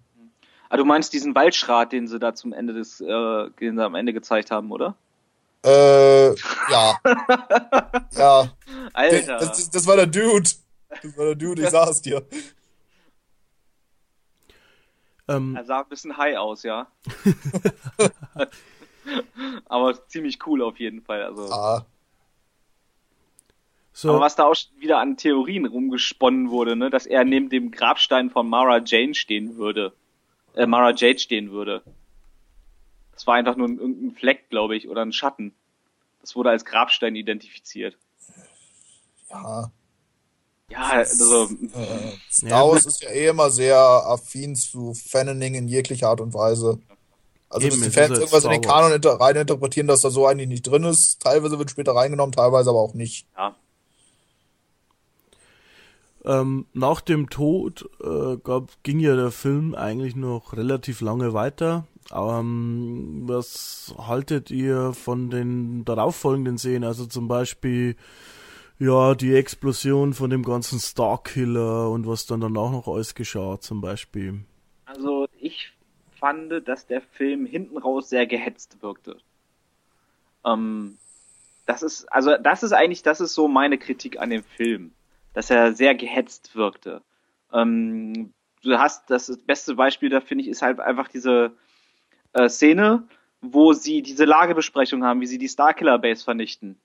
Ah, 0.69 0.77
du 0.77 0.85
meinst 0.85 1.13
diesen 1.13 1.35
Waldschrat, 1.35 1.93
den 1.93 2.09
sie 2.09 2.19
da 2.19 2.35
zum 2.35 2.53
Ende 2.53 2.75
des, 2.75 3.01
äh, 3.01 3.51
den 3.61 3.77
sie 3.77 3.85
am 3.85 3.95
Ende 3.95 4.13
gezeigt 4.13 4.51
haben, 4.51 4.73
oder? 4.73 4.97
Äh, 5.65 6.31
ja. 6.71 6.97
ja. 8.17 8.53
Alter. 8.93 9.39
Das, 9.39 9.49
das, 9.49 9.71
das 9.71 9.87
war 9.87 9.97
der 9.97 10.07
Dude. 10.07 10.51
Das 11.03 11.17
war 11.17 11.25
der 11.27 11.35
Dude, 11.35 11.63
ich 11.63 11.71
sag's 11.71 12.03
dir. 12.03 12.23
Ähm, 15.29 15.57
er 15.57 15.65
sah 15.65 15.81
ein 15.81 15.89
bisschen 15.89 16.17
high 16.17 16.37
aus, 16.37 16.63
ja. 16.63 16.87
Aber 19.67 20.07
ziemlich 20.09 20.39
cool 20.47 20.63
auf 20.63 20.79
jeden 20.79 21.03
Fall. 21.03 21.23
Also. 21.23 21.53
Ah. 21.53 21.87
So, 23.99 24.11
Aber 24.11 24.21
was 24.21 24.37
da 24.37 24.45
auch 24.45 24.55
wieder 24.79 24.99
an 24.99 25.17
Theorien 25.17 25.65
rumgesponnen 25.65 26.51
wurde, 26.51 26.77
ne, 26.77 26.91
dass 26.91 27.07
er 27.07 27.25
neben 27.25 27.49
dem 27.49 27.71
Grabstein 27.71 28.29
von 28.29 28.47
Mara 28.47 28.83
Jane 28.85 29.15
stehen 29.15 29.57
würde. 29.57 29.95
Äh, 30.55 30.67
Mara 30.67 30.93
Jade 30.95 31.19
stehen 31.19 31.51
würde. 31.51 31.83
Das 33.15 33.27
war 33.27 33.37
einfach 33.37 33.57
nur 33.57 33.67
ein, 33.67 33.79
irgendein 33.79 34.15
Fleck, 34.15 34.51
glaube 34.51 34.77
ich, 34.77 34.91
oder 34.91 35.01
ein 35.01 35.15
Schatten. 35.15 35.55
Das 36.21 36.37
wurde 36.37 36.51
als 36.51 36.67
Grabstein 36.67 37.17
identifiziert. 37.17 37.97
Ja. 39.31 39.71
Ja, 40.69 40.83
also, 40.91 41.45
Äh, 41.45 42.19
Star 42.31 42.51
Ja, 42.51 42.69
Wars 42.69 42.85
ist 42.85 43.03
ja 43.03 43.09
eh 43.09 43.29
immer 43.29 43.49
sehr 43.49 43.79
affin 43.79 44.57
zu 44.57 44.93
Fananing 44.93 45.55
in 45.55 45.69
jeglicher 45.69 46.11
Art 46.11 46.21
und 46.21 46.35
Weise. 46.35 46.81
Also, 47.49 47.67
Eben, 47.67 47.81
dass 47.81 47.89
die 47.89 47.95
Fans 47.95 47.95
ist 47.95 48.11
halt 48.11 48.19
irgendwas 48.19 48.45
in 48.45 48.51
den 48.51 48.63
Star. 48.63 48.75
Kanon 48.75 48.93
inter 48.93 49.13
rein 49.19 49.37
interpretieren, 49.37 49.87
dass 49.87 50.03
da 50.03 50.11
so 50.11 50.27
eigentlich 50.27 50.49
nicht 50.49 50.67
drin 50.67 50.85
ist. 50.85 51.23
Teilweise 51.23 51.59
wird 51.59 51.71
später 51.71 51.93
reingenommen, 51.93 52.33
teilweise 52.33 52.69
aber 52.69 52.81
auch 52.81 52.93
nicht. 52.93 53.27
ja. 53.39 53.57
Ähm, 56.27 56.67
nach 56.73 57.01
dem 57.01 57.31
Tod 57.31 57.89
äh, 58.03 58.37
gab, 58.37 58.71
ging 58.83 58.99
ja 58.99 59.15
der 59.15 59.31
Film 59.31 59.75
eigentlich 59.75 60.17
noch 60.17 60.55
relativ 60.55 61.01
lange 61.01 61.33
weiter. 61.33 61.87
Ähm, 62.13 63.23
was 63.27 63.95
haltet 63.97 64.51
ihr 64.51 64.93
von 64.93 65.31
den 65.31 65.85
darauffolgenden 65.85 66.59
Szenen? 66.59 66.85
Also 66.85 67.07
zum 67.07 67.29
Beispiel 67.29 67.97
ja 68.79 69.15
die 69.15 69.35
Explosion 69.35 70.13
von 70.13 70.31
dem 70.31 70.43
ganzen 70.43 70.79
Starkiller 70.81 71.91
und 71.91 72.07
was 72.07 72.27
dann 72.27 72.41
danach 72.41 72.71
noch 72.71 72.89
alles 72.89 73.15
geschah 73.15 73.59
zum 73.61 73.81
Beispiel. 73.81 74.41
Also 74.85 75.29
ich 75.41 75.73
fand, 76.19 76.69
dass 76.69 76.87
der 76.87 77.03
Film 77.03 77.47
hinten 77.47 77.79
raus 77.79 78.09
sehr 78.09 78.27
gehetzt 78.27 78.83
wirkte. 78.83 79.17
Ähm, 80.45 80.99
das 81.67 81.83
ist, 81.83 82.07
also 82.13 82.37
das 82.37 82.63
ist 82.63 82.73
eigentlich, 82.73 83.03
das 83.03 83.21
ist 83.21 83.35
so 83.35 83.49
meine 83.49 83.79
Kritik 83.79 84.19
an 84.21 84.31
dem 84.31 84.43
Film, 84.43 84.93
dass 85.37 85.51
er 85.51 85.75
sehr 85.75 85.95
gehetzt 85.95 86.57
wirkte. 86.57 87.03
Ähm, 87.53 88.33
du 88.63 88.79
hast 88.79 89.11
das 89.11 89.37
beste 89.37 89.75
Beispiel 89.75 90.09
da 90.09 90.23
finde 90.23 90.43
ich 90.43 90.49
ist 90.49 90.63
halt 90.63 90.81
einfach 90.81 91.09
diese 91.09 91.53
äh, 92.33 92.49
Szene, 92.49 93.07
wo 93.43 93.75
sie 93.75 94.01
diese 94.01 94.25
Lagebesprechung 94.25 95.05
haben, 95.05 95.21
wie 95.21 95.27
sie 95.27 95.37
die 95.37 95.51
Starkiller 95.51 95.99
Base 95.99 96.25
vernichten. 96.25 96.81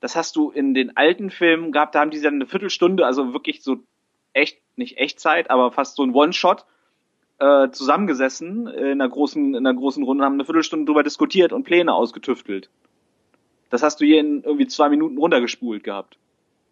Das 0.00 0.16
hast 0.16 0.34
du 0.34 0.50
in 0.50 0.74
den 0.74 0.96
alten 0.96 1.30
Filmen 1.30 1.70
gehabt, 1.70 1.94
da 1.94 2.00
haben 2.00 2.10
die 2.10 2.20
dann 2.20 2.34
eine 2.34 2.46
Viertelstunde, 2.46 3.06
also 3.06 3.32
wirklich 3.32 3.62
so 3.62 3.76
echt, 4.32 4.58
nicht 4.74 4.98
Echtzeit, 4.98 5.48
aber 5.48 5.70
fast 5.70 5.94
so 5.94 6.02
ein 6.02 6.14
One-Shot 6.14 6.64
äh, 7.38 7.70
zusammengesessen 7.70 8.66
in 8.66 9.00
einer 9.00 9.08
großen, 9.08 9.54
in 9.54 9.64
einer 9.64 9.78
großen 9.78 10.02
Runde, 10.02 10.24
haben 10.24 10.34
eine 10.34 10.44
Viertelstunde 10.44 10.86
drüber 10.86 11.04
diskutiert 11.04 11.52
und 11.52 11.62
Pläne 11.62 11.94
ausgetüftelt. 11.94 12.68
Das 13.70 13.84
hast 13.84 14.00
du 14.00 14.04
hier 14.04 14.18
in 14.18 14.42
irgendwie 14.42 14.66
zwei 14.66 14.88
Minuten 14.88 15.18
runtergespult 15.18 15.84
gehabt. 15.84 16.18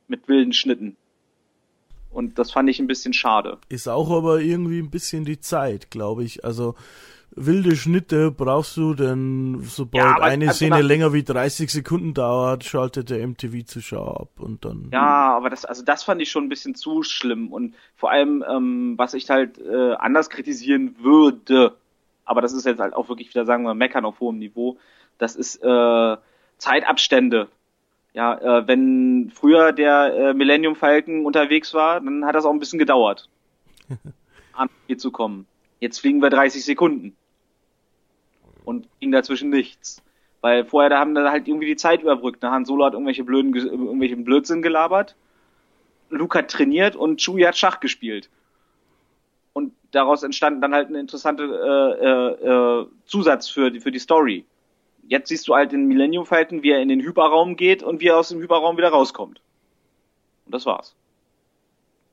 Mit 0.09 0.29
wilden 0.29 0.53
Schnitten. 0.53 0.97
Und 2.11 2.39
das 2.39 2.51
fand 2.51 2.71
ich 2.71 2.79
ein 2.79 2.87
bisschen 2.87 3.13
schade. 3.13 3.59
Ist 3.69 3.89
auch 3.89 4.11
aber 4.11 4.41
irgendwie 4.41 4.79
ein 4.79 4.91
bisschen 4.91 5.25
die 5.25 5.41
Zeit, 5.41 5.91
glaube 5.91 6.25
ich. 6.25 6.45
Also 6.45 6.75
wilde 7.37 7.77
Schnitte 7.77 8.31
brauchst 8.31 8.77
du, 8.77 8.95
denn 8.95 9.61
sobald 9.63 10.03
Ja, 10.03 10.17
eine 10.17 10.49
also 10.49 10.57
Szene 10.57 10.81
länger 10.81 11.13
wie 11.13 11.23
30 11.23 11.71
Sekunden 11.71 12.15
dauert, 12.15 12.65
schaltet 12.65 13.11
der 13.11 13.27
MTV-Zuschauer 13.27 14.21
ab 14.21 14.31
und 14.39 14.65
dann. 14.65 14.89
Ja, 14.93 15.37
aber 15.37 15.51
das, 15.51 15.65
also 15.65 15.85
das 15.85 16.05
fand 16.05 16.23
ich 16.23 16.31
schon 16.31 16.45
ein 16.45 16.49
bisschen 16.49 16.75
zu 16.75 17.03
schlimm. 17.03 17.53
Und 17.53 17.75
vor 17.95 18.11
allem, 18.11 18.43
ähm, 18.49 18.95
was 18.97 19.13
ich 19.13 19.29
halt 19.29 19.59
äh, 19.59 19.93
anders 19.95 20.31
kritisieren 20.31 20.97
würde, 21.01 21.77
aber 22.25 22.41
das 22.41 22.55
ist 22.55 22.65
jetzt 22.65 22.81
halt 22.81 22.95
auch 22.95 23.09
wirklich 23.09 23.29
wieder, 23.29 23.45
sagen 23.45 23.65
wir, 23.65 23.75
meckern 23.75 24.07
auf 24.07 24.21
hohem 24.21 24.39
Niveau, 24.39 24.79
das 25.19 25.37
ist 25.37 25.63
äh, 25.63 26.17
Zeitabstände. 26.59 27.49
Ja, 28.17 28.35
äh, 28.39 28.67
wenn 28.67 29.31
früher 29.35 29.73
der 29.73 30.15
äh, 30.15 30.35
Millennium 30.35 30.75
Falcon 30.75 31.27
unterwegs 31.27 31.75
war, 31.75 32.01
dann 32.01 32.25
hat 32.25 32.35
das 32.35 32.47
auch 32.47 32.51
ein 32.51 32.59
bisschen 32.59 32.79
gedauert, 32.79 33.29
an 34.55 34.71
hier 34.87 34.97
zu 34.97 35.11
kommen. 35.11 35.47
Jetzt 35.81 36.01
fliegen 36.01 36.23
wir 36.23 36.31
30 36.31 36.65
Sekunden. 36.65 37.15
Und 38.65 38.89
ging 39.01 39.13
dazwischen 39.13 39.51
nichts. 39.51 40.03
Weil 40.41 40.65
vorher, 40.65 40.89
da 40.89 40.99
haben 40.99 41.15
da 41.15 41.31
halt 41.31 41.47
irgendwie 41.47 41.67
die 41.67 41.77
Zeit 41.77 42.01
überbrückt. 42.03 42.43
Ne? 42.43 42.51
Han 42.51 42.65
Solo 42.65 42.87
hat 42.87 42.95
irgendwelche 42.95 43.23
blöden, 43.23 43.53
Ge- 43.53 43.67
irgendwelchen 43.67 44.25
Blödsinn 44.25 44.63
gelabert. 44.63 45.15
Luke 46.09 46.39
hat 46.39 46.51
trainiert 46.51 46.97
und 46.97 47.21
Chewie 47.21 47.47
hat 47.47 47.59
Schach 47.59 47.81
gespielt. 47.81 48.31
Und 49.53 49.75
daraus 49.91 50.23
entstand 50.23 50.63
dann 50.63 50.75
halt 50.75 50.89
ein 50.89 50.95
interessanter 50.95 51.45
äh, 51.45 52.05
äh, 52.07 52.81
äh, 52.83 52.87
Zusatz 53.05 53.49
für 53.49 53.71
die, 53.71 53.81
für 53.81 53.91
die 53.91 53.99
Story. 53.99 54.47
Jetzt 55.09 55.29
siehst 55.29 55.47
du 55.49 55.55
halt 55.55 55.73
den 55.73 55.87
Millennium 55.87 56.27
Falcon, 56.27 56.63
wie 56.63 56.71
er 56.71 56.81
in 56.81 56.89
den 56.89 57.01
Hyperraum 57.01 57.57
geht 57.57 57.83
und 57.83 58.01
wie 58.01 58.09
er 58.09 58.19
aus 58.19 58.29
dem 58.29 58.41
Hyperraum 58.41 58.77
wieder 58.77 58.89
rauskommt. 58.89 59.41
Und 60.47 60.55
das 60.55 60.67
war's. 60.67 60.95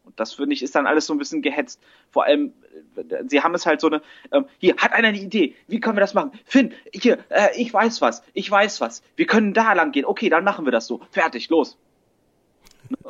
Und 0.04 0.20
das 0.20 0.34
finde 0.34 0.54
ich 0.54 0.62
ist 0.62 0.76
dann 0.76 0.86
alles 0.86 1.06
so 1.06 1.14
ein 1.14 1.18
bisschen 1.18 1.42
gehetzt. 1.42 1.80
Vor 2.12 2.26
allem, 2.26 2.54
äh, 2.96 3.24
sie 3.28 3.42
haben 3.42 3.56
es 3.56 3.66
halt 3.66 3.80
so 3.80 3.88
eine, 3.88 4.02
ähm, 4.32 4.46
hier, 4.60 4.76
hat 4.78 4.92
einer 4.92 5.08
eine 5.08 5.20
Idee, 5.20 5.56
wie 5.68 5.80
können 5.80 5.96
wir 5.96 6.02
das 6.02 6.14
machen? 6.14 6.32
Finn, 6.46 6.74
hier, 6.94 7.20
äh, 7.30 7.50
ich 7.56 7.74
weiß 7.74 8.02
was, 8.02 8.22
ich 8.34 8.50
weiß 8.50 8.82
was, 8.82 9.02
wir 9.16 9.26
können 9.26 9.54
da 9.54 9.74
lang 9.74 9.92
gehen, 9.92 10.06
okay, 10.06 10.30
dann 10.30 10.44
machen 10.44 10.66
wir 10.66 10.72
das 10.72 10.88
so, 10.88 11.02
fertig, 11.12 11.50
los. 11.50 11.78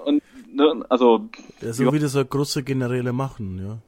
Und, 0.05 0.21
ne, 0.51 0.85
also, 0.89 1.27
Ja, 1.61 1.73
so 1.73 1.91
wie 1.91 1.99
das 1.99 2.15
halt 2.15 2.29
große 2.29 2.63
Generäle 2.63 3.11
machen, 3.11 3.81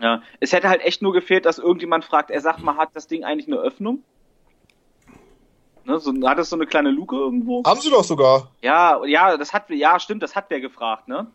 ja. 0.00 0.06
ja, 0.06 0.22
es 0.38 0.52
hätte 0.52 0.68
halt 0.68 0.82
echt 0.82 1.00
nur 1.00 1.14
gefehlt, 1.14 1.46
dass 1.46 1.58
irgendjemand 1.58 2.04
fragt, 2.04 2.30
er 2.30 2.42
sagt 2.42 2.62
mal, 2.62 2.76
hat 2.76 2.90
das 2.92 3.06
Ding 3.06 3.24
eigentlich 3.24 3.46
eine 3.46 3.56
Öffnung? 3.56 4.02
Ne, 5.84 5.98
so, 5.98 6.12
hat 6.28 6.38
es 6.38 6.50
so 6.50 6.56
eine 6.56 6.66
kleine 6.66 6.90
Luke 6.90 7.16
irgendwo? 7.16 7.62
Haben 7.64 7.80
sie 7.80 7.90
doch 7.90 8.04
sogar. 8.04 8.50
Ja, 8.62 9.04
ja, 9.06 9.36
das 9.36 9.52
hat, 9.52 9.70
ja, 9.70 9.98
stimmt, 9.98 10.22
das 10.22 10.36
hat 10.36 10.46
wer 10.48 10.60
gefragt, 10.60 11.08
ne? 11.08 11.26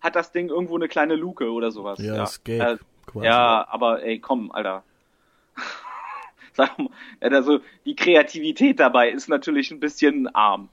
Hat 0.00 0.16
das 0.16 0.32
Ding 0.32 0.48
irgendwo 0.48 0.76
eine 0.76 0.88
kleine 0.88 1.14
Luke 1.14 1.50
oder 1.50 1.70
sowas? 1.70 1.98
Ja, 2.00 2.16
das 2.16 2.42
Gag 2.42 2.60
Äh, 2.60 2.76
quasi. 3.06 3.26
ja, 3.26 3.66
aber 3.68 4.02
ey, 4.02 4.18
komm, 4.18 4.50
Alter. 4.50 4.82
Sag 6.54 6.78
mal, 6.78 6.88
ja, 7.20 7.28
also 7.28 7.60
die 7.86 7.94
Kreativität 7.94 8.80
dabei 8.80 9.10
ist 9.10 9.28
natürlich 9.28 9.70
ein 9.70 9.80
bisschen 9.80 10.26
arm. 10.34 10.68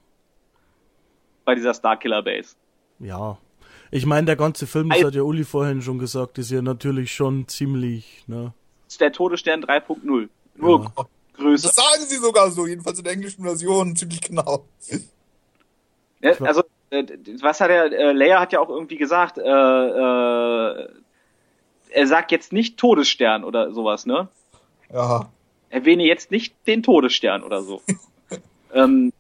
Bei 1.45 1.55
dieser 1.55 1.73
Starkiller 1.73 2.21
Base. 2.23 2.55
Ja. 2.99 3.37
Ich 3.91 4.05
meine, 4.05 4.25
der 4.25 4.35
ganze 4.35 4.67
Film, 4.67 4.89
das 4.89 5.03
hat 5.03 5.15
ja 5.15 5.21
Uli 5.23 5.43
vorhin 5.43 5.81
schon 5.81 5.97
gesagt, 5.99 6.37
ist 6.37 6.51
ja 6.51 6.61
natürlich 6.61 7.11
schon 7.13 7.47
ziemlich, 7.47 8.23
ne? 8.27 8.53
Ist 8.87 9.01
der 9.01 9.11
Todesstern 9.11 9.63
3.0. 9.63 10.29
Nur 10.55 10.83
Ja. 10.97 11.05
Größer. 11.39 11.67
Das 11.69 11.75
sagen 11.75 12.05
sie 12.07 12.17
sogar 12.17 12.51
so, 12.51 12.67
jedenfalls 12.67 12.99
in 12.99 13.03
der 13.05 13.13
englischen 13.13 13.43
Version, 13.43 13.95
ziemlich 13.95 14.21
genau. 14.21 14.65
Ja, 16.21 16.31
also, 16.41 16.63
äh, 16.89 17.03
was 17.41 17.61
hat 17.61 17.69
er, 17.69 17.91
äh, 17.91 18.11
Leia 18.11 18.39
hat 18.39 18.51
ja 18.53 18.59
auch 18.59 18.69
irgendwie 18.69 18.97
gesagt, 18.97 19.37
äh, 19.37 19.41
äh, 19.41 20.87
er 21.91 22.07
sagt 22.07 22.31
jetzt 22.31 22.53
nicht 22.53 22.77
Todesstern 22.77 23.43
oder 23.43 23.71
sowas, 23.73 24.05
ne? 24.05 24.27
Ja. 24.93 25.31
Erwähne 25.69 26.03
jetzt 26.03 26.31
nicht 26.31 26.55
den 26.67 26.83
Todesstern 26.83 27.43
oder 27.43 27.61
so. 27.61 27.81
ähm, 28.73 29.13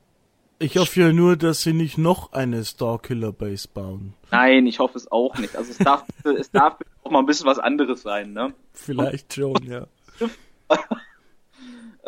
Ich 0.59 0.77
hoffe 0.77 0.99
ja 0.99 1.13
nur, 1.13 1.37
dass 1.37 1.61
sie 1.61 1.73
nicht 1.73 1.97
noch 1.97 2.33
eine 2.33 2.65
Starkiller 2.65 3.31
Base 3.31 3.67
bauen. 3.67 4.13
nein, 4.31 4.67
ich 4.67 4.79
hoffe 4.79 4.97
es 4.97 5.11
auch 5.11 5.37
nicht. 5.37 5.55
Also 5.55 5.71
es 5.71 5.77
darf, 5.77 6.03
es 6.37 6.51
darf 6.51 6.77
auch 7.03 7.11
mal 7.11 7.19
ein 7.19 7.25
bisschen 7.25 7.45
was 7.45 7.59
anderes 7.59 8.01
sein, 8.01 8.33
ne? 8.33 8.53
Vielleicht 8.73 9.33
schon, 9.33 9.63
ja. 9.63 9.87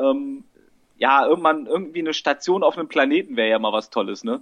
Ähm, 0.02 0.44
ja, 0.98 1.26
irgendwann 1.26 1.66
irgendwie 1.66 2.00
eine 2.00 2.14
Station 2.14 2.64
auf 2.64 2.78
einem 2.78 2.88
Planeten 2.88 3.36
wäre 3.36 3.50
ja 3.50 3.60
mal 3.60 3.74
was 3.74 3.90
Tolles, 3.90 4.24
ne? 4.24 4.42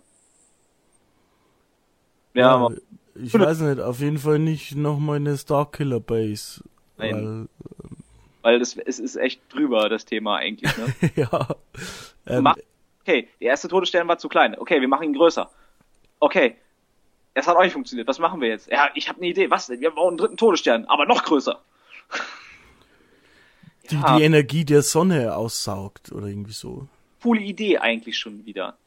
Ja, 2.34 2.56
aber- 2.56 2.76
ich 3.16 3.34
weiß 3.34 3.60
nicht, 3.62 3.82
auf 3.82 4.00
jeden 4.00 4.18
Fall 4.18 4.40
nicht 4.40 4.76
nochmal 4.76 5.18
eine 5.18 5.38
Starkiller 5.38 6.00
Base. 6.00 6.64
Nein. 6.98 7.48
weil 8.42 8.62
es, 8.62 8.76
es 8.78 9.00
ist 9.00 9.16
echt 9.16 9.42
drüber, 9.54 9.90
das 9.90 10.06
Thema 10.06 10.38
eigentlich, 10.38 10.76
ne? 10.78 10.94
Weil, 11.02 11.12
ja. 11.16 11.48
Ähm, 12.28 12.44
Mach- 12.44 12.56
Okay, 13.02 13.28
der 13.42 13.48
erste 13.50 13.68
Todesstern 13.70 14.08
war 14.08 14.18
zu 14.20 14.30
klein. 14.30 14.56
Okay, 14.58 14.80
wir 14.82 14.88
machen 14.88 15.04
ihn 15.06 15.14
größer. 15.14 15.50
Okay, 16.20 16.56
es 17.34 17.48
hat 17.48 17.56
auch 17.56 17.64
nicht 17.64 17.74
funktioniert. 17.74 18.08
Was 18.08 18.20
machen 18.20 18.40
wir 18.42 18.50
jetzt? 18.50 18.70
Ja, 18.70 18.90
ich 18.94 19.10
habe 19.10 19.18
eine 19.20 19.28
Idee. 19.30 19.50
Was 19.50 19.68
denn? 19.68 19.80
Wir 19.82 19.92
bauen 19.92 20.10
einen 20.10 20.18
dritten 20.18 20.38
Todesstern, 20.38 20.86
aber 20.86 21.06
noch 21.06 21.24
größer. 21.24 21.60
die 23.92 23.96
Ja. 23.96 24.18
die 24.18 24.24
Energie 24.24 24.66
der 24.66 24.82
Sonne 24.82 25.36
aussaugt 25.36 26.12
oder 26.12 26.28
irgendwie 26.28 26.54
so. 26.54 26.88
Coole 27.22 27.42
Idee 27.42 27.78
eigentlich 27.80 28.18
schon 28.18 28.46
wieder. 28.46 28.78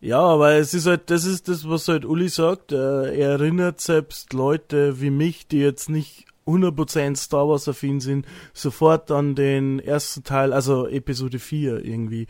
Ja, 0.00 0.18
aber 0.20 0.54
es 0.54 0.74
ist 0.74 0.86
halt, 0.86 1.10
das 1.10 1.24
ist 1.24 1.48
das, 1.48 1.68
was 1.68 1.86
halt 1.86 2.04
Uli 2.04 2.28
sagt. 2.28 2.72
Äh, 2.72 3.14
er 3.16 3.30
erinnert 3.32 3.80
selbst 3.80 4.32
Leute 4.32 5.00
wie 5.00 5.10
mich, 5.10 5.46
die 5.46 5.58
jetzt 5.58 5.88
nicht 5.88 6.24
100% 6.44 7.14
Star 7.16 7.48
Wars 7.48 7.68
affin 7.68 8.00
sind, 8.00 8.26
sofort 8.52 9.12
an 9.12 9.36
den 9.36 9.78
ersten 9.78 10.24
Teil, 10.24 10.52
also 10.52 10.88
Episode 10.88 11.38
4 11.38 11.84
irgendwie. 11.84 12.26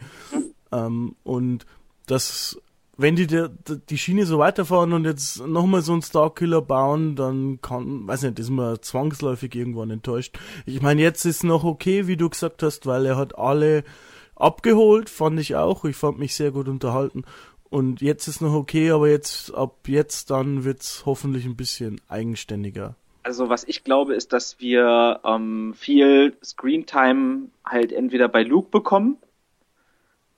Ähm, 0.71 1.15
und 1.25 1.65
das, 2.07 2.59
wenn 3.03 3.17
die 3.17 3.27
der, 3.27 3.51
die 3.91 3.99
Schiene 3.99 4.25
so 4.25 4.39
weiterfahren 4.39 4.93
und 4.93 5.05
jetzt 5.05 5.47
nochmal 5.47 5.83
so 5.83 5.93
einen 5.93 6.03
Starkiller 6.03 6.63
bauen, 6.63 7.17
dann 7.17 7.61
kann, 7.61 8.07
weiß 8.07 8.23
nicht, 8.23 8.39
ist 8.39 8.51
man 8.51 8.81
zwangsläufig 8.81 9.55
irgendwann 9.55 9.91
enttäuscht. 9.91 10.39
Ich 10.65 10.81
meine, 10.81 11.03
jetzt 11.03 11.25
ist 11.25 11.45
noch 11.45 11.65
okay, 11.65 12.07
wie 12.07 12.17
du 12.17 12.31
gesagt 12.31 12.63
hast, 12.63 12.87
weil 12.87 13.05
er 13.05 13.17
hat 13.17 13.37
alle 13.37 13.85
abgeholt, 14.37 15.11
fand 15.11 15.39
ich 15.41 15.57
auch. 15.57 15.85
Ich 15.85 15.97
fand 15.97 16.19
mich 16.19 16.35
sehr 16.35 16.51
gut 16.51 16.69
unterhalten. 16.69 17.25
Und 17.69 18.03
jetzt 18.03 18.29
ist 18.29 18.41
noch 18.41 18.55
okay, 18.55 18.91
aber 18.91 19.09
jetzt, 19.09 19.55
ab 19.55 19.89
jetzt 19.89 20.31
dann 20.31 20.65
wird's 20.65 21.05
hoffentlich 21.07 21.47
ein 21.47 21.57
bisschen 21.57 22.01
eigenständiger. 22.09 22.97
Also 23.23 23.49
was 23.49 23.65
ich 23.65 23.85
glaube, 23.85 24.15
ist, 24.15 24.33
dass 24.33 24.61
wir 24.61 25.21
ähm, 25.25 25.75
viel 25.77 26.37
Screentime 26.45 27.49
halt 27.65 27.93
entweder 27.93 28.29
bei 28.29 28.43
Luke 28.43 28.69
bekommen 28.71 29.17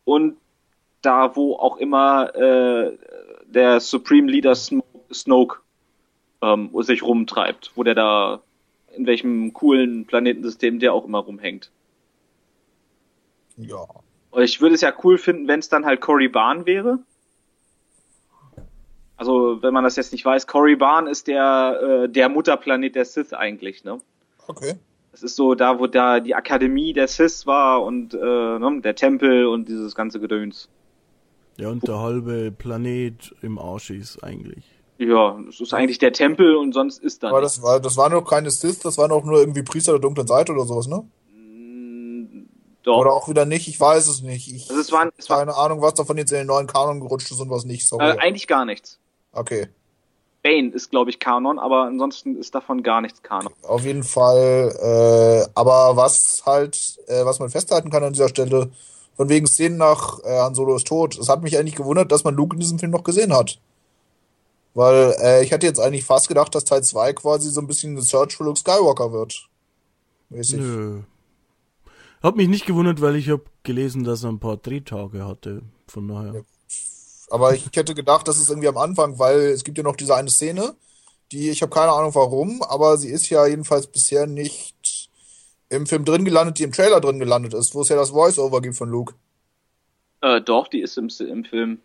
und 0.04 0.36
da, 1.04 1.36
wo 1.36 1.56
auch 1.56 1.76
immer 1.76 2.34
äh, 2.34 2.96
der 3.46 3.80
Supreme 3.80 4.30
Leader 4.30 4.54
Snoke, 4.54 5.60
ähm, 6.42 6.70
sich 6.82 7.02
rumtreibt, 7.02 7.72
wo 7.74 7.82
der 7.82 7.94
da 7.94 8.42
in 8.96 9.06
welchem 9.06 9.52
coolen 9.52 10.06
Planetensystem 10.06 10.78
der 10.78 10.92
auch 10.92 11.04
immer 11.04 11.18
rumhängt. 11.18 11.70
Ja. 13.56 13.86
Ich 14.36 14.60
würde 14.60 14.74
es 14.74 14.80
ja 14.80 14.92
cool 15.04 15.18
finden, 15.18 15.48
wenn 15.48 15.60
es 15.60 15.68
dann 15.68 15.84
halt 15.84 16.00
Cory 16.00 16.28
Barn 16.28 16.66
wäre. 16.66 16.98
Also, 19.16 19.62
wenn 19.62 19.72
man 19.72 19.84
das 19.84 19.94
jetzt 19.96 20.12
nicht 20.12 20.24
weiß, 20.24 20.46
Cory 20.48 20.74
Barn 20.74 21.06
ist 21.06 21.28
der, 21.28 22.04
äh, 22.04 22.08
der 22.08 22.28
Mutterplanet 22.28 22.96
der 22.96 23.04
Sith 23.04 23.32
eigentlich, 23.32 23.84
ne? 23.84 24.00
Okay. 24.48 24.74
Es 25.12 25.22
ist 25.22 25.36
so 25.36 25.54
da, 25.54 25.78
wo 25.78 25.86
da 25.86 26.18
die 26.18 26.34
Akademie 26.34 26.92
der 26.92 27.06
Sith 27.06 27.46
war 27.46 27.84
und 27.84 28.14
äh, 28.14 28.18
ne, 28.18 28.80
der 28.82 28.96
Tempel 28.96 29.46
und 29.46 29.68
dieses 29.68 29.94
ganze 29.94 30.18
Gedöns. 30.18 30.68
Ja, 31.56 31.68
und 31.68 31.86
der 31.86 31.98
halbe 32.00 32.50
Planet 32.50 33.34
im 33.42 33.58
Arsch 33.58 33.90
ist 33.90 34.22
eigentlich. 34.24 34.64
Ja, 34.98 35.38
es 35.48 35.60
ist 35.60 35.74
eigentlich 35.74 35.98
der 35.98 36.12
Tempel 36.12 36.56
und 36.56 36.72
sonst 36.72 37.02
ist 37.02 37.22
da 37.22 37.28
Aber 37.28 37.40
nichts. 37.40 37.56
das 37.56 37.62
war, 37.64 37.80
das 37.80 37.96
waren 37.96 38.12
noch 38.12 38.24
keine 38.28 38.50
Sith, 38.50 38.80
das 38.80 38.96
waren 38.98 39.10
auch 39.12 39.24
nur 39.24 39.38
irgendwie 39.38 39.62
Priester 39.62 39.92
der 39.92 40.00
dunklen 40.00 40.26
Seite 40.26 40.52
oder 40.52 40.64
sowas, 40.64 40.86
ne? 40.86 41.04
Mm, 41.32 42.46
Doch. 42.82 42.98
Oder 42.98 43.12
auch 43.12 43.28
wieder 43.28 43.44
nicht, 43.44 43.66
ich 43.68 43.78
weiß 43.78 44.06
es 44.08 44.22
nicht. 44.22 44.52
Ich 44.52 44.68
Also 44.70 44.80
es 44.80 44.92
waren, 44.92 45.10
es 45.16 45.28
war 45.30 45.38
keine 45.38 45.56
Ahnung, 45.56 45.80
was 45.80 45.94
davon 45.94 46.16
jetzt 46.16 46.32
in 46.32 46.38
den 46.38 46.46
neuen 46.46 46.66
Kanon 46.66 47.00
gerutscht 47.00 47.30
ist 47.30 47.40
und 47.40 47.50
was 47.50 47.64
nicht. 47.64 47.86
Sorry. 47.86 48.04
äh, 48.04 48.18
eigentlich 48.18 48.46
gar 48.46 48.64
nichts. 48.64 48.98
okay. 49.32 49.68
Bane 50.42 50.68
ist, 50.74 50.90
glaube 50.90 51.08
ich, 51.08 51.18
Kanon, 51.20 51.58
aber 51.58 51.84
ansonsten 51.84 52.36
ist 52.36 52.54
davon 52.54 52.82
gar 52.82 53.00
nichts 53.00 53.22
Kanon. 53.22 53.50
Auf 53.62 53.82
jeden 53.86 54.02
Fall, 54.02 54.74
äh, 54.78 55.50
aber 55.54 55.96
was 55.96 56.42
halt, 56.44 56.98
äh, 57.06 57.24
was 57.24 57.38
man 57.38 57.48
festhalten 57.48 57.88
kann 57.90 58.04
an 58.04 58.12
dieser 58.12 58.28
Stelle, 58.28 58.70
von 59.16 59.28
wegen 59.28 59.46
Szenen 59.46 59.76
nach 59.76 60.20
äh, 60.24 60.38
Han 60.38 60.54
Solo 60.54 60.76
ist 60.76 60.86
tot, 60.86 61.18
es 61.18 61.28
hat 61.28 61.42
mich 61.42 61.58
eigentlich 61.58 61.76
gewundert, 61.76 62.12
dass 62.12 62.24
man 62.24 62.34
Luke 62.34 62.54
in 62.54 62.60
diesem 62.60 62.78
Film 62.78 62.92
noch 62.92 63.04
gesehen 63.04 63.32
hat. 63.32 63.58
Weil 64.74 65.14
äh, 65.20 65.44
ich 65.44 65.52
hatte 65.52 65.66
jetzt 65.66 65.80
eigentlich 65.80 66.04
fast 66.04 66.28
gedacht, 66.28 66.54
dass 66.54 66.64
Teil 66.64 66.82
2 66.82 67.12
quasi 67.12 67.50
so 67.50 67.60
ein 67.60 67.66
bisschen 67.66 67.92
eine 67.92 68.02
Search 68.02 68.36
für 68.36 68.44
Luke 68.44 68.58
Skywalker 68.58 69.12
wird. 69.12 69.48
Mäßig. 70.30 70.58
Nö. 70.58 71.02
Hat 72.22 72.36
mich 72.36 72.48
nicht 72.48 72.66
gewundert, 72.66 73.00
weil 73.00 73.16
ich 73.16 73.28
habe 73.28 73.44
gelesen, 73.62 74.02
dass 74.02 74.24
er 74.24 74.30
ein 74.30 74.40
paar 74.40 74.56
Drehtage 74.56 75.24
hatte. 75.24 75.62
Von 75.86 76.08
daher. 76.08 76.34
Ja. 76.34 76.40
Aber 77.30 77.54
ich 77.54 77.68
hätte 77.74 77.94
gedacht, 77.94 78.26
das 78.26 78.38
ist 78.38 78.48
irgendwie 78.48 78.68
am 78.68 78.78
Anfang, 78.78 79.18
weil 79.18 79.38
es 79.38 79.64
gibt 79.64 79.78
ja 79.78 79.84
noch 79.84 79.96
diese 79.96 80.14
eine 80.14 80.30
Szene, 80.30 80.74
die, 81.32 81.50
ich 81.50 81.62
habe 81.62 81.74
keine 81.74 81.92
Ahnung 81.92 82.14
warum, 82.14 82.62
aber 82.62 82.96
sie 82.96 83.08
ist 83.08 83.28
ja 83.28 83.46
jedenfalls 83.46 83.86
bisher 83.86 84.26
nicht 84.26 85.03
im 85.76 85.86
Film 85.86 86.04
drin 86.04 86.24
gelandet, 86.24 86.58
die 86.58 86.62
im 86.64 86.72
Trailer 86.72 87.00
drin 87.00 87.18
gelandet 87.18 87.54
ist, 87.54 87.74
wo 87.74 87.82
es 87.82 87.88
ja 87.88 87.96
das 87.96 88.10
Voice-Over 88.10 88.60
gibt 88.62 88.76
von 88.76 88.88
Luke. 88.88 89.14
Äh, 90.20 90.40
doch, 90.40 90.68
die 90.68 90.80
ist 90.80 90.96
im, 90.98 91.08
im 91.28 91.44
Film. 91.44 91.80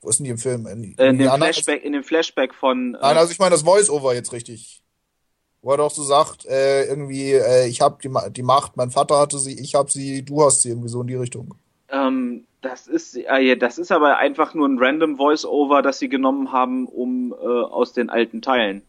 Wo 0.00 0.08
ist 0.10 0.18
denn 0.18 0.24
die 0.24 0.30
im 0.30 0.38
Film? 0.38 0.66
In, 0.66 0.82
Äh, 0.98 1.08
in, 1.08 1.16
dem 1.16 1.18
den 1.18 1.28
anderen- 1.28 1.52
Flashback, 1.52 1.84
in 1.84 1.92
dem 1.92 2.04
Flashback 2.04 2.54
von. 2.54 2.94
Äh, 2.94 2.98
Nein, 3.00 3.16
also 3.16 3.32
ich 3.32 3.38
meine 3.38 3.50
das 3.52 3.62
Voice-Over 3.62 4.14
jetzt 4.14 4.32
richtig. 4.32 4.82
Wo 5.62 5.70
er 5.70 5.78
doch 5.78 5.90
so 5.90 6.02
sagt, 6.02 6.44
äh, 6.44 6.84
irgendwie, 6.84 7.32
äh, 7.32 7.66
ich 7.66 7.80
habe 7.80 7.96
die, 8.02 8.10
die 8.32 8.42
Macht, 8.42 8.76
mein 8.76 8.90
Vater 8.90 9.18
hatte 9.18 9.38
sie, 9.38 9.58
ich 9.58 9.74
habe 9.74 9.90
sie, 9.90 10.22
du 10.22 10.42
hast 10.44 10.60
sie, 10.60 10.68
irgendwie 10.68 10.88
so 10.90 11.00
in 11.00 11.06
die 11.06 11.14
Richtung. 11.14 11.54
ähm, 11.88 12.44
das 12.60 12.86
ist, 12.86 13.16
äh, 13.16 13.38
ja, 13.40 13.56
das 13.56 13.76
ist 13.78 13.92
aber 13.92 14.16
einfach 14.18 14.54
nur 14.54 14.66
ein 14.68 14.78
random 14.78 15.16
Voice-Over, 15.16 15.82
das 15.82 15.98
sie 15.98 16.08
genommen 16.08 16.50
haben, 16.52 16.86
um 16.86 17.32
äh, 17.32 17.36
aus 17.46 17.92
den 17.92 18.08
alten 18.10 18.40
Teilen. 18.42 18.82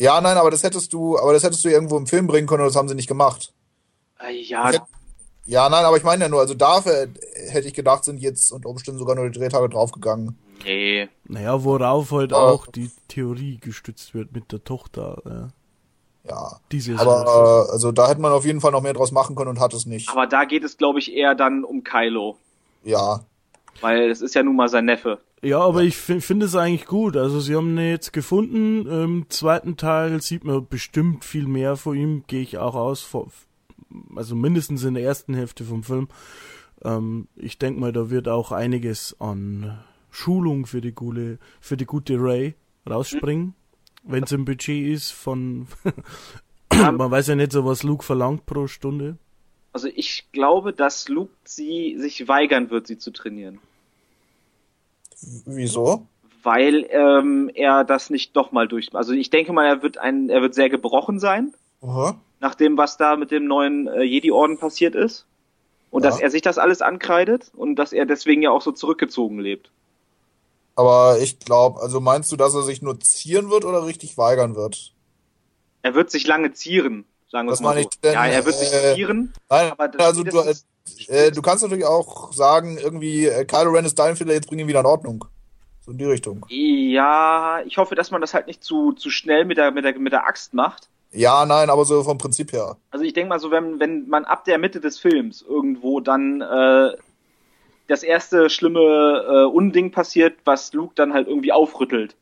Ja, 0.00 0.20
nein, 0.20 0.36
aber 0.36 0.50
das 0.50 0.62
hättest 0.62 0.92
du, 0.92 1.18
aber 1.18 1.32
das 1.34 1.44
hättest 1.44 1.64
du 1.64 1.68
irgendwo 1.68 1.96
im 1.98 2.06
Film 2.06 2.26
bringen 2.26 2.46
können 2.48 2.62
und 2.62 2.68
das 2.68 2.76
haben 2.76 2.88
sie 2.88 2.94
nicht 2.94 3.06
gemacht. 3.08 3.52
Äh, 4.18 4.32
ja, 4.42 4.70
Ja, 5.46 5.68
nein, 5.68 5.84
aber 5.84 5.96
ich 5.96 6.02
meine 6.04 6.24
ja 6.24 6.28
nur, 6.28 6.40
also 6.40 6.54
dafür 6.54 7.08
hätte 7.48 7.68
ich 7.68 7.74
gedacht, 7.74 8.04
sind 8.04 8.18
jetzt 8.20 8.50
unter 8.50 8.68
Umständen 8.68 8.98
sogar 8.98 9.14
nur 9.14 9.28
die 9.28 9.38
Drehtage 9.38 9.68
draufgegangen. 9.68 10.38
nee. 10.64 11.08
Naja, 11.24 11.62
worauf 11.64 12.10
halt 12.12 12.30
Ja. 12.32 12.38
auch 12.38 12.66
die 12.66 12.90
Theorie 13.08 13.58
gestützt 13.60 14.14
wird 14.14 14.32
mit 14.32 14.50
der 14.52 14.64
Tochter. 14.64 15.22
Ja. 15.24 15.48
Ja. 16.28 16.60
Dieses 16.72 17.00
Aber 17.00 17.66
äh, 17.68 17.72
also 17.72 17.92
da 17.92 18.08
hätte 18.08 18.20
man 18.20 18.32
auf 18.32 18.44
jeden 18.44 18.60
Fall 18.60 18.72
noch 18.72 18.82
mehr 18.82 18.92
draus 18.92 19.10
machen 19.12 19.34
können 19.36 19.48
und 19.50 19.60
hat 19.60 19.72
es 19.74 19.86
nicht. 19.86 20.08
Aber 20.10 20.26
da 20.26 20.44
geht 20.44 20.64
es, 20.64 20.76
glaube 20.76 20.98
ich, 20.98 21.12
eher 21.14 21.34
dann 21.34 21.64
um 21.64 21.82
Kylo. 21.84 22.36
Ja. 22.84 23.20
Weil 23.80 24.10
es 24.10 24.20
ist 24.20 24.34
ja 24.34 24.42
nun 24.42 24.56
mal 24.56 24.68
sein 24.68 24.84
Neffe. 24.84 25.18
Ja, 25.42 25.60
aber 25.60 25.82
ich 25.82 25.96
fi- 25.96 26.20
finde 26.20 26.46
es 26.46 26.54
eigentlich 26.54 26.86
gut. 26.86 27.16
Also 27.16 27.40
sie 27.40 27.54
haben 27.56 27.76
ihn 27.78 27.88
jetzt 27.88 28.12
gefunden. 28.12 28.86
Im 28.86 29.30
zweiten 29.30 29.76
Teil 29.76 30.20
sieht 30.20 30.44
man 30.44 30.66
bestimmt 30.68 31.24
viel 31.24 31.46
mehr 31.46 31.76
von 31.76 31.96
ihm, 31.96 32.24
gehe 32.26 32.42
ich 32.42 32.58
auch 32.58 32.74
aus. 32.74 33.08
Also 34.14 34.36
mindestens 34.36 34.84
in 34.84 34.94
der 34.94 35.02
ersten 35.02 35.32
Hälfte 35.34 35.64
vom 35.64 35.82
Film. 35.82 36.08
Ähm, 36.82 37.26
ich 37.36 37.58
denke 37.58 37.80
mal, 37.80 37.92
da 37.92 38.10
wird 38.10 38.28
auch 38.28 38.52
einiges 38.52 39.16
an 39.18 39.78
Schulung 40.10 40.66
für 40.66 40.80
die 40.82 40.92
gute, 40.92 41.38
für 41.60 41.76
die 41.76 41.86
gute 41.86 42.16
Ray 42.20 42.54
rausspringen. 42.88 43.54
Wenn 44.02 44.24
es 44.24 44.32
im 44.32 44.44
Budget 44.44 44.88
ist 44.94 45.10
von 45.10 45.68
man 46.72 47.10
weiß 47.10 47.28
ja 47.28 47.34
nicht 47.34 47.52
so, 47.52 47.64
was 47.64 47.82
Luke 47.82 48.04
verlangt 48.04 48.46
pro 48.46 48.66
Stunde. 48.66 49.16
Also 49.72 49.88
ich 49.94 50.26
glaube, 50.32 50.72
dass 50.72 51.08
Luke 51.08 51.32
sie 51.44 51.96
sich 51.98 52.26
weigern 52.28 52.70
wird, 52.70 52.86
sie 52.86 52.98
zu 52.98 53.10
trainieren. 53.10 53.58
Wieso? 55.46 56.06
Weil 56.42 56.86
ähm, 56.90 57.50
er 57.54 57.84
das 57.84 58.08
nicht 58.10 58.34
doch 58.36 58.52
mal 58.52 58.66
durch. 58.66 58.94
Also 58.94 59.12
ich 59.12 59.30
denke 59.30 59.52
mal, 59.52 59.66
er 59.66 59.82
wird 59.82 59.98
ein, 59.98 60.30
er 60.30 60.40
wird 60.42 60.54
sehr 60.54 60.70
gebrochen 60.70 61.18
sein, 61.20 61.52
Aha. 61.82 62.16
nach 62.40 62.54
dem, 62.54 62.78
was 62.78 62.96
da 62.96 63.16
mit 63.16 63.30
dem 63.30 63.46
neuen 63.46 63.86
äh, 63.88 64.02
Jedi-Orden 64.02 64.56
passiert 64.58 64.94
ist. 64.94 65.26
Und 65.90 66.04
Ja. 66.04 66.10
dass 66.10 66.20
er 66.20 66.30
sich 66.30 66.40
das 66.42 66.56
alles 66.56 66.82
ankreidet 66.82 67.50
und 67.56 67.74
dass 67.76 67.92
er 67.92 68.06
deswegen 68.06 68.42
ja 68.42 68.50
auch 68.50 68.62
so 68.62 68.72
zurückgezogen 68.72 69.40
lebt. 69.40 69.70
Aber 70.76 71.18
ich 71.20 71.38
glaube, 71.40 71.80
also 71.82 72.00
meinst 72.00 72.30
du, 72.32 72.36
dass 72.36 72.54
er 72.54 72.62
sich 72.62 72.80
nur 72.80 72.98
zieren 73.00 73.50
wird 73.50 73.64
oder 73.64 73.84
richtig 73.84 74.16
weigern 74.16 74.54
wird? 74.54 74.92
Er 75.82 75.94
wird 75.94 76.10
sich 76.10 76.26
lange 76.26 76.52
zieren, 76.52 77.04
sagen 77.30 77.48
wir 77.48 77.60
mal 77.60 77.74
so. 77.74 77.80
ich 77.80 77.88
denn, 78.02 78.12
ja, 78.14 78.24
er 78.26 78.44
wird 78.46 78.54
sich 78.54 78.72
äh, 78.72 78.94
zieren. 78.94 79.32
Nein, 79.50 79.72
Aber 79.72 79.88
das- 79.88 80.06
also 80.06 80.22
du, 80.22 80.40
ist- 80.40 80.64
äh, 81.08 81.30
du 81.30 81.42
kannst 81.42 81.62
natürlich 81.62 81.84
auch 81.84 82.32
sagen, 82.32 82.78
irgendwie, 82.78 83.26
äh, 83.26 83.44
Kylo 83.44 83.70
Ren 83.70 83.84
ist 83.84 83.98
dein 83.98 84.16
Fehler, 84.16 84.34
jetzt 84.34 84.48
bring 84.48 84.58
ihn 84.58 84.68
wieder 84.68 84.80
in 84.80 84.86
Ordnung. 84.86 85.24
So 85.80 85.92
in 85.92 85.98
die 85.98 86.04
Richtung. 86.04 86.44
Ja, 86.48 87.60
ich 87.64 87.78
hoffe, 87.78 87.94
dass 87.94 88.10
man 88.10 88.20
das 88.20 88.34
halt 88.34 88.46
nicht 88.46 88.62
zu, 88.62 88.92
zu 88.92 89.10
schnell 89.10 89.44
mit 89.44 89.56
der, 89.56 89.70
mit, 89.70 89.84
der, 89.84 89.98
mit 89.98 90.12
der 90.12 90.26
Axt 90.26 90.52
macht. 90.54 90.88
Ja, 91.12 91.44
nein, 91.44 91.70
aber 91.70 91.84
so 91.84 92.02
vom 92.04 92.18
Prinzip 92.18 92.52
her. 92.52 92.76
Also 92.90 93.04
ich 93.04 93.12
denke 93.12 93.30
mal 93.30 93.40
so, 93.40 93.50
wenn, 93.50 93.80
wenn 93.80 94.08
man 94.08 94.24
ab 94.24 94.44
der 94.44 94.58
Mitte 94.58 94.80
des 94.80 94.98
Films 94.98 95.42
irgendwo 95.42 96.00
dann 96.00 96.40
äh, 96.40 96.92
das 97.88 98.04
erste 98.04 98.48
schlimme 98.48 98.78
äh, 98.80 99.44
Unding 99.46 99.90
passiert, 99.90 100.38
was 100.44 100.72
Luke 100.72 100.92
dann 100.94 101.12
halt 101.12 101.26
irgendwie 101.26 101.50
aufrüttelt. 101.50 102.14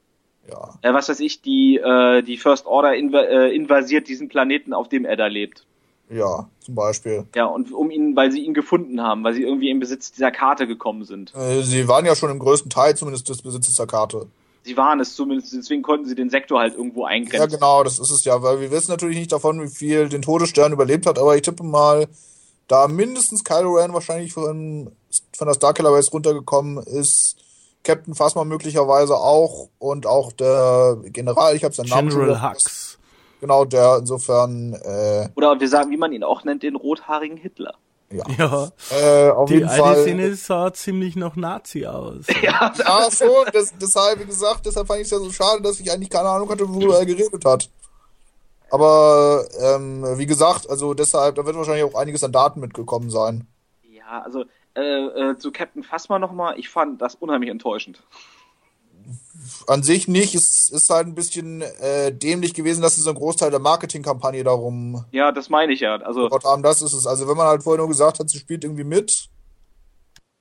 Ja. 0.48 0.78
Äh, 0.80 0.94
was 0.94 1.10
weiß 1.10 1.20
ich, 1.20 1.42
die, 1.42 1.76
äh, 1.76 2.22
die 2.22 2.38
First 2.38 2.66
Order 2.66 2.94
inv 2.94 3.12
äh, 3.14 3.54
invasiert 3.54 4.08
diesen 4.08 4.28
Planeten, 4.28 4.72
auf 4.72 4.88
dem 4.88 5.04
er 5.04 5.16
da 5.16 5.26
lebt. 5.26 5.66
Ja, 6.10 6.48
zum 6.60 6.74
Beispiel. 6.74 7.24
Ja, 7.34 7.46
und 7.46 7.72
um 7.72 7.90
ihn, 7.90 8.16
weil 8.16 8.32
sie 8.32 8.40
ihn 8.40 8.54
gefunden 8.54 9.02
haben, 9.02 9.24
weil 9.24 9.34
sie 9.34 9.42
irgendwie 9.42 9.70
im 9.70 9.78
Besitz 9.80 10.10
dieser 10.10 10.30
Karte 10.30 10.66
gekommen 10.66 11.04
sind. 11.04 11.34
Äh, 11.34 11.62
sie 11.62 11.86
waren 11.88 12.06
ja 12.06 12.16
schon 12.16 12.30
im 12.30 12.38
größten 12.38 12.70
Teil 12.70 12.96
zumindest 12.96 13.28
des 13.28 13.42
Besitzes 13.42 13.74
der 13.74 13.86
Karte. 13.86 14.26
Sie 14.62 14.76
waren 14.76 15.00
es 15.00 15.14
zumindest, 15.14 15.52
deswegen 15.52 15.82
konnten 15.82 16.06
sie 16.06 16.14
den 16.14 16.30
Sektor 16.30 16.60
halt 16.60 16.74
irgendwo 16.74 17.02
Ja, 17.02 17.08
eingrenzen. 17.08 17.48
genau, 17.50 17.84
das 17.84 17.98
ist 17.98 18.10
es 18.10 18.24
ja, 18.24 18.42
weil 18.42 18.60
wir 18.60 18.70
wissen 18.70 18.90
natürlich 18.90 19.18
nicht 19.18 19.32
davon, 19.32 19.62
wie 19.62 19.68
viel 19.68 20.08
den 20.08 20.22
Todesstern 20.22 20.72
überlebt 20.72 21.06
hat, 21.06 21.18
aber 21.18 21.36
ich 21.36 21.42
tippe 21.42 21.62
mal, 21.62 22.06
da 22.66 22.86
mindestens 22.88 23.44
Kylo 23.44 23.76
Ren 23.76 23.94
wahrscheinlich 23.94 24.32
von, 24.32 24.90
von 25.36 25.46
der 25.46 25.54
Starkiller 25.54 25.90
Base 25.90 26.10
runtergekommen 26.10 26.82
ist, 26.84 27.36
Captain 27.82 28.14
Phasma 28.14 28.44
möglicherweise 28.44 29.16
auch 29.16 29.68
und 29.78 30.06
auch 30.06 30.32
der 30.32 30.98
General, 31.04 31.54
ich 31.56 31.64
habe 31.64 31.74
seinen 31.74 31.88
Namen 31.88 32.10
schon 32.10 32.20
General 32.26 32.50
Hux. 32.52 32.97
Genau, 33.40 33.64
der 33.64 33.98
insofern, 34.00 34.72
äh, 34.74 35.28
Oder 35.36 35.58
wir 35.60 35.68
sagen, 35.68 35.90
wie 35.90 35.96
man 35.96 36.12
ihn 36.12 36.24
auch 36.24 36.44
nennt, 36.44 36.62
den 36.62 36.74
rothaarigen 36.76 37.36
Hitler. 37.36 37.74
ja. 38.10 38.24
Ja, 38.38 38.68
Äh, 38.90 39.30
auf 39.30 39.48
die 39.48 39.54
jeden 39.54 39.68
eine 39.68 39.78
Fall. 39.82 40.02
Szene 40.02 40.34
sah 40.34 40.72
ziemlich 40.72 41.14
noch 41.16 41.36
Nazi 41.36 41.86
aus. 41.86 42.26
Ja, 42.42 42.72
Ja, 42.76 43.08
schon, 43.10 43.46
das, 43.52 43.72
deshalb, 43.80 44.20
wie 44.20 44.24
gesagt, 44.26 44.66
deshalb 44.66 44.86
fand 44.86 45.00
ich 45.00 45.06
es 45.06 45.10
ja 45.12 45.18
so 45.18 45.30
schade, 45.30 45.62
dass 45.62 45.78
ich 45.78 45.92
eigentlich 45.92 46.10
keine 46.10 46.28
Ahnung 46.28 46.48
hatte, 46.50 46.68
worüber 46.68 46.98
er 46.98 47.06
geredet 47.06 47.44
hat. 47.44 47.68
Aber, 48.70 49.46
ähm, 49.60 50.04
wie 50.18 50.26
gesagt, 50.26 50.68
also 50.68 50.92
deshalb, 50.94 51.36
da 51.36 51.46
wird 51.46 51.56
wahrscheinlich 51.56 51.84
auch 51.84 51.94
einiges 51.98 52.22
an 52.24 52.32
Daten 52.32 52.60
mitgekommen 52.60 53.08
sein. 53.10 53.46
Ja, 53.90 54.22
also 54.22 54.44
äh, 54.74 54.80
äh, 55.30 55.38
zu 55.38 55.52
Captain 55.52 55.82
Phasma 55.82 56.18
nochmal, 56.18 56.58
ich 56.58 56.68
fand 56.68 57.00
das 57.00 57.14
unheimlich 57.14 57.50
enttäuschend. 57.50 58.02
An 59.66 59.82
sich 59.82 60.08
nicht, 60.08 60.34
es 60.34 60.68
ist 60.68 60.90
halt 60.90 61.06
ein 61.06 61.14
bisschen 61.14 61.62
äh, 61.62 62.12
dämlich 62.12 62.54
gewesen, 62.54 62.82
dass 62.82 62.96
sie 62.96 63.00
so 63.00 63.10
einen 63.10 63.18
Großteil 63.18 63.50
der 63.50 63.60
Marketingkampagne 63.60 64.44
darum 64.44 65.04
Ja, 65.10 65.32
das 65.32 65.48
meine 65.48 65.72
ich 65.72 65.80
ja. 65.80 65.96
Also, 65.96 66.28
haben. 66.44 66.62
Das 66.62 66.82
ist 66.82 66.92
es. 66.92 67.06
Also 67.06 67.28
wenn 67.28 67.36
man 67.36 67.46
halt 67.46 67.62
vorher 67.62 67.78
nur 67.78 67.88
gesagt 67.88 68.18
hat, 68.18 68.28
sie 68.28 68.38
spielt 68.38 68.64
irgendwie 68.64 68.84
mit, 68.84 69.28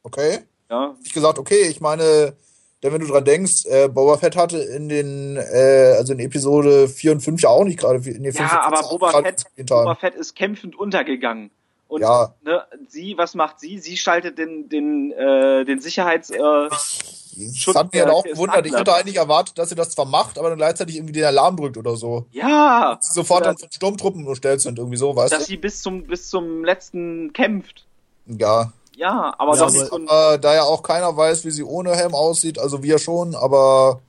okay. 0.04 0.40
ja, 0.70 0.96
Ich 1.04 1.14
gesagt, 1.14 1.40
okay, 1.40 1.68
ich 1.68 1.80
meine, 1.80 2.36
denn 2.84 2.94
wenn 2.94 3.02
du 3.02 3.08
dran 3.08 3.26
denkst, 3.26 3.66
äh, 3.66 3.88
Boba 3.88 4.18
Fett 4.18 4.36
hatte 4.36 4.60
in 4.60 4.88
den, 4.88 5.38
äh, 5.38 5.96
also 5.98 6.14
in 6.14 6.20
Episode 6.20 6.88
4 6.88 7.14
und 7.14 7.22
5 7.22 7.42
ja 7.42 7.50
auch 7.50 7.64
nicht 7.64 7.80
gerade, 7.80 7.98
in 7.98 8.24
den 8.24 8.34
ja 8.34 8.62
aber 8.62 8.82
Boba 8.88 9.22
Fett. 9.24 9.46
Boba 9.68 9.96
Fett 9.96 10.16
ist 10.16 10.36
kämpfend 10.36 10.78
untergegangen. 10.78 11.50
Und 11.88 12.02
Ja. 12.02 12.34
ne, 12.44 12.64
sie, 12.90 13.18
was 13.18 13.34
macht 13.34 13.60
sie? 13.60 13.80
Sie 13.80 13.96
schaltet 13.98 14.38
den, 14.38 14.68
den, 14.70 15.12
äh, 15.14 15.64
den 15.66 15.80
Sicherheits... 15.80 16.30
Äh, 16.30 16.40
Das 16.40 17.76
hat 17.76 17.94
mich 17.94 18.02
halt 18.02 18.12
auch 18.14 18.24
gewundert. 18.24 18.66
Ich 18.66 18.74
hatte 18.74 18.94
eigentlich 18.96 19.18
erwartet, 19.18 19.58
dass 19.60 19.70
sie 19.70 19.76
das 19.76 19.92
zwar 19.92 20.06
macht, 20.06 20.40
aber 20.40 20.50
dann 20.50 20.58
gleichzeitig 20.58 20.96
irgendwie 20.96 21.14
den 21.14 21.24
Alarm 21.26 21.56
drückt 21.56 21.78
oder 21.78 21.96
so. 21.96 22.26
ja, 22.32 22.98
Sie 23.00 23.14
sofort 23.14 23.46
dann 23.46 23.58
von 23.58 23.72
Sturmtruppen 23.72 24.26
bestellt 24.26 24.60
sind, 24.62 24.80
irgendwie 24.80 24.98
so, 24.98 25.16
weißt 25.16 25.32
dass 25.34 25.46
sie 25.46 25.58
bis 25.58 25.82
zum, 25.84 26.04
bis 26.08 26.30
zum 26.30 26.66
letzten 26.66 27.32
kämpft. 27.34 27.86
du? 28.26 28.38
Ja. 28.38 28.74
Ja, 28.96 29.36
aber 29.38 29.54
Ja, 29.54 29.60
doch 29.60 29.68
aber- 29.68 29.72
nicht 29.78 29.86
so 29.86 29.96
ein, 29.98 30.08
Äh, 30.08 30.40
da 30.40 30.56
ja 30.56 30.64
auch 30.64 30.82
keiner 30.82 31.16
weiß, 31.16 31.46
wie 31.46 31.52
sie 31.52 31.64
ohne 31.64 31.96
Helm 31.96 32.16
aussieht, 32.16 32.58
also 32.58 32.82
wir 32.82 32.98
schon, 32.98 33.36
aber 33.36 34.02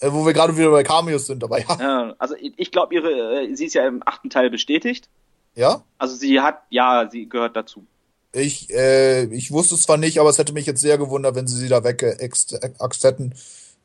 äh, 0.00 0.12
wo 0.12 0.26
wir 0.26 0.34
gerade 0.34 0.54
wieder 0.58 0.70
bei 0.70 0.82
Cameos 0.82 1.26
sind, 1.26 1.42
aber 1.42 1.58
ja. 1.58 1.76
ja, 1.80 2.14
also 2.18 2.34
ich, 2.38 2.52
ich 2.58 2.70
glaube, 2.70 2.94
ihre, 2.94 3.44
äh, 3.44 3.54
sie 3.54 3.64
ist 3.64 3.72
ja 3.74 3.86
im 3.86 4.02
achten 4.04 4.28
Teil 4.28 4.50
bestätigt. 4.50 5.08
Ja? 5.54 5.82
Also 5.98 6.16
sie 6.16 6.40
hat, 6.40 6.62
ja, 6.70 7.08
sie 7.10 7.28
gehört 7.28 7.56
dazu. 7.56 7.84
Ich, 8.32 8.70
äh, 8.70 9.24
ich 9.24 9.50
wusste 9.52 9.74
es 9.74 9.82
zwar 9.82 9.98
nicht, 9.98 10.18
aber 10.18 10.30
es 10.30 10.38
hätte 10.38 10.54
mich 10.54 10.66
jetzt 10.66 10.80
sehr 10.80 10.96
gewundert, 10.96 11.34
wenn 11.34 11.46
sie 11.46 11.56
sie 11.58 11.68
da 11.68 11.84
weggeaxt 11.84 13.04
hätten. 13.04 13.34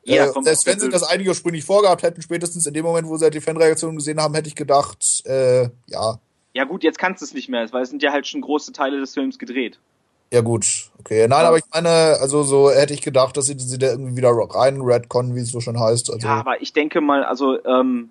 Ja, 0.03 0.25
äh, 0.27 0.41
selbst 0.41 0.65
wenn 0.65 0.79
sie 0.79 0.87
das 0.89 1.03
eigentlich 1.03 1.27
ursprünglich 1.27 1.65
vorgehabt 1.65 2.01
hätten, 2.01 2.21
spätestens 2.21 2.65
in 2.65 2.73
dem 2.73 2.85
Moment, 2.85 3.09
wo 3.09 3.17
sie 3.17 3.25
halt 3.25 3.33
die 3.33 3.41
Fanreaktion 3.41 3.97
gesehen 3.97 4.21
haben, 4.21 4.33
hätte 4.35 4.47
ich 4.47 4.55
gedacht, 4.55 5.21
äh, 5.25 5.63
ja, 5.87 6.19
Ja 6.53 6.63
gut, 6.63 6.83
jetzt 6.83 6.97
kannst 6.97 7.21
du 7.21 7.25
es 7.25 7.33
nicht 7.33 7.49
mehr, 7.49 7.67
weil 7.73 7.83
es 7.83 7.89
sind 7.89 8.01
ja 8.01 8.13
halt 8.13 8.25
schon 8.25 8.39
große 8.39 8.71
Teile 8.71 9.01
des 9.01 9.13
Films 9.13 9.37
gedreht. 9.37 9.79
ja 10.31 10.39
gut, 10.39 10.91
okay. 10.99 11.27
Nein, 11.27 11.41
Ja. 11.41 11.47
aber 11.49 11.57
ich 11.57 11.65
meine, 11.73 11.89
also 12.21 12.43
so 12.43 12.71
hätte 12.71 12.93
ich 12.93 13.01
gedacht, 13.01 13.35
dass 13.35 13.47
sie, 13.47 13.55
sie 13.59 13.77
da 13.77 13.87
irgendwie 13.87 14.15
wieder 14.15 14.29
rein 14.31 14.79
Redcon, 14.79 15.35
wie 15.35 15.41
es 15.41 15.51
so 15.51 15.59
schon 15.59 15.77
heißt. 15.77 16.09
Also, 16.09 16.25
Ja, 16.25 16.35
aber 16.35 16.61
ich 16.61 16.71
denke 16.71 17.01
mal, 17.01 17.25
also 17.25 17.61
ähm, 17.65 18.09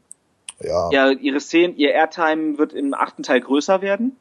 ja, 0.61 0.91
ja, 0.91 1.11
ihre 1.11 1.41
Szenen, 1.41 1.77
ihr 1.77 1.93
Airtime 1.93 2.59
wird 2.59 2.73
im 2.73 2.95
achten 2.95 3.23
Teil 3.23 3.41
größer 3.41 3.83
werden. 3.83 4.17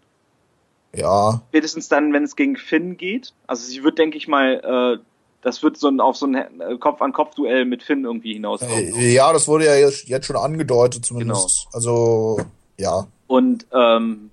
ja, 0.93 1.41
Spätestens 1.49 1.87
dann, 1.87 2.13
wenn 2.13 2.23
es 2.23 2.35
gegen 2.35 2.57
Finn 2.57 2.97
geht. 2.97 3.33
Also 3.47 3.65
sie 3.65 3.83
wird, 3.83 3.97
denke 3.97 4.17
ich 4.17 4.27
mal, 4.27 4.99
äh, 4.99 5.03
das 5.41 5.61
wird 5.61 5.77
so 5.77 5.87
ein, 5.87 5.99
auf 5.99 6.17
so 6.17 6.25
ein 6.25 6.35
äh, 6.35 6.77
Kopf-an-Kopf-Duell 6.79 7.65
mit 7.65 7.83
Finn 7.83 8.03
irgendwie 8.03 8.33
hinauslaufen. 8.33 8.95
Äh, 8.95 9.13
ja, 9.13 9.31
das 9.31 9.47
wurde 9.47 9.65
ja 9.65 9.75
jetzt 9.75 10.07
jetzt 10.07 10.25
schon 10.25 10.35
angedeutet 10.35 11.05
zumindest. 11.05 11.65
Genau. 11.65 11.75
Also, 11.75 12.39
ja. 12.77 13.07
Und 13.27 13.67
ähm, 13.71 14.31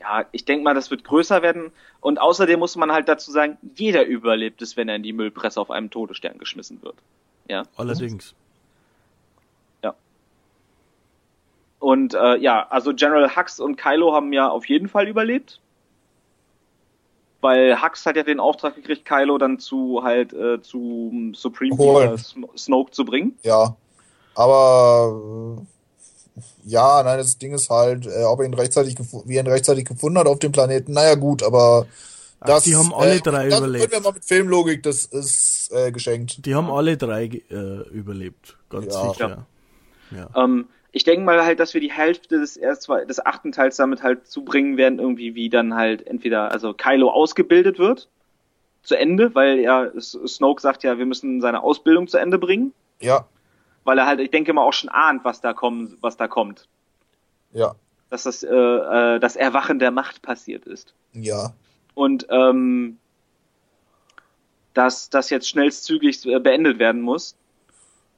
ja, 0.00 0.24
ich 0.32 0.44
denke 0.44 0.64
mal, 0.64 0.74
das 0.74 0.90
wird 0.90 1.04
größer 1.04 1.42
werden. 1.42 1.70
Und 2.00 2.20
außerdem 2.20 2.58
muss 2.58 2.74
man 2.76 2.90
halt 2.90 3.08
dazu 3.08 3.30
sagen, 3.30 3.58
jeder 3.76 4.04
überlebt 4.04 4.60
es, 4.62 4.76
wenn 4.76 4.88
er 4.88 4.96
in 4.96 5.02
die 5.02 5.12
Müllpresse 5.12 5.60
auf 5.60 5.70
einem 5.70 5.90
Todesstern 5.90 6.38
geschmissen 6.38 6.82
wird. 6.82 6.96
Ja. 7.48 7.62
Allerdings. 7.76 8.34
Und 11.80 12.14
äh, 12.14 12.36
ja, 12.36 12.66
also 12.70 12.92
General 12.94 13.34
Hux 13.34 13.58
und 13.58 13.76
Kylo 13.76 14.12
haben 14.14 14.32
ja 14.32 14.48
auf 14.48 14.66
jeden 14.68 14.88
Fall 14.88 15.08
überlebt. 15.08 15.60
Weil 17.40 17.80
Hux 17.82 18.04
hat 18.04 18.16
ja 18.16 18.22
den 18.22 18.38
Auftrag 18.38 18.74
gekriegt, 18.76 19.06
Kylo 19.06 19.38
dann 19.38 19.58
zu 19.58 20.02
halt 20.04 20.32
äh, 20.34 20.60
zu 20.60 21.32
Supreme. 21.34 21.74
Leader 21.74 22.18
Snoke 22.56 22.90
zu 22.92 23.04
bringen. 23.06 23.38
Ja. 23.42 23.74
Aber 24.34 25.58
äh, 26.36 26.40
ja, 26.64 27.02
nein, 27.02 27.18
das 27.18 27.38
Ding 27.38 27.52
ist 27.54 27.70
halt, 27.70 28.06
äh, 28.06 28.24
ob 28.24 28.40
er 28.40 28.46
ihn 28.46 28.54
rechtzeitig 28.54 28.96
wie 29.24 29.36
er 29.36 29.42
ihn 29.42 29.50
rechtzeitig 29.50 29.86
gefunden 29.86 30.18
hat 30.18 30.26
auf 30.26 30.38
dem 30.38 30.52
Planeten, 30.52 30.92
naja 30.92 31.14
gut, 31.14 31.42
aber 31.42 31.86
Ach, 32.40 32.46
das, 32.46 32.64
die 32.64 32.76
haben 32.76 32.92
alle 32.94 33.16
äh, 33.16 33.20
drei 33.20 33.48
das 33.48 33.58
überlebt. 33.58 33.90
können 33.90 34.04
wir 34.04 34.10
mal 34.10 34.14
mit 34.14 34.24
Filmlogik, 34.24 34.82
das 34.82 35.06
ist 35.06 35.70
äh, 35.72 35.90
geschenkt. 35.92 36.44
Die 36.44 36.54
haben 36.54 36.70
alle 36.70 36.96
drei 36.98 37.24
äh, 37.24 37.88
überlebt, 37.90 38.56
ganz 38.68 38.94
Ja. 38.94 39.08
sicher. 39.10 39.46
Ja. 40.10 40.28
Ähm, 40.36 40.68
ich 40.92 41.04
denke 41.04 41.24
mal 41.24 41.44
halt, 41.44 41.60
dass 41.60 41.74
wir 41.74 41.80
die 41.80 41.92
Hälfte 41.92 42.40
des 42.40 42.56
erst 42.56 42.82
zwei, 42.82 43.04
des 43.04 43.24
achten 43.24 43.52
Teils 43.52 43.76
damit 43.76 44.02
halt 44.02 44.26
zubringen 44.26 44.76
werden, 44.76 44.98
irgendwie 44.98 45.34
wie 45.34 45.48
dann 45.48 45.74
halt 45.74 46.06
entweder 46.06 46.50
also 46.50 46.74
Kylo 46.74 47.10
ausgebildet 47.10 47.78
wird 47.78 48.08
zu 48.82 48.96
Ende, 48.96 49.34
weil 49.34 49.60
ja 49.60 49.90
Snoke 50.00 50.60
sagt 50.60 50.82
ja, 50.82 50.98
wir 50.98 51.06
müssen 51.06 51.40
seine 51.40 51.62
Ausbildung 51.62 52.08
zu 52.08 52.18
Ende 52.18 52.38
bringen, 52.38 52.72
Ja, 53.00 53.26
weil 53.84 53.98
er 53.98 54.06
halt, 54.06 54.20
ich 54.20 54.30
denke 54.30 54.52
mal 54.52 54.62
auch 54.62 54.72
schon 54.72 54.88
ahnt, 54.88 55.24
was 55.24 55.40
da 55.40 55.52
kommen, 55.52 55.96
was 56.00 56.16
da 56.16 56.28
kommt, 56.28 56.66
ja, 57.52 57.74
dass 58.08 58.24
das 58.24 58.42
äh, 58.42 58.48
äh, 58.48 59.20
das 59.20 59.36
Erwachen 59.36 59.78
der 59.78 59.90
Macht 59.90 60.22
passiert 60.22 60.64
ist. 60.66 60.94
Ja. 61.12 61.52
und 61.94 62.26
ähm, 62.30 62.98
dass 64.74 65.10
das 65.10 65.30
jetzt 65.30 65.48
schnellstzügig 65.48 66.24
äh, 66.26 66.38
beendet 66.38 66.78
werden 66.78 67.00
muss 67.02 67.36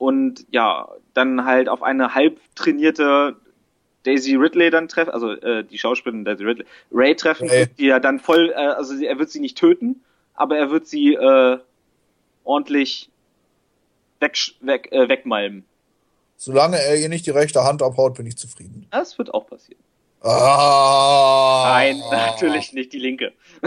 und 0.03 0.47
ja, 0.51 0.89
dann 1.15 1.45
halt 1.45 1.69
auf 1.69 1.85
eine 1.85 2.13
halb 2.13 2.41
trainierte 2.57 3.37
Daisy 4.03 4.35
Ridley 4.35 4.69
dann 4.71 4.89
treffen, 4.89 5.11
also 5.11 5.31
äh, 5.31 5.63
die 5.63 5.79
Schauspielerin 5.79 6.25
Daisy 6.25 6.43
Ridley, 6.43 6.67
Ray 6.91 7.15
treffen, 7.15 7.49
Ray. 7.49 7.69
die 7.79 7.87
ja 7.87 8.01
dann 8.01 8.19
voll, 8.19 8.51
äh, 8.51 8.55
also 8.57 9.01
er 9.01 9.21
wird 9.21 9.31
sie 9.31 9.39
nicht 9.39 9.57
töten, 9.57 10.03
aber 10.35 10.59
er 10.59 10.73
wird 10.73 10.89
sie 10.89 11.15
äh, 11.15 11.59
ordentlich 12.43 13.11
weg, 14.19 14.37
weg, 14.61 14.91
äh, 14.91 15.09
wegmalmen. 15.09 15.65
Solange 16.37 16.81
er 16.81 16.97
ihr 16.97 17.09
nicht 17.09 17.27
die 17.27 17.31
rechte 17.31 17.63
Hand 17.63 17.81
abhaut, 17.81 18.15
bin 18.17 18.27
ich 18.27 18.37
zufrieden. 18.37 18.89
Das 18.91 19.17
wird 19.19 19.33
auch 19.33 19.47
passieren. 19.47 19.81
Ah, 20.21 21.75
Nein, 21.75 22.03
natürlich 22.11 22.73
nicht 22.73 22.93
die 22.93 22.99
linke. 22.99 23.35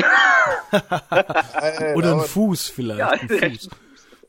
Nein, 0.74 1.96
Oder 1.96 2.16
ein 2.16 2.20
Fuß 2.20 2.68
vielleicht. 2.68 3.00
Ja, 3.00 3.12
ein 3.12 3.30
Fuß. 3.30 3.70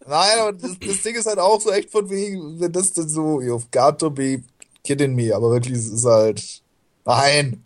nein, 0.08 0.38
aber 0.40 0.52
das, 0.52 0.78
das 0.78 1.02
Ding 1.02 1.14
ist 1.14 1.26
halt 1.26 1.38
auch 1.38 1.60
so 1.60 1.70
echt 1.70 1.90
von 1.90 2.08
wegen, 2.10 2.60
wenn 2.60 2.72
das 2.72 2.92
dann 2.92 3.08
so, 3.08 3.40
you've 3.40 3.66
got 3.70 3.98
to 3.98 4.10
be 4.10 4.42
kidding 4.84 5.14
me, 5.14 5.34
aber 5.34 5.50
wirklich, 5.50 5.74
es 5.74 5.88
ist 5.88 6.04
halt, 6.04 6.62
nein. 7.04 7.64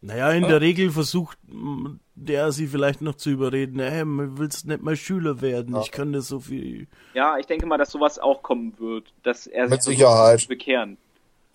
Naja, 0.00 0.30
in 0.32 0.48
der 0.48 0.60
Regel 0.60 0.90
versucht 0.90 1.38
der 2.20 2.52
sie 2.52 2.66
vielleicht 2.66 3.00
noch 3.00 3.14
zu 3.14 3.30
überreden, 3.30 3.80
hey, 3.80 4.02
willst 4.06 4.66
nicht 4.66 4.82
mal 4.82 4.96
Schüler 4.96 5.40
werden? 5.40 5.74
Ja. 5.74 5.80
Ich 5.80 5.90
kann 5.90 6.12
das 6.12 6.28
so 6.28 6.38
viel. 6.40 6.86
Ja, 7.14 7.38
ich 7.38 7.46
denke 7.46 7.66
mal, 7.66 7.78
dass 7.78 7.90
sowas 7.90 8.18
auch 8.18 8.42
kommen 8.42 8.74
wird, 8.78 9.12
dass 9.22 9.46
er 9.46 9.68
Mit 9.68 9.82
sich 9.82 9.96
Sicherheit. 9.96 10.46
bekehren. 10.46 10.98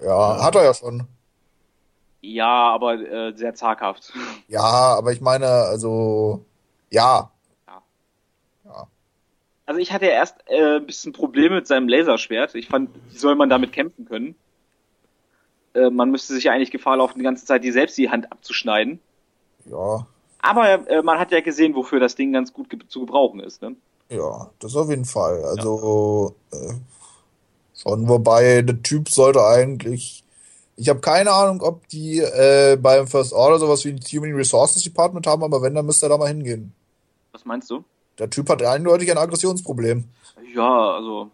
Ja, 0.02 0.44
hat 0.44 0.56
er 0.56 0.64
ja 0.64 0.74
schon. 0.74 1.04
Ja, 2.22 2.74
aber 2.74 2.96
äh, 2.96 3.34
sehr 3.36 3.54
zaghaft. 3.54 4.12
Ja, 4.48 4.62
aber 4.62 5.12
ich 5.14 5.22
meine, 5.22 5.46
also, 5.46 6.44
ja. 6.90 7.30
Also 9.66 9.80
ich 9.80 9.92
hatte 9.92 10.06
ja 10.06 10.12
erst 10.12 10.38
äh, 10.48 10.78
ein 10.78 10.86
bisschen 10.86 11.12
Probleme 11.12 11.56
mit 11.56 11.68
seinem 11.68 11.88
Laserschwert. 11.88 12.54
Ich 12.56 12.68
fand, 12.68 12.90
wie 13.10 13.18
soll 13.18 13.36
man 13.36 13.50
damit 13.50 13.72
kämpfen 13.74 14.06
können? 14.06 14.36
Äh, 15.74 15.90
man 15.90 16.12
müsste 16.12 16.34
sich 16.34 16.46
ja 16.46 16.54
eigentlich 16.54 16.72
Gefahr 16.72 16.98
laufen, 16.98 17.18
die 17.18 17.24
ganze 17.24 17.46
Zeit 17.46 17.64
die 17.64 17.72
selbst 17.72 17.98
die 17.98 18.10
Hand 18.10 18.32
abzuschneiden. 18.32 19.00
Ja, 19.66 20.06
Aber 20.40 20.88
äh, 20.88 21.02
man 21.02 21.18
hat 21.18 21.32
ja 21.32 21.42
gesehen, 21.42 21.74
wofür 21.74 22.00
das 22.00 22.16
Ding 22.16 22.32
ganz 22.32 22.54
gut 22.54 22.70
ge 22.70 22.80
zu 22.88 23.02
gebrauchen 23.02 23.40
ist. 23.40 23.62
Ne? 23.62 23.76
ja, 24.10 24.52
das 24.60 24.76
auf 24.76 24.90
jeden 24.90 25.06
Fall. 25.06 25.44
Also, 25.44 26.36
äh, 26.52 26.74
schon, 27.76 28.08
wobei 28.08 28.62
der 28.62 28.82
Typ 28.84 29.10
sollte 29.10 29.44
eigentlich. 29.44 30.24
Ich 30.78 30.90
habe 30.90 31.00
keine 31.00 31.32
Ahnung, 31.32 31.62
ob 31.62 31.88
die 31.88 32.20
äh, 32.20 32.78
beim 32.80 33.08
First 33.08 33.34
Order 33.34 33.60
sowas 33.60 33.86
wie 33.86 33.90
ein 33.90 34.00
Human 34.00 34.36
Resources 34.36 34.84
Department 34.84 35.26
haben, 35.26 35.44
aber 35.44 35.62
wenn, 35.62 35.74
dann 35.74 35.86
müsste 35.86 36.06
er 36.06 36.10
da 36.10 36.18
mal 36.18 36.28
hingehen. 36.28 36.74
Was 37.32 37.46
meinst 37.46 37.70
du? 37.70 37.84
Der 38.20 38.30
Typ 38.30 38.50
hat 38.50 38.64
eindeutig 38.64 39.12
ein 39.12 39.18
Aggressionsproblem. 39.18 40.06
Ja, 40.54 40.92
also. 40.96 41.32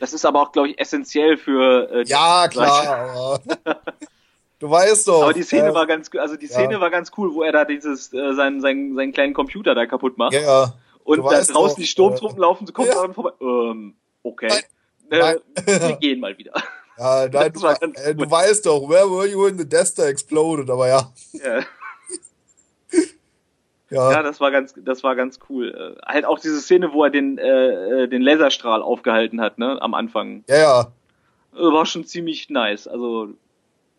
Das 0.00 0.12
ist 0.12 0.24
aber 0.24 0.42
auch, 0.42 0.52
glaube 0.52 0.68
ich, 0.68 0.78
essentiell 0.78 1.36
für. 1.36 1.90
Äh, 1.90 2.04
Ja, 2.06 2.48
klar, 2.48 3.40
du 4.58 4.70
weißt 4.70 5.08
doch. 5.08 5.22
Aber 5.22 5.32
die 5.32 5.42
Szene 5.42 5.68
äh, 5.68 5.74
war 5.74 5.86
ganz, 5.86 6.10
also 6.18 6.36
die 6.36 6.46
Szene 6.48 6.74
ja. 6.74 6.80
war 6.80 6.90
ganz 6.90 7.12
cool, 7.16 7.34
wo 7.34 7.42
er 7.42 7.52
da 7.52 7.64
dieses, 7.64 8.12
äh, 8.12 8.34
seinen, 8.34 8.60
seinen, 8.60 8.94
seinen 8.94 9.12
kleinen 9.12 9.32
Computer 9.32 9.74
da 9.74 9.86
kaputt 9.86 10.18
macht. 10.18 10.34
Ja, 10.34 10.40
ja. 10.40 10.74
Und 11.04 11.18
da 11.18 11.30
draußen 11.30 11.54
doch, 11.54 11.74
die 11.76 11.86
Sturmtruppen 11.86 12.38
laufen, 12.38 12.66
so 12.66 12.72
kommt 12.72 12.88
ja. 12.88 13.12
vorbei. 13.12 13.30
Ähm, 13.40 13.94
okay. 14.22 14.52
Nein. 15.08 15.36
Äh, 15.54 15.80
wir 15.80 15.96
gehen 16.00 16.20
mal 16.20 16.36
wieder. 16.36 16.52
Ja, 16.98 17.28
nein, 17.28 17.52
du, 17.52 17.66
äh, 17.66 18.14
du 18.14 18.30
weißt 18.30 18.66
doch, 18.66 18.88
where 18.88 19.08
were 19.08 19.26
you 19.26 19.44
when 19.44 19.56
the 19.56 19.68
Death 19.68 19.88
Star 19.88 20.06
exploded? 20.06 20.68
Aber 20.68 20.88
ja, 20.88 21.12
Ja, 21.32 21.62
ja, 23.90 24.12
ja, 24.12 24.22
das 24.22 24.40
war 24.40 24.50
ganz, 24.50 24.74
das 24.76 25.02
war 25.04 25.14
ganz 25.16 25.38
cool. 25.48 25.96
Äh, 26.00 26.06
halt 26.06 26.24
auch 26.24 26.38
diese 26.38 26.60
Szene, 26.60 26.92
wo 26.92 27.04
er 27.04 27.10
den, 27.10 27.38
äh, 27.38 28.02
äh, 28.04 28.08
den 28.08 28.22
Laserstrahl 28.22 28.82
aufgehalten 28.82 29.40
hat, 29.40 29.58
ne, 29.58 29.80
am 29.80 29.94
Anfang. 29.94 30.44
ja, 30.48 30.56
ja. 30.56 30.80
Äh, 31.54 31.58
War 31.72 31.86
schon 31.86 32.04
ziemlich 32.04 32.50
nice. 32.50 32.86
Also 32.88 33.28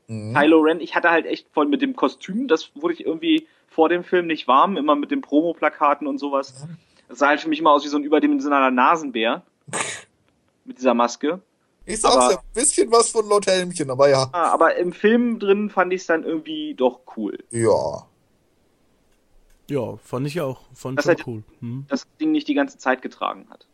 Mhm. 0.09 0.33
Kylo 0.35 0.59
Ren, 0.61 0.79
ich 0.79 0.95
hatte 0.95 1.09
halt 1.11 1.25
echt 1.25 1.47
voll 1.53 1.67
mit 1.67 1.81
dem 1.81 1.95
Kostüm, 1.95 2.47
das 2.47 2.71
wurde 2.75 2.93
ich 2.93 3.05
irgendwie 3.05 3.45
vor 3.67 3.89
dem 3.89 4.03
Film 4.05 4.27
nicht 4.27 4.47
warm, 4.47 4.77
immer 4.77 4.95
mit 4.95 5.11
den 5.11 5.19
Promo-Plakaten 5.21 6.07
und 6.07 6.17
sowas. 6.17 6.65
Das 7.09 7.19
sah 7.19 7.27
halt 7.27 7.41
für 7.41 7.49
mich 7.49 7.59
immer 7.59 7.71
aus 7.71 7.83
wie 7.83 7.89
so 7.89 7.97
ein 7.97 8.03
überdimensionaler 8.03 8.71
Nasenbär. 8.71 9.41
mit 10.65 10.77
dieser 10.77 10.93
Maske. 10.93 11.41
Ich 11.85 11.99
sag's 12.01 12.15
aber- 12.15 12.31
ja, 12.31 12.37
ein 12.37 12.53
bisschen 12.53 12.91
was 12.91 13.09
von 13.11 13.27
Lord 13.27 13.47
Helmchen, 13.47 13.89
aber 13.89 14.09
ja. 14.09 14.27
Ah, 14.33 14.51
aber 14.51 14.75
im 14.75 14.91
Film 14.93 15.39
drin 15.39 15.69
fand 15.69 15.91
ich 15.93 16.01
es 16.01 16.07
dann 16.07 16.23
irgendwie 16.23 16.73
doch 16.73 16.99
cool. 17.17 17.37
Ja. 17.49 18.05
Ja, 19.69 19.97
fand 19.97 20.27
ich 20.27 20.39
auch. 20.41 20.61
Fand 20.73 20.97
Das 20.97 21.05
schon 21.05 21.13
hat- 21.17 21.27
cool. 21.27 21.43
Hm. 21.59 21.85
Dass 21.89 22.01
das 22.01 22.17
Ding 22.17 22.31
nicht 22.31 22.47
die 22.47 22.53
ganze 22.53 22.77
Zeit 22.77 23.01
getragen 23.01 23.47
hat. 23.49 23.67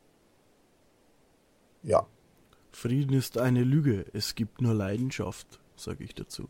Ja. 1.84 2.06
Frieden 2.72 3.14
ist 3.14 3.38
eine 3.38 3.64
Lüge. 3.64 4.06
Es 4.14 4.34
gibt 4.36 4.62
nur 4.62 4.74
Leidenschaft, 4.74 5.60
sage 5.76 6.04
ich 6.04 6.16
dazu. 6.16 6.50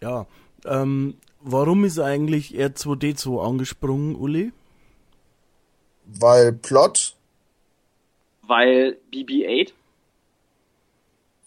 Ja, 0.00 0.26
ähm, 0.64 1.16
warum 1.40 1.84
ist 1.84 1.98
eigentlich 1.98 2.54
R2D2 2.54 3.44
angesprungen, 3.44 4.14
Uli? 4.16 4.52
Weil 6.06 6.52
Plot. 6.52 7.16
Weil 8.42 8.98
BB-8, 9.12 9.72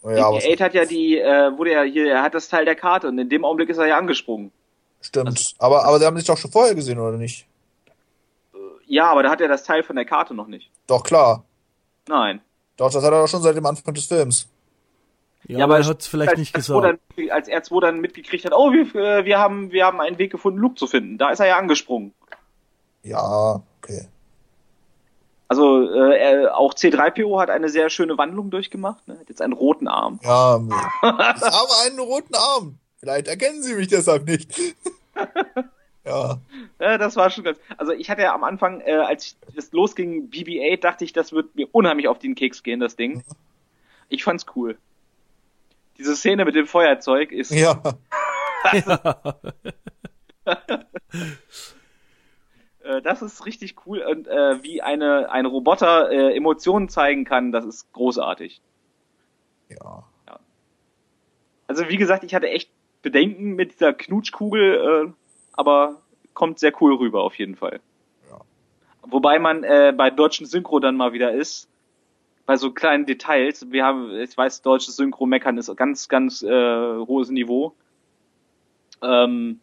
Ja, 0.04 0.32
was 0.32 0.44
BB-8 0.44 0.60
hat 0.60 0.74
ja 0.74 0.84
die, 0.86 1.18
äh, 1.18 1.56
wurde 1.58 1.72
ja 1.72 1.82
hier, 1.82 2.10
er 2.10 2.22
hat 2.22 2.34
das 2.34 2.48
Teil 2.48 2.64
der 2.64 2.74
Karte 2.76 3.08
und 3.08 3.18
in 3.18 3.28
dem 3.28 3.44
Augenblick 3.44 3.68
ist 3.68 3.78
er 3.78 3.86
ja 3.86 3.98
angesprungen. 3.98 4.50
Stimmt. 5.06 5.54
aber, 5.58 5.84
aber 5.84 5.98
sie 5.98 6.06
haben 6.06 6.16
sich 6.16 6.26
doch 6.26 6.38
schon 6.38 6.50
vorher 6.50 6.74
gesehen, 6.74 6.98
oder 6.98 7.16
nicht? 7.16 7.46
Ja, 8.86 9.10
aber 9.10 9.22
da 9.22 9.30
hat 9.30 9.40
er 9.40 9.48
das 9.48 9.64
Teil 9.64 9.82
von 9.82 9.96
der 9.96 10.04
Karte 10.04 10.34
noch 10.34 10.46
nicht. 10.46 10.70
Doch, 10.86 11.02
klar. 11.02 11.44
Nein. 12.08 12.40
Doch, 12.76 12.90
das 12.90 13.02
hat 13.02 13.12
er 13.12 13.20
doch 13.22 13.28
schon 13.28 13.42
seit 13.42 13.56
dem 13.56 13.66
Anfang 13.66 13.94
des 13.94 14.06
Films. 14.06 14.48
Ja, 15.48 15.64
aber 15.64 15.78
er 15.78 15.86
hat 15.86 16.00
es 16.00 16.06
vielleicht 16.06 16.30
als, 16.30 16.38
nicht 16.38 16.54
als 16.54 16.66
gesagt. 16.66 16.84
R2 16.84 16.96
Dann, 17.16 17.30
als 17.30 17.48
R2 17.48 17.80
dann 17.80 18.00
mitgekriegt 18.00 18.44
hat, 18.44 18.52
oh, 18.52 18.72
wir, 18.72 18.94
äh, 18.94 19.24
wir, 19.24 19.38
haben, 19.38 19.70
wir 19.70 19.84
haben 19.84 20.00
einen 20.00 20.18
Weg 20.18 20.32
gefunden, 20.32 20.58
Luke 20.58 20.74
zu 20.74 20.86
finden. 20.86 21.18
Da 21.18 21.30
ist 21.30 21.40
er 21.40 21.46
ja 21.46 21.58
angesprungen. 21.58 22.12
Ja, 23.02 23.62
okay. 23.78 24.08
Also 25.48 25.88
äh, 25.88 26.18
er, 26.18 26.58
auch 26.58 26.74
C3PO 26.74 27.40
hat 27.40 27.50
eine 27.50 27.68
sehr 27.68 27.90
schöne 27.90 28.18
Wandlung 28.18 28.50
durchgemacht. 28.50 29.06
Ne? 29.06 29.18
Hat 29.20 29.28
jetzt 29.28 29.40
einen 29.40 29.52
roten 29.52 29.86
Arm. 29.86 30.18
Ja, 30.22 30.56
ich 30.62 30.72
habe 31.02 31.72
einen 31.86 32.00
roten 32.00 32.34
Arm. 32.34 32.78
Vielleicht 32.98 33.28
erkennen 33.28 33.62
sie 33.62 33.74
mich 33.74 33.88
deshalb 33.88 34.26
nicht. 34.26 34.52
Ja. 36.04 36.40
Ja, 36.80 36.98
das 36.98 37.16
war 37.16 37.30
schon 37.30 37.44
ganz. 37.44 37.58
Also 37.76 37.92
ich 37.92 38.10
hatte 38.10 38.22
ja 38.22 38.34
am 38.34 38.44
Anfang, 38.44 38.80
äh, 38.80 38.92
als 38.94 39.38
es 39.54 39.72
losging, 39.72 40.30
BB-8, 40.30 40.80
dachte 40.80 41.04
ich, 41.04 41.12
das 41.12 41.32
wird 41.32 41.54
mir 41.54 41.68
unheimlich 41.72 42.08
auf 42.08 42.18
den 42.18 42.34
Keks 42.34 42.62
gehen, 42.62 42.80
das 42.80 42.96
Ding. 42.96 43.24
Ich 44.08 44.24
fand's 44.24 44.46
cool. 44.54 44.78
Diese 45.98 46.14
Szene 46.14 46.44
mit 46.44 46.54
dem 46.54 46.66
Feuerzeug 46.66 47.32
ist. 47.32 47.50
Ja. 47.50 47.82
Äh, 52.86 53.02
das 53.02 53.20
ist 53.20 53.46
richtig 53.46 53.74
cool 53.86 54.00
und 54.00 54.28
äh, 54.28 54.62
wie 54.62 54.80
eine 54.80 55.30
ein 55.30 55.44
Roboter 55.44 56.10
äh, 56.10 56.36
Emotionen 56.36 56.88
zeigen 56.88 57.24
kann, 57.24 57.50
das 57.50 57.64
ist 57.64 57.92
großartig. 57.92 58.60
Ja. 59.68 60.04
Also 61.66 61.88
wie 61.88 61.96
gesagt, 61.96 62.22
ich 62.22 62.34
hatte 62.34 62.48
echt 62.48 62.70
Bedenken 63.06 63.54
mit 63.54 63.74
dieser 63.74 63.92
Knutschkugel, 63.92 65.06
äh, 65.06 65.12
aber 65.52 66.02
kommt 66.34 66.58
sehr 66.58 66.72
cool 66.80 66.96
rüber 66.96 67.22
auf 67.22 67.38
jeden 67.38 67.54
Fall. 67.54 67.78
Ja. 68.28 68.40
Wobei 69.02 69.38
man 69.38 69.62
äh, 69.62 69.94
bei 69.96 70.10
deutschen 70.10 70.44
Synchro 70.44 70.80
dann 70.80 70.96
mal 70.96 71.12
wieder 71.12 71.30
ist, 71.30 71.68
bei 72.46 72.56
so 72.56 72.72
kleinen 72.72 73.06
Details. 73.06 73.70
Wir 73.70 73.84
haben, 73.84 74.10
ich 74.10 74.36
weiß, 74.36 74.62
deutsches 74.62 74.96
Synchro-Meckern 74.96 75.56
ist 75.56 75.74
ganz, 75.76 76.08
ganz 76.08 76.42
äh, 76.42 76.48
hohes 76.50 77.30
Niveau. 77.30 77.74
Ähm, 79.00 79.60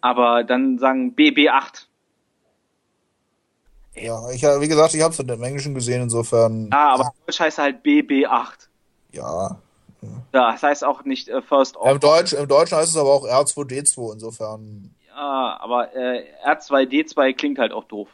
aber 0.00 0.42
dann 0.42 0.78
sagen 0.78 1.14
BB8. 1.14 1.86
Ja, 3.94 4.28
ich, 4.32 4.42
wie 4.42 4.68
gesagt, 4.68 4.94
ich 4.94 5.02
habe 5.02 5.12
es 5.12 5.20
in 5.20 5.28
dem 5.28 5.42
Englischen 5.44 5.74
gesehen, 5.74 6.02
insofern. 6.02 6.68
Ja, 6.72 6.94
aber 6.94 7.12
Deutsch 7.26 7.38
heißt 7.38 7.58
halt 7.58 7.84
BB8. 7.84 8.66
Ja. 9.12 9.60
Ja, 10.32 10.52
das 10.52 10.62
heißt 10.62 10.84
auch 10.84 11.04
nicht 11.04 11.28
äh, 11.28 11.42
First 11.42 11.74
Ja, 11.76 11.82
Im, 11.82 11.86
Order. 11.88 11.98
Deutsch, 11.98 12.32
Im 12.32 12.46
Deutschen 12.48 12.78
heißt 12.78 12.90
es 12.90 12.96
aber 12.96 13.10
auch 13.12 13.24
R2D2, 13.26 14.12
insofern. 14.12 14.94
Ja, 15.08 15.58
aber 15.60 15.94
äh, 15.94 16.24
R2D2 16.46 17.34
klingt 17.34 17.58
halt 17.58 17.72
auch 17.72 17.84
doof. 17.84 18.08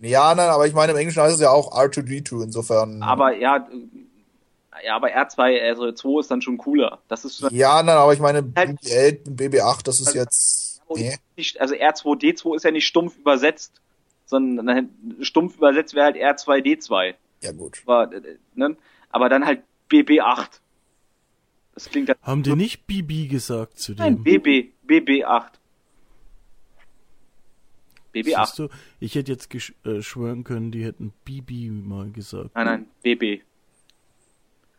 Ja, 0.00 0.34
nein, 0.34 0.48
aber 0.48 0.66
ich 0.66 0.72
meine, 0.72 0.92
im 0.92 0.98
Englischen 0.98 1.22
heißt 1.22 1.34
es 1.34 1.40
ja 1.40 1.50
auch 1.50 1.72
R2D2, 1.72 2.42
insofern. 2.44 3.02
Aber 3.02 3.36
ja, 3.36 3.68
ja, 4.82 4.96
aber 4.96 5.08
R2, 5.08 5.60
also 5.68 5.92
2 5.92 6.20
ist 6.20 6.30
dann 6.30 6.40
schon 6.40 6.56
cooler. 6.56 6.98
Das 7.08 7.26
ist 7.26 7.44
Ja, 7.50 7.82
nein, 7.82 7.96
aber 7.96 8.14
ich 8.14 8.20
meine, 8.20 8.38
Halt- 8.56 8.80
BB8 8.80 9.28
und 9.28 9.36
BB8, 9.40 9.82
das 9.84 10.00
ist 10.00 10.06
Also- 10.08 10.18
jetzt. 10.18 10.66
Nee. 10.92 11.16
nicht, 11.36 11.60
also 11.60 11.74
R2D2 11.74 12.56
ist 12.56 12.64
ja 12.64 12.70
nicht 12.72 12.86
stumpf 12.86 13.16
übersetzt, 13.18 13.80
sondern 14.26 14.88
stumpf 15.20 15.56
übersetzt 15.56 15.94
wäre 15.94 16.06
halt 16.06 16.16
R2D2. 16.16 17.14
Ja, 17.42 17.52
gut. 17.52 17.82
Aber, 17.86 18.12
äh, 18.12 18.38
ne? 18.54 18.76
aber 19.10 19.28
dann 19.28 19.46
halt 19.46 19.62
BB8. 19.90 20.48
Das 21.74 21.88
klingt. 21.88 22.10
Haben 22.22 22.42
die 22.42 22.54
nicht 22.56 22.86
Bibi 22.86 23.28
gesagt 23.28 23.78
zu 23.78 23.92
Nein, 23.92 24.22
dem? 24.24 24.42
BB, 24.42 24.72
BB8. 24.86 25.44
BB8. 28.14 28.44
Siehst 28.46 28.58
du, 28.58 28.68
ich 28.98 29.14
hätte 29.14 29.30
jetzt 29.32 29.50
gesch- 29.52 29.74
äh, 29.86 30.02
schwören 30.02 30.42
können, 30.44 30.72
die 30.72 30.84
hätten 30.84 31.12
Bibi 31.24 31.70
mal 31.70 32.10
gesagt. 32.10 32.50
Nein, 32.54 32.66
nein, 32.66 32.86
BB. 33.02 33.42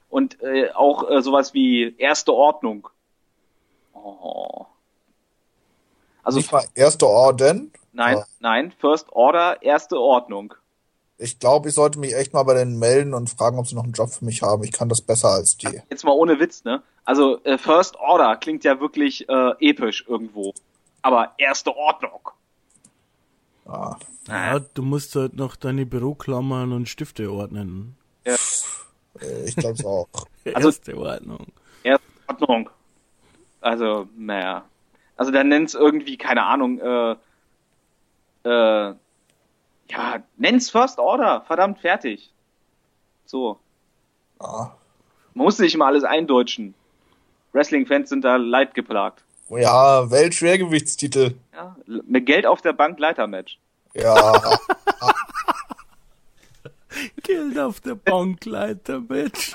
Und 0.09 0.41
äh, 0.41 0.69
auch 0.73 1.09
äh, 1.09 1.21
sowas 1.21 1.53
wie 1.53 1.95
erste 1.97 2.33
Ordnung. 2.33 2.89
Oh. 3.93 4.65
Also 6.23 6.39
Nicht 6.39 6.51
mal 6.51 6.65
erste 6.75 7.07
Orden. 7.07 7.71
nein, 7.93 8.17
Ja. 8.17 8.25
nein, 8.41 8.71
First 8.73 9.09
Order, 9.13 9.61
erste 9.63 9.97
Ordnung. 9.99 10.53
Ich 11.21 11.37
glaube, 11.39 11.69
ich 11.69 11.75
sollte 11.75 11.99
mich 11.99 12.15
echt 12.15 12.33
mal 12.33 12.43
bei 12.43 12.53
denen 12.55 12.79
melden 12.79 13.13
und 13.13 13.29
fragen, 13.29 13.59
ob 13.59 13.67
sie 13.67 13.75
noch 13.75 13.83
einen 13.83 13.93
Job 13.93 14.09
für 14.11 14.25
mich 14.25 14.41
haben. 14.41 14.63
Ich 14.63 14.71
kann 14.71 14.89
das 14.89 15.01
besser 15.01 15.29
als 15.29 15.55
die. 15.57 15.81
Jetzt 15.89 16.03
mal 16.03 16.11
ohne 16.13 16.39
Witz, 16.39 16.63
ne? 16.63 16.81
Also 17.05 17.43
äh, 17.43 17.57
First 17.57 17.95
Order 17.97 18.35
klingt 18.37 18.63
ja 18.63 18.79
wirklich 18.79 19.27
äh, 19.29 19.51
episch 19.59 20.03
irgendwo. 20.07 20.53
Aber 21.03 21.33
erste 21.37 21.75
Ordnung. 21.75 22.29
Ja. 23.67 23.97
Ja, 24.27 24.59
du 24.59 24.81
musst 24.83 25.15
halt 25.15 25.35
noch 25.35 25.55
deine 25.55 25.85
Büroklammern 25.85 26.71
und 26.73 26.87
Stifte 26.89 27.31
ordnen. 27.31 27.95
Äh, 28.23 28.35
Ich 29.45 29.55
glaube 29.55 29.75
es 29.75 29.85
auch. 29.85 30.07
Also- 30.53 30.69
Erste 30.69 30.97
Ordnung. 30.97 31.47
Erste 31.83 32.05
Ordnung. 32.27 32.69
Also, 33.61 34.07
naja. 34.17 34.63
Also 35.17 35.31
dann 35.31 35.49
nenn's 35.49 35.75
irgendwie, 35.75 36.17
keine 36.17 36.43
Ahnung, 36.43 36.79
äh, 36.79 37.15
äh, 38.43 38.93
ja, 39.91 40.23
nenn's 40.37 40.69
First 40.69 40.99
Order, 40.99 41.43
verdammt, 41.45 41.79
fertig. 41.79 42.31
So. 43.25 43.59
Ja. 44.41 44.75
Man 45.33 45.45
muss 45.45 45.59
nicht 45.59 45.77
mal 45.77 45.87
alles 45.87 46.03
eindeutschen. 46.03 46.73
Wrestling-Fans 47.53 48.09
sind 48.09 48.23
da 48.23 48.37
leidgeplagt. 48.37 49.23
Ja, 49.49 50.09
Weltschwergewichtstitel. 50.09 51.35
Ja, 51.53 51.75
mit 51.85 52.25
Geld 52.25 52.45
auf 52.45 52.61
der 52.61 52.73
Bank 52.73 52.99
Leitermatch. 52.99 53.59
Ja. 53.93 54.41
Geld 57.23 57.59
auf 57.59 57.81
der 57.81 57.95
Bankleiter, 57.95 59.01
Bitch. 59.01 59.53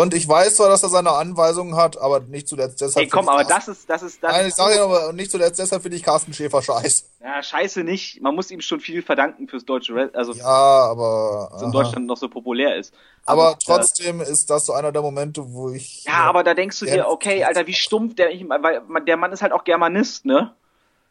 Und 0.00 0.14
ich 0.14 0.28
weiß 0.28 0.56
zwar, 0.56 0.68
dass 0.68 0.82
er 0.82 0.88
seine 0.90 1.10
Anweisungen 1.12 1.74
hat, 1.76 1.98
aber 2.00 2.20
nicht 2.20 2.48
zuletzt 2.48 2.80
deshalb. 2.80 3.04
Ey, 3.04 3.08
komm, 3.10 3.28
aber 3.28 3.44
das 3.44 3.68
ist, 3.68 3.90
das 3.90 4.02
ist, 4.02 4.22
das 4.22 4.32
Nein, 4.32 4.46
ich 4.48 4.54
sage 4.54 4.76
ja 4.76 4.84
aber 4.84 5.12
nicht 5.12 5.30
zuletzt 5.30 5.58
deshalb 5.58 5.82
finde 5.82 5.96
ich 5.96 6.02
Carsten 6.02 6.32
Schäfer 6.32 6.62
scheiße. 6.62 7.04
ja, 7.22 7.42
scheiße 7.42 7.82
nicht. 7.84 8.20
Man 8.22 8.34
muss 8.34 8.50
ihm 8.50 8.60
schon 8.60 8.80
viel 8.80 9.02
verdanken 9.02 9.48
fürs 9.48 9.64
deutsche 9.64 9.94
Wrestling, 9.94 10.14
also 10.16 10.32
Ja, 10.34 10.44
aber. 10.44 11.58
in. 11.62 11.72
Deutschland 11.72 12.06
noch 12.06 12.16
so 12.16 12.28
populär 12.28 12.76
ist. 12.76 12.94
Aber 13.26 13.52
äh, 13.52 13.54
trotzdem 13.64 14.20
ist 14.20 14.48
das 14.50 14.66
so 14.66 14.72
einer 14.72 14.92
der 14.92 15.02
Momente, 15.02 15.52
wo 15.52 15.70
ich. 15.70 16.04
Ja, 16.04 16.24
aber 16.24 16.44
da 16.44 16.54
denkst 16.54 16.78
du 16.78 16.86
Ja. 16.86 16.94
dir, 16.94 17.08
okay, 17.08 17.44
Alter, 17.44 17.66
wie 17.66 17.74
stumpf 17.74 18.14
der, 18.14 18.30
ich, 18.32 18.48
weil 18.48 18.80
der 19.06 19.16
Mann 19.16 19.32
ist 19.32 19.42
halt 19.42 19.52
auch 19.52 19.64
Germanist, 19.64 20.24
ne? 20.24 20.54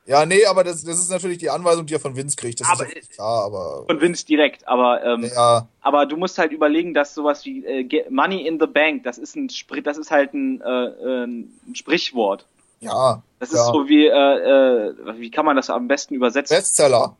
Ja, 0.08 0.26
nee, 0.26 0.46
aber 0.46 0.64
das, 0.64 0.84
das 0.86 1.00
ist 1.00 1.12
natürlich 1.12 1.38
die 1.38 1.50
Anweisung, 1.50 1.86
die 1.86 1.94
er 1.94 2.00
von 2.00 2.16
Vince 2.16 2.38
kriegt. 2.38 2.62
Das 2.62 2.70
Aber- 2.70 2.86
ist 2.96 3.12
klar, 3.12 3.44
aber. 3.46 3.84
Von 3.88 4.00
Vince 4.02 4.26
direkt, 4.26 4.66
aber 4.68 5.04
ähm, 5.04 5.30
Ja, 5.36 5.68
aber 5.82 6.06
du 6.06 6.16
musst 6.16 6.38
halt 6.38 6.54
überlegen, 6.54 6.94
dass 6.94 7.14
sowas 7.14 7.44
wie 7.46 7.66
äh, 7.66 8.06
Money 8.10 8.48
in 8.48 8.58
the 8.60 8.68
Bank, 8.68 9.04
das 9.04 9.18
ist 9.18 9.36
ein 9.36 9.50
Spr 9.50 9.82
das 9.82 9.98
ist 9.98 10.10
halt 10.10 10.34
ein, 10.34 10.62
äh, 10.62 10.86
äh, 10.86 11.24
ein 11.26 11.76
Sprichwort. 11.76 12.48
ja. 12.80 13.22
Das 13.40 13.52
ja. 13.52 13.60
ist 13.60 13.68
so 13.68 13.88
wie 13.88 14.08
äh, 14.08 14.10
äh, 14.10 14.94
wie 15.20 15.30
kann 15.30 15.46
man 15.46 15.56
das 15.58 15.70
am 15.70 15.88
besten 15.88 16.16
übersetzen? 16.16 16.56
Bestseller. 16.58 17.16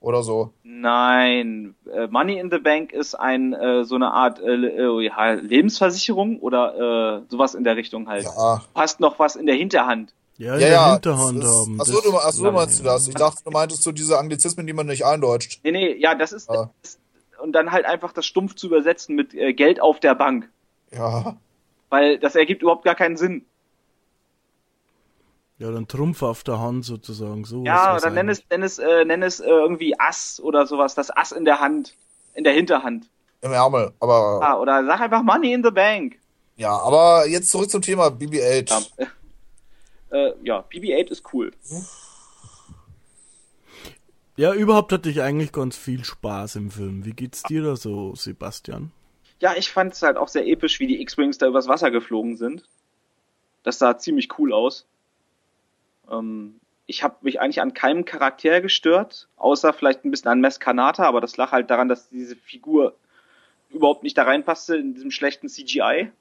Oder 0.00 0.22
so. 0.22 0.50
Nein, 0.64 1.74
äh, 1.92 2.06
Money 2.08 2.38
in 2.38 2.50
the 2.50 2.58
Bank 2.58 2.92
ist 2.92 3.14
ein 3.14 3.52
äh, 3.52 3.84
so 3.84 3.94
eine 3.94 4.12
Art 4.12 4.40
äh, 4.40 4.54
Lebensversicherung 4.56 6.40
oder 6.40 7.22
äh, 7.24 7.30
sowas 7.30 7.54
in 7.54 7.64
der 7.64 7.76
Richtung 7.76 8.08
halt. 8.08 8.24
Ja. 8.24 8.62
Hast 8.74 9.00
noch 9.00 9.18
was 9.18 9.36
in 9.36 9.46
der 9.46 9.54
Hinterhand. 9.56 10.12
Ja, 10.38 10.54
in 10.54 10.60
Ja, 10.60 10.66
der 10.66 10.68
ja. 10.70 10.92
Hinterhand 10.94 11.38
das 11.42 11.50
ist- 11.50 11.56
haben. 11.56 11.80
Achso, 11.80 12.00
du, 12.02 12.16
achso, 12.18 12.44
Ja, 12.44 12.50
meinst 12.50 12.78
du 12.80 12.84
ja. 12.84 12.92
das? 12.92 13.08
Ich 13.08 13.14
dachte, 13.14 13.42
du 13.44 13.50
meintest 13.50 13.82
so 13.82 13.92
diese 13.92 14.18
Anglizismen, 14.18 14.66
die 14.66 14.72
man 14.74 14.86
nicht 14.86 15.04
eindeutscht. 15.06 15.60
Nee, 15.64 15.72
nee, 15.72 15.94
ja, 15.94 16.14
das 16.14 16.32
ist, 16.32 16.50
Ah. 16.50 16.70
das, 16.82 16.98
und 17.42 17.52
dann 17.52 17.72
halt 17.72 17.86
einfach 17.86 18.12
das 18.12 18.26
stumpf 18.26 18.54
zu 18.54 18.66
übersetzen 18.66 19.14
mit 19.16 19.32
äh, 19.34 19.52
Geld 19.54 19.80
auf 19.80 19.98
der 20.00 20.14
Bank. 20.14 20.48
Ja. 20.92 21.36
Weil 21.88 22.18
das 22.18 22.34
ergibt 22.34 22.62
überhaupt 22.62 22.84
gar 22.84 22.94
keinen 22.94 23.16
Sinn. 23.16 23.44
Ja, 25.58 25.70
dann 25.70 25.88
Trumpf 25.88 26.22
auf 26.22 26.42
der 26.44 26.60
Hand 26.60 26.84
sozusagen. 26.84 27.44
So 27.44 27.64
Ja, 27.64 27.94
das 27.98 28.12
nenn 28.12 28.28
es, 28.28 28.42
nenn 28.50 28.62
es, 28.62 28.78
äh, 28.78 29.04
nenn 29.06 29.22
es 29.22 29.40
äh, 29.40 29.46
irgendwie 29.48 29.98
Ass 29.98 30.38
oder 30.42 30.66
sowas, 30.66 30.94
das 30.94 31.10
Ass 31.10 31.32
in 31.32 31.46
der 31.46 31.60
Hand, 31.60 31.94
in 32.34 32.44
der 32.44 32.52
Hinterhand. 32.52 33.06
Im 33.40 33.52
Ärmel. 33.52 33.92
Aber. 34.00 34.40
Ah, 34.42 34.58
oder 34.58 34.84
sag 34.84 35.00
einfach 35.00 35.22
Money 35.22 35.54
in 35.54 35.64
the 35.64 35.70
Bank. 35.70 36.18
Ja, 36.56 36.76
aber 36.78 37.26
jetzt 37.26 37.50
zurück 37.50 37.70
zum 37.70 37.80
Thema 37.80 38.08
BB-8. 38.08 38.70
Ja, 38.98 39.06
äh, 40.16 40.34
ja 40.42 40.64
BB-8 40.70 41.10
ist 41.10 41.32
cool. 41.32 41.52
Ja, 44.36 44.52
überhaupt 44.52 44.92
hatte 44.92 45.08
ich 45.08 45.22
eigentlich 45.22 45.52
ganz 45.52 45.76
viel 45.76 46.04
Spaß 46.04 46.56
im 46.56 46.70
Film. 46.70 47.04
Wie 47.06 47.12
geht's 47.12 47.42
dir 47.42 47.62
da 47.62 47.76
so, 47.76 48.14
Sebastian? 48.14 48.92
Ja, 49.40 49.54
ich 49.56 49.70
fand 49.70 49.94
es 49.94 50.02
halt 50.02 50.16
auch 50.16 50.28
sehr 50.28 50.46
episch, 50.46 50.78
wie 50.78 50.86
die 50.86 51.00
X-Wings 51.00 51.38
da 51.38 51.46
übers 51.46 51.68
Wasser 51.68 51.90
geflogen 51.90 52.36
sind. 52.36 52.64
Das 53.62 53.78
sah 53.78 53.96
ziemlich 53.98 54.38
cool 54.38 54.52
aus. 54.52 54.86
Ähm, 56.10 56.60
ich 56.86 57.02
habe 57.02 57.16
mich 57.22 57.40
eigentlich 57.40 57.60
an 57.60 57.74
keinem 57.74 58.04
Charakter 58.04 58.60
gestört, 58.60 59.28
außer 59.36 59.72
vielleicht 59.72 60.04
ein 60.04 60.10
bisschen 60.10 60.30
an 60.30 60.40
Mess 60.40 60.60
Kanata, 60.60 61.04
aber 61.04 61.20
das 61.20 61.36
lag 61.36 61.52
halt 61.52 61.70
daran, 61.70 61.88
dass 61.88 62.08
diese 62.10 62.36
Figur 62.36 62.94
überhaupt 63.70 64.02
nicht 64.02 64.16
da 64.16 64.22
reinpasste 64.22 64.76
in 64.76 64.94
diesem 64.94 65.10
schlechten 65.10 65.48
CGI. 65.48 66.12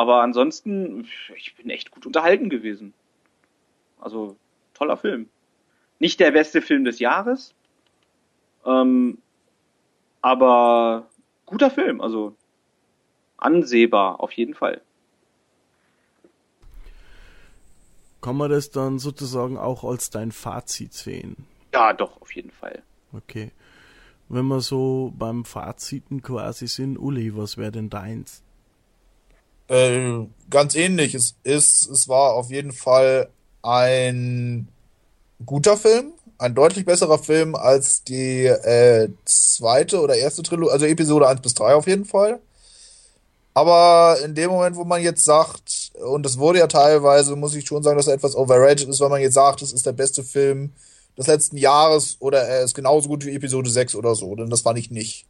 Aber 0.00 0.22
ansonsten, 0.22 1.06
ich 1.36 1.54
bin 1.56 1.68
echt 1.68 1.90
gut 1.90 2.06
unterhalten 2.06 2.48
gewesen. 2.48 2.94
Also, 4.00 4.38
toller 4.72 4.96
Film. 4.96 5.28
Nicht 5.98 6.20
der 6.20 6.30
beste 6.30 6.62
Film 6.62 6.84
des 6.86 7.00
Jahres, 7.00 7.54
ähm, 8.64 9.18
aber 10.22 11.06
guter 11.44 11.70
Film, 11.70 12.00
also 12.00 12.34
ansehbar 13.36 14.20
auf 14.20 14.32
jeden 14.32 14.54
Fall. 14.54 14.80
Kann 18.22 18.38
man 18.38 18.50
das 18.50 18.70
dann 18.70 18.98
sozusagen 18.98 19.58
auch 19.58 19.84
als 19.84 20.08
dein 20.08 20.32
Fazit 20.32 20.94
sehen? 20.94 21.46
Ja, 21.74 21.92
doch, 21.92 22.22
auf 22.22 22.34
jeden 22.34 22.52
Fall. 22.52 22.82
Okay. 23.12 23.52
Wenn 24.30 24.46
wir 24.46 24.62
so 24.62 25.12
beim 25.18 25.44
Faziten 25.44 26.22
quasi 26.22 26.68
sind, 26.68 26.96
Uli, 26.96 27.36
was 27.36 27.58
wäre 27.58 27.72
denn 27.72 27.90
deins? 27.90 28.42
Äh, 29.70 30.26
ganz 30.50 30.74
ähnlich. 30.74 31.14
Es 31.14 31.36
ist, 31.44 31.88
es 31.88 32.08
war 32.08 32.34
auf 32.34 32.50
jeden 32.50 32.72
Fall 32.72 33.28
ein 33.62 34.66
guter 35.46 35.76
Film, 35.76 36.12
ein 36.38 36.56
deutlich 36.56 36.84
besserer 36.84 37.18
Film 37.18 37.54
als 37.54 38.02
die 38.02 38.46
äh, 38.46 39.08
zweite 39.24 40.00
oder 40.00 40.16
erste 40.16 40.42
Trilogie, 40.42 40.72
also 40.72 40.86
Episode 40.86 41.28
1 41.28 41.40
bis 41.40 41.54
3 41.54 41.74
auf 41.74 41.86
jeden 41.86 42.04
Fall. 42.04 42.40
Aber 43.54 44.18
in 44.24 44.34
dem 44.34 44.50
Moment, 44.50 44.74
wo 44.74 44.84
man 44.84 45.02
jetzt 45.02 45.24
sagt, 45.24 45.92
und 46.02 46.24
das 46.24 46.38
wurde 46.38 46.58
ja 46.58 46.66
teilweise, 46.66 47.36
muss 47.36 47.54
ich 47.54 47.64
schon 47.66 47.82
sagen, 47.84 47.96
dass 47.96 48.08
er 48.08 48.14
etwas 48.14 48.34
overrated 48.34 48.88
ist, 48.88 49.00
weil 49.00 49.08
man 49.08 49.20
jetzt 49.20 49.34
sagt, 49.34 49.62
es 49.62 49.72
ist 49.72 49.86
der 49.86 49.92
beste 49.92 50.24
Film 50.24 50.72
des 51.16 51.28
letzten 51.28 51.56
Jahres 51.56 52.16
oder 52.18 52.42
er 52.42 52.62
ist 52.64 52.74
genauso 52.74 53.08
gut 53.08 53.24
wie 53.24 53.34
Episode 53.36 53.70
6 53.70 53.94
oder 53.94 54.16
so, 54.16 54.34
denn 54.34 54.50
das 54.50 54.62
fand 54.62 54.78
ich 54.80 54.90
nicht. 54.90 55.26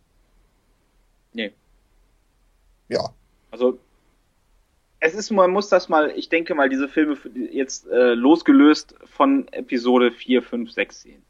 Nee. 1.34 1.52
Ja. 2.88 3.10
Also 3.50 3.78
es 5.00 5.14
ist, 5.14 5.30
man 5.30 5.50
muss 5.50 5.68
das 5.68 5.88
mal, 5.88 6.12
ich 6.14 6.28
denke 6.28 6.54
mal, 6.54 6.68
diese 6.68 6.88
Filme 6.88 7.16
jetzt 7.50 7.88
äh, 7.88 8.12
losgelöst 8.14 8.94
von 9.06 9.48
Episode 9.50 10.10
4, 10.12 10.42
5, 10.42 10.70
6 10.70 11.00
sehen. 11.02 11.22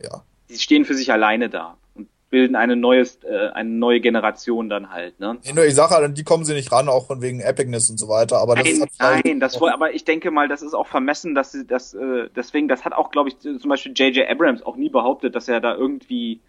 Ja. 0.00 0.22
Die 0.48 0.58
stehen 0.58 0.84
für 0.84 0.94
sich 0.94 1.12
alleine 1.12 1.48
da. 1.48 1.76
Und 1.94 2.08
bilden 2.30 2.54
eine 2.56 2.76
neues, 2.76 3.18
äh, 3.24 3.48
eine 3.52 3.70
neue 3.70 4.00
Generation 4.00 4.68
dann 4.68 4.90
halt, 4.90 5.18
ne? 5.20 5.36
Nee, 5.54 5.64
ich 5.66 5.74
sage 5.74 5.94
halt, 5.94 6.16
die 6.16 6.22
kommen 6.24 6.44
sie 6.44 6.54
nicht 6.54 6.70
ran, 6.72 6.88
auch 6.88 7.06
von 7.06 7.20
wegen 7.20 7.40
Epicness 7.40 7.90
und 7.90 7.98
so 7.98 8.08
weiter. 8.08 8.38
Aber 8.38 8.54
das 8.54 8.64
nein, 8.64 8.88
vielleicht- 8.96 9.24
nein, 9.26 9.40
das 9.40 9.60
wohl, 9.60 9.70
aber 9.70 9.92
ich 9.94 10.04
denke 10.04 10.30
mal, 10.30 10.48
das 10.48 10.62
ist 10.62 10.72
auch 10.74 10.86
vermessen, 10.86 11.34
dass 11.34 11.52
sie 11.52 11.66
das, 11.66 11.94
äh, 11.94 12.28
deswegen, 12.34 12.68
das 12.68 12.84
hat 12.84 12.92
auch, 12.92 13.10
glaube 13.10 13.30
ich, 13.30 13.38
zum 13.40 13.68
Beispiel 13.68 13.92
J.J. 13.92 14.28
Abrams 14.30 14.62
auch 14.62 14.76
nie 14.76 14.88
behauptet, 14.88 15.34
dass 15.34 15.48
er 15.48 15.60
da 15.60 15.74
irgendwie 15.74 16.40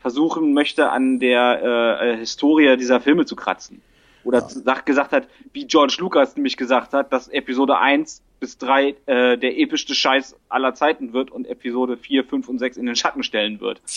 versuchen 0.00 0.52
möchte, 0.52 0.90
an 0.90 1.20
der 1.20 1.60
äh, 2.00 2.10
äh, 2.12 2.16
Historie 2.16 2.76
dieser 2.76 3.00
Filme 3.00 3.24
zu 3.24 3.36
kratzen. 3.36 3.80
Oder 4.24 4.48
sag, 4.48 4.86
gesagt 4.86 5.12
hat, 5.12 5.28
wie 5.52 5.66
George 5.66 5.96
Lucas 5.98 6.36
nämlich 6.36 6.56
gesagt 6.56 6.92
hat, 6.92 7.12
dass 7.12 7.28
Episode 7.28 7.78
1 7.78 8.22
bis 8.40 8.58
3 8.58 8.88
äh, 9.06 9.38
der 9.38 9.58
epischste 9.58 9.94
Scheiß 9.94 10.36
aller 10.48 10.74
Zeiten 10.74 11.12
wird 11.12 11.30
und 11.30 11.46
Episode 11.46 11.96
4, 11.96 12.24
5 12.24 12.48
und 12.48 12.58
6 12.58 12.76
in 12.76 12.86
den 12.86 12.96
Schatten 12.96 13.22
stellen 13.22 13.60
wird. 13.60 13.80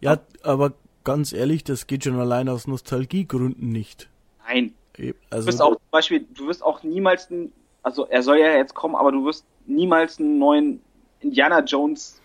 Ja, 0.00 0.18
aber 0.42 0.72
ganz 1.04 1.32
ehrlich, 1.32 1.64
das 1.64 1.86
geht 1.86 2.04
schon 2.04 2.18
allein 2.18 2.48
aus 2.50 2.66
Nostalgiegründen 2.66 3.70
nicht. 3.70 4.08
Nein, 4.46 4.74
E- 4.98 5.12
Du 5.12 5.14
Also, 5.30 5.46
wirst 5.48 5.62
auch 5.62 5.70
zum 5.76 5.90
Beispiel, 5.90 6.26
du 6.34 6.46
wirst 6.46 6.62
auch 6.62 6.82
niemals 6.82 7.30
einen, 7.30 7.52
also 7.82 8.06
er 8.06 8.22
soll 8.22 8.38
ja 8.38 8.54
jetzt 8.56 8.74
kommen, 8.74 8.94
aber 8.96 9.12
du 9.12 9.24
wirst 9.24 9.44
niemals 9.66 10.18
einen 10.18 10.38
neuen 10.38 10.80
Indiana 11.20 11.60
Jones 11.60 12.20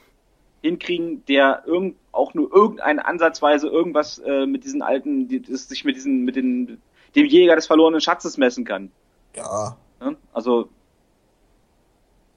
hinkriegen, 0.62 1.24
der 1.28 1.64
irgend, 1.66 1.96
auch 2.12 2.34
nur 2.34 2.54
irgendeine 2.54 3.06
Ansatzweise 3.06 3.68
irgendwas 3.68 4.20
äh, 4.20 4.46
mit 4.46 4.64
diesen 4.64 4.82
alten, 4.82 5.28
die, 5.28 5.42
das 5.42 5.68
sich 5.68 5.86
mit 5.86 5.96
diesen, 5.96 6.24
mit 6.24 6.36
den, 6.36 6.82
dem 7.16 7.26
Jäger 7.26 7.56
des 7.56 7.68
verlorenen 7.68 8.02
Schatzes 8.02 8.38
messen 8.38 8.66
kann. 8.66 8.92
Ja. 9.36 9.78
Ne? 10.02 10.16
Also 10.34 10.70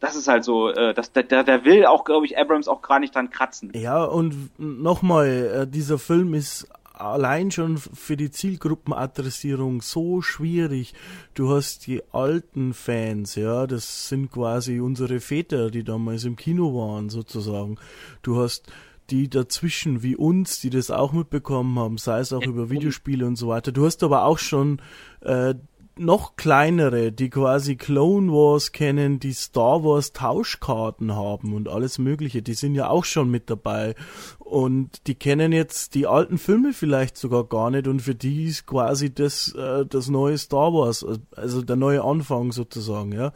das 0.01 0.17
ist 0.17 0.27
halt 0.27 0.45
so, 0.45 0.69
äh, 0.69 0.95
das, 0.95 1.13
der, 1.13 1.23
der 1.23 1.45
der 1.45 1.65
will 1.65 1.87
auch, 1.87 2.05
glaube 2.05 2.27
ich, 2.27 2.37
Abrams 2.37 2.67
auch 2.67 2.83
gar 2.83 2.99
nicht 2.99 3.15
dran 3.15 3.31
kratzen. 3.31 3.71
ja, 3.75 4.03
und 4.03 4.51
nochmal, 4.59 5.29
äh, 5.29 5.67
dieser 5.67 5.99
Film 5.99 6.35
ist 6.35 6.69
allein 6.93 7.51
schon 7.51 7.79
für 7.79 8.17
die 8.17 8.31
Zielgruppenadressierung 8.31 9.81
so 9.81 10.21
schwierig. 10.21 10.95
Du 11.35 11.51
hast 11.51 11.87
die 11.87 12.03
alten 12.13 12.75
Fans, 12.75 13.35
ja, 13.37 13.67
das 13.67 14.09
sind 14.09 14.31
quasi 14.31 14.81
unsere 14.81 15.21
Väter, 15.21 15.71
die 15.71 15.85
damals 15.85 16.25
im 16.25 16.37
Kino 16.37 16.75
waren, 16.75 17.09
sozusagen. 17.09 17.79
Du 18.23 18.41
hast 18.41 18.73
die 19.13 19.29
dazwischen 19.29 20.03
wie 20.03 20.17
uns, 20.17 20.61
die 20.61 20.71
das 20.71 20.91
auch 20.91 21.13
mitbekommen 21.13 21.79
haben, 21.79 21.99
sei 21.99 22.21
es 22.21 22.33
auch 22.33 22.45
über 22.45 22.71
Videospiele 22.71 23.27
und 23.27 23.37
so 23.37 23.49
weiter. 23.49 23.71
Du 23.71 23.85
hast 23.85 24.03
aber 24.03 24.25
auch 24.25 24.39
schon 24.39 24.81
äh, 25.21 25.55
noch 25.99 26.37
kleinere, 26.37 27.13
die 27.13 27.29
quasi 27.29 27.77
Clone 27.77 28.33
Wars 28.33 28.73
kennen, 28.73 29.21
die 29.21 29.35
Star 29.35 29.85
Wars 29.85 30.13
Tauschkarten 30.13 31.15
haben 31.15 31.53
und 31.53 31.69
alles 31.69 31.99
Mögliche, 31.99 32.41
die 32.41 32.55
sind 32.55 32.75
ja 32.75 32.89
auch 32.89 33.05
schon 33.05 33.31
mit 33.31 33.51
dabei. 33.51 33.95
Und 34.39 35.07
die 35.07 35.15
kennen 35.15 35.53
jetzt 35.53 35.95
die 35.95 36.07
alten 36.07 36.39
Filme 36.39 36.73
vielleicht 36.73 37.19
sogar 37.19 37.45
gar 37.45 37.71
nicht 37.71 37.87
und 37.87 38.01
für 38.01 38.15
die 38.15 38.45
ist 38.45 38.65
quasi 38.65 39.13
das, 39.13 39.55
äh, 39.55 39.85
das 39.85 40.09
neue 40.09 40.39
Star 40.39 40.73
Wars, 40.73 41.05
also 41.37 41.61
der 41.61 41.77
neue 41.77 42.03
Anfang 42.03 42.53
sozusagen, 42.53 43.13
ja. 43.13 43.35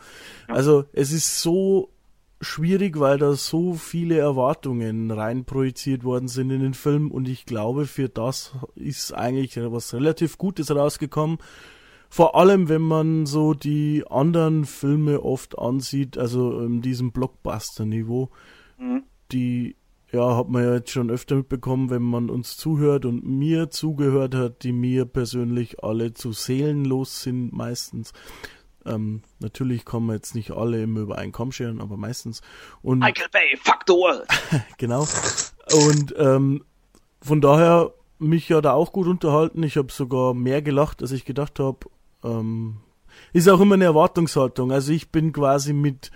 Also 0.48 0.86
es 0.94 1.12
ist 1.12 1.42
so 1.42 1.90
schwierig, 2.40 2.98
weil 2.98 3.18
da 3.18 3.32
so 3.34 3.74
viele 3.74 4.18
Erwartungen 4.18 5.10
rein 5.10 5.44
projiziert 5.44 6.04
worden 6.04 6.28
sind 6.28 6.50
in 6.50 6.60
den 6.60 6.74
Film 6.74 7.10
und 7.10 7.28
ich 7.28 7.46
glaube, 7.46 7.86
für 7.86 8.08
das 8.08 8.54
ist 8.74 9.12
eigentlich 9.12 9.56
was 9.56 9.94
relativ 9.94 10.38
Gutes 10.38 10.70
rausgekommen. 10.70 11.38
Vor 12.08 12.36
allem, 12.36 12.68
wenn 12.68 12.82
man 12.82 13.26
so 13.26 13.52
die 13.54 14.04
anderen 14.08 14.64
Filme 14.64 15.22
oft 15.22 15.58
ansieht, 15.58 16.16
also 16.18 16.60
in 16.60 16.80
diesem 16.82 17.12
Blockbuster-Niveau, 17.12 18.30
Mhm. 18.78 19.04
die 19.32 19.76
ja, 20.12 20.36
hat 20.36 20.48
man 20.48 20.62
ja 20.62 20.74
jetzt 20.74 20.90
schon 20.90 21.10
öfter 21.10 21.36
mitbekommen, 21.36 21.90
wenn 21.90 22.02
man 22.02 22.30
uns 22.30 22.56
zuhört 22.56 23.04
und 23.04 23.26
mir 23.26 23.70
zugehört 23.70 24.34
hat, 24.34 24.62
die 24.62 24.72
mir 24.72 25.04
persönlich 25.04 25.82
alle 25.82 26.14
zu 26.14 26.32
seelenlos 26.32 27.22
sind 27.22 27.52
meistens. 27.52 28.12
Ähm, 28.86 29.22
natürlich 29.40 29.84
kommen 29.84 30.14
jetzt 30.14 30.34
nicht 30.34 30.52
alle 30.52 30.82
immer 30.82 31.00
über 31.00 31.18
einen 31.18 31.32
Kamm 31.32 31.52
scheren, 31.52 31.80
aber 31.80 31.96
meistens. 31.96 32.40
Und 32.82 33.00
Michael 33.00 33.28
Bay, 33.30 33.56
fuck 33.62 33.80
the 33.86 33.92
world. 33.92 34.26
genau. 34.78 35.06
Und 35.72 36.14
ähm, 36.16 36.64
von 37.20 37.40
daher 37.40 37.92
mich 38.18 38.48
ja 38.48 38.60
da 38.60 38.72
auch 38.72 38.92
gut 38.92 39.06
unterhalten. 39.06 39.62
Ich 39.62 39.76
habe 39.76 39.92
sogar 39.92 40.34
mehr 40.34 40.62
gelacht, 40.62 41.02
als 41.02 41.12
ich 41.12 41.24
gedacht 41.24 41.58
habe. 41.58 41.78
Ähm, 42.24 42.76
ist 43.32 43.48
auch 43.48 43.60
immer 43.60 43.74
eine 43.74 43.84
Erwartungshaltung. 43.84 44.72
Also 44.72 44.92
ich 44.92 45.10
bin 45.10 45.32
quasi 45.32 45.72
mit 45.72 46.10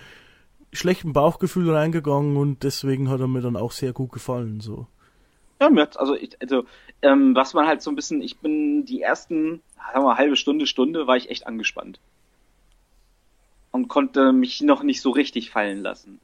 schlechtem 0.73 1.13
Bauchgefühl 1.13 1.73
reingegangen 1.75 2.37
und 2.37 2.63
deswegen 2.63 3.09
hat 3.11 3.21
er 3.21 3.29
mir 3.29 3.41
dann 3.41 3.57
auch 3.57 3.73
sehr 3.73 3.93
gut 3.93 4.13
gefallen. 4.13 4.61
So. 4.61 4.87
Ja, 5.61 5.69
mir 5.69 5.83
hat's, 5.83 5.97
also, 5.97 6.15
ich, 6.15 6.41
also 6.41 6.65
ähm, 7.03 7.35
was 7.35 7.55
man 7.55 7.67
halt 7.67 7.83
so 7.83 7.91
ein 7.91 7.97
bisschen, 7.97 8.23
ich 8.23 8.39
bin 8.39 8.85
die 8.85 9.03
ersten, 9.03 9.63
sagen 9.77 10.01
wir 10.01 10.03
mal, 10.03 10.17
halbe 10.17 10.37
Stunde, 10.37 10.67
Stunde, 10.67 11.07
war 11.07 11.17
ich 11.17 11.31
echt 11.31 11.47
angespannt. 11.47 12.01
Und 13.73 13.89
konnte 13.89 14.33
mich 14.33 14.61
noch 14.63 14.83
nicht 14.83 15.01
so 15.01 15.11
richtig 15.11 15.51
fallen 15.51 15.83
lassen. 15.83 16.21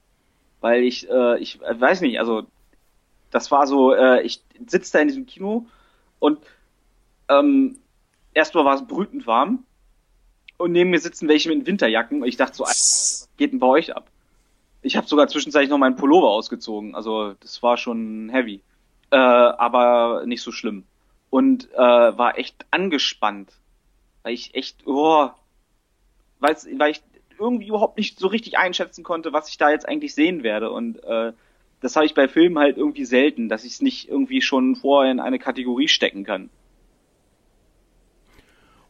Weil 0.60 0.82
ich, 0.82 1.08
äh, 1.08 1.38
ich 1.38 1.62
äh, 1.62 1.80
weiß 1.80 2.00
nicht, 2.00 2.18
also 2.18 2.46
das 3.30 3.50
war 3.50 3.66
so, 3.66 3.92
äh, 3.92 4.22
ich 4.22 4.42
sitze 4.66 4.92
da 4.92 4.98
in 5.00 5.08
diesem 5.08 5.26
Kino 5.26 5.66
und 6.18 6.38
ähm, 7.28 7.78
erstmal 8.34 8.64
war 8.64 8.74
es 8.74 8.86
brütend 8.86 9.26
warm 9.26 9.64
und 10.56 10.72
neben 10.72 10.90
mir 10.90 11.00
sitzen 11.00 11.28
welche 11.28 11.48
mit 11.50 11.66
Winterjacken 11.66 12.22
und 12.22 12.28
ich 12.28 12.36
dachte 12.36 12.56
so, 12.56 12.64
Alter, 12.64 12.78
was 12.78 13.28
geht 13.36 13.52
denn 13.52 13.58
bei 13.58 13.66
euch 13.66 13.94
ab? 13.94 14.08
Ich 14.82 14.96
habe 14.96 15.06
sogar 15.06 15.28
zwischenzeitlich 15.28 15.70
noch 15.70 15.78
meinen 15.78 15.96
Pullover 15.96 16.30
ausgezogen, 16.30 16.94
also 16.94 17.34
das 17.40 17.62
war 17.62 17.76
schon 17.76 18.28
heavy 18.30 18.62
äh, 19.10 19.16
aber 19.16 20.24
nicht 20.26 20.42
so 20.42 20.52
schlimm. 20.52 20.84
Und 21.30 21.72
äh, 21.74 21.78
war 21.78 22.38
echt 22.38 22.66
angespannt, 22.70 23.52
weil 24.22 24.34
ich 24.34 24.54
echt, 24.54 24.86
oh, 24.86 25.30
weil 26.38 26.56
ich 26.90 27.02
irgendwie 27.38 27.68
überhaupt 27.68 27.96
nicht 27.96 28.18
so 28.18 28.28
richtig 28.28 28.58
einschätzen 28.58 29.04
konnte, 29.04 29.32
was 29.32 29.48
ich 29.48 29.58
da 29.58 29.70
jetzt 29.70 29.88
eigentlich 29.88 30.14
sehen 30.14 30.42
werde. 30.42 30.70
Und 30.70 31.02
äh, 31.04 31.32
das 31.80 31.96
habe 31.96 32.06
ich 32.06 32.14
bei 32.14 32.28
Filmen 32.28 32.58
halt 32.58 32.76
irgendwie 32.76 33.04
selten, 33.04 33.48
dass 33.48 33.64
ich 33.64 33.72
es 33.72 33.82
nicht 33.82 34.08
irgendwie 34.08 34.42
schon 34.42 34.76
vorher 34.76 35.12
in 35.12 35.20
eine 35.20 35.38
Kategorie 35.38 35.88
stecken 35.88 36.24
kann. 36.24 36.50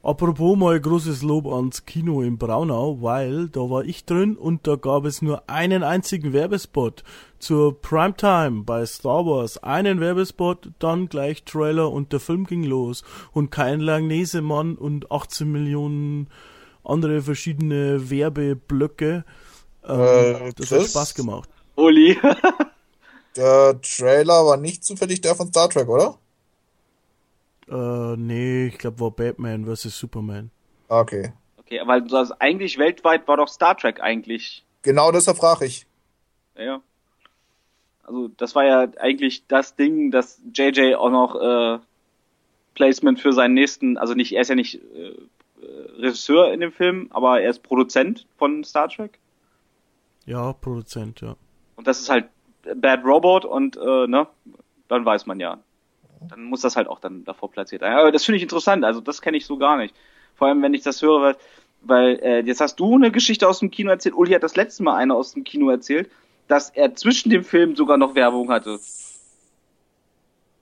Apropos 0.07 0.57
mal 0.57 0.79
großes 0.79 1.25
Lob 1.25 1.49
ans 1.49 1.85
Kino 1.85 2.23
in 2.23 2.39
Braunau, 2.39 3.03
weil 3.03 3.49
da 3.49 3.69
war 3.69 3.85
ich 3.85 4.05
drin 4.05 4.37
und 4.37 4.65
da 4.69 4.77
gab 4.77 5.05
es 5.05 5.21
nur 5.21 5.51
einen 5.51 5.83
einzigen 5.83 6.33
Werbespot 6.33 7.03
zur 7.41 7.83
Primetime 7.83 8.63
bei 8.63 8.87
Star 8.87 9.27
Wars. 9.27 9.59
Einen 9.65 9.99
Werbespot, 9.99 10.71
dann 10.79 11.09
gleich 11.09 11.43
Trailer 11.43 11.91
und 11.91 12.13
der 12.13 12.21
Film 12.21 12.47
ging 12.47 12.63
los 12.63 13.03
und 13.33 13.51
kein 13.51 13.81
Langnesemann 13.81 14.77
und 14.77 15.11
18 15.11 15.51
Millionen 15.51 16.29
andere 16.87 17.23
verschiedene 17.23 18.11
Werbeblöcke. 18.11 19.25
Ähm, 19.85 20.01
Äh, 20.01 20.53
das 20.57 20.71
hat 20.71 20.79
Chris? 20.81 20.91
Spaß 20.91 21.15
gemacht. 21.15 21.49
Uli, 21.77 22.19
Der 23.37 23.79
Trailer 23.83 24.47
war 24.47 24.57
nicht 24.57 24.83
zufällig 24.85 25.21
der 25.21 25.35
von 25.35 25.49
Star 25.49 25.69
Trek, 25.69 25.89
oder? 25.89 26.19
Äh, 27.69 28.17
nee, 28.17 28.67
ich 28.69 28.79
glaube 28.79 29.01
war 29.01 29.11
Batman 29.11 29.65
vs. 29.67 29.99
Superman. 29.99 30.51
Ah, 30.89 31.01
Okay. 31.01 31.33
okay, 31.59 31.81
weil 31.85 32.03
das 32.03 32.33
eigentlich 32.41 32.79
weltweit 32.79 33.27
war 33.29 33.37
doch 33.37 33.49
Star 33.49 33.77
Trek 33.77 34.01
eigentlich 34.01 34.65
Genau 34.83 35.11
deshalb 35.11 35.37
frage 35.39 35.67
ich. 35.67 35.85
Ja. 36.57 36.81
Also 38.05 38.29
das 38.37 38.55
war 38.55 38.65
ja 38.65 38.87
eigentlich 39.01 39.47
das 39.49 39.75
Ding, 39.75 40.13
dass 40.13 40.41
JJ 40.55 40.95
auch 40.95 41.11
noch 41.11 41.35
äh, 41.35 41.79
Placement 42.75 43.19
für 43.21 43.33
seinen 43.33 43.55
nächsten, 43.55 43.99
also 43.99 44.15
nicht, 44.15 44.33
er 44.33 44.43
ist 44.43 44.49
ja 44.49 44.55
nicht 44.55 44.77
äh, 44.77 45.17
Regisseur 45.99 46.53
in 46.53 46.61
dem 46.61 46.73
Film, 46.73 47.09
aber 47.11 47.41
er 47.41 47.51
ist 47.51 47.63
Produzent 47.63 48.27
von 48.37 48.65
Star 48.65 48.89
Trek. 48.89 49.19
Ja, 50.25 50.53
Produzent, 50.53 51.21
ja. 51.21 51.37
Und 51.77 51.87
das 51.87 52.01
ist 52.01 52.09
halt 52.09 52.29
Bad 52.75 53.05
Robot 53.05 53.45
und 53.45 53.77
äh, 53.77 54.07
ne, 54.07 54.27
dann 54.89 55.05
weiß 55.05 55.27
man 55.27 55.41
ja. 55.41 55.59
Dann 56.29 56.45
muss 56.45 56.63
das 56.63 56.77
halt 56.77 56.89
auch 56.89 56.99
dann 56.99 57.25
davor 57.25 57.51
platziert 57.51 57.83
sein. 57.83 57.93
Aber 57.93 58.11
das 58.11 58.25
finde 58.25 58.37
ich 58.37 58.43
interessant, 58.43 58.85
also 58.85 59.01
das 59.01 59.21
kenne 59.21 59.37
ich 59.37 59.47
so 59.47 59.59
gar 59.59 59.77
nicht. 59.77 59.95
Vor 60.35 60.49
allem, 60.49 60.63
wenn 60.63 60.75
ich 60.75 60.83
das 60.83 61.03
höre, 61.03 61.21
weil, 61.21 61.37
weil 61.83 62.19
äh, 62.23 62.41
jetzt 62.41 62.61
hast 62.61 62.81
du 62.81 62.95
eine 62.95 63.11
Geschichte 63.11 63.49
aus 63.49 63.61
dem 63.61 63.71
Kino 63.71 63.91
erzählt, 63.91 64.15
Uli 64.15 64.33
hat 64.33 64.43
das 64.43 64.57
letzte 64.57 64.83
Mal 64.83 64.97
eine 64.97 65.15
aus 65.15 65.33
dem 65.33 65.45
Kino 65.45 65.71
erzählt, 65.71 66.11
dass 66.49 66.71
er 66.71 66.95
zwischen 66.95 67.31
dem 67.31 67.45
Film 67.45 67.77
sogar 67.77 67.97
noch 67.97 68.15
Werbung 68.15 68.51
hatte. 68.51 68.79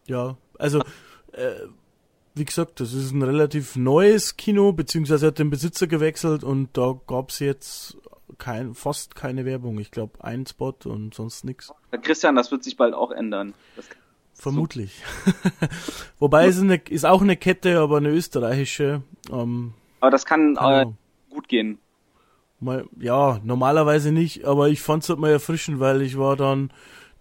Ja, 0.07 0.36
also, 0.59 0.81
äh, 1.32 1.55
wie 2.35 2.44
gesagt, 2.44 2.81
das 2.81 2.93
ist 2.93 3.12
ein 3.12 3.23
relativ 3.23 3.77
neues 3.77 4.36
Kino, 4.36 4.73
beziehungsweise 4.73 5.27
er 5.27 5.28
hat 5.28 5.39
den 5.39 5.51
Besitzer 5.51 5.86
gewechselt 5.86 6.43
und 6.43 6.77
da 6.77 6.98
gab's 7.06 7.39
jetzt 7.39 7.97
kein, 8.39 8.74
fast 8.74 9.15
keine 9.15 9.44
Werbung. 9.44 9.78
Ich 9.78 9.90
glaube, 9.90 10.24
ein 10.24 10.44
Spot 10.47 10.74
und 10.85 11.15
sonst 11.15 11.44
nix. 11.44 11.73
Christian, 12.02 12.35
das 12.35 12.51
wird 12.51 12.65
sich 12.65 12.77
bald 12.77 12.94
auch 12.94 13.12
ändern. 13.12 13.55
Vermutlich. 14.35 15.01
Wobei 16.19 16.47
es 16.47 16.56
ist, 16.56 16.62
eine, 16.62 16.77
ist 16.77 17.06
auch 17.06 17.23
eine 17.23 17.36
Kette, 17.36 17.78
aber 17.78 17.98
eine 17.98 18.11
österreichische. 18.11 19.02
Ähm, 19.31 19.74
aber 20.01 20.11
das 20.11 20.27
kann 20.27 20.56
äh, 20.56 20.86
gut 21.31 21.48
gehen. 21.48 21.78
mal, 22.59 22.85
ja, 22.98 23.40
normalerweise 23.44 24.11
nicht, 24.11 24.44
aber 24.44 24.69
ich 24.69 24.82
fand's 24.82 25.09
halt 25.09 25.20
mal 25.20 25.31
erfrischend, 25.31 25.78
weil 25.78 26.02
ich 26.02 26.19
war 26.19 26.35
dann 26.36 26.73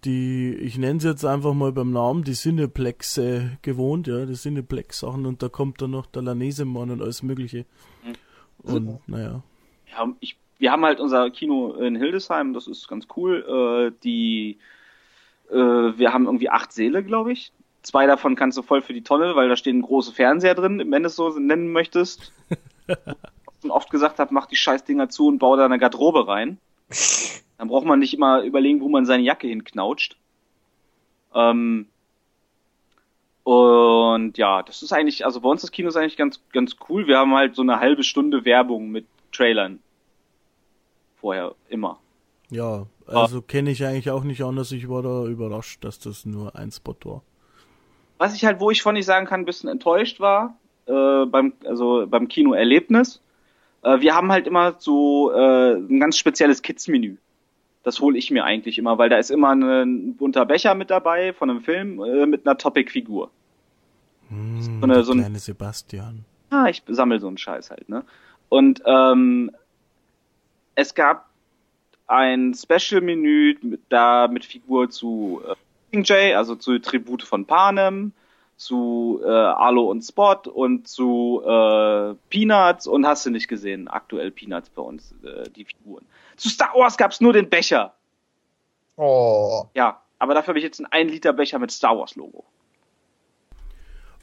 die, 0.06 0.56
ich 0.56 0.78
nenne 0.78 1.00
sie 1.00 1.10
jetzt 1.10 1.26
einfach 1.26 1.54
mal 1.54 1.72
beim 1.72 1.92
Namen, 1.92 2.24
die 2.24 2.34
Cineplexe 2.34 3.58
gewohnt, 3.62 4.08
ja, 4.08 4.26
die 4.26 4.34
Cineplex-Sachen 4.34 5.26
und 5.26 5.42
da 5.42 5.50
kommt 5.50 5.82
dann 5.82 5.92
noch 5.92 6.06
der 6.06 6.22
Lanesemann 6.22 6.92
und 6.92 7.02
alles 7.02 7.24
Mögliche. 7.24 7.66
Mhm. 8.64 8.74
Und 8.74 9.08
naja. 9.08 9.44
Ja, 9.92 10.14
ich, 10.20 10.38
wir 10.58 10.72
haben 10.72 10.86
halt 10.86 11.00
unser 11.00 11.30
Kino 11.30 11.74
in 11.74 11.96
Hildesheim, 11.96 12.54
das 12.54 12.68
ist 12.68 12.88
ganz 12.88 13.08
cool. 13.16 13.92
Äh, 13.94 14.00
die, 14.04 14.58
äh, 15.50 15.56
wir 15.56 16.14
haben 16.14 16.26
irgendwie 16.26 16.50
acht 16.50 16.72
Säle, 16.72 17.04
glaube 17.04 17.32
ich. 17.32 17.52
Zwei 17.82 18.06
davon 18.06 18.36
kannst 18.36 18.58
du 18.58 18.62
voll 18.62 18.82
für 18.82 18.94
die 18.94 19.04
Tonne, 19.04 19.36
weil 19.36 19.50
da 19.50 19.56
stehen 19.56 19.82
große 19.82 20.14
Fernseher 20.14 20.56
drin, 20.56 20.80
wenn 20.92 21.04
du 21.04 21.08
es 21.08 21.16
so 21.16 21.30
nennen 21.38 21.72
möchtest. 21.72 22.32
schon 23.64 23.72
oft 23.72 23.90
gesagt 23.90 24.20
habe, 24.20 24.34
mach 24.34 24.46
die 24.46 24.56
Scheißdinger 24.56 25.10
zu 25.10 25.28
und 25.28 25.40
baue 25.40 25.58
da 25.58 25.66
eine 25.66 25.80
Garderobe 25.80 26.28
rein. 26.28 26.60
Dann 27.58 27.68
braucht 27.68 27.86
man 27.86 28.00
nicht 28.00 28.14
immer 28.14 28.42
überlegen, 28.42 28.82
wo 28.82 28.90
man 28.90 29.06
seine 29.06 29.24
Jacke 29.24 29.48
hinknautscht. 29.48 30.18
Ähm, 31.34 31.88
und 33.44 34.38
ja, 34.38 34.64
das 34.64 34.84
ist 34.84 34.94
eigentlich, 34.94 35.26
also 35.26 35.42
bei 35.42 35.50
uns 35.50 35.62
das 35.62 35.72
Kino 35.72 35.90
ist 35.90 35.98
eigentlich 35.98 36.18
ganz, 36.18 36.42
ganz 36.54 36.78
cool. 36.90 37.08
Wir 37.08 37.18
haben 37.18 37.34
halt 37.34 37.56
so 37.56 37.62
eine 37.62 37.80
halbe 37.80 38.04
Stunde 38.04 38.46
Werbung 38.46 38.90
mit 38.90 39.06
Trailern. 39.32 39.80
Vorher, 41.20 41.56
immer. 41.70 42.00
Ja, 42.50 42.86
also 43.08 43.42
kenne 43.42 43.72
ich 43.72 43.86
eigentlich 43.86 44.12
auch 44.12 44.24
nicht 44.24 44.44
anders. 44.44 44.72
Ich 44.72 44.88
war 44.88 45.02
da 45.02 45.26
überrascht, 45.26 45.84
dass 45.84 46.00
das 46.00 46.26
nur 46.26 46.56
ein 46.56 46.72
Spot 46.72 46.96
war. 47.04 47.24
Was 48.18 48.36
ich 48.36 48.46
halt, 48.46 48.60
wo 48.60 48.72
ich 48.72 48.82
von 48.82 48.94
nicht 48.94 49.06
sagen 49.06 49.26
kann, 49.26 49.42
ein 49.42 49.46
bisschen 49.46 49.70
enttäuscht 49.70 50.20
war, 50.20 50.58
äh, 50.86 51.26
beim, 51.26 51.54
also 51.66 52.06
beim 52.08 52.28
Kinoerlebnis, 52.28 53.22
äh, 53.84 54.00
wir 54.02 54.16
haben 54.16 54.32
halt 54.32 54.48
immer 54.48 54.76
so 54.80 55.32
äh, 55.32 55.74
ein 55.76 56.00
ganz 56.00 56.18
spezielles 56.18 56.62
Kids-Menü. 56.62 57.18
Das 57.84 58.00
hole 58.00 58.18
ich 58.18 58.32
mir 58.32 58.46
eigentlich 58.46 58.78
immer, 58.78 58.98
weil 58.98 59.10
da 59.10 59.18
ist 59.18 59.30
immer 59.30 59.52
ein 59.54 60.16
bunter 60.16 60.46
Becher 60.46 60.74
mit 60.74 60.90
dabei 60.90 61.34
von 61.34 61.50
einem 61.50 61.62
Film 61.62 62.02
äh, 62.02 62.26
mit 62.26 62.46
einer 62.48 62.58
Topic-Figur. 62.58 63.30
Hm, 64.30 64.62
So 64.62 64.84
eine- 64.84 65.04
so 65.04 65.12
ein- 65.14 65.20
kleine 65.20 65.40
Sebastian. 65.40 66.26
Ah, 66.50 66.68
ich 66.70 66.82
sammle 66.88 67.20
so 67.20 67.28
einen 67.28 67.38
Scheiß 67.38 67.72
halt, 67.72 67.90
ne? 67.90 68.04
Und 68.50 68.82
ähm, 68.86 69.52
es 70.76 70.94
gab 70.94 71.30
ein 72.08 72.54
Special-Menü 72.54 73.58
mit, 73.64 73.82
da 73.90 74.28
mit 74.28 74.46
Figur 74.46 74.90
zu 74.90 75.42
äh, 75.48 75.56
King 75.92 76.04
J, 76.04 76.36
also 76.36 76.56
zu 76.56 76.80
Tribute 76.80 77.24
von 77.24 77.46
Panem, 77.46 78.14
zu 78.56 79.22
äh, 79.24 79.28
Arlo 79.30 79.90
und 79.90 80.02
Spot 80.02 80.38
und 80.52 80.88
zu 80.88 81.42
äh, 81.46 82.14
Peanuts 82.30 82.88
und 82.88 83.06
hast 83.06 83.26
du 83.26 83.30
nicht 83.30 83.48
gesehen, 83.48 83.88
aktuell 83.88 84.32
Peanuts 84.32 84.70
bei 84.70 84.82
uns, 84.82 85.14
äh, 85.24 85.50
die 85.50 85.66
Figuren. 85.66 86.06
Zu 86.38 86.50
Star 86.50 86.74
Wars 86.76 86.98
gab's 86.98 87.22
nur 87.22 87.34
den 87.34 87.50
Becher. 87.50 87.94
Oh. 88.96 89.66
Ja, 89.74 90.02
aber 90.20 90.34
dafür 90.34 90.50
habe 90.50 90.60
ich 90.60 90.66
jetzt 90.66 90.80
einen 90.80 90.92
1 90.92 91.12
Liter 91.12 91.34
Becher 91.34 91.60
mit 91.60 91.72
Star 91.72 91.98
Wars 91.98 92.16
Logo. 92.16 92.46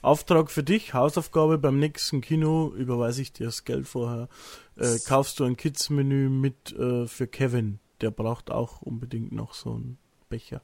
Auftrag 0.02 0.51
für 0.51 0.62
dich, 0.62 0.94
Hausaufgabe 0.94 1.59
beim 1.59 1.78
nächsten 1.78 2.23
Kino, 2.23 2.73
überweise 2.74 3.20
ich 3.20 3.35
dir 3.35 3.47
das 3.47 3.65
Geld 3.65 3.86
vorher. 3.86 4.28
Äh, 4.77 4.98
kaufst 5.07 5.39
du 5.39 5.44
ein 5.44 5.59
Kids-Menü 5.59 6.31
mit 6.31 6.73
äh, 6.73 7.07
für 7.07 7.27
Kevin. 7.27 7.81
Der 8.01 8.11
braucht 8.11 8.51
auch 8.51 8.81
unbedingt 8.81 9.32
noch 9.32 9.52
so 9.52 9.73
einen 9.73 9.98
Becher. 10.31 10.62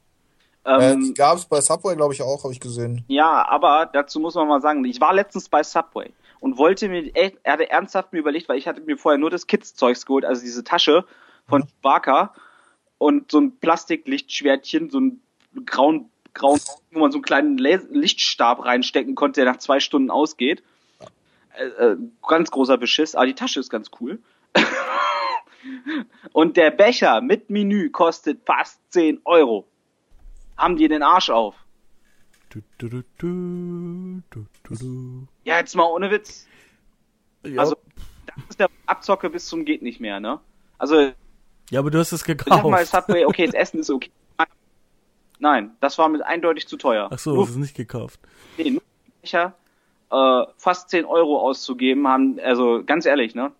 Äh, 0.67 0.93
Ähm, 0.93 1.01
die 1.05 1.15
gab 1.15 1.37
es 1.37 1.47
bei 1.47 1.61
Subway, 1.61 1.95
glaube 1.97 2.13
ich, 2.15 2.23
auch, 2.23 2.43
habe 2.45 2.53
ich 2.53 2.61
gesehen. 2.61 3.05
Ja, 3.09 3.47
aber 3.49 3.89
dazu 3.93 4.19
muss 4.21 4.35
man 4.35 4.49
mal 4.49 4.61
sagen, 4.61 4.85
ich 4.85 5.01
war 5.01 5.15
letztens 5.15 5.49
bei 5.49 5.63
Subway 5.63 6.13
und 6.41 6.59
wollte 6.59 6.89
mir, 6.89 7.15
echt- 7.15 7.39
er 7.45 7.53
hatte 7.55 7.71
ernsthaft 7.71 8.13
mir 8.13 8.19
überlegt, 8.19 8.49
weil 8.49 8.59
ich 8.59 8.67
hatte 8.67 8.81
mir 8.81 8.97
vorher 8.99 9.19
nur 9.19 9.31
das 9.31 9.47
Kids-Zeugs 9.47 10.05
geholt, 10.07 10.25
also 10.25 10.43
diese 10.43 10.65
Tasche 10.65 11.05
von 11.49 11.63
Chewbacca 11.67 12.35
und 12.99 13.31
so 13.31 13.39
ein 13.41 13.57
Plastiklichtschwertchen, 13.59 14.91
so 14.91 14.99
ein 15.01 15.21
grauen, 15.65 16.11
grauen, 16.35 16.61
wo 16.91 16.99
man 17.01 17.13
so 17.13 17.19
einen 17.19 17.23
kleinen 17.25 17.59
Lichtstab 17.59 18.65
reinstecken 18.65 19.15
konnte, 19.15 19.43
der 19.45 19.53
nach 19.53 19.59
zwei 19.59 19.81
Stunden 19.81 20.11
ausgeht. 20.11 20.63
Äh, 21.57 21.65
äh, 21.93 21.97
ganz 22.27 22.51
großer 22.51 22.77
Beschiss, 22.77 23.15
aber 23.15 23.27
die 23.27 23.35
Tasche 23.35 23.61
ist 23.61 23.71
ganz 23.71 23.91
cool. 24.01 24.19
und 26.33 26.57
der 26.57 26.71
Becher 26.71 27.21
mit 27.21 27.51
Menü 27.51 27.91
kostet 27.91 28.41
fast 28.45 28.81
10 28.93 29.21
Euro. 29.25 29.67
Haben 30.57 30.77
die 30.77 30.89
den 30.89 31.03
Arsch 31.03 31.31
auf? 31.31 31.55
Du, 32.51 32.61
du, 32.79 32.89
du, 32.89 33.03
du, 33.19 34.23
du, 34.31 34.47
du, 34.63 34.75
du. 34.75 35.29
Ja, 35.45 35.59
jetzt 35.59 35.75
mal 35.75 35.85
ohne 35.85 36.11
Witz. 36.11 36.47
Ja, 37.45 37.61
Also, 37.61 37.77
das 38.27 38.37
ist 38.51 38.61
der 38.61 38.69
Abzocke 38.87 39.31
bis 39.31 39.47
zum 39.47 39.65
geht 39.65 39.83
nicht 39.83 40.01
mehr, 40.01 40.21
ne? 40.21 40.41
Also, 40.79 41.13
ja, 41.71 41.81
aber 41.81 41.91
du 41.91 41.99
hast 41.99 42.13
es 42.13 42.23
ich 42.27 42.29
hab 42.29 42.65
mal 42.65 42.85
gekauft. 42.85 43.07
Subway, 43.07 43.25
okay, 43.25 43.47
das 43.47 43.55
Essen 43.55 43.81
ist 43.81 43.91
okay. 43.91 44.11
Nein, 45.39 45.77
das 45.81 45.99
war 45.99 46.09
mir 46.09 46.25
eindeutig 46.25 46.67
zu 46.67 46.77
teuer. 46.77 47.09
Ach 47.13 47.19
so, 47.19 47.35
nur, 47.35 47.43
hast 47.43 47.51
es 47.51 47.57
nicht 47.57 47.77
gekauft. 47.77 48.21
nee, 48.57 48.71
nur 48.71 48.83
Becher, 49.21 49.55
äh, 50.11 50.43
fast 50.57 50.89
10 50.91 51.05
Euro 51.05 51.41
auszugeben, 51.41 52.09
haben, 52.09 52.39
also 52.41 52.83
ganz 52.85 53.05
ehrlich, 53.05 53.35
ne? 53.35 53.53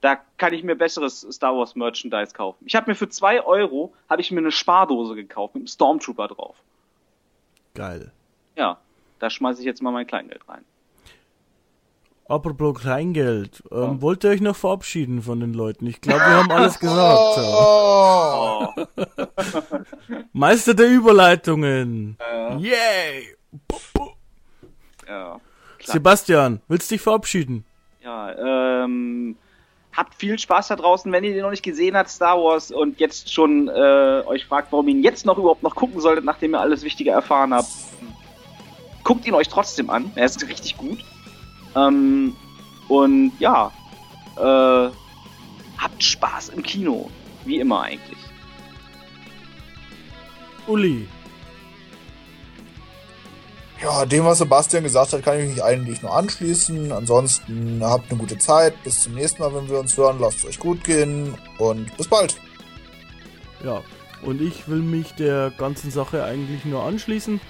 Da 0.00 0.18
kann 0.36 0.54
ich 0.54 0.62
mir 0.62 0.76
besseres 0.76 1.26
Star 1.30 1.56
Wars 1.56 1.74
Merchandise 1.74 2.32
kaufen. 2.32 2.64
Ich 2.66 2.76
habe 2.76 2.90
mir 2.90 2.94
für 2.94 3.08
2 3.08 3.42
Euro, 3.44 3.92
habe 4.08 4.20
ich 4.22 4.30
mir 4.30 4.38
eine 4.38 4.52
Spardose 4.52 5.14
gekauft 5.16 5.54
mit 5.54 5.62
einem 5.62 5.66
Stormtrooper 5.66 6.28
drauf. 6.28 6.56
Geil. 7.74 8.12
Ja, 8.56 8.78
da 9.18 9.28
schmeiße 9.30 9.60
ich 9.60 9.66
jetzt 9.66 9.82
mal 9.82 9.90
mein 9.92 10.06
Kleingeld 10.06 10.48
rein. 10.48 10.64
Apropos 12.28 12.78
Kleingeld, 12.80 13.62
ähm, 13.72 13.78
Ja. 13.82 14.02
wollt 14.02 14.22
ihr 14.22 14.30
euch 14.30 14.40
noch 14.42 14.54
verabschieden 14.54 15.22
von 15.22 15.40
den 15.40 15.54
Leuten? 15.54 15.86
Ich 15.86 16.00
glaube, 16.02 16.20
wir 16.20 16.36
haben 16.36 16.50
alles 16.52 16.78
gesagt. 16.78 17.18
Oh. 17.38 18.68
Oh, 18.76 18.84
Meister 20.32 20.74
der 20.74 20.90
Überleitungen. 20.90 22.18
äh, 22.20 22.56
Yay! 22.58 23.36
ja. 25.06 25.40
Klar. 25.78 25.92
Sebastian, 25.94 26.60
willst 26.68 26.90
dich 26.90 27.00
verabschieden? 27.00 27.64
Ja, 28.02 28.84
ähm, 28.84 29.36
habt 29.98 30.14
viel 30.14 30.38
Spaß 30.38 30.68
da 30.68 30.76
draußen, 30.76 31.10
wenn 31.10 31.24
ihr 31.24 31.32
den 31.32 31.42
noch 31.42 31.50
nicht 31.50 31.64
gesehen 31.64 31.96
habt, 31.96 32.08
Star 32.08 32.38
Wars, 32.38 32.70
und 32.70 33.00
jetzt 33.00 33.32
schon 33.34 33.66
äh, 33.68 34.22
euch 34.26 34.46
fragt, 34.46 34.70
warum 34.70 34.86
ihr 34.86 34.94
ihn 34.94 35.02
jetzt 35.02 35.26
noch 35.26 35.36
überhaupt 35.38 35.64
noch 35.64 35.74
gucken 35.74 36.00
solltet, 36.00 36.24
nachdem 36.24 36.54
ihr 36.54 36.60
alles 36.60 36.84
Wichtige 36.84 37.10
erfahren 37.10 37.52
habt. 37.52 37.68
Guckt 39.02 39.26
ihn 39.26 39.34
euch 39.34 39.48
trotzdem 39.48 39.90
an, 39.90 40.12
er 40.14 40.26
ist 40.26 40.46
richtig 40.48 40.76
gut. 40.76 41.04
Ähm, 41.74 42.36
und 42.86 43.32
ja, 43.40 43.72
äh, 44.36 44.90
habt 45.78 46.02
Spaß 46.02 46.50
im 46.50 46.62
Kino, 46.62 47.10
wie 47.44 47.58
immer 47.58 47.82
eigentlich. 47.82 48.18
Uli. 50.68 51.08
Ja, 53.80 54.04
dem, 54.04 54.24
was 54.24 54.38
Sebastian 54.38 54.82
gesagt 54.82 55.12
hat, 55.12 55.22
kann 55.22 55.38
ich 55.38 55.48
mich 55.50 55.62
eigentlich 55.62 56.02
nur 56.02 56.14
anschließen. 56.14 56.90
Ansonsten 56.90 57.80
habt 57.80 58.10
eine 58.10 58.18
gute 58.18 58.36
Zeit. 58.36 58.74
Bis 58.82 59.02
zum 59.02 59.14
nächsten 59.14 59.40
Mal, 59.40 59.54
wenn 59.54 59.68
wir 59.68 59.78
uns 59.78 59.96
hören. 59.96 60.18
Lasst 60.18 60.38
es 60.38 60.46
euch 60.46 60.58
gut 60.58 60.82
gehen 60.82 61.34
und 61.58 61.96
bis 61.96 62.08
bald. 62.08 62.36
Ja, 63.64 63.82
und 64.22 64.42
ich 64.42 64.68
will 64.68 64.82
mich 64.82 65.12
der 65.14 65.52
ganzen 65.56 65.92
Sache 65.92 66.24
eigentlich 66.24 66.64
nur 66.64 66.82
anschließen. 66.82 67.40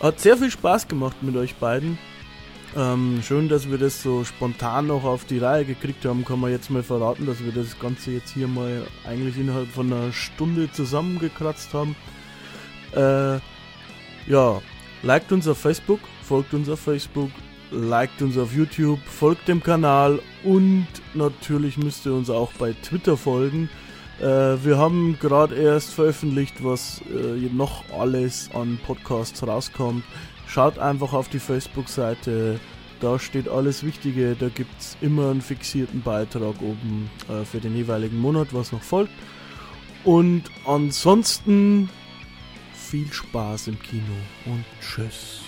Hat 0.00 0.20
sehr 0.20 0.36
viel 0.36 0.50
Spaß 0.50 0.88
gemacht 0.88 1.22
mit 1.22 1.36
euch 1.36 1.56
beiden. 1.56 1.98
Ähm, 2.76 3.22
schön, 3.26 3.48
dass 3.48 3.70
wir 3.70 3.78
das 3.78 4.02
so 4.02 4.24
spontan 4.24 4.88
noch 4.88 5.04
auf 5.04 5.24
die 5.24 5.38
Reihe 5.38 5.64
gekriegt 5.64 6.04
haben. 6.04 6.26
Kann 6.26 6.38
man 6.38 6.50
jetzt 6.50 6.70
mal 6.70 6.82
verraten, 6.82 7.24
dass 7.24 7.42
wir 7.42 7.52
das 7.52 7.78
Ganze 7.78 8.10
jetzt 8.10 8.30
hier 8.30 8.46
mal 8.46 8.86
eigentlich 9.06 9.38
innerhalb 9.38 9.68
von 9.68 9.90
einer 9.90 10.12
Stunde 10.12 10.70
zusammengekratzt 10.70 11.72
haben. 11.72 11.96
Äh, 12.94 13.40
ja, 14.30 14.60
liked 15.02 15.32
uns 15.32 15.48
auf 15.48 15.58
Facebook, 15.58 16.00
folgt 16.22 16.54
uns 16.54 16.68
auf 16.68 16.80
Facebook, 16.80 17.30
liked 17.70 18.22
uns 18.22 18.36
auf 18.38 18.54
YouTube, 18.54 19.00
folgt 19.06 19.48
dem 19.48 19.62
Kanal 19.62 20.20
und 20.44 20.86
natürlich 21.14 21.76
müsst 21.76 22.06
ihr 22.06 22.14
uns 22.14 22.30
auch 22.30 22.52
bei 22.54 22.72
Twitter 22.72 23.16
folgen. 23.16 23.68
Äh, 24.20 24.24
wir 24.64 24.78
haben 24.78 25.16
gerade 25.20 25.54
erst 25.54 25.94
veröffentlicht, 25.94 26.64
was 26.64 27.02
äh, 27.10 27.48
noch 27.52 27.84
alles 27.96 28.50
an 28.54 28.78
Podcasts 28.86 29.46
rauskommt. 29.46 30.04
Schaut 30.46 30.78
einfach 30.78 31.12
auf 31.12 31.28
die 31.28 31.38
Facebook-Seite, 31.38 32.58
da 33.00 33.18
steht 33.18 33.48
alles 33.48 33.84
Wichtige. 33.84 34.34
Da 34.34 34.48
gibt 34.48 34.80
es 34.80 34.96
immer 35.00 35.30
einen 35.30 35.42
fixierten 35.42 36.02
Beitrag 36.02 36.60
oben 36.60 37.10
äh, 37.28 37.44
für 37.44 37.58
den 37.58 37.76
jeweiligen 37.76 38.18
Monat, 38.18 38.48
was 38.52 38.72
noch 38.72 38.82
folgt. 38.82 39.12
Und 40.04 40.44
ansonsten 40.64 41.90
viel 42.90 43.12
Spaß 43.12 43.68
im 43.68 43.78
Kino 43.80 44.16
und 44.46 44.64
tschüss. 44.80 45.42